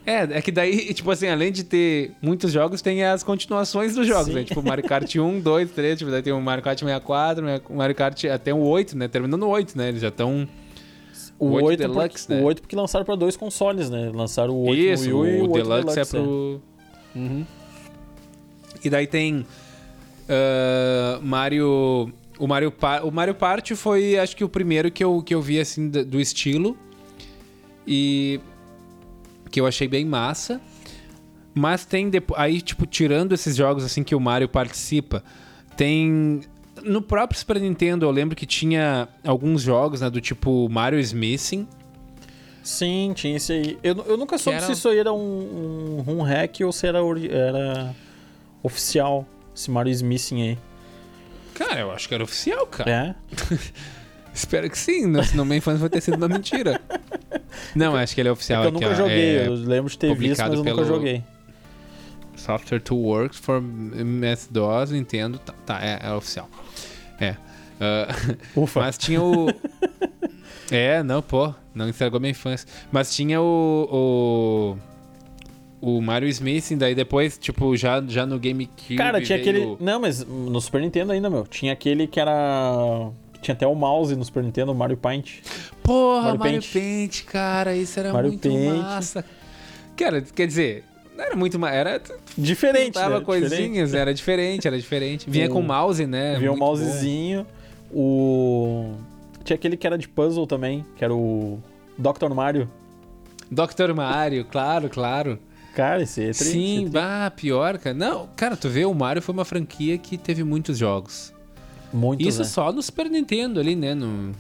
É, 0.05 0.39
é 0.39 0.41
que 0.41 0.53
daí, 0.53 0.93
tipo 0.95 1.11
assim, 1.11 1.27
além 1.27 1.51
de 1.51 1.64
ter 1.64 2.12
muitos 2.23 2.53
jogos, 2.53 2.81
tem 2.81 3.03
as 3.03 3.25
continuações 3.25 3.95
dos 3.97 4.07
jogos, 4.07 4.27
Sim. 4.29 4.35
né? 4.35 4.45
Tipo 4.45 4.62
Mario 4.62 4.85
Kart 4.85 5.12
1, 5.17 5.41
2, 5.41 5.71
3, 5.73 5.99
tipo, 5.99 6.11
daí 6.12 6.23
tem 6.23 6.33
o 6.33 6.41
Mario 6.41 6.62
Kart 6.62 6.79
64, 6.79 7.45
o 7.69 7.75
Mario 7.77 7.95
Kart 7.97 8.25
até 8.27 8.55
o 8.55 8.59
8, 8.59 8.97
né? 8.97 9.09
Terminando 9.09 9.41
no 9.41 9.49
8, 9.49 9.77
né? 9.77 9.89
Eles 9.89 10.01
já 10.03 10.09
estão. 10.09 10.47
O 11.39 11.47
O 11.49 11.53
8, 11.55 11.67
8 11.67 11.79
porque, 11.83 11.99
Deluxe, 11.99 12.31
né? 12.31 12.41
o 12.41 12.45
8 12.45 12.62
porque 12.62 12.77
lançaram 12.77 13.05
pra 13.05 13.14
dois 13.17 13.37
consoles, 13.37 13.91
né? 13.91 14.11
Lançaram 14.14 14.55
o 14.55 14.69
8 14.69 14.81
Isso, 14.81 15.11
no 15.11 15.21
Wii 15.21 15.33
e 15.33 15.41
o, 15.41 15.45
o 15.47 15.53
8 15.53 15.69
Deluxe, 15.69 16.01
é 16.01 16.05
pro. 16.05 16.62
Uhum. 17.14 17.45
E 18.85 18.89
daí 18.89 19.07
tem. 19.09 19.45
ah, 20.29 21.19
Mario. 21.23 22.12
O 22.39 22.47
Mario, 22.47 22.70
Pa- 22.70 23.01
o 23.03 23.11
Mario 23.11 23.34
Party 23.34 23.74
foi, 23.74 24.18
acho 24.18 24.37
que, 24.37 24.45
o 24.45 24.49
primeiro 24.49 24.91
que 24.91 25.03
eu, 25.03 25.22
que 25.22 25.34
eu 25.34 25.41
vi, 25.41 25.59
assim, 25.59 25.89
do, 25.89 26.05
estilo. 26.20 26.76
E. 27.87 28.41
Que 29.51 29.61
eu 29.61 29.66
achei 29.66 29.89
bem 29.89 30.05
massa. 30.05 30.61
Mas 31.55 31.84
tem. 31.87 32.11
Aí, 32.37 32.61
tipo, 32.61 32.84
tirando 32.87 33.32
esses 33.32 33.57
jogos, 33.57 33.84
assim, 33.84 34.03
que 34.03 34.14
o 34.14 34.20
Mario 34.20 34.49
participa, 34.49 35.22
tem. 35.76 36.41
No 36.84 37.01
próprio 37.01 37.39
Super 37.39 37.59
Nintendo, 37.59 38.05
eu 38.05 38.11
lembro 38.11 38.37
que 38.37 38.45
tinha 38.45 39.09
alguns 39.24 39.62
jogos, 39.62 40.03
né, 40.03 40.11
do 40.11 40.20
tipo 40.20 40.68
Mario 40.68 40.99
is 41.01 41.12
Missing. 41.12 41.66
Sim, 42.62 43.12
tinha 43.14 43.37
esse 43.37 43.53
aí. 43.53 43.78
Eu, 43.82 43.95
eu 44.07 44.16
nunca 44.18 44.37
soube 44.37 44.59
era- 44.59 44.66
se 44.66 44.72
isso 44.72 44.89
aí 44.89 44.99
era 44.99 45.12
um, 45.12 46.05
um, 46.07 46.20
hack 46.22 46.59
ou 46.64 46.72
se 46.72 46.87
era, 46.87 46.99
era 47.30 47.95
oficial, 48.62 49.26
esse 49.55 49.70
Mario 49.70 49.91
is 49.91 50.03
Missing 50.03 50.43
aí. 50.43 50.59
Cara, 51.57 51.81
eu 51.81 51.91
acho 51.91 52.09
que 52.09 52.15
era 52.15 52.23
oficial, 52.25 52.67
cara. 52.67 52.91
É? 52.91 53.15
Espero 54.33 54.69
que 54.69 54.79
sim, 54.79 55.07
né? 55.07 55.23
senão 55.23 55.45
minha 55.47 55.57
infância 55.57 55.81
vai 55.81 55.89
ter 55.89 56.01
sido 56.03 56.17
uma 56.17 56.29
mentira. 56.29 56.81
Não, 57.75 57.97
acho 57.97 58.15
que 58.15 58.21
ele 58.21 58.29
é 58.29 58.31
É 58.31 58.33
oficial. 58.33 58.63
que 58.63 58.67
eu 58.67 58.71
aqui, 58.77 58.81
nunca 58.85 58.93
ó, 58.95 58.97
joguei, 58.97 59.39
é 59.39 59.47
eu 59.47 59.55
lembro 59.55 59.91
de 59.91 59.99
ter 59.99 60.15
visto, 60.15 60.41
mas 60.43 60.53
eu 60.53 60.63
nunca 60.63 60.85
joguei. 60.85 61.25
Software 62.37 62.81
to 62.81 62.95
Works 62.95 63.39
for 63.39 63.57
MS-DOS, 63.59 64.91
Nintendo. 64.91 65.39
Tá, 65.39 65.55
tá, 65.65 65.81
é, 65.83 66.01
é 66.03 66.13
oficial. 66.13 66.49
É. 67.19 67.35
Ah, 67.81 68.09
Ufa. 68.55 68.81
mas 68.81 68.99
tinha 68.99 69.23
o. 69.23 69.49
É, 70.71 71.03
não, 71.03 71.23
pô, 71.23 71.55
não 71.75 71.89
estragou 71.89 72.21
minha 72.21 72.31
infância. 72.31 72.69
Mas 72.93 73.15
tinha 73.15 73.41
o. 73.41 73.89
O, 73.91 74.77
o 75.87 76.03
Mario 76.03 76.28
Smith, 76.28 76.72
daí 76.76 76.95
depois, 76.95 77.39
tipo, 77.39 77.76
já, 77.76 78.03
já 78.07 78.24
no 78.26 78.39
GameCube. 78.39 78.97
Cara, 78.97 79.20
tinha 79.20 79.39
veio- 79.39 79.51
aquele. 79.74 79.76
Não, 79.84 80.01
mas 80.01 80.24
no 80.24 80.61
Super 80.61 80.80
Nintendo 80.80 81.12
ainda, 81.12 81.28
meu. 81.30 81.45
Tinha 81.47 81.72
aquele 81.72 82.07
que 82.07 82.18
era. 82.18 83.11
Tinha 83.43 83.55
até 83.55 83.66
o 83.66 83.74
mouse 83.74 84.16
no 84.16 84.24
Super 84.24 84.43
Nintendo, 84.43 84.72
o 84.72 84.74
Mario 84.74 84.97
Paint. 84.97 85.41
Porra, 85.82 86.22
Mario 86.34 86.39
Mario, 86.41 86.61
Paint. 86.62 86.72
Paint. 86.72 87.24
cara, 87.26 87.76
isso 87.76 87.99
era 88.01 88.12
Mario 88.12 88.30
muito 88.30 88.49
Paint. 88.49 88.76
massa. 88.78 89.24
Cara, 89.97 90.20
quer 90.22 90.47
dizer, 90.47 90.84
não 91.16 91.24
era 91.24 91.37
muito 91.37 91.59
mais. 91.59 91.74
Era. 91.76 92.03
Diferente, 92.37 92.95
Tava 92.95 93.18
né? 93.20 93.24
coisinhas, 93.24 93.95
era 93.95 94.12
diferente, 94.12 94.66
era 94.66 94.76
diferente. 94.78 95.28
Vinha 95.30 95.47
O- 95.49 95.53
com 95.53 95.62
mouse, 95.62 96.05
né? 96.07 96.34
Diferente. 96.34 96.39
Vinha 96.41 96.51
um 96.51 96.55
muito 96.57 96.61
bom. 96.61 96.66
mousezinho. 96.66 97.47
O. 97.93 98.93
Tinha 99.45 99.55
aquele 99.55 99.76
que 99.76 99.87
era 99.87 99.97
de 99.97 100.09
puzzle 100.09 100.47
também, 100.47 100.84
que 100.97 101.05
era 101.05 101.14
o. 101.14 101.59
Dr. 101.97 102.32
Mario. 102.34 102.68
Dr. 103.51 103.95
Mario, 103.95 104.45
claro, 104.45 104.89
claro. 104.89 105.39
Cara, 105.77 106.03
esse 106.03 106.22
é 106.22 106.31
tri- 106.33 106.45
Sim, 106.47 106.85
esse 106.85 106.91
bah, 106.91 107.31
pior, 107.37 107.77
cara. 107.77 107.95
Não, 107.95 108.31
cara, 108.35 108.57
tu 108.57 108.66
vê, 108.66 108.87
o 108.87 108.95
Mario 108.95 109.20
foi 109.20 109.35
uma 109.35 109.45
franquia 109.45 109.99
que 109.99 110.16
teve 110.16 110.43
muitos 110.43 110.79
jogos. 110.79 111.35
Muitos, 111.93 112.27
Isso 112.27 112.39
né? 112.39 112.45
só 112.47 112.72
no 112.72 112.81
Super 112.81 113.11
Nintendo 113.11 113.61
ali, 113.61 113.77
né? 113.77 113.95
No... 113.95 114.33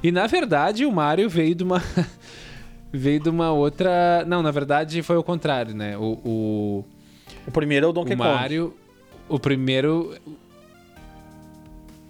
E 0.00 0.12
na 0.12 0.28
verdade 0.28 0.86
o 0.86 0.92
Mario 0.92 1.28
veio 1.28 1.52
de 1.56 1.64
uma. 1.64 1.82
veio 2.92 3.18
de 3.18 3.28
uma 3.28 3.50
outra. 3.50 4.24
Não, 4.24 4.40
na 4.40 4.52
verdade 4.52 5.02
foi 5.02 5.16
o 5.16 5.22
contrário, 5.24 5.74
né? 5.74 5.98
O, 5.98 6.12
o, 6.24 6.84
O 7.48 7.50
primeiro 7.50 7.86
é 7.86 7.88
o 7.88 7.92
Donkey 7.92 8.14
o 8.14 8.16
Kong. 8.16 8.28
Mario. 8.30 8.76
O 9.28 9.36
primeiro. 9.36 10.16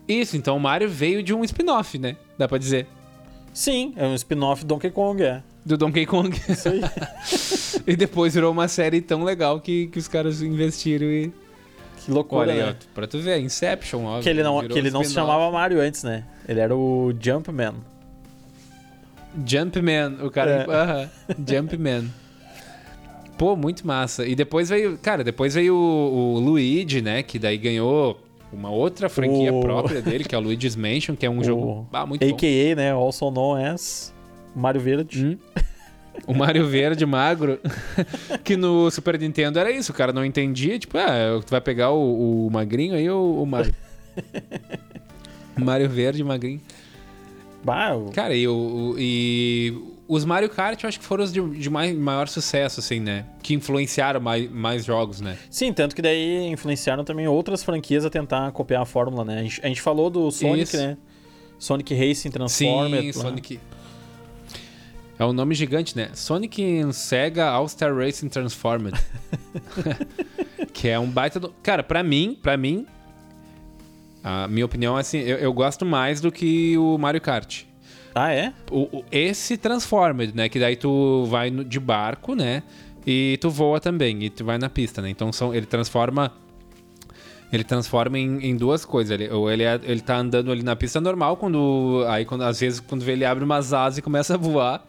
Isso, 0.07 0.37
então 0.37 0.59
o 0.59 0.61
Mario 0.61 0.91
veio 0.91 1.23
de 1.23 1.33
um 1.33 1.43
spin-off, 1.43 1.99
né? 1.99 2.19
Dá 2.37 2.47
pra 2.47 2.59
dizer. 2.59 2.87
Sim, 3.51 3.95
é 3.97 4.07
um 4.07 4.15
spin-off 4.15 4.63
do 4.63 4.69
Donkey 4.69 4.91
Kong, 4.91 5.23
é. 5.23 5.43
Do 5.65 5.77
Donkey 5.77 6.07
Kong. 6.07 6.35
Isso 6.49 6.69
aí. 6.69 6.81
e 7.87 7.97
depois 7.97 8.35
virou 8.35 8.51
uma 8.51 8.69
série 8.69 9.01
tão 9.01 9.23
legal 9.25 9.61
que, 9.61 9.89
que 9.89 9.99
os 9.99 10.09
caras 10.09 10.41
investiram 10.43 11.07
e. 11.07 11.33
que 11.99 12.11
loucura, 12.11 12.51
Olha 12.51 12.67
né? 12.67 12.77
ó, 12.79 12.95
pra 12.95 13.07
tu 13.07 13.19
ver, 13.19 13.39
Inception, 13.41 14.05
óbvio. 14.05 14.23
Que 14.23 14.29
ele 14.31 14.43
não, 14.43 14.67
que 14.67 14.79
ele 14.79 14.91
não 14.91 15.05
se 15.05 15.13
chamava 15.13 15.51
Mario 15.51 15.81
antes, 15.81 16.03
né? 16.03 16.25
Ele 16.49 16.61
era 16.61 16.75
o 16.75 17.13
Jumpman. 17.21 17.75
Jumpman, 19.47 20.19
o 20.23 20.31
cara. 20.31 20.67
É. 20.69 20.75
Aham, 20.75 21.11
Jumpman. 21.47 22.11
Pô, 23.37 23.55
muito 23.57 23.87
massa. 23.87 24.27
E 24.27 24.35
depois 24.35 24.69
veio. 24.69 24.99
Cara, 24.99 25.23
depois 25.23 25.55
veio 25.55 25.75
o, 25.75 26.35
o 26.35 26.39
Luigi, 26.41 27.01
né? 27.01 27.23
Que 27.23 27.39
daí 27.39 27.57
ganhou 27.57 28.19
uma 28.53 28.71
outra 28.71 29.09
franquia 29.09 29.53
O- 29.53 29.61
própria 29.61 30.03
dele, 30.03 30.25
que 30.25 30.35
é 30.35 30.39
o 30.39 30.41
Luigi's 30.41 30.75
Mansion, 30.75 31.15
que 31.15 31.25
é 31.25 31.31
um 31.31 31.39
O 31.41 31.45
jogo 31.45 31.87
ah, 31.93 32.05
muito 32.05 32.27
bom. 32.27 32.35
A.K.A., 32.35 32.75
né? 32.75 32.93
Also 32.93 33.31
known 33.31 33.55
as 33.55 34.13
Mario 34.55 34.81
Verde. 34.81 35.27
Hum. 35.27 35.39
O 36.27 36.35
Mario 36.35 36.67
Verde 36.67 37.07
magro, 37.07 37.59
que 38.45 38.57
no 38.57 38.91
Super 38.91 39.19
Nintendo 39.19 39.59
era 39.59 39.71
isso, 39.71 39.91
o 39.93 39.95
cara 39.95 40.13
não 40.13 40.25
entendia, 40.25 40.79
tipo, 40.79 40.99
ah, 40.99 41.41
tu 41.45 41.51
vai 41.51 41.61
pegar 41.61 41.91
o, 41.93 42.47
o 42.47 42.51
magrinho 42.51 42.95
aí 42.95 43.09
ou 43.09 43.43
o 43.43 43.47
Mario? 43.47 43.75
Mario 45.57 45.89
Verde 45.89 46.23
magrinho. 46.25 46.61
Bah, 47.63 47.91
Cara, 48.15 48.35
e, 48.35 48.49
o, 48.49 48.95
e 48.99 49.75
os 50.09 50.25
Mario 50.25 50.49
Kart 50.49 50.83
eu 50.83 50.89
acho 50.89 50.99
que 50.99 51.05
foram 51.05 51.25
os 51.25 51.33
de, 51.33 51.41
de 51.59 51.69
mai- 51.69 51.93
maior 51.93 52.27
sucesso, 52.27 52.81
assim, 52.81 52.99
né? 53.01 53.27
Que 53.43 53.55
influenciaram 53.55 54.21
mais, 54.21 54.51
mais 54.51 54.85
jogos, 54.85 55.21
né? 55.21 55.37
Sim, 55.51 55.73
tanto 55.73 55.95
que 55.95 56.01
daí 56.01 56.49
influenciaram 56.49 57.05
também 57.05 57.29
outras 57.29 57.63
franquias 57.63 58.05
a 58.05 58.11
tentar 58.11 58.51
copiar 58.53 58.83
a 58.83 58.87
fórmula, 58.87 59.25
né? 59.25 59.41
A 59.41 59.43
gente, 59.43 59.61
a 59.63 59.69
gente 59.69 59.83
falou 59.83 60.09
do 60.09 60.31
Sonic, 60.31 60.63
Isso. 60.63 60.77
né? 60.79 60.97
Sonic 61.59 61.95
Racing 61.95 62.31
Transformer. 62.31 63.03
Sim. 63.03 63.13
Sonic. 63.13 63.61
É 65.21 65.25
um 65.27 65.35
nome 65.35 65.55
gigante, 65.55 65.95
né? 65.95 66.09
Sonic 66.15 66.83
Sega 66.95 67.45
All-Star 67.51 67.95
Racing 67.95 68.31
Transformed. 68.31 68.99
que 70.73 70.89
é 70.89 70.99
um 70.99 71.11
baita 71.11 71.39
do... 71.39 71.51
Cara, 71.63 71.83
pra 71.83 72.03
mim, 72.03 72.39
pra 72.41 72.57
mim, 72.57 72.87
a 74.25 74.49
minha 74.49 74.65
opinião 74.65 74.97
é 74.97 75.01
assim, 75.03 75.19
eu, 75.19 75.37
eu 75.37 75.53
gosto 75.53 75.85
mais 75.85 76.23
do 76.23 76.33
que 76.33 76.77
o 76.79 76.97
Mario 76.97 77.21
Kart. 77.21 77.65
Ah, 78.15 78.33
é? 78.33 78.55
O, 78.71 78.99
o- 79.01 79.05
esse 79.13 79.59
Transformed, 79.59 80.35
né? 80.35 80.49
Que 80.49 80.59
daí 80.59 80.75
tu 80.75 81.27
vai 81.27 81.51
no- 81.51 81.65
de 81.67 81.79
barco, 81.79 82.35
né? 82.35 82.63
E 83.07 83.37
tu 83.43 83.51
voa 83.51 83.79
também, 83.79 84.25
e 84.25 84.31
tu 84.31 84.43
vai 84.43 84.57
na 84.57 84.71
pista, 84.71 85.03
né? 85.03 85.11
Então 85.11 85.31
são, 85.33 85.55
ele 85.55 85.67
transforma. 85.67 86.33
Ele 87.53 87.65
transforma 87.65 88.19
em, 88.19 88.39
em 88.51 88.57
duas 88.57 88.85
coisas. 88.85 89.11
Ele, 89.19 89.29
ou 89.33 89.51
ele, 89.51 89.65
é- 89.65 89.81
ele 89.83 90.01
tá 90.01 90.17
andando 90.17 90.53
ali 90.53 90.63
na 90.63 90.77
pista 90.77 91.01
normal, 91.01 91.37
quando. 91.37 92.05
Aí 92.09 92.25
quando, 92.25 92.43
às 92.43 92.61
vezes 92.61 92.79
quando 92.81 93.03
vê, 93.03 93.13
ele 93.13 93.25
abre 93.25 93.43
umas 93.45 93.73
asas 93.73 93.99
e 93.99 94.03
começa 94.03 94.35
a 94.35 94.37
voar. 94.37 94.87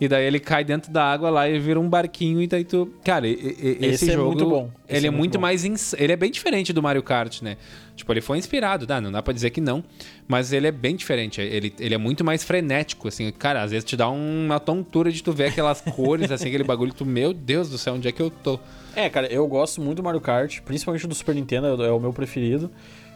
E 0.00 0.08
daí 0.08 0.24
ele 0.24 0.40
cai 0.40 0.64
dentro 0.64 0.90
da 0.90 1.04
água 1.04 1.28
lá 1.28 1.46
e 1.46 1.58
vira 1.58 1.78
um 1.78 1.86
barquinho 1.86 2.40
e 2.40 2.46
daí 2.46 2.64
tu. 2.64 2.90
Cara, 3.04 3.28
e- 3.28 3.32
e- 3.32 3.76
esse, 3.86 4.04
Esse 4.04 4.10
é 4.10 4.14
jogo. 4.14 4.28
muito 4.28 4.46
bom. 4.48 4.70
Esse 4.88 4.96
Ele 4.98 5.06
é 5.06 5.08
é 5.08 5.10
muito 5.10 5.38
mais. 5.38 5.62
ins- 5.64 5.92
Ele 5.98 6.12
é 6.12 6.16
bem 6.16 6.30
diferente 6.30 6.72
do 6.72 6.82
Mario 6.82 7.02
Kart, 7.02 7.42
né? 7.42 7.58
Tipo, 7.94 8.10
ele 8.14 8.22
foi 8.22 8.38
inspirado, 8.38 8.86
tá? 8.86 8.98
Não 8.98 9.12
dá 9.12 9.20
pra 9.22 9.34
dizer 9.34 9.50
que 9.50 9.60
não. 9.60 9.84
Mas 10.26 10.54
ele 10.54 10.66
é 10.66 10.72
bem 10.72 10.96
diferente. 10.96 11.38
Ele, 11.42 11.74
ele 11.78 11.94
é 11.94 11.98
muito 11.98 12.24
mais 12.24 12.42
frenético, 12.42 13.08
assim. 13.08 13.30
Cara, 13.32 13.62
às 13.62 13.72
vezes 13.72 13.84
te 13.84 13.94
dá 13.94 14.08
uma 14.08 14.58
tontura 14.58 15.12
de 15.12 15.22
tu 15.22 15.32
ver 15.32 15.48
aquelas 15.48 15.82
cores, 15.82 16.30
assim, 16.30 16.48
aquele 16.48 16.64
bagulho. 16.64 16.94
Tu, 16.94 17.04
meu 17.04 17.34
Deus 17.34 17.68
do 17.68 17.76
céu, 17.76 17.92
onde 17.94 18.08
é 18.08 18.12
que 18.12 18.22
eu 18.22 18.30
tô? 18.30 18.58
É, 18.96 19.08
cara, 19.08 19.26
eu 19.32 19.46
gosto 19.46 19.80
muito 19.80 19.98
do 19.98 20.02
Mario 20.02 20.20
Kart, 20.20 20.60
principalmente 20.62 21.06
do 21.06 21.14
Super 21.14 21.34
Nintendo, 21.34 21.66
é 21.68 21.72
o- 21.74 21.84
é 21.84 21.92
o 21.92 22.00
meu 22.00 22.12
preferido. 22.12 22.70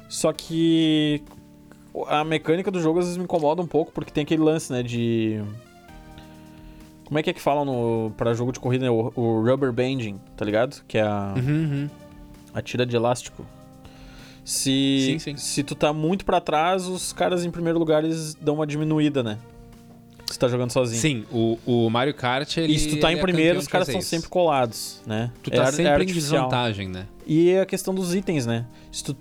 Só 0.08 0.32
que 0.32 1.22
a 2.08 2.22
mecânica 2.24 2.70
do 2.70 2.80
jogo 2.80 2.98
às 3.00 3.06
vezes 3.06 3.16
me 3.18 3.24
incomoda 3.24 3.60
um 3.62 3.66
pouco, 3.66 3.90
porque 3.92 4.10
tem 4.12 4.22
aquele 4.22 4.42
lance, 4.42 4.72
né, 4.72 4.82
de... 4.82 5.42
Como 7.04 7.18
é 7.18 7.22
que 7.22 7.30
é 7.30 7.32
que 7.32 7.40
falam 7.40 7.64
no, 7.64 8.10
pra 8.16 8.32
jogo 8.34 8.50
de 8.52 8.58
corrida, 8.60 8.84
né? 8.84 8.90
o, 8.90 9.12
o 9.14 9.42
rubber 9.44 9.72
banding, 9.72 10.18
tá 10.36 10.44
ligado? 10.44 10.82
Que 10.88 10.98
é 10.98 11.02
a, 11.02 11.34
Uhum, 11.36 11.44
uhum. 11.52 11.90
a 12.54 12.62
tira 12.62 12.86
de 12.86 12.96
elástico. 12.96 13.44
Se, 14.44 15.06
Sim, 15.06 15.18
sim. 15.18 15.36
se 15.36 15.62
tu 15.62 15.74
tá 15.74 15.92
muito 15.92 16.24
pra 16.24 16.40
trás, 16.40 16.86
os 16.86 17.12
caras 17.12 17.44
em 17.44 17.50
primeiro 17.50 17.78
lugar 17.78 18.04
eles 18.04 18.34
dão 18.34 18.56
uma 18.56 18.66
diminuída, 18.66 19.22
né? 19.22 19.38
Se 20.34 20.38
tá 20.40 20.48
jogando 20.48 20.72
sozinho. 20.72 21.00
Sim, 21.00 21.24
o, 21.30 21.56
o 21.64 21.88
Mario 21.88 22.12
Kart, 22.12 22.56
ele 22.56 22.72
E 22.74 22.78
se 22.80 22.88
tu 22.88 22.98
tá 22.98 23.12
em 23.12 23.18
é 23.18 23.20
primeiro, 23.20 23.56
os 23.56 23.68
caras 23.68 23.86
estão 23.86 24.02
sempre 24.02 24.28
colados, 24.28 25.00
né? 25.06 25.30
Tu 25.44 25.50
É 25.52 25.56
tá 25.56 25.62
é 25.62 25.66
sempre 25.66 25.84
em 25.84 25.86
artificial. 25.94 26.32
desvantagem, 26.48 26.88
né? 26.88 27.06
E 27.24 27.56
a 27.56 27.64
questão 27.64 27.94
dos 27.94 28.16
itens, 28.16 28.44
né? 28.44 28.66
Se 28.90 29.04
tu, 29.04 29.16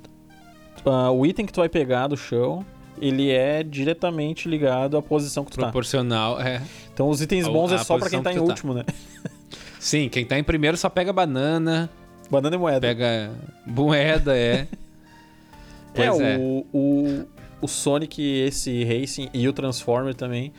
ah, 0.84 1.12
o 1.12 1.24
item 1.24 1.46
que 1.46 1.54
tu 1.54 1.60
vai 1.60 1.70
pegar 1.70 2.08
do 2.08 2.18
chão, 2.18 2.66
ele 3.00 3.30
é 3.30 3.62
diretamente 3.62 4.50
ligado 4.50 4.98
à 4.98 5.04
posição 5.04 5.46
que 5.46 5.52
tu 5.52 5.58
tá. 5.58 5.68
Proporcional, 5.68 6.42
é. 6.42 6.64
Então 6.92 7.08
os 7.08 7.22
itens 7.22 7.46
A- 7.46 7.52
bons 7.52 7.72
é 7.72 7.76
a 7.76 7.84
só 7.84 7.96
pra 8.00 8.10
quem 8.10 8.24
tá 8.24 8.32
que 8.32 8.38
em 8.38 8.42
tá. 8.44 8.48
último, 8.48 8.74
né? 8.74 8.84
Sim, 9.80 10.10
quem 10.10 10.26
tá 10.26 10.40
em 10.40 10.44
primeiro 10.44 10.76
só 10.78 10.90
pega 10.90 11.14
banana, 11.14 11.92
Banana 12.32 12.56
e 12.56 12.58
moeda. 12.60 12.80
pega 12.88 13.32
moeda, 13.68 14.36
é. 14.36 14.68
Pois 15.94 16.20
é, 16.20 16.34
é. 16.34 16.38
O, 16.40 16.66
o, 16.74 17.26
o 17.62 17.68
Sonic, 17.68 18.20
esse 18.20 18.84
Racing 18.84 19.30
e 19.32 19.48
o 19.48 19.54
Transformer 19.54 20.16
também. 20.16 20.52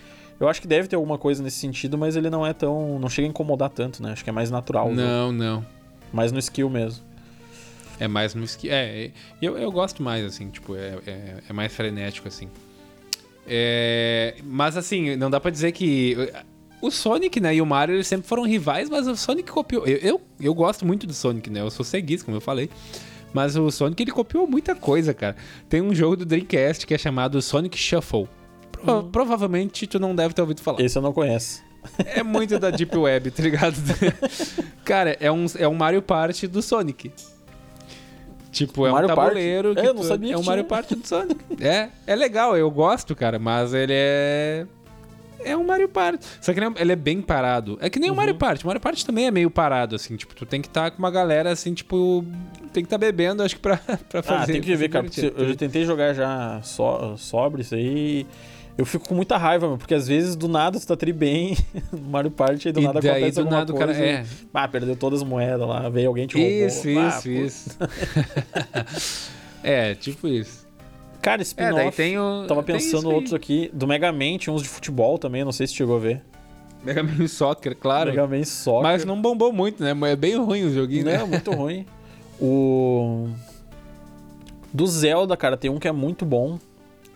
Eu 0.44 0.48
acho 0.48 0.60
que 0.60 0.68
deve 0.68 0.88
ter 0.88 0.96
alguma 0.96 1.18
coisa 1.18 1.42
nesse 1.42 1.56
sentido, 1.58 1.96
mas 1.96 2.16
ele 2.16 2.28
não 2.28 2.46
é 2.46 2.52
tão. 2.52 2.98
não 2.98 3.08
chega 3.08 3.26
a 3.26 3.30
incomodar 3.30 3.70
tanto, 3.70 4.02
né? 4.02 4.12
Acho 4.12 4.22
que 4.22 4.30
é 4.30 4.32
mais 4.32 4.50
natural. 4.50 4.92
Não, 4.92 5.32
não. 5.32 5.64
Mais 6.12 6.30
no 6.30 6.38
skill 6.38 6.68
mesmo. 6.68 7.02
É 7.98 8.08
mais 8.08 8.34
no 8.34 8.44
esqui. 8.44 8.68
É, 8.68 9.06
é, 9.06 9.10
eu, 9.40 9.56
eu 9.56 9.70
gosto 9.70 10.02
mais, 10.02 10.24
assim, 10.24 10.50
tipo, 10.50 10.74
é, 10.74 10.98
é, 11.06 11.36
é 11.48 11.52
mais 11.52 11.72
frenético, 11.72 12.28
assim. 12.28 12.48
É, 13.46 14.36
mas, 14.42 14.76
assim, 14.76 15.16
não 15.16 15.30
dá 15.30 15.40
pra 15.40 15.50
dizer 15.50 15.72
que. 15.72 16.16
O 16.80 16.90
Sonic, 16.90 17.40
né, 17.40 17.54
e 17.54 17.62
o 17.62 17.66
Mario, 17.66 17.94
eles 17.94 18.06
sempre 18.06 18.28
foram 18.28 18.42
rivais, 18.42 18.90
mas 18.90 19.06
o 19.06 19.16
Sonic 19.16 19.50
copiou. 19.50 19.86
Eu, 19.86 19.96
eu, 19.98 20.20
eu 20.38 20.54
gosto 20.54 20.84
muito 20.84 21.06
do 21.06 21.14
Sonic, 21.14 21.48
né? 21.48 21.60
Eu 21.60 21.70
sou 21.70 21.84
ceguista, 21.84 22.26
como 22.26 22.36
eu 22.36 22.42
falei. 22.42 22.68
Mas 23.32 23.56
o 23.56 23.70
Sonic, 23.70 24.02
ele 24.02 24.10
copiou 24.10 24.46
muita 24.46 24.74
coisa, 24.74 25.14
cara. 25.14 25.34
Tem 25.68 25.80
um 25.80 25.94
jogo 25.94 26.16
do 26.16 26.26
Dreamcast 26.26 26.86
que 26.86 26.92
é 26.92 26.98
chamado 26.98 27.40
Sonic 27.40 27.78
Shuffle. 27.78 28.28
Pro- 28.84 29.04
Provavelmente 29.04 29.86
tu 29.86 29.98
não 29.98 30.14
deve 30.14 30.34
ter 30.34 30.40
ouvido 30.42 30.60
falar. 30.62 30.80
Esse 30.80 30.96
eu 30.98 31.02
não 31.02 31.12
conheço. 31.12 31.62
É 31.98 32.22
muito 32.22 32.58
da 32.58 32.70
Deep 32.70 32.96
Web, 32.96 33.30
tá 33.30 33.42
ligado? 33.42 33.74
Cara, 34.84 35.16
é 35.20 35.30
um, 35.30 35.44
é 35.58 35.68
um 35.68 35.74
Mario 35.74 36.00
Party 36.00 36.46
do 36.46 36.62
Sonic. 36.62 37.12
Tipo, 38.50 38.86
é 38.86 38.92
Mario 38.92 39.10
um 39.10 39.14
Party? 39.14 39.28
tabuleiro. 39.30 39.74
que 39.74 39.80
É, 39.80 39.88
eu 39.88 39.94
não 39.94 40.02
tu- 40.02 40.08
sabia 40.08 40.34
É 40.34 40.38
um 40.38 40.42
Mario. 40.42 40.64
Party 40.64 40.94
do 40.94 41.06
Sonic. 41.06 41.40
É, 41.60 41.88
é 42.06 42.14
legal, 42.16 42.56
eu 42.56 42.70
gosto, 42.70 43.14
cara, 43.16 43.38
mas 43.38 43.74
ele 43.74 43.92
é. 43.94 44.66
É 45.40 45.54
um 45.56 45.64
Mario 45.64 45.88
Party. 45.88 46.24
Só 46.40 46.54
que 46.54 46.60
ele 46.60 46.66
é, 46.68 46.72
ele 46.80 46.92
é 46.92 46.96
bem 46.96 47.20
parado. 47.20 47.76
É 47.82 47.90
que 47.90 47.98
nem 47.98 48.08
o 48.08 48.12
Uhum. 48.12 48.16
Mario 48.16 48.34
Party. 48.36 48.64
O 48.64 48.66
Mario 48.68 48.80
Party 48.80 49.04
também 49.04 49.26
é 49.26 49.30
meio 49.30 49.50
parado, 49.50 49.94
assim. 49.96 50.16
Tipo, 50.16 50.34
tu 50.34 50.46
tem 50.46 50.62
que 50.62 50.68
estar 50.68 50.90
com 50.92 50.98
uma 50.98 51.10
galera, 51.10 51.50
assim, 51.50 51.74
tipo. 51.74 52.24
Tem 52.72 52.82
que 52.82 52.86
estar 52.86 52.96
bebendo, 52.96 53.42
acho 53.42 53.56
que 53.56 53.60
pra, 53.60 53.76
pra 54.08 54.22
fazer. 54.22 54.42
Ah, 54.42 54.46
tem 54.46 54.60
que 54.62 54.74
ver, 54.74 54.88
cara. 54.88 55.04
porque 55.04 55.32
eu 55.36 55.48
já 55.48 55.54
tentei 55.54 55.84
jogar 55.84 56.14
já 56.14 56.60
so, 56.62 57.16
sobre 57.18 57.60
isso 57.60 57.74
aí. 57.74 58.26
Eu 58.76 58.84
fico 58.84 59.08
com 59.08 59.14
muita 59.14 59.36
raiva, 59.36 59.68
meu, 59.68 59.78
porque 59.78 59.94
às 59.94 60.08
vezes 60.08 60.34
do 60.34 60.48
nada 60.48 60.80
tu 60.80 60.86
tá 60.86 60.96
tri 60.96 61.12
bem 61.12 61.56
no 61.92 62.08
Mario 62.10 62.30
Party 62.30 62.68
e 62.70 62.72
do 62.72 62.80
e 62.80 62.84
nada 62.84 63.00
daí, 63.00 63.10
acontece 63.10 63.34
do 63.36 63.40
alguma 63.42 63.58
nada, 63.58 63.72
coisa. 63.72 63.86
cara. 63.92 64.04
É, 64.04 64.24
Ah, 64.52 64.66
perdeu 64.68 64.96
todas 64.96 65.22
as 65.22 65.28
moedas 65.28 65.66
lá, 65.68 65.88
veio 65.88 66.08
alguém 66.08 66.26
te 66.26 66.36
roubou. 66.36 66.66
isso, 66.66 66.88
Ah, 66.98 67.08
isso, 67.18 67.30
isso. 67.30 67.78
é, 69.62 69.94
tipo 69.94 70.26
isso. 70.28 70.64
Cara, 71.22 71.40
É, 71.40 71.44
spin-off. 71.44 71.74
daí 71.76 71.90
tem 71.92 72.18
o. 72.18 72.44
Tava 72.46 72.60
isso 72.60 72.66
pensando 72.66 73.10
outros 73.10 73.32
aqui, 73.32 73.70
do 73.72 73.86
Mega 73.86 74.12
Man, 74.12 74.36
tinha 74.38 74.52
uns 74.52 74.62
de 74.62 74.68
futebol 74.68 75.18
também, 75.18 75.44
não 75.44 75.52
sei 75.52 75.66
se 75.66 75.74
chegou 75.74 75.96
a 75.96 76.00
ver. 76.00 76.22
Mega 76.84 77.02
Man 77.02 77.26
Soccer, 77.28 77.74
claro. 77.76 78.10
Mega 78.10 78.26
Man 78.26 78.44
Soccer. 78.44 78.82
Mas 78.82 79.04
não 79.06 79.20
bombou 79.22 79.50
muito, 79.52 79.82
né? 79.82 79.94
É 80.10 80.16
bem 80.16 80.36
ruim 80.36 80.64
o 80.64 80.74
joguinho, 80.74 81.04
né? 81.06 81.16
Não, 81.18 81.26
muito 81.28 81.50
ruim. 81.54 81.86
O. 82.38 83.28
Do 84.72 84.86
Zelda, 84.86 85.34
cara, 85.36 85.56
tem 85.56 85.70
um 85.70 85.78
que 85.78 85.88
é 85.88 85.92
muito 85.92 86.26
bom. 86.26 86.58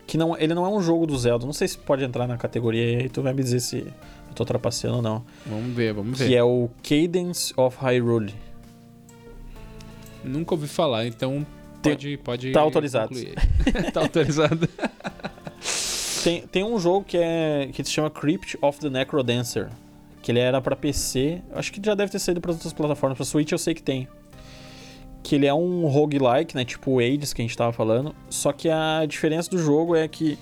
Que 0.08 0.16
não, 0.16 0.34
ele 0.38 0.54
não 0.54 0.64
é 0.64 0.68
um 0.70 0.80
jogo 0.80 1.06
do 1.06 1.16
Zelda. 1.18 1.44
Não 1.44 1.52
sei 1.52 1.68
se 1.68 1.76
pode 1.76 2.02
entrar 2.02 2.26
na 2.26 2.38
categoria 2.38 2.92
e 2.92 2.96
aí 3.02 3.08
tu 3.10 3.20
vai 3.20 3.34
me 3.34 3.42
dizer 3.42 3.60
se 3.60 3.86
eu 4.28 4.34
tô 4.34 4.42
trapaceando 4.42 4.96
ou 4.96 5.02
não. 5.02 5.22
Vamos 5.44 5.76
ver, 5.76 5.92
vamos 5.92 6.18
ver. 6.18 6.28
Que 6.28 6.34
é 6.34 6.42
o 6.42 6.70
Cadence 6.82 7.52
of 7.54 7.76
Hyrule. 7.78 8.34
Nunca 10.24 10.54
ouvi 10.54 10.66
falar, 10.66 11.06
então 11.06 11.46
pode. 11.82 12.16
pode 12.24 12.52
tá 12.52 12.60
autorizado. 12.60 13.14
tá 13.92 14.00
autorizado. 14.00 14.66
Tem, 16.24 16.40
tem 16.46 16.64
um 16.64 16.78
jogo 16.78 17.04
que 17.04 17.18
é 17.18 17.68
que 17.70 17.84
se 17.84 17.90
chama 17.90 18.08
Crypt 18.08 18.58
of 18.62 18.80
the 18.80 18.88
Necrodancer. 18.88 19.68
Que 20.22 20.32
ele 20.32 20.38
era 20.38 20.58
pra 20.58 20.74
PC. 20.74 21.42
Acho 21.52 21.70
que 21.70 21.82
já 21.84 21.94
deve 21.94 22.10
ter 22.10 22.18
saído 22.18 22.40
para 22.40 22.52
outras 22.52 22.72
plataformas. 22.72 23.18
Pra 23.18 23.26
Switch 23.26 23.52
eu 23.52 23.58
sei 23.58 23.74
que 23.74 23.82
tem. 23.82 24.08
Que 25.28 25.34
ele 25.34 25.46
é 25.46 25.52
um 25.52 25.86
roguelike, 25.88 26.56
né? 26.56 26.64
Tipo 26.64 26.92
o 26.92 26.98
Hades 27.00 27.34
que 27.34 27.42
a 27.42 27.44
gente 27.44 27.54
tava 27.54 27.70
falando. 27.70 28.14
Só 28.30 28.50
que 28.50 28.70
a 28.70 29.04
diferença 29.06 29.50
do 29.50 29.58
jogo 29.58 29.94
é 29.94 30.08
que 30.08 30.38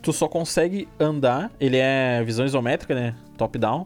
tu 0.00 0.12
só 0.12 0.28
consegue 0.28 0.86
andar. 1.00 1.50
Ele 1.58 1.76
é 1.76 2.22
visão 2.22 2.46
isométrica, 2.46 2.94
né? 2.94 3.16
Top-down. 3.36 3.84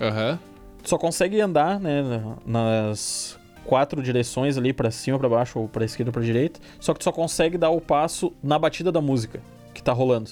Aham. 0.00 0.38
Tu 0.84 0.88
só 0.88 0.96
consegue 0.96 1.40
andar, 1.40 1.80
né? 1.80 2.00
na- 2.00 2.36
Nas 2.46 3.36
quatro 3.64 4.00
direções 4.00 4.56
ali 4.56 4.72
pra 4.72 4.92
cima, 4.92 5.18
pra 5.18 5.28
baixo 5.28 5.58
ou 5.58 5.66
pra 5.68 5.84
esquerda 5.84 6.10
ou 6.10 6.12
pra 6.12 6.22
direita. 6.22 6.60
Só 6.78 6.92
que 6.92 7.00
tu 7.00 7.04
só 7.04 7.10
consegue 7.10 7.58
dar 7.58 7.70
o 7.70 7.80
passo 7.80 8.32
na 8.40 8.56
batida 8.60 8.92
da 8.92 9.00
música 9.00 9.40
que 9.74 9.82
tá 9.82 9.92
rolando. 9.92 10.30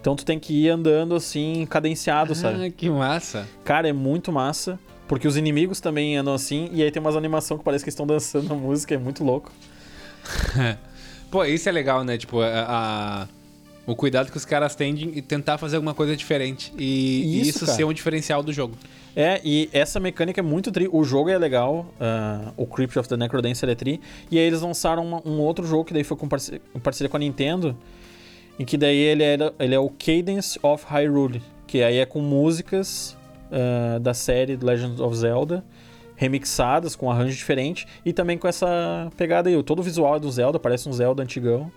Então 0.00 0.14
tu 0.14 0.24
tem 0.24 0.38
que 0.38 0.54
ir 0.66 0.68
andando 0.70 1.16
assim, 1.16 1.66
cadenciado, 1.66 2.36
sabe? 2.36 2.66
Ah, 2.66 2.70
que 2.70 2.88
massa. 2.88 3.48
Cara, 3.64 3.88
é 3.88 3.92
muito 3.92 4.30
massa. 4.30 4.78
Porque 5.08 5.26
os 5.28 5.36
inimigos 5.36 5.80
também 5.80 6.16
andam 6.16 6.34
assim, 6.34 6.68
e 6.72 6.82
aí 6.82 6.90
tem 6.90 7.00
umas 7.00 7.14
animações 7.16 7.58
que 7.58 7.64
parece 7.64 7.84
que 7.84 7.90
estão 7.90 8.06
dançando 8.06 8.52
a 8.52 8.56
música, 8.56 8.94
é 8.94 8.98
muito 8.98 9.22
louco. 9.22 9.52
Pô, 11.30 11.44
isso 11.44 11.68
é 11.68 11.72
legal, 11.72 12.04
né? 12.04 12.16
Tipo, 12.18 12.40
a, 12.40 12.46
a- 12.66 13.28
o 13.86 13.94
cuidado 13.94 14.30
que 14.32 14.36
os 14.36 14.44
caras 14.44 14.74
têm 14.74 14.92
de 14.94 15.22
tentar 15.22 15.58
fazer 15.58 15.76
alguma 15.76 15.94
coisa 15.94 16.16
diferente. 16.16 16.72
E, 16.76 17.22
e 17.36 17.40
Isso, 17.42 17.64
isso, 17.64 17.66
ser 17.72 17.84
um 17.84 17.92
diferencial 17.92 18.42
do 18.42 18.52
jogo. 18.52 18.76
É, 19.14 19.40
e 19.44 19.68
essa 19.72 20.00
mecânica 20.00 20.40
é 20.40 20.42
muito 20.42 20.72
tri. 20.72 20.88
O 20.90 21.04
jogo 21.04 21.30
é 21.30 21.38
legal, 21.38 21.86
ah, 22.00 22.52
o 22.56 22.66
Crypt 22.66 22.98
of 22.98 23.08
the 23.08 23.16
Necrodancer 23.16 23.68
é 23.68 23.74
tri. 23.76 24.00
E 24.30 24.38
aí 24.38 24.44
eles 24.44 24.60
lançaram 24.60 25.04
uma- 25.06 25.22
um 25.24 25.38
outro 25.40 25.64
jogo 25.66 25.84
que 25.84 25.94
daí 25.94 26.02
foi 26.02 26.16
com 26.16 26.28
parceria, 26.28 26.60
parceria 26.82 27.08
com 27.08 27.16
a 27.16 27.20
Nintendo. 27.20 27.76
Em 28.58 28.64
que 28.64 28.76
daí 28.76 28.96
ele, 28.96 29.22
era, 29.22 29.54
ele 29.60 29.74
é 29.74 29.78
o 29.78 29.88
Cadence 29.88 30.58
of 30.62 30.84
Hyrule. 30.88 31.40
Que 31.66 31.82
aí 31.82 31.98
é 31.98 32.06
com 32.06 32.20
músicas 32.20 33.16
ah, 33.50 33.98
da 33.98 34.14
série 34.14 34.56
Legend 34.56 35.00
of 35.00 35.16
Zelda. 35.16 35.64
Remixadas, 36.18 36.96
com 36.96 37.10
arranjo 37.10 37.36
diferente. 37.36 37.86
E 38.04 38.12
também 38.12 38.38
com 38.38 38.48
essa 38.48 39.10
pegada 39.16 39.48
aí. 39.50 39.62
Todo 39.62 39.80
o 39.80 39.82
visual 39.82 40.16
é 40.16 40.20
do 40.20 40.30
Zelda, 40.30 40.58
parece 40.58 40.88
um 40.88 40.92
Zelda 40.92 41.22
antigão. 41.22 41.70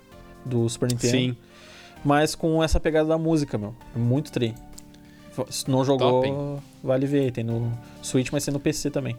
Do 0.46 0.70
Super 0.70 0.90
Nintendo. 0.90 1.12
Sim. 1.12 1.38
Mas 2.04 2.36
com 2.36 2.64
essa 2.64 2.80
pegada 2.80 3.10
da 3.10 3.18
música, 3.18 3.58
meu. 3.58 3.76
É 3.96 4.00
muito 4.00 4.32
tri. 4.32 4.56
Se 5.50 5.70
não 5.70 5.84
jogou, 5.86 6.22
Top, 6.22 6.62
vale 6.84 7.06
ver. 7.06 7.32
Tem 7.32 7.44
no 7.44 7.72
Switch, 8.02 8.30
mas 8.32 8.44
tem 8.44 8.54
no 8.54 8.60
PC 8.60 8.90
também. 8.90 9.16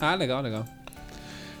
Ah, 0.00 0.14
legal, 0.14 0.42
legal. 0.42 0.64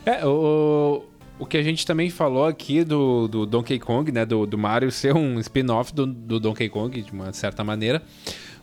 É, 0.04 0.24
o, 0.26 1.04
o 1.38 1.46
que 1.46 1.56
a 1.56 1.62
gente 1.62 1.86
também 1.86 2.10
falou 2.10 2.46
aqui 2.46 2.84
do, 2.84 3.28
do 3.28 3.46
Donkey 3.46 3.78
Kong, 3.78 4.10
né? 4.12 4.24
Do, 4.24 4.46
do 4.46 4.58
Mario 4.58 4.90
ser 4.90 5.14
um 5.14 5.38
spin-off 5.40 5.94
do, 5.94 6.06
do 6.06 6.38
Donkey 6.38 6.68
Kong, 6.68 7.02
de 7.02 7.12
uma 7.12 7.32
certa 7.32 7.64
maneira. 7.64 8.02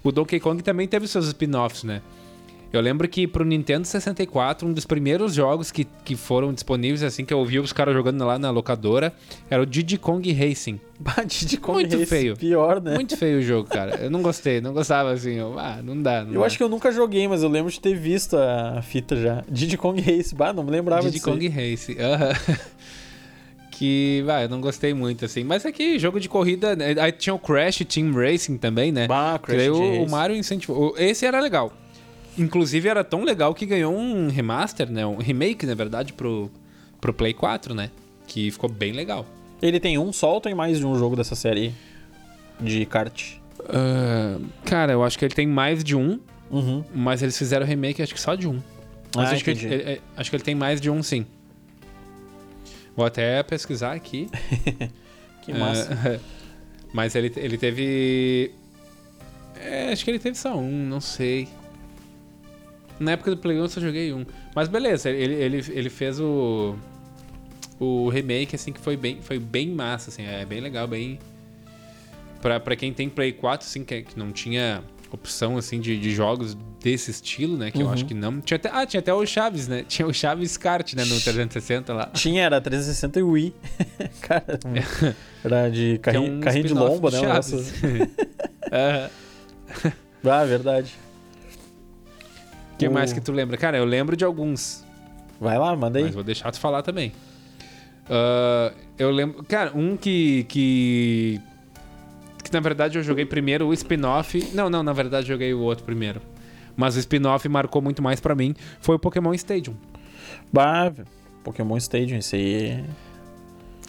O 0.03 0.11
Donkey 0.11 0.39
Kong 0.39 0.61
também 0.61 0.87
teve 0.87 1.07
seus 1.07 1.27
spin-offs, 1.27 1.83
né? 1.83 2.01
Eu 2.73 2.81
lembro 2.81 3.07
que 3.07 3.27
pro 3.27 3.45
Nintendo 3.45 3.85
64, 3.85 4.67
um 4.67 4.73
dos 4.73 4.83
primeiros 4.83 5.35
jogos 5.35 5.71
que, 5.71 5.85
que 6.03 6.15
foram 6.15 6.51
disponíveis, 6.51 7.03
assim, 7.03 7.23
que 7.23 7.31
eu 7.31 7.37
ouvi 7.37 7.59
os 7.59 7.71
caras 7.71 7.93
jogando 7.93 8.25
lá 8.25 8.39
na 8.39 8.49
locadora, 8.49 9.13
era 9.47 9.61
o 9.61 9.65
Diddy 9.65 9.99
Kong 9.99 10.33
Racing. 10.33 10.79
De 11.45 11.57
Kong 11.57 11.77
Muito 11.81 11.93
Race, 11.95 12.07
feio. 12.07 12.35
Pior, 12.35 12.81
né? 12.81 12.95
Muito 12.95 13.15
feio 13.15 13.37
o 13.37 13.41
jogo, 13.43 13.69
cara. 13.69 13.97
Eu 13.97 14.09
não 14.09 14.23
gostei, 14.23 14.59
não 14.59 14.73
gostava 14.73 15.11
assim. 15.11 15.33
Eu, 15.35 15.53
ah, 15.59 15.81
não 15.83 16.01
dá. 16.01 16.23
Não 16.25 16.33
Eu 16.33 16.39
dá. 16.39 16.47
acho 16.47 16.57
que 16.57 16.63
eu 16.63 16.69
nunca 16.69 16.91
joguei, 16.91 17.27
mas 17.27 17.43
eu 17.43 17.49
lembro 17.49 17.71
de 17.71 17.79
ter 17.79 17.93
visto 17.95 18.35
a 18.35 18.81
fita 18.81 19.15
já. 19.17 19.43
Diddy 19.47 19.77
Kong 19.77 20.01
Race, 20.01 20.33
bah, 20.33 20.51
não 20.51 20.63
me 20.63 20.71
lembrava 20.71 21.03
Diddy 21.03 21.17
disso. 21.17 21.29
aí. 21.29 21.35
Kong 21.35 21.47
Race. 21.49 21.95
aham. 21.99 22.33
que, 23.83 24.23
vai, 24.25 24.45
eu 24.45 24.49
não 24.49 24.61
gostei 24.61 24.93
muito, 24.93 25.25
assim. 25.25 25.43
Mas 25.43 25.65
é 25.65 25.71
que 25.71 25.99
jogo 25.99 26.17
de 26.19 26.29
corrida. 26.29 26.73
né, 26.75 26.95
Aí 27.01 27.11
tinha 27.11 27.33
o 27.33 27.39
Crash 27.39 27.79
Team 27.85 28.13
Racing 28.13 28.57
também, 28.57 28.91
né? 28.93 29.07
Bah, 29.07 29.37
Que 29.37 29.47
Crash 29.47 29.57
daí 29.57 29.69
o, 29.69 29.73
Team 29.75 29.93
o 29.95 29.99
Race. 29.99 30.11
Mario 30.11 30.35
incentivou. 30.37 30.93
o- 30.93 30.97
Esse 30.97 31.25
era 31.25 31.39
legal. 31.41 31.73
Inclusive 32.37 32.87
era 32.87 33.03
tão 33.03 33.23
legal 33.23 33.53
que 33.53 33.65
ganhou 33.65 33.93
um 33.93 34.29
remaster, 34.29 34.89
né? 34.89 35.05
Um 35.05 35.17
remake, 35.17 35.65
na 35.65 35.75
verdade, 35.75 36.13
pro, 36.13 36.49
pro 37.01 37.13
Play 37.13 37.33
4, 37.33 37.75
né? 37.75 37.89
Que 38.25 38.49
ficou 38.51 38.69
bem 38.69 38.93
legal. 38.93 39.25
Ele 39.61 39.79
tem 39.79 39.97
um 39.97 40.13
só 40.13 40.33
ou 40.33 40.41
tem 40.41 40.55
mais 40.55 40.77
de 40.79 40.85
um 40.85 40.97
jogo 40.97 41.15
dessa 41.15 41.35
série 41.35 41.73
de 42.59 42.85
kart? 42.85 43.33
Ah, 43.67 44.37
cara, 44.65 44.93
eu 44.93 45.03
acho 45.03 45.19
que 45.19 45.25
ele 45.25 45.33
tem 45.35 45.45
mais 45.45 45.83
de 45.83 45.95
um, 45.95 46.19
Uhum. 46.49 46.83
mas 46.95 47.21
eles 47.21 47.37
fizeram 47.37 47.65
remake, 47.65 48.01
acho 48.01 48.13
que 48.13 48.19
só 48.21 48.33
de 48.35 48.47
um. 48.47 48.59
Mas 49.15 49.29
Ah, 49.29 49.33
acho, 49.33 49.43
que 49.43 49.51
entendi. 49.51 49.73
ele, 49.73 49.83
é- 49.83 49.99
acho 50.17 50.29
que 50.29 50.35
ele 50.35 50.43
tem 50.43 50.55
mais 50.55 50.79
de 50.81 50.89
um, 50.89 51.03
sim. 51.03 51.25
Vou 52.95 53.05
até 53.05 53.41
pesquisar 53.43 53.93
aqui. 53.93 54.29
que 55.41 55.53
massa. 55.53 55.93
É, 56.07 56.19
mas 56.93 57.15
ele, 57.15 57.31
ele 57.35 57.57
teve. 57.57 58.51
É, 59.55 59.91
acho 59.91 60.03
que 60.03 60.11
ele 60.11 60.19
teve 60.19 60.37
só 60.37 60.55
um, 60.55 60.85
não 60.85 61.01
sei. 61.01 61.47
Na 62.99 63.11
época 63.11 63.31
do 63.31 63.37
Play 63.37 63.57
1 63.57 63.61
eu 63.61 63.69
só 63.69 63.81
joguei 63.81 64.13
um. 64.13 64.25
Mas 64.55 64.67
beleza, 64.67 65.09
ele, 65.09 65.33
ele, 65.33 65.65
ele 65.69 65.89
fez 65.89 66.19
o. 66.19 66.75
O 67.79 68.07
remake, 68.09 68.55
assim, 68.55 68.71
que 68.71 68.79
foi 68.79 68.95
bem, 68.95 69.21
foi 69.21 69.39
bem 69.39 69.69
massa, 69.69 70.09
assim, 70.09 70.23
é 70.23 70.45
bem 70.45 70.61
legal, 70.61 70.87
bem. 70.87 71.19
Pra, 72.41 72.59
pra 72.59 72.75
quem 72.75 72.93
tem 72.93 73.09
Play 73.09 73.33
4, 73.33 73.67
assim, 73.67 73.83
que, 73.83 74.03
que 74.03 74.17
não 74.17 74.31
tinha 74.31 74.83
opção, 75.13 75.57
assim, 75.57 75.79
de, 75.79 75.97
de 75.97 76.11
jogos 76.11 76.57
desse 76.81 77.11
estilo, 77.11 77.55
né? 77.55 77.71
Que 77.71 77.81
eu 77.81 77.89
acho 77.89 78.05
que 78.05 78.13
não. 78.13 78.41
Tinha 78.41 78.57
até, 78.57 78.69
ah, 78.71 78.85
tinha 78.85 78.99
até 78.99 79.13
o 79.13 79.25
Chaves, 79.25 79.67
né? 79.67 79.83
Tinha 79.87 80.07
o 80.07 80.13
Chaves 80.13 80.57
Kart, 80.57 80.93
né? 80.93 81.05
No 81.05 81.19
360 81.19 81.93
lá. 81.93 82.07
Tinha, 82.07 82.43
era 82.43 82.59
360 82.59 83.19
e 83.19 83.23
Wii. 83.23 83.53
Cara, 84.21 84.59
era 85.43 85.69
de 85.69 85.93
é 85.93 85.97
carrinho, 85.99 86.33
um 86.33 86.39
carrinho 86.39 86.65
de 86.65 86.73
lomba, 86.73 87.11
né? 87.11 87.19
Chaves. 87.19 87.73
Ah, 90.25 90.45
verdade. 90.45 90.95
O 92.73 92.77
que 92.77 92.87
mais 92.87 93.11
que 93.11 93.19
tu 93.19 93.33
lembra? 93.33 93.57
Cara, 93.57 93.77
eu 93.77 93.83
lembro 93.83 94.15
de 94.15 94.23
alguns. 94.23 94.85
Vai 95.37 95.57
lá, 95.59 95.75
manda 95.75 95.99
aí. 95.99 96.05
Mas 96.05 96.15
vou 96.15 96.23
deixar 96.23 96.49
tu 96.49 96.59
falar 96.61 96.81
também. 96.81 97.11
Ah, 98.09 98.71
eu 98.97 99.11
lembro. 99.11 99.43
Cara, 99.43 99.71
um 99.75 99.97
que, 99.97 100.45
que. 100.45 101.41
Que 102.43 102.51
na 102.53 102.59
verdade 102.59 102.97
eu 102.97 103.03
joguei 103.03 103.25
primeiro 103.25 103.67
o 103.67 103.73
spin-off. 103.73 104.49
Não, 104.53 104.69
não, 104.69 104.83
na 104.83 104.93
verdade 104.93 105.25
eu 105.27 105.35
joguei 105.35 105.53
o 105.53 105.59
outro 105.61 105.83
primeiro. 105.85 106.21
Mas 106.75 106.95
o 106.95 106.99
spin-off 106.99 107.47
marcou 107.47 107.81
muito 107.81 108.01
mais 108.01 108.19
pra 108.19 108.35
mim. 108.35 108.53
Foi 108.81 108.95
o 108.95 108.99
Pokémon 108.99 109.33
Stadium. 109.33 109.75
Bah, 110.51 110.91
Pokémon 111.43 111.77
Stadium, 111.77 112.17
esse 112.17 112.35
aí. 112.35 112.83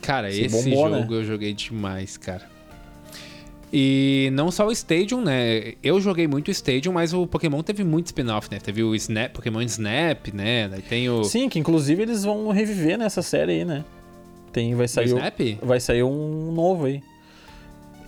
Cara, 0.02 0.28
Esse 0.30 0.42
esse 0.44 0.70
bombou, 0.70 0.88
né? 0.90 1.00
jogo 1.00 1.14
eu 1.14 1.24
joguei 1.24 1.52
demais, 1.54 2.16
cara. 2.16 2.52
E 3.72 4.28
não 4.34 4.50
só 4.52 4.66
o 4.66 4.70
Stadium, 4.72 5.20
né? 5.22 5.72
Eu 5.82 6.00
joguei 6.00 6.28
muito 6.28 6.48
o 6.48 6.50
Stadium, 6.52 6.92
mas 6.92 7.12
o 7.12 7.26
Pokémon 7.26 7.60
teve 7.62 7.82
muito 7.82 8.06
spin-off, 8.06 8.48
né? 8.50 8.58
Teve 8.62 8.84
o 8.84 8.94
Snap, 8.94 9.32
Pokémon 9.32 9.60
Snap, 9.62 10.28
né? 10.32 10.68
Daí 10.68 10.82
tem 10.82 11.08
o. 11.10 11.24
Sim, 11.24 11.48
que 11.48 11.58
inclusive 11.58 12.02
eles 12.02 12.22
vão 12.22 12.48
reviver 12.50 12.96
nessa 12.96 13.20
série 13.22 13.52
aí, 13.52 13.64
né? 13.64 13.84
Tem, 14.52 14.74
vai 14.76 14.86
o 14.86 14.88
sair, 14.88 15.12
o- 15.12 15.16
Snap? 15.16 15.40
vai 15.62 15.80
sair 15.80 16.04
um 16.04 16.52
novo 16.52 16.84
aí. 16.84 17.02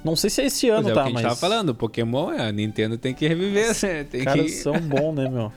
Não 0.04 0.14
sei 0.14 0.30
se 0.30 0.40
é 0.42 0.46
esse 0.46 0.68
Pois 0.68 0.78
ano, 0.78 0.88
é, 0.88 0.92
o 0.92 0.94
tá? 0.94 1.00
que 1.02 1.06
a 1.06 1.10
gente 1.10 1.14
mas. 1.14 1.22
tava 1.24 1.36
falando, 1.36 1.70
o 1.70 1.74
Pokémon, 1.74 2.28
a 2.28 2.52
Nintendo 2.52 2.96
tem 2.96 3.12
que 3.12 3.26
reviver, 3.26 3.68
né? 3.82 4.04
Tem 4.04 4.24
Caras 4.24 4.44
que... 4.46 4.50
são 4.52 4.78
bons, 4.78 5.14
né, 5.14 5.28
meu? 5.28 5.52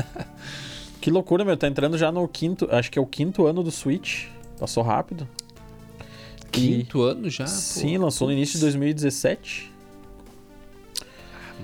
que 1.00 1.10
loucura, 1.10 1.44
meu. 1.44 1.56
Tá 1.56 1.68
entrando 1.68 1.96
já 1.96 2.10
no 2.10 2.26
quinto. 2.26 2.68
Acho 2.70 2.90
que 2.90 2.98
é 2.98 3.02
o 3.02 3.06
quinto 3.06 3.46
ano 3.46 3.62
do 3.62 3.70
Switch. 3.70 4.26
Passou 4.58 4.82
rápido. 4.82 5.28
E- 6.38 6.50
Quinto 6.50 7.02
ano 7.02 7.30
já? 7.30 7.44
pô. 7.44 7.50
Sim, 7.50 7.96
lançou 7.98 8.26
no 8.26 8.32
início 8.32 8.54
de 8.54 8.60
2017. 8.62 9.70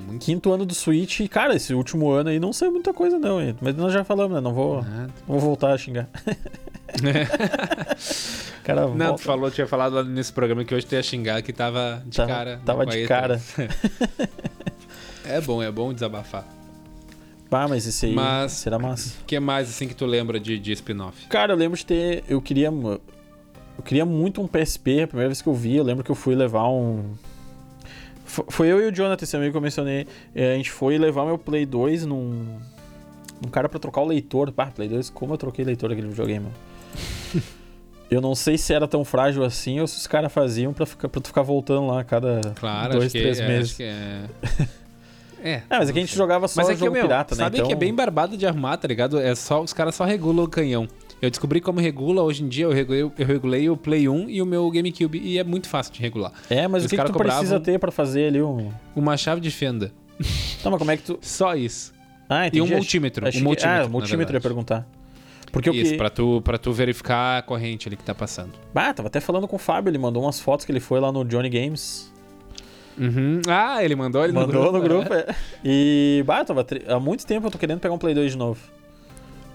Muito 0.07 0.25
Quinto 0.25 0.53
ano 0.53 0.65
do 0.65 0.75
Switch. 0.75 1.21
E, 1.21 1.29
cara, 1.29 1.57
esse 1.57 1.75
último 1.75 2.11
ano 2.11 2.29
aí 2.29 2.39
não 2.39 2.53
saiu 2.53 2.71
muita 2.71 2.93
coisa, 2.93 3.19
não. 3.19 3.39
Mas 3.61 3.75
nós 3.75 3.93
já 3.93 4.05
falamos, 4.05 4.35
né? 4.35 4.41
Não 4.41 4.53
vou, 4.55 4.83
não 4.85 5.09
vou 5.27 5.41
voltar 5.41 5.73
a 5.73 5.79
xingar. 5.79 6.09
cara, 8.65 8.83
Não, 8.89 8.97
volta. 8.97 9.15
tu 9.15 9.21
falou, 9.23 9.51
tinha 9.51 9.67
falado 9.67 10.05
nesse 10.05 10.33
programa 10.33 10.65
que 10.65 10.75
hoje 10.75 10.87
tu 10.87 10.95
ia 10.95 11.03
xingar 11.03 11.43
que 11.43 11.53
tava 11.53 12.03
de 12.07 12.17
Tava- 12.17 12.29
cara. 12.29 12.61
tava 12.65 12.87
de 12.87 13.07
cara. 13.07 13.41
É 15.29 15.41
bom, 15.41 15.61
é 15.61 15.71
bom 15.73 15.93
desabafar. 15.93 16.45
Pá, 17.51 17.67
mas 17.67 17.85
esse 17.85 18.07
aí 18.07 18.15
Mas- 18.15 18.53
será 18.53 18.79
massa. 18.79 19.13
O 19.23 19.25
que 19.25 19.39
mais, 19.41 19.69
assim, 19.69 19.89
que 19.89 19.95
tu 19.95 20.07
lembra 20.07 20.39
de, 20.39 20.57
de 20.57 20.71
spin-off? 20.73 21.27
Cara, 21.27 21.53
eu 21.53 21.57
lembro 21.57 21.77
de 21.77 21.85
ter. 21.85 22.23
Eu 22.29 22.41
queria. 22.41 22.69
Eu 22.69 23.83
queria 23.85 24.05
muito 24.07 24.41
um 24.41 24.47
PSP. 24.47 25.03
A 25.03 25.09
primeira 25.09 25.29
vez 25.29 25.43
que 25.43 25.49
eu 25.49 25.55
vi, 25.55 25.75
eu 25.77 25.83
lembro 25.83 26.05
que 26.05 26.11
eu 26.13 26.15
fui 26.15 26.37
levar 26.37 26.69
um. 26.69 27.13
Fo- 28.25 28.47
Foi 28.49 28.69
eu 28.69 28.81
e 28.81 28.89
o 28.89 28.93
Jonathan, 28.95 29.25
esse 29.25 29.37
amigo 29.37 29.51
que 29.51 29.57
eu 29.57 29.61
mencionei. 29.61 30.07
É, 30.33 30.53
A 30.53 30.57
gente 30.57 30.71
foi 30.71 30.97
levar 30.97 31.25
meu 31.27 31.37
Play 31.39 31.67
2 31.67 32.07
num. 32.07 32.59
Um 33.45 33.49
cara 33.51 33.69
pra 33.69 33.81
trocar 33.81 34.03
o 34.03 34.07
leitor. 34.07 34.53
Pá, 34.53 34.67
Play 34.67 34.89
2, 34.89 35.11
como 35.11 35.35
eu 35.35 35.39
troquei 35.39 35.65
leitor 35.65 35.89
daquele 35.89 36.07
videogame, 36.09 36.45
meu. 36.45 36.53
Eu 38.11 38.21
não 38.21 38.37
sei 38.37 38.57
se 38.57 38.73
era 38.73 38.87
tão 38.87 39.05
frágil 39.05 39.43
assim 39.43 39.81
ou 39.81 39.87
se 39.87 39.99
os 39.99 40.07
caras 40.07 40.33
faziam 40.33 40.73
pra, 40.73 40.87
ficar, 40.87 41.09
pra 41.09 41.21
tu 41.21 41.27
ficar 41.27 41.43
voltando 41.43 41.89
lá 41.89 42.01
a 42.01 42.05
cada 42.05 42.41
Claro, 42.55 42.93
dois, 42.99 43.11
que, 43.13 43.21
três 43.21 43.41
é, 43.41 43.49
meses. 43.49 43.73
que 43.73 43.83
é... 43.83 44.23
é. 45.43 45.63
Ah, 45.69 45.79
mas 45.79 45.89
é 45.89 45.93
que 45.93 45.99
a 45.99 46.03
gente 46.03 46.11
sei. 46.11 46.19
jogava 46.19 46.47
só 46.47 46.61
Mas 46.61 46.71
é 46.71 46.75
que, 46.75 46.79
jogo 46.81 46.93
meu, 46.93 47.03
pirata, 47.03 47.35
né? 47.35 47.43
sabe 47.43 47.57
Então, 47.57 47.67
que 47.67 47.73
é 47.73 47.77
bem 47.77 47.93
barbado 47.93 48.37
de 48.37 48.47
arrumar, 48.47 48.77
tá 48.77 48.87
ligado? 48.87 49.19
É 49.19 49.35
só, 49.35 49.61
os 49.61 49.73
caras 49.73 49.97
só 49.97 50.05
regulam 50.05 50.45
o 50.45 50.49
canhão. 50.49 50.87
Eu 51.21 51.31
descobri 51.31 51.61
como 51.61 51.81
regula 51.81 52.23
hoje 52.23 52.45
em 52.45 52.49
dia, 52.49 52.67
eu 52.67 52.73
regulei, 52.73 53.03
eu 53.03 53.13
regulei 53.27 53.69
o 53.71 53.77
Play 53.77 54.09
1 54.09 54.29
e 54.31 54.41
o 54.41 54.47
meu 54.47 54.71
GameCube, 54.71 55.19
e 55.19 55.39
é 55.39 55.43
muito 55.43 55.69
fácil 55.69 55.93
de 55.93 56.01
regular. 56.01 56.31
É, 56.49 56.69
mas 56.69 56.83
Os 56.85 56.87
o 56.87 56.91
que, 56.91 56.97
que 57.03 57.05
tu 57.11 57.13
precisa 57.19 57.59
ter 57.59 57.79
pra 57.81 57.91
fazer 57.91 58.29
ali 58.29 58.41
um. 58.43 58.71
Uma 58.95 59.17
chave 59.17 59.41
de 59.41 59.51
fenda. 59.51 59.91
Não, 60.63 60.71
mas 60.71 60.79
como 60.79 60.91
é 60.93 60.97
que 60.97 61.03
tu. 61.03 61.19
Só 61.23 61.57
isso. 61.57 61.93
Ah, 62.29 62.45
E 62.45 62.49
entendi. 62.49 62.61
um 62.61 62.65
Achei- 62.67 62.77
multímetro. 62.77 63.27
achei 63.27 63.41
um 63.41 63.45
multímetro, 63.45 63.85
Ah, 63.85 63.89
multímetro 63.89 64.37
ia 64.37 64.41
perguntar. 64.41 64.87
Porque 65.57 65.71
Isso, 65.71 65.93
que. 65.93 65.97
pra, 65.97 66.11
tu, 66.11 66.43
pra 66.43 66.59
tu 66.59 66.71
verificar 66.71 67.39
a 67.39 67.43
corrente 67.43 67.89
ali 67.89 67.97
que 67.97 68.03
tá 68.05 68.15
passando. 68.15 68.51
Ah, 68.75 68.93
tava 68.93 69.07
até 69.09 69.21
falando 69.21 69.49
com 69.49 69.57
o 69.57 69.59
Fábio, 69.59 69.89
ele 69.91 69.97
mandou 69.97 70.23
umas 70.25 70.39
fotos 70.39 70.67
que 70.67 70.73
ele 70.73 70.81
foi 70.81 71.01
lá 71.01 71.11
no 71.11 71.25
Johnny 71.25 71.49
Games. 71.49 72.13
Uhum. 72.99 73.41
Ah, 73.49 73.83
ele 73.83 73.95
mandou 73.97 74.23
ele 74.23 74.33
mandou 74.35 74.71
no 74.71 74.81
grupo, 74.81 75.09
né? 75.15 75.25
é. 75.29 75.35
E, 75.65 76.23
bah, 76.27 76.45
tava 76.45 76.63
tri- 76.63 76.83
há 76.87 77.01
muito 77.01 77.25
tempo 77.27 77.47
eu 77.47 77.51
tô 77.51 77.57
querendo 77.59 77.81
pegar 77.81 77.95
um 77.95 77.99
Play 77.99 78.15
2 78.15 78.33
de 78.33 78.37
novo. 78.39 78.61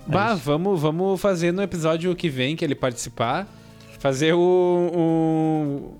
Bah, 0.07 0.31
Aí- 0.33 0.39
vamos, 0.39 0.81
vamos 0.81 1.21
fazer 1.21 1.51
no 1.51 1.61
episódio 1.61 2.15
que 2.15 2.29
vem 2.29 2.55
que 2.55 2.65
ele 2.65 2.73
participar, 2.75 3.47
fazer 3.99 4.33
o. 4.33 4.91
o- 4.95 5.93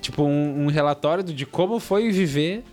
tipo, 0.00 0.22
um, 0.24 0.64
um 0.64 0.66
relatório 0.66 1.22
de 1.22 1.46
como 1.46 1.78
foi 1.78 2.10
viver 2.10 2.64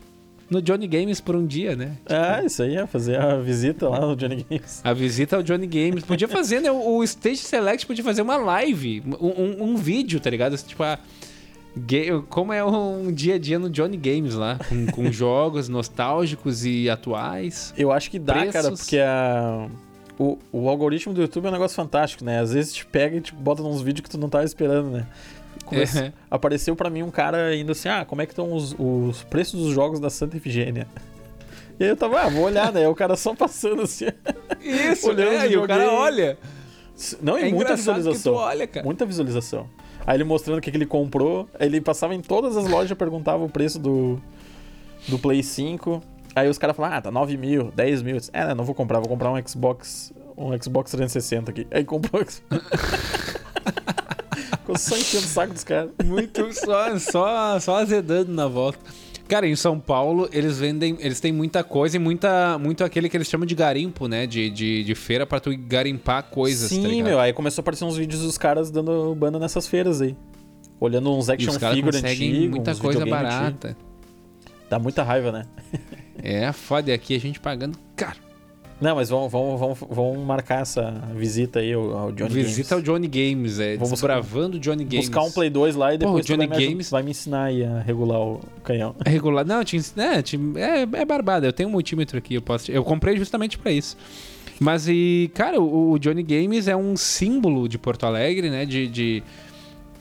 no 0.50 0.62
Johnny 0.62 0.88
Games 0.88 1.20
por 1.22 1.36
um 1.36 1.46
dia, 1.46 1.76
né? 1.76 1.98
Ah, 2.08 2.44
isso 2.46 2.62
aí, 2.64 2.76
é 2.76 2.86
fazer 2.86 3.20
a 3.20 3.38
visita 3.38 3.90
lá 3.90 4.02
no 4.02 4.16
Johnny 4.16 4.46
Games. 4.50 4.82
A 4.84 4.94
visita 4.94 5.36
ao 5.38 5.44
Johnny 5.44 5.66
Games. 5.68 6.04
Podia 6.04 6.28
fazer, 6.28 6.60
né? 6.60 6.70
O, 6.72 7.04
Stage 7.04 7.38
Select 7.38 7.86
podia 7.88 8.04
fazer 8.04 8.22
uma 8.22 8.38
live, 8.38 9.02
um, 9.20 9.28
um- 9.28 9.64
um 9.72 9.76
vídeo, 9.78 10.20
tá 10.20 10.30
ligado? 10.30 10.56
Tipo, 10.58 10.84
a, 10.84 11.00
como 12.30 12.54
é 12.54 12.64
um 12.64 13.12
dia 13.12 13.36
a 13.36 13.40
dia 13.40 13.58
no 13.58 13.70
Johnny 13.70 13.98
Games 13.98 14.36
lá, 14.36 14.60
com, 14.70 14.86
com 14.88 15.12
jogos 15.12 15.68
nostálgicos 15.70 16.66
e 16.66 16.90
atuais. 16.90 17.74
Eu 17.78 17.92
acho 17.92 18.12
que 18.12 18.20
dá, 18.20 18.34
Preços. 18.34 18.52
cara, 18.54 18.72
porque 18.72 19.00
a. 19.00 19.68
O, 20.20 20.38
o 20.52 20.70
algoritmo 20.70 21.12
do 21.12 21.22
YouTube 21.22 21.46
é 21.46 21.50
um 21.50 21.54
negócio 21.54 21.76
fantástico, 21.76 22.24
né? 22.24 22.40
Às 22.40 22.54
vezes 22.54 22.72
te 22.76 22.86
pega 22.86 23.18
e 23.18 23.22
te 23.22 23.34
bota 23.34 23.64
nos 23.64 23.82
vídeos 23.82 24.02
que 24.04 24.10
tu 24.12 24.18
não 24.20 24.30
tava 24.30 24.44
esperando, 24.46 24.92
né? 24.92 25.08
Comece-. 25.66 26.14
Apareceu 26.30 26.76
pra 26.76 26.90
mim 26.90 27.04
um 27.04 27.12
cara 27.12 27.56
indo 27.56 27.72
assim, 27.72 27.90
ah, 27.90 28.06
como 28.06 28.22
é 28.22 28.26
que 28.26 28.32
estão 28.34 28.54
os, 28.54 28.76
os 28.78 29.24
preços 29.24 29.62
dos 29.62 29.74
jogos 29.74 30.00
da 30.00 30.10
Santa 30.10 30.38
Efigênia? 30.38 30.88
E 31.80 31.86
aí 31.86 31.90
eu 31.90 31.98
tava, 31.98 32.22
ah, 32.22 32.30
vou 32.30 32.44
olhar, 32.44 32.72
né? 32.72 32.88
O 32.88 32.94
cara 32.94 33.16
só 33.16 33.34
passando 33.34 33.82
assim. 33.82 34.06
Isso, 34.62 35.10
Olhando 35.10 35.32
né? 35.40 35.50
E 35.50 35.58
o 35.58 35.66
cara 35.66 35.92
olha. 35.92 36.38
Não, 37.20 37.38
e 37.38 37.50
É 37.50 37.52
muita 37.52 37.76
visualização. 37.76 38.36
olha, 38.36 38.68
cara. 38.68 38.86
Muita 38.86 39.08
visualização. 39.08 39.68
Aí 40.06 40.16
ele 40.16 40.24
mostrando 40.24 40.60
o 40.60 40.62
que, 40.62 40.70
que 40.70 40.78
ele 40.78 40.86
comprou. 40.86 41.50
Ele 41.60 41.82
passava 41.82 42.14
em 42.14 42.22
todas 42.22 42.56
as 42.56 42.68
lojas, 42.70 42.96
perguntava 42.96 43.44
o 43.44 43.50
preço 43.50 43.80
do, 43.80 44.22
do 45.08 45.18
Play 45.18 45.42
5. 45.42 46.00
Aí 46.36 46.48
os 46.48 46.60
caras 46.60 46.76
falavam, 46.76 46.98
ah, 47.00 47.02
tá 47.02 47.12
9 47.12 47.38
mil, 47.38 47.72
10 47.72 48.04
mil. 48.04 48.18
Disse, 48.18 48.30
É, 48.34 48.46
né, 48.46 48.54
não 48.54 48.64
vou 48.64 48.76
comprar, 48.76 49.00
vou 49.00 49.10
comprar 49.10 49.32
um 49.32 49.48
Xbox, 49.48 50.14
um 50.38 50.52
Xbox 50.62 50.92
360 50.92 51.50
aqui. 51.50 51.68
Aí 51.72 51.84
comprou 51.84 52.22
o 52.22 52.32
Xbox. 52.32 52.44
Ficou 54.74 54.78
só 54.78 54.98
enchendo 54.98 55.26
o 55.26 55.30
saco 55.30 55.54
dos 55.54 55.64
caras. 55.64 55.92
Muito 56.04 56.54
só, 56.54 56.98
só, 57.00 57.60
só 57.60 57.76
azedando 57.78 58.32
na 58.32 58.48
volta. 58.48 58.80
Cara, 59.28 59.48
em 59.48 59.56
São 59.56 59.80
Paulo, 59.80 60.30
eles 60.32 60.60
vendem. 60.60 60.98
Eles 61.00 61.20
têm 61.20 61.32
muita 61.32 61.64
coisa 61.64 61.96
e 61.96 62.00
muita, 62.00 62.58
muito 62.60 62.84
aquele 62.84 63.08
que 63.08 63.16
eles 63.16 63.28
chamam 63.28 63.46
de 63.46 63.56
garimpo, 63.56 64.08
né? 64.08 64.28
De, 64.28 64.50
de, 64.50 64.84
de 64.84 64.96
feira 64.96 65.26
pra 65.26 65.40
tu 65.40 65.56
garimpar 65.58 66.24
coisas, 66.24 66.70
tá 66.70 66.76
Sim, 66.76 66.88
ligado? 66.88 67.08
meu. 67.08 67.20
Aí 67.20 67.32
começou 67.34 67.62
a 67.62 67.64
aparecer 67.64 67.86
uns 67.86 67.96
vídeos 67.98 68.22
dos 68.22 68.38
caras 68.38 68.70
dando 68.70 69.16
banda 69.16 69.40
nessas 69.40 69.66
feiras 69.66 70.02
aí. 70.02 70.16
Olhando 70.80 71.16
uns 71.16 71.30
action 71.30 71.54
figure 71.54 71.94
conseguem 71.94 72.30
antigos, 72.30 72.50
muita 72.50 72.76
coisa 72.76 73.00
videogame 73.00 73.26
antigo. 73.28 73.42
barata. 73.42 73.78
Dá 74.70 74.78
muita 74.80 75.04
raiva, 75.04 75.32
né? 75.32 75.46
É, 76.22 76.52
foda. 76.52 76.92
E 76.92 76.94
aqui 76.94 77.16
a 77.16 77.20
gente 77.20 77.40
pagando 77.40 77.78
caro. 77.96 78.20
Não, 78.84 78.96
mas 78.96 79.10
vamos, 79.10 79.32
vamos, 79.32 79.60
vamos, 79.60 79.78
vamos 79.90 80.18
marcar 80.26 80.62
essa 80.62 80.92
visita 81.16 81.60
aí 81.60 81.72
ao, 81.74 81.98
ao 81.98 82.12
Johnny 82.12 82.30
Visita 82.30 82.76
ao 82.76 82.82
Games. 82.82 82.86
Johnny 82.94 83.08
Games, 83.08 83.60
é. 83.60 83.78
Buscar- 83.78 83.92
Desbravando 83.94 84.58
o 84.58 84.60
Johnny 84.60 84.84
Games. 84.84 85.08
Buscar 85.08 85.24
um 85.24 85.32
Play 85.32 85.50
2 85.50 85.76
lá 85.76 85.94
e 85.94 85.98
depois 85.98 86.24
o 86.26 86.28
tu 86.28 86.36
vai 86.38 86.46
Johnny 86.48 86.60
me, 86.60 86.68
Games- 86.72 86.90
vai 86.90 87.02
me 87.02 87.12
ensinar 87.12 87.46
aí 87.46 87.64
a 87.64 87.80
regular 87.80 88.20
o 88.20 88.42
canhão. 88.64 88.94
É 89.06 89.10
regular. 89.10 89.46
Não, 89.46 89.64
tinha, 89.64 89.82
é, 89.98 90.22
tinha- 90.22 90.60
é, 90.60 90.82
é 90.82 91.06
barbada. 91.06 91.48
Eu 91.48 91.54
tenho 91.54 91.70
um 91.70 91.72
multímetro 91.72 92.18
aqui, 92.18 92.36
eu 92.36 92.42
posso. 92.42 92.70
Eu 92.72 92.84
comprei 92.84 93.16
justamente 93.18 93.58
pra 93.58 93.72
isso. 93.72 93.96
Mas 94.60 94.88
e, 94.88 95.32
cara, 95.34 95.60
o, 95.62 95.92
o 95.94 95.98
Johnny 96.00 96.22
Games 96.22 96.68
é 96.68 96.76
um 96.76 96.96
símbolo 96.98 97.68
de 97.70 97.78
Porto 97.78 98.06
Alegre, 98.06 98.50
né? 98.50 98.66
De, 98.66 98.88
de- 98.88 99.24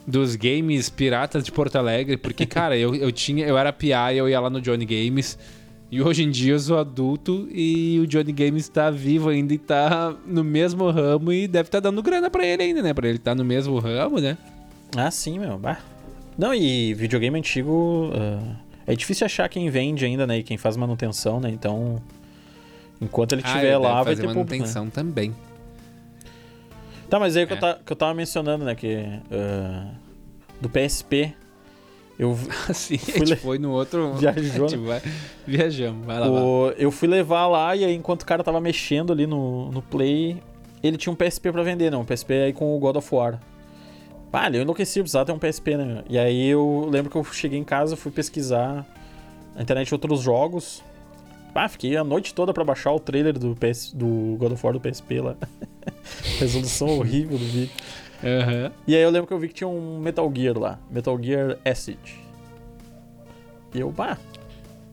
dos 0.05 0.35
games 0.35 0.91
piratas 0.91 1.45
de 1.45 1.53
Porto 1.53 1.77
Alegre, 1.77 2.17
porque, 2.17 2.45
cara, 2.45 2.77
eu, 2.77 2.93
eu 2.95 3.13
tinha, 3.13 3.47
eu 3.47 3.57
era 3.57 3.73
PI, 3.73 4.17
eu 4.17 4.29
ia 4.29 4.41
lá 4.41 4.51
no 4.51 4.61
Johnny 4.61 4.85
Games 4.85 5.39
E 5.93 6.01
hoje 6.01 6.23
em 6.23 6.31
dia 6.31 6.55
eu 6.55 6.59
sou 6.59 6.79
adulto 6.79 7.47
e 7.53 8.01
o 8.01 8.07
Johnny 8.07 8.33
Games 8.33 8.67
tá 8.67 8.91
vivo 8.91 9.29
ainda 9.29 9.53
e 9.53 9.59
tá 9.59 10.17
no 10.25 10.43
mesmo 10.43 10.91
ramo 10.91 11.31
e 11.31 11.47
deve 11.47 11.69
estar 11.69 11.83
tá 11.83 11.91
dando 11.91 12.03
grana 12.03 12.31
pra 12.31 12.47
ele 12.47 12.63
ainda, 12.63 12.81
né? 12.81 12.95
Pra 12.95 13.07
ele 13.07 13.19
estar 13.19 13.33
tá 13.33 13.35
no 13.35 13.45
mesmo 13.45 13.79
ramo, 13.79 14.19
né? 14.19 14.39
Ah, 14.97 15.11
sim, 15.11 15.39
meu. 15.39 15.59
Bah. 15.59 15.81
Não, 16.39 16.55
e 16.55 16.95
videogame 16.95 17.39
antigo. 17.39 18.11
Uh, 18.11 18.57
é 18.87 18.97
difícil 18.97 19.27
achar 19.27 19.47
quem 19.51 19.69
vende 19.69 20.07
ainda, 20.07 20.27
né? 20.27 20.39
E 20.39 20.43
quem 20.43 20.57
faz 20.57 20.79
manutenção, 20.79 21.39
né? 21.39 21.51
Então. 21.51 22.01
Enquanto 22.99 23.33
ele 23.33 23.43
estiver 23.43 23.75
ah, 23.75 23.79
lá, 23.79 24.03
vai 24.03 24.17
ter 24.17 24.27
manutenção 24.27 24.87
público, 24.87 25.07
né? 25.07 25.13
também. 25.15 25.37
Tá, 27.11 27.21
mas 27.21 27.37
aí 27.37 27.43
é. 27.43 27.47
que, 27.47 27.53
eu 27.53 27.61
ta, 27.61 27.79
que 27.85 27.93
eu 27.93 27.97
tava 27.97 28.15
mencionando, 28.15 28.65
né? 28.65 28.75
Que. 28.75 28.97
Uh, 29.31 29.91
do 30.59 30.71
PSP. 30.71 31.35
Eu 32.23 32.39
Sim, 32.73 32.99
fui 33.03 33.23
a 33.23 33.25
gente 33.25 33.37
foi 33.41 33.59
no 33.59 33.73
outro. 33.73 34.15
Viajou. 34.15 34.69
Vai... 34.85 35.03
Viajamos, 35.45 36.07
vai 36.07 36.21
lá. 36.21 36.31
O... 36.31 36.71
Eu 36.79 36.93
fui 36.93 37.09
levar 37.09 37.49
lá 37.49 37.75
e 37.75 37.85
aí, 37.85 37.95
enquanto 37.95 38.23
o 38.23 38.27
cara 38.27 38.45
tava 38.45 38.61
mexendo 38.61 39.13
ali 39.13 39.27
no, 39.27 39.73
no 39.73 39.83
Play, 39.83 40.41
ele 40.83 40.97
tinha 40.97 41.13
um 41.13 41.17
PSP 41.17 41.51
pra 41.51 41.65
vender, 41.65 41.91
não. 41.91 42.03
Um 42.03 42.05
PSP 42.05 42.33
aí 42.35 42.53
com 42.53 42.77
o 42.77 42.79
God 42.79 42.97
of 42.97 43.13
War. 43.13 43.41
Ah, 44.33 44.49
eu 44.51 44.63
enlouqueci, 44.63 45.01
precisava 45.01 45.27
ter 45.27 45.33
um 45.33 45.39
PSP, 45.39 45.77
né? 45.77 46.05
E 46.09 46.17
aí 46.17 46.49
eu 46.49 46.89
lembro 46.91 47.11
que 47.11 47.17
eu 47.17 47.25
cheguei 47.25 47.59
em 47.59 47.65
casa, 47.65 47.97
fui 47.97 48.11
pesquisar 48.11 48.87
na 49.55 49.61
internet 49.61 49.93
outros 49.93 50.21
jogos. 50.21 50.83
Ah, 51.55 51.69
fiquei 51.69 51.97
a 51.97 52.05
noite 52.05 52.33
toda 52.33 52.51
para 52.55 52.65
baixar 52.65 52.93
o 52.93 53.01
trailer 53.01 53.39
do, 53.39 53.55
PS, 53.55 53.93
do 53.93 54.37
God 54.39 54.53
of 54.53 54.65
War 54.65 54.73
do 54.73 54.81
PSP 54.81 55.21
lá. 55.21 55.37
Resolução 56.39 56.99
horrível 56.99 57.37
do 57.37 57.45
vídeo. 57.45 57.75
Uhum. 58.23 58.71
E 58.87 58.95
aí 58.95 59.03
eu 59.03 59.11
lembro 59.11 59.27
que 59.27 59.35
eu 59.35 59.39
vi 59.39 59.49
que 59.49 59.55
tinha 59.55 59.69
um 59.69 59.99
Metal 59.99 60.31
Gear 60.35 60.59
lá. 60.59 60.79
Metal 60.91 61.19
Gear 61.23 61.59
Acid. 61.65 61.99
E 63.75 63.81
eu, 63.81 63.91
bah, 63.91 64.19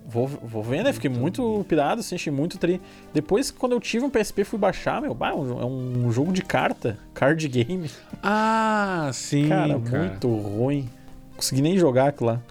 vou, 0.09 0.27
vou 0.27 0.63
ver, 0.63 0.83
né? 0.83 0.91
Fiquei 0.91 1.09
muito 1.09 1.65
pirado, 1.67 1.99
assim, 1.99 2.15
achei 2.15 2.31
muito 2.33 2.57
tri. 2.57 2.81
Depois, 3.13 3.51
quando 3.51 3.73
eu 3.73 3.79
tive 3.79 4.05
um 4.05 4.09
PSP, 4.09 4.43
fui 4.43 4.57
baixar, 4.57 5.01
meu, 5.01 5.13
bah, 5.13 5.29
é 5.29 5.35
um 5.35 6.11
jogo 6.11 6.31
de 6.31 6.41
carta, 6.41 6.97
card 7.13 7.47
game. 7.47 7.89
Ah, 8.23 9.09
sim. 9.13 9.47
Cara, 9.47 9.79
cara. 9.79 10.03
muito 10.05 10.27
ruim. 10.27 10.89
Consegui 11.35 11.61
nem 11.61 11.77
jogar 11.77 12.09
aquilo 12.09 12.31
lá. 12.31 12.41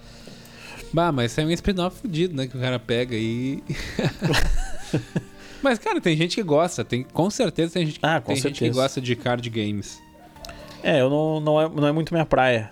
Bah, 0.92 1.12
mas 1.12 1.32
isso 1.32 1.40
é 1.40 1.44
um 1.44 1.50
spin-off 1.50 2.00
fudido, 2.00 2.34
né? 2.34 2.46
Que 2.46 2.56
o 2.56 2.60
cara 2.60 2.78
pega 2.78 3.14
e. 3.14 3.62
mas, 5.62 5.78
cara, 5.78 6.00
tem 6.00 6.16
gente 6.16 6.36
que 6.36 6.42
gosta. 6.42 6.84
Tem, 6.84 7.02
com 7.02 7.28
certeza 7.28 7.74
tem 7.74 7.86
gente, 7.86 7.98
ah, 8.02 8.20
tem 8.20 8.36
certeza. 8.36 8.64
gente 8.64 8.70
que 8.70 8.70
gosta 8.70 9.00
de 9.00 9.14
card 9.14 9.50
games. 9.50 10.00
É, 10.88 11.02
eu 11.02 11.10
não, 11.10 11.38
não, 11.38 11.60
é, 11.60 11.68
não 11.68 11.86
é 11.86 11.92
muito 11.92 12.14
minha 12.14 12.24
praia. 12.24 12.70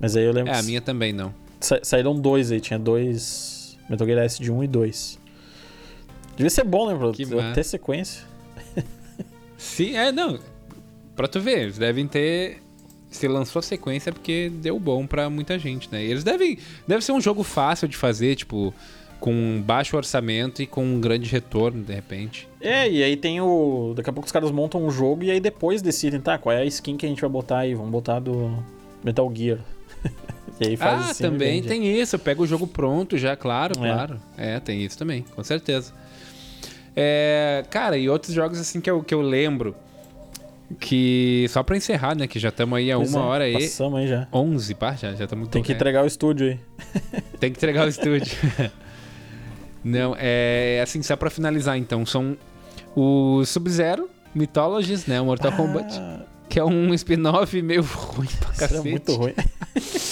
Mas 0.00 0.16
aí 0.16 0.24
eu 0.24 0.32
lembro. 0.32 0.52
É, 0.52 0.58
a 0.58 0.62
minha 0.62 0.80
também 0.80 1.12
não. 1.12 1.32
Sa 1.60 1.78
saíram 1.84 2.18
dois 2.18 2.50
aí, 2.50 2.60
tinha 2.60 2.78
dois. 2.78 3.78
Metal 3.88 4.06
Gear 4.06 4.24
S 4.24 4.42
de 4.42 4.50
1 4.50 4.56
um 4.56 4.64
e 4.64 4.66
2. 4.66 5.18
Devia 6.36 6.50
ser 6.50 6.64
bom, 6.64 6.88
né, 6.88 6.94
bro? 6.94 7.12
Que 7.12 7.24
ter 7.54 7.64
sequência. 7.64 8.24
Sim, 9.56 9.96
é, 9.96 10.10
não. 10.10 10.38
Pra 11.14 11.28
tu 11.28 11.40
ver, 11.40 11.62
eles 11.62 11.78
devem 11.78 12.06
ter 12.06 12.60
se 13.10 13.26
lançou 13.26 13.60
a 13.60 13.62
sequência 13.62 14.12
porque 14.12 14.50
deu 14.52 14.78
bom 14.78 15.06
para 15.06 15.30
muita 15.30 15.58
gente, 15.58 15.88
né? 15.90 16.02
Eles 16.02 16.24
devem. 16.24 16.58
Deve 16.86 17.04
ser 17.04 17.12
um 17.12 17.20
jogo 17.20 17.42
fácil 17.42 17.86
de 17.86 17.96
fazer, 17.96 18.34
tipo, 18.34 18.74
com 19.20 19.62
baixo 19.64 19.96
orçamento 19.96 20.62
e 20.62 20.66
com 20.66 20.84
um 20.84 21.00
grande 21.00 21.28
retorno, 21.30 21.82
de 21.82 21.92
repente. 21.92 22.48
É, 22.60 22.88
e 22.88 23.02
aí 23.02 23.16
tem 23.16 23.40
o. 23.40 23.92
Daqui 23.96 24.10
a 24.10 24.12
pouco 24.12 24.26
os 24.26 24.32
caras 24.32 24.50
montam 24.50 24.84
um 24.84 24.90
jogo 24.90 25.24
e 25.24 25.30
aí 25.30 25.40
depois 25.40 25.82
decidem, 25.82 26.20
tá, 26.20 26.38
qual 26.38 26.54
é 26.54 26.62
a 26.62 26.64
skin 26.64 26.96
que 26.96 27.06
a 27.06 27.08
gente 27.08 27.20
vai 27.20 27.30
botar 27.30 27.58
aí? 27.58 27.74
Vamos 27.74 27.90
botar 27.90 28.20
do 28.20 28.62
Metal 29.02 29.30
Gear. 29.34 29.58
e 30.60 30.68
aí 30.68 30.76
faz 30.76 31.00
ah, 31.00 31.10
assim, 31.10 31.24
também 31.24 31.62
tem 31.62 32.00
isso. 32.00 32.18
Pega 32.18 32.42
o 32.42 32.46
jogo 32.46 32.66
pronto 32.66 33.18
já, 33.18 33.36
claro, 33.36 33.74
é. 33.84 33.88
claro. 33.88 34.20
É, 34.36 34.60
tem 34.60 34.84
isso 34.84 34.96
também, 34.96 35.24
com 35.34 35.42
certeza. 35.42 35.92
É, 36.94 37.64
cara, 37.70 37.96
e 37.96 38.08
outros 38.08 38.34
jogos 38.34 38.58
assim 38.58 38.80
que 38.80 38.90
eu, 38.90 39.02
que 39.02 39.14
eu 39.14 39.20
lembro 39.20 39.74
que 40.80 41.46
só 41.48 41.62
pra 41.62 41.76
encerrar, 41.76 42.16
né? 42.16 42.26
Que 42.26 42.38
já 42.38 42.50
estamos 42.50 42.76
aí 42.76 42.90
a 42.90 42.98
uma 42.98 43.18
é, 43.18 43.22
hora 43.22 43.44
aí. 43.44 43.54
Passamos 43.54 44.00
aí 44.00 44.08
já. 44.08 44.28
11, 44.32 44.74
pá, 44.74 44.94
já 44.94 45.12
estamos 45.12 45.48
Tem 45.48 45.62
que 45.62 45.72
entregar 45.72 46.04
o 46.04 46.06
estúdio 46.06 46.48
aí. 46.48 46.60
Tem 47.40 47.50
que 47.50 47.58
entregar 47.58 47.86
o 47.86 47.88
estúdio. 47.90 48.36
Não, 49.82 50.14
é 50.18 50.80
assim, 50.82 51.02
só 51.02 51.16
pra 51.16 51.30
finalizar 51.30 51.76
então, 51.78 52.04
são 52.04 52.36
o 52.96 53.44
Sub-Zero, 53.44 54.08
Mythologies, 54.34 55.06
né? 55.06 55.20
O 55.20 55.26
Mortal 55.26 55.52
ah. 55.52 55.56
Kombat. 55.56 56.00
Que 56.48 56.58
é 56.58 56.64
um 56.64 56.94
spin-off 56.94 57.60
meio 57.62 57.82
ruim 57.94 58.28
pra 58.40 58.48
cacete. 58.48 58.74
Era 58.74 58.82
muito 58.82 59.14
ruim. 59.14 59.34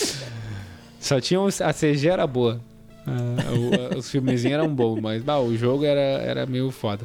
só 1.00 1.20
tinha 1.20 1.40
a 1.40 1.72
CG 1.72 2.08
era 2.08 2.26
boa. 2.26 2.60
Ah, 3.06 3.94
o, 3.94 3.98
os 3.98 4.10
filmezinhos 4.10 4.54
eram 4.54 4.74
bons, 4.74 5.00
mas 5.00 5.22
bah, 5.22 5.38
o 5.38 5.56
jogo 5.56 5.84
era, 5.84 6.00
era 6.00 6.46
meio 6.46 6.70
foda. 6.70 7.04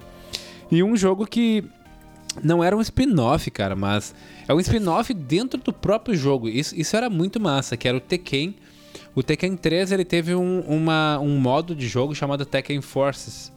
E 0.72 0.82
um 0.84 0.96
jogo 0.96 1.26
que 1.28 1.64
não 2.44 2.64
era 2.64 2.76
um 2.76 2.82
spin-off, 2.82 3.50
cara, 3.52 3.76
mas 3.76 4.16
é 4.48 4.54
um 4.54 4.60
spin-off 4.60 5.14
dentro 5.14 5.60
do 5.60 5.72
próprio 5.72 6.16
jogo. 6.16 6.50
Isso, 6.50 6.76
isso 6.76 6.96
era 6.96 7.10
muito 7.10 7.40
massa, 7.40 7.78
que 7.78 7.88
era 7.88 7.98
o 7.98 8.02
Tekken. 8.02 8.56
O 9.14 9.22
Tekken 9.22 9.58
3 9.58 9.92
ele 9.92 10.06
teve 10.06 10.34
um, 10.36 10.62
uma, 10.62 11.20
um 11.20 11.38
modo 11.38 11.76
de 11.76 11.88
jogo 11.88 12.16
chamado 12.16 12.46
Tekken 12.46 12.82
Forces. 12.82 13.52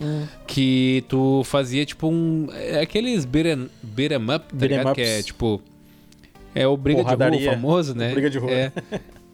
Hum. 0.00 0.26
Que 0.46 1.04
tu 1.08 1.42
fazia 1.44 1.86
tipo 1.86 2.08
um. 2.08 2.48
É 2.52 2.80
aqueles 2.80 3.24
beat'em 3.24 3.70
beat 3.82 4.12
up, 4.12 4.54
tá 4.54 4.66
ligado? 4.66 4.94
Que 4.94 5.00
é 5.00 5.22
tipo. 5.22 5.62
É 6.54 6.66
o 6.66 6.76
Briga 6.76 7.02
Porradaria. 7.02 7.38
de 7.38 7.44
Rua 7.44 7.54
famoso, 7.54 7.94
né? 7.94 8.12
Briga 8.12 8.30
de 8.30 8.38
Rua. 8.38 8.50
É, 8.50 8.72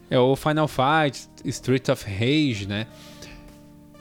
é 0.09 0.19
o 0.19 0.35
Final 0.35 0.67
Fight, 0.67 1.27
Street 1.45 1.89
of 1.89 2.05
Rage, 2.05 2.67
né? 2.67 2.87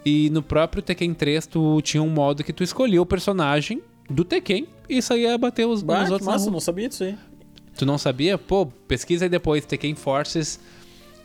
E 0.05 0.31
no 0.31 0.43
próprio 0.43 0.83
Tekken 0.83 1.15
3 1.15 1.47
tu 1.47 1.81
tinha 1.83 2.03
um 2.03 2.09
modo 2.09 2.43
que 2.43 2.53
tu 2.53 2.63
escolhia 2.63 3.01
o 3.01 3.07
personagem 3.07 3.81
do 4.11 4.25
Tekken 4.25 4.67
e 4.89 4.99
isso 4.99 5.13
aí 5.13 5.23
ia 5.23 5.39
bater 5.39 5.67
os, 5.67 5.83
bah, 5.83 6.05
os 6.05 6.11
outros. 6.11 6.27
Nossa, 6.27 6.51
não 6.51 6.61
sabia 6.61 6.89
disso 6.89 7.05
aí. 7.05 7.17
Tu 7.77 7.87
não 7.87 7.97
sabia? 7.97 8.37
Pô, 8.37 8.67
pesquisa 8.67 9.25
aí 9.25 9.29
depois. 9.29 9.65
Tekken 9.65 9.95
Forces. 9.95 10.61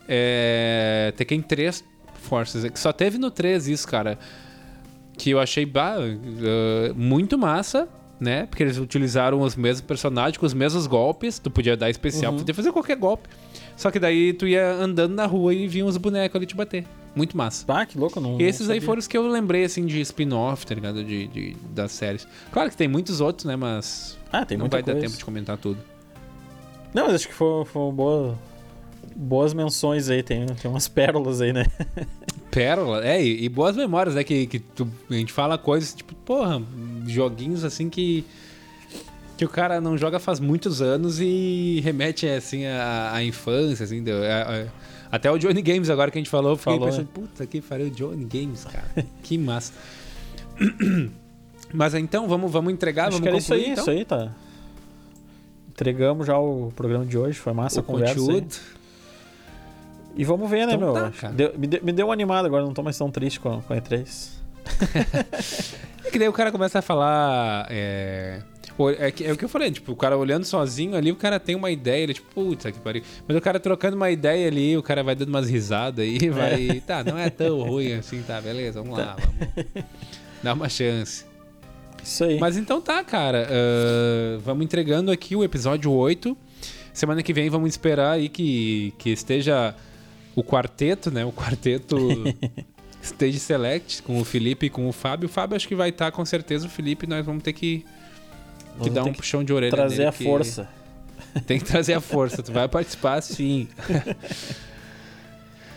É, 0.08 1.12
Tekken 1.16 1.42
3 1.42 1.84
Forces. 2.14 2.64
É 2.64 2.70
que 2.70 2.78
só 2.78 2.92
teve 2.92 3.18
no 3.18 3.30
3 3.30 3.68
isso, 3.68 3.86
cara. 3.86 4.18
Que 5.16 5.30
eu 5.30 5.40
achei 5.40 5.66
bah, 5.66 5.96
uh, 5.98 6.94
muito 6.94 7.36
massa, 7.36 7.88
né? 8.20 8.46
Porque 8.46 8.62
eles 8.62 8.78
utilizaram 8.78 9.40
os 9.40 9.56
mesmos 9.56 9.80
personagens 9.80 10.36
com 10.36 10.46
os 10.46 10.54
mesmos 10.54 10.86
golpes. 10.86 11.38
Tu 11.38 11.50
podia 11.50 11.76
dar 11.76 11.90
especial, 11.90 12.32
uhum. 12.32 12.38
podia 12.38 12.54
fazer 12.54 12.72
qualquer 12.72 12.96
golpe. 12.96 13.28
Só 13.76 13.90
que 13.90 13.98
daí 13.98 14.32
tu 14.32 14.46
ia 14.46 14.72
andando 14.72 15.14
na 15.14 15.26
rua 15.26 15.54
e 15.54 15.68
vinha 15.68 15.84
uns 15.84 15.96
bonecos 15.96 16.36
ali 16.36 16.46
te 16.46 16.56
bater. 16.56 16.84
Muito 17.14 17.36
massa. 17.36 17.64
Ah, 17.68 17.86
que 17.86 17.98
louco, 17.98 18.20
não. 18.20 18.40
E 18.40 18.44
esses 18.44 18.68
não 18.68 18.74
aí 18.74 18.80
foram 18.80 18.98
os 18.98 19.06
que 19.06 19.16
eu 19.16 19.26
lembrei, 19.26 19.64
assim, 19.64 19.86
de 19.86 20.00
spin-off, 20.00 20.66
tá 20.66 20.74
ligado? 20.74 21.02
De, 21.02 21.26
de, 21.28 21.56
das 21.70 21.92
séries. 21.92 22.26
Claro 22.52 22.70
que 22.70 22.76
tem 22.76 22.86
muitos 22.86 23.20
outros, 23.20 23.44
né? 23.44 23.56
Mas. 23.56 24.18
Ah, 24.32 24.44
tem 24.44 24.56
não 24.56 24.68
vai 24.68 24.82
coisa. 24.82 25.00
dar 25.00 25.06
tempo 25.06 25.16
de 25.16 25.24
comentar 25.24 25.56
tudo. 25.56 25.78
Não, 26.94 27.06
mas 27.06 27.16
acho 27.16 27.28
que 27.28 27.34
foram, 27.34 27.64
foram 27.64 27.92
boa, 27.92 28.38
boas 29.14 29.52
menções 29.54 30.08
aí. 30.08 30.22
Tem, 30.22 30.46
tem 30.46 30.70
umas 30.70 30.88
pérolas 30.88 31.40
aí, 31.40 31.52
né? 31.52 31.66
Pérola, 32.50 33.06
é, 33.06 33.22
e, 33.22 33.44
e, 33.44 33.48
boas 33.48 33.76
memórias, 33.76 34.14
né? 34.14 34.24
Que, 34.24 34.46
que 34.46 34.58
tu, 34.58 34.88
a 35.10 35.14
gente 35.14 35.32
fala 35.32 35.58
coisas, 35.58 35.94
tipo, 35.94 36.14
porra, 36.14 36.62
joguinhos 37.06 37.62
assim 37.62 37.90
que 37.90 38.24
que 39.36 39.44
o 39.44 39.48
cara 39.48 39.80
não 39.80 39.96
joga 39.96 40.18
faz 40.18 40.40
muitos 40.40 40.82
anos 40.82 41.20
e 41.20 41.80
remete 41.84 42.26
assim 42.26 42.66
à, 42.66 43.12
à 43.14 43.22
infância, 43.22 43.84
assim, 43.84 44.02
a, 44.10 44.64
a, 44.64 45.16
até 45.16 45.30
o 45.30 45.38
Johnny 45.38 45.62
Games 45.62 45.88
agora 45.88 46.10
que 46.10 46.18
a 46.18 46.20
gente 46.20 46.28
falou, 46.28 46.56
falou, 46.56 46.86
pensando, 46.86 47.02
né? 47.02 47.08
puta 47.14 47.46
que 47.46 47.60
farei 47.60 47.86
o 47.86 47.90
Johnny 47.90 48.24
Games, 48.24 48.64
cara. 48.64 49.06
que 49.22 49.38
massa. 49.38 49.72
Mas 51.72 51.94
então, 51.94 52.26
vamos, 52.26 52.50
vamos 52.50 52.72
entregar, 52.72 53.08
Acho 53.08 53.20
vamos 53.20 53.44
que 53.44 53.46
concluir, 53.46 53.60
isso 53.60 53.68
aí, 53.68 53.72
então? 53.72 53.82
isso 53.84 53.90
aí, 53.90 54.04
tá. 54.04 54.34
Entregamos 55.68 56.26
já 56.26 56.36
o 56.36 56.72
programa 56.74 57.06
de 57.06 57.16
hoje, 57.16 57.38
foi 57.38 57.52
massa 57.52 57.78
o 57.78 57.80
a 57.80 57.84
conversa. 57.84 58.14
Conteúdo. 58.16 58.56
E 60.18 60.24
vamos 60.24 60.50
ver, 60.50 60.66
né, 60.66 60.74
então, 60.74 60.92
meu? 60.92 61.10
Tá, 61.12 61.30
deu, 61.30 61.54
me, 61.56 61.66
deu, 61.66 61.80
me 61.82 61.92
deu 61.92 62.08
um 62.08 62.12
animado 62.12 62.44
agora, 62.44 62.64
não 62.64 62.74
tô 62.74 62.82
mais 62.82 62.98
tão 62.98 63.10
triste 63.10 63.40
com, 63.40 63.62
com 63.62 63.72
a 63.72 63.76
E3. 63.76 64.30
é 66.04 66.10
que 66.12 66.18
daí 66.18 66.28
o 66.28 66.32
cara 66.32 66.52
começa 66.52 66.80
a 66.80 66.82
falar. 66.82 67.66
É 67.70 68.40
é, 68.96 69.12
é, 69.24 69.32
o 69.32 69.36
que 69.36 69.44
eu 69.44 69.48
falei, 69.48 69.72
tipo, 69.72 69.90
o 69.90 69.96
cara 69.96 70.16
olhando 70.16 70.44
sozinho 70.44 70.94
ali, 70.94 71.10
o 71.10 71.16
cara 71.16 71.40
tem 71.40 71.56
uma 71.56 71.68
ideia, 71.68 72.04
ele, 72.04 72.14
tipo, 72.14 72.28
putz, 72.32 72.64
que 72.66 72.78
pariu. 72.78 73.02
Mas 73.26 73.36
o 73.36 73.40
cara 73.40 73.58
trocando 73.58 73.96
uma 73.96 74.08
ideia 74.08 74.46
ali, 74.46 74.76
o 74.76 74.82
cara 74.82 75.02
vai 75.02 75.16
dando 75.16 75.30
umas 75.30 75.50
risadas 75.50 76.04
aí, 76.04 76.30
vai. 76.30 76.68
É. 76.68 76.80
Tá, 76.80 77.02
não 77.02 77.18
é 77.18 77.28
tão 77.28 77.60
ruim 77.62 77.94
assim, 77.94 78.22
tá, 78.22 78.40
beleza, 78.40 78.80
vamos 78.80 78.96
lá, 78.96 79.14
tá. 79.14 79.16
vamos. 79.16 79.84
Dá 80.42 80.52
uma 80.52 80.68
chance. 80.68 81.24
Isso 82.04 82.22
aí. 82.22 82.38
Mas 82.38 82.56
então 82.56 82.80
tá, 82.80 83.02
cara. 83.02 83.48
Uh, 83.50 84.38
vamos 84.40 84.64
entregando 84.64 85.10
aqui 85.10 85.34
o 85.34 85.42
episódio 85.42 85.90
8. 85.90 86.36
Semana 86.92 87.22
que 87.22 87.32
vem 87.32 87.50
vamos 87.50 87.70
esperar 87.70 88.12
aí 88.12 88.28
que, 88.28 88.94
que 88.96 89.10
esteja 89.10 89.74
o 90.38 90.44
quarteto, 90.44 91.10
né? 91.10 91.24
O 91.24 91.32
quarteto 91.32 91.96
Stage 93.02 93.38
Select 93.38 94.02
com 94.02 94.20
o 94.20 94.24
Felipe 94.24 94.66
e 94.66 94.70
com 94.70 94.88
o 94.88 94.92
Fábio. 94.92 95.28
O 95.28 95.32
Fábio 95.32 95.56
acho 95.56 95.66
que 95.66 95.74
vai 95.74 95.88
estar 95.88 96.10
com 96.12 96.24
certeza. 96.24 96.66
O 96.66 96.70
Felipe 96.70 97.06
nós 97.06 97.24
vamos 97.24 97.42
ter 97.42 97.52
que 97.52 97.84
que 98.82 98.90
dá 98.90 99.02
um 99.02 99.12
puxão 99.12 99.42
de 99.42 99.52
orelha 99.52 99.72
Trazer 99.72 100.06
a 100.06 100.12
força. 100.12 100.68
Tem 101.46 101.58
que 101.58 101.64
trazer 101.64 101.94
a 101.94 102.00
força. 102.00 102.42
Tu 102.42 102.52
vai 102.52 102.68
participar 102.68 103.20
sim. 103.20 103.68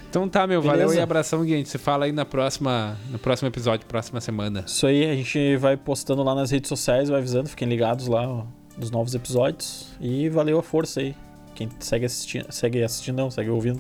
Então 0.10 0.28
tá, 0.28 0.46
meu, 0.46 0.62
valeu 0.62 0.88
Beleza. 0.88 1.00
e 1.00 1.02
abração, 1.02 1.48
gente 1.48 1.70
se 1.70 1.78
fala 1.78 2.04
aí 2.04 2.12
na 2.12 2.26
próxima, 2.26 2.98
no 3.10 3.18
próximo 3.18 3.48
episódio, 3.48 3.86
próxima 3.86 4.20
semana. 4.20 4.66
Isso 4.68 4.86
aí, 4.86 5.10
a 5.10 5.16
gente 5.16 5.56
vai 5.56 5.78
postando 5.78 6.22
lá 6.22 6.36
nas 6.36 6.52
redes 6.52 6.68
sociais, 6.68 7.08
vai 7.08 7.20
avisando, 7.20 7.48
fiquem 7.48 7.66
ligados 7.66 8.08
lá 8.08 8.28
ó, 8.28 8.44
dos 8.78 8.92
novos 8.92 9.16
episódios. 9.16 9.88
E 10.02 10.28
valeu 10.28 10.60
a 10.60 10.62
força 10.62 11.00
aí. 11.00 11.16
Quem 11.56 11.70
segue 11.80 12.06
assistindo, 12.06 12.52
segue 12.52 12.84
assistindo 12.84 13.16
não, 13.16 13.32
segue 13.32 13.50
ouvindo. 13.50 13.80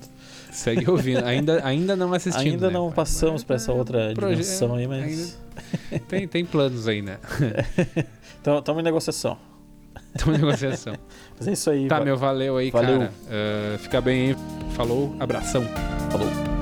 Segue 0.51 0.89
ouvindo. 0.89 1.25
Ainda, 1.25 1.65
ainda 1.65 1.95
não 1.95 2.13
assistindo. 2.13 2.51
Ainda 2.51 2.67
né, 2.67 2.73
não 2.73 2.91
passamos 2.91 3.41
Mas, 3.41 3.43
pra 3.43 3.55
essa 3.55 3.71
é, 3.71 3.75
outra 3.75 4.11
proje- 4.13 4.41
dimensão 4.41 4.75
aí, 4.75 4.85
mas. 4.87 5.37
Tem, 6.07 6.27
tem 6.27 6.45
planos 6.45 6.87
aí, 6.87 7.01
né? 7.01 7.17
Então, 8.41 8.57
estamos 8.57 8.81
em 8.81 8.83
negociação. 8.83 9.37
Estamos 10.15 10.35
em 10.39 10.41
negociação. 10.43 10.95
Mas 11.37 11.47
é 11.47 11.51
isso 11.53 11.69
aí. 11.69 11.87
Tá, 11.87 11.99
va- 11.99 12.05
meu, 12.05 12.17
valeu 12.17 12.57
aí, 12.57 12.71
Valeu. 12.71 12.99
cara. 12.99 13.13
Ah, 13.29 13.77
fica 13.77 14.01
bem 14.01 14.29
aí. 14.31 14.37
Falou, 14.75 15.15
abração. 15.19 15.63
Falou. 16.11 16.60